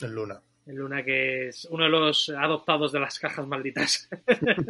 En 0.01 0.15
Luna. 0.15 0.41
El 0.67 0.77
Luna 0.77 1.03
que 1.05 1.49
es 1.49 1.65
uno 1.71 1.85
de 1.85 1.91
los 1.91 2.29
adoptados 2.31 2.93
de 2.93 3.01
las 3.01 3.19
cajas 3.19 3.47
malditas. 3.47 4.09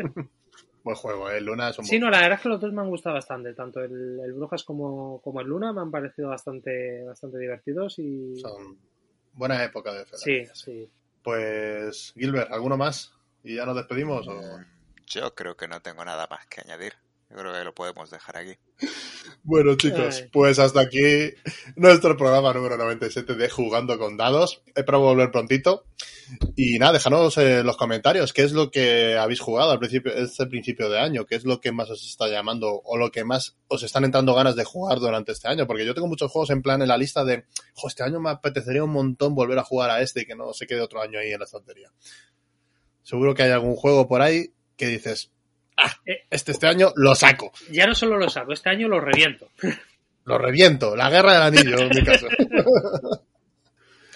Buen 0.85 0.97
juego, 0.97 1.31
¿eh? 1.31 1.41
Luna 1.41 1.69
es 1.71 1.79
un 1.79 1.85
Sí, 1.85 1.97
buen- 1.99 2.03
no, 2.03 2.11
la 2.11 2.21
verdad 2.21 2.37
es 2.39 2.43
que 2.43 2.49
los 2.49 2.61
dos 2.61 2.73
me 2.73 2.81
han 2.81 2.89
gustado 2.89 3.15
bastante. 3.17 3.53
Tanto 3.53 3.81
el, 3.83 4.21
el 4.25 4.33
Brujas 4.33 4.65
como, 4.65 5.21
como 5.23 5.41
el 5.41 5.47
Luna 5.49 5.73
me 5.73 5.81
han 5.83 5.91
parecido 5.91 6.29
bastante, 6.29 7.03
bastante 7.05 7.39
divertidos 7.39 7.99
y... 7.99 8.37
son 8.41 8.79
buena 9.35 9.63
época 9.65 9.93
de 9.93 10.05
Fela. 10.07 10.19
Sí, 10.19 10.45
sí. 10.55 10.89
Pues, 11.23 12.13
Gilbert, 12.17 12.51
¿alguno 12.53 12.77
más? 12.77 13.13
¿Y 13.45 13.57
ya 13.57 13.67
nos 13.67 13.77
despedimos? 13.77 14.27
O... 14.29 14.33
Mm, 14.41 14.65
Yo 15.07 15.35
creo 15.35 15.57
que 15.57 15.69
no 15.69 15.83
tengo 15.83 16.05
nada 16.05 16.27
más 16.31 16.47
que 16.47 16.61
añadir. 16.63 16.95
Yo 17.31 17.37
creo 17.37 17.53
que 17.53 17.65
lo 17.65 17.75
podemos 17.75 18.11
dejar 18.11 18.39
aquí. 18.39 18.55
Bueno, 19.43 19.77
chicos, 19.77 20.25
pues 20.33 20.59
hasta 20.59 20.81
aquí 20.81 21.35
nuestro 21.77 22.17
programa 22.17 22.55
número 22.55 22.79
97 22.79 23.35
de 23.35 23.51
Jugando 23.51 23.99
con 23.99 24.17
Dados. 24.17 24.63
Espero 24.75 25.01
volver 25.01 25.31
prontito. 25.31 25.85
Y 26.57 26.79
nada, 26.79 26.95
déjanos 26.95 27.37
en 27.39 27.67
los 27.67 27.77
comentarios 27.77 28.33
qué 28.33 28.43
es 28.43 28.53
lo 28.53 28.71
que 28.71 29.17
habéis 29.17 29.41
jugado 29.41 29.71
al 29.71 29.79
principio, 29.79 30.13
este 30.15 30.47
principio 30.47 30.89
de 30.89 30.99
año, 30.99 31.27
qué 31.27 31.37
es 31.37 31.45
lo 31.45 31.61
que 31.61 31.71
más 31.73 31.91
os 31.91 32.03
está 32.07 32.29
llamando 32.29 32.81
o 32.85 32.97
lo 32.97 33.11
que 33.11 33.25
más 33.25 33.57
os 33.69 33.83
están 33.83 34.05
entrando 34.05 34.35
ganas 34.35 34.57
de 34.57 34.65
jugar 34.65 34.99
durante 34.99 35.33
este 35.33 35.49
año. 35.49 35.67
Porque 35.67 35.85
yo 35.87 35.95
tengo 35.95 36.09
muchos 36.09 36.31
juegos 36.31 36.51
en 36.51 36.63
plan 36.63 36.81
en 36.81 36.89
la 36.89 36.97
lista 36.99 37.25
de, 37.25 37.45
"Jo, 37.75 37.89
este 37.89 38.03
año 38.05 38.21
me 38.21 38.31
apetecería 38.31 38.85
un 38.85 38.91
montón 38.93 39.35
volver 39.35 39.59
a 39.59 39.65
jugar 39.65 39.91
a 39.91 40.01
este 40.01 40.23
y 40.23 40.27
que 40.27 40.35
no 40.35 40.53
se 40.55 40.67
quede 40.67 40.81
otro 40.81 41.01
año 41.03 41.19
ahí 41.19 41.31
en 41.33 41.39
la 41.39 41.45
estantería. 41.45 41.91
Seguro 43.03 43.35
que 43.35 43.43
hay 43.43 43.51
algún 43.51 43.77
juego 43.77 44.09
por 44.09 44.23
ahí 44.23 44.53
que 44.77 44.87
dices, 44.87 45.31
Eh. 45.31 45.38
este 46.31 46.53
este 46.53 46.67
año 46.67 46.93
lo 46.97 47.15
saco. 47.15 47.53
Ya 47.71 47.87
no 47.87 47.95
solo 47.95 48.19
lo 48.19 48.29
saco, 48.29 48.53
este 48.53 48.71
año 48.71 48.89
lo 48.89 49.01
reviento. 49.01 49.49
Lo 50.25 50.39
reviento, 50.39 50.97
la 50.97 51.11
guerra 51.11 51.35
del 51.35 51.43
anillo, 51.43 51.79
en 51.79 51.89
mi 51.89 52.05
caso. 52.05 52.27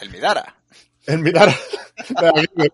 El 0.01 0.11
Midara. 0.11 0.57
En 1.07 1.23
mirar. 1.23 1.49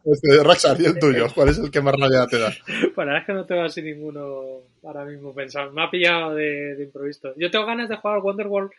Este, 0.05 0.43
Raxar, 0.44 0.81
y 0.81 0.86
el 0.86 0.98
tuyo, 0.98 1.27
¿cuál 1.35 1.48
es 1.48 1.59
el 1.59 1.70
que 1.70 1.82
más 1.82 1.94
rabia 1.98 2.27
te 2.27 2.39
da? 2.39 2.52
Bueno, 2.94 3.12
la 3.12 3.19
verdad 3.19 3.19
es 3.20 3.27
que 3.27 3.32
no 3.32 3.47
tengo 3.47 3.62
así 3.62 3.82
ninguno 3.82 4.62
ahora 4.85 5.05
mismo 5.05 5.35
pensado. 5.35 5.73
Me 5.73 5.82
ha 5.82 5.90
pillado 5.90 6.35
de, 6.35 6.77
de 6.77 6.85
improviso. 6.85 7.35
Yo 7.36 7.51
tengo 7.51 7.66
ganas 7.66 7.89
de 7.89 7.97
jugar 7.97 8.16
al 8.16 8.23
Wonder 8.23 8.47
World 8.47 8.70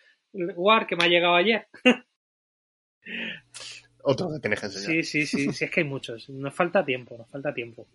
War 0.56 0.88
que 0.88 0.95
me 0.95 1.03
ha 1.03 1.07
llegado 1.07 1.36
ayer. 1.36 1.68
Otro 4.02 4.30
que 4.34 4.40
tienes 4.40 4.60
que 4.60 4.65
enseñar. 4.68 4.88
Sí, 4.88 5.03
sí, 5.03 5.26
sí, 5.26 5.52
sí, 5.52 5.65
es 5.65 5.72
que 5.72 5.81
hay 5.81 5.88
muchos. 5.88 6.30
Nos 6.30 6.53
falta 6.56 6.84
tiempo, 6.86 7.18
nos 7.18 7.30
falta 7.30 7.53
tiempo. 7.53 7.86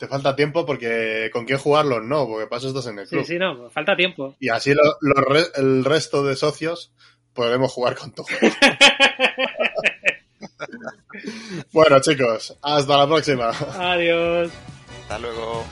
Te 0.00 0.08
falta 0.08 0.34
tiempo 0.34 0.64
porque 0.64 1.28
con 1.30 1.44
quién 1.44 1.58
jugarlos 1.58 2.02
no, 2.02 2.26
porque 2.26 2.46
paso 2.46 2.68
estás 2.68 2.86
en 2.86 3.00
el 3.00 3.06
Sí, 3.06 3.16
club. 3.16 3.26
sí, 3.26 3.38
no, 3.38 3.52
nos 3.54 3.70
falta 3.72 3.94
tiempo. 3.94 4.34
Y 4.40 4.48
así 4.48 4.72
lo- 4.72 4.96
lo 5.02 5.20
re- 5.20 5.50
el 5.56 5.84
resto 5.84 6.24
de 6.24 6.36
socios 6.36 6.90
podemos 7.34 7.70
jugar 7.70 7.96
con 7.96 8.10
todos. 8.12 8.30
bueno, 11.72 12.00
chicos, 12.00 12.56
hasta 12.62 12.96
la 12.96 13.06
próxima. 13.06 13.50
Adiós. 13.78 14.50
Hasta 15.02 15.18
luego. 15.18 15.64